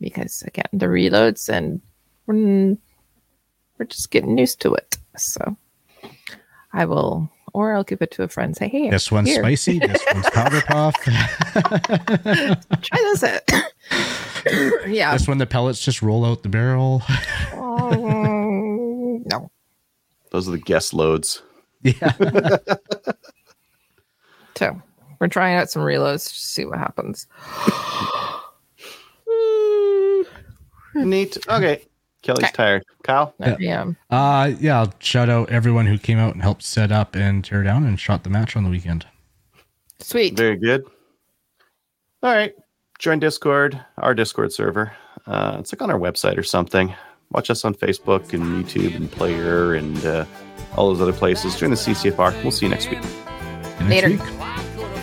Because 0.00 0.42
again 0.42 0.68
the 0.72 0.86
reloads 0.86 1.48
and 1.48 1.80
we're, 2.26 2.76
we're 3.78 3.86
just 3.86 4.10
getting 4.10 4.36
used 4.36 4.60
to 4.60 4.74
it. 4.74 4.98
So 5.16 5.56
i 6.74 6.84
will 6.84 7.30
or 7.54 7.74
i'll 7.74 7.84
give 7.84 8.02
it 8.02 8.10
to 8.10 8.22
a 8.22 8.28
friend 8.28 8.54
say 8.56 8.68
hey 8.68 8.90
This 8.90 9.10
one's 9.10 9.28
here, 9.28 9.42
spicy. 9.42 9.78
This 9.78 10.02
one's 10.12 10.28
powder 10.30 10.60
puff. 10.66 10.94
try 12.82 12.92
this 12.92 13.24
out 13.24 13.40
yeah 14.88 15.12
this 15.12 15.26
one, 15.26 15.38
the 15.38 15.46
pellets 15.46 15.82
just 15.82 16.02
roll 16.02 16.24
out 16.24 16.42
the 16.42 16.48
barrel. 16.50 17.02
Um, 17.54 19.22
no 19.24 19.50
Those 20.30 20.46
are 20.48 20.52
the 20.52 20.58
guest 20.58 20.92
loads. 20.94 21.42
Yeah. 21.82 22.12
So 24.56 24.80
we're 25.18 25.26
trying 25.26 25.56
out 25.56 25.68
some 25.68 25.82
reloads 25.82 26.28
to 26.28 26.34
see 26.34 26.64
what 26.64 26.78
happens. 26.78 27.26
Neat. 30.94 31.36
Okay. 31.48 31.84
Kelly's 32.24 32.44
Okay. 32.44 32.52
tired. 32.52 32.84
Kyle? 33.04 33.34
Yeah. 33.38 33.56
Yeah. 33.60 33.84
Uh, 34.10 34.52
yeah. 34.58 34.80
I'll 34.80 34.94
shout 34.98 35.28
out 35.28 35.50
everyone 35.50 35.86
who 35.86 35.98
came 35.98 36.18
out 36.18 36.32
and 36.32 36.42
helped 36.42 36.62
set 36.64 36.90
up 36.90 37.14
and 37.14 37.44
tear 37.44 37.62
down 37.62 37.84
and 37.84 38.00
shot 38.00 38.24
the 38.24 38.30
match 38.30 38.56
on 38.56 38.64
the 38.64 38.70
weekend. 38.70 39.06
Sweet. 40.00 40.34
Very 40.36 40.56
good. 40.56 40.84
All 42.22 42.34
right. 42.34 42.54
Join 42.98 43.18
Discord, 43.18 43.78
our 43.98 44.14
Discord 44.14 44.52
server. 44.52 44.92
Uh, 45.26 45.56
it's 45.60 45.72
like 45.72 45.82
on 45.82 45.90
our 45.90 45.98
website 45.98 46.38
or 46.38 46.42
something. 46.42 46.94
Watch 47.30 47.50
us 47.50 47.64
on 47.64 47.74
Facebook 47.74 48.32
and 48.32 48.64
YouTube 48.64 48.94
and 48.96 49.10
Player 49.10 49.74
and 49.74 50.04
uh, 50.06 50.24
all 50.76 50.88
those 50.88 51.00
other 51.02 51.12
places. 51.12 51.56
Join 51.56 51.70
the 51.70 51.76
CCFR. 51.76 52.42
We'll 52.42 52.52
see 52.52 52.66
you 52.66 52.70
next 52.70 52.88
week. 52.88 53.02
See 53.02 53.08
you 53.80 53.88
next 53.88 53.90
Later. 53.90 54.08
week. 54.10 54.53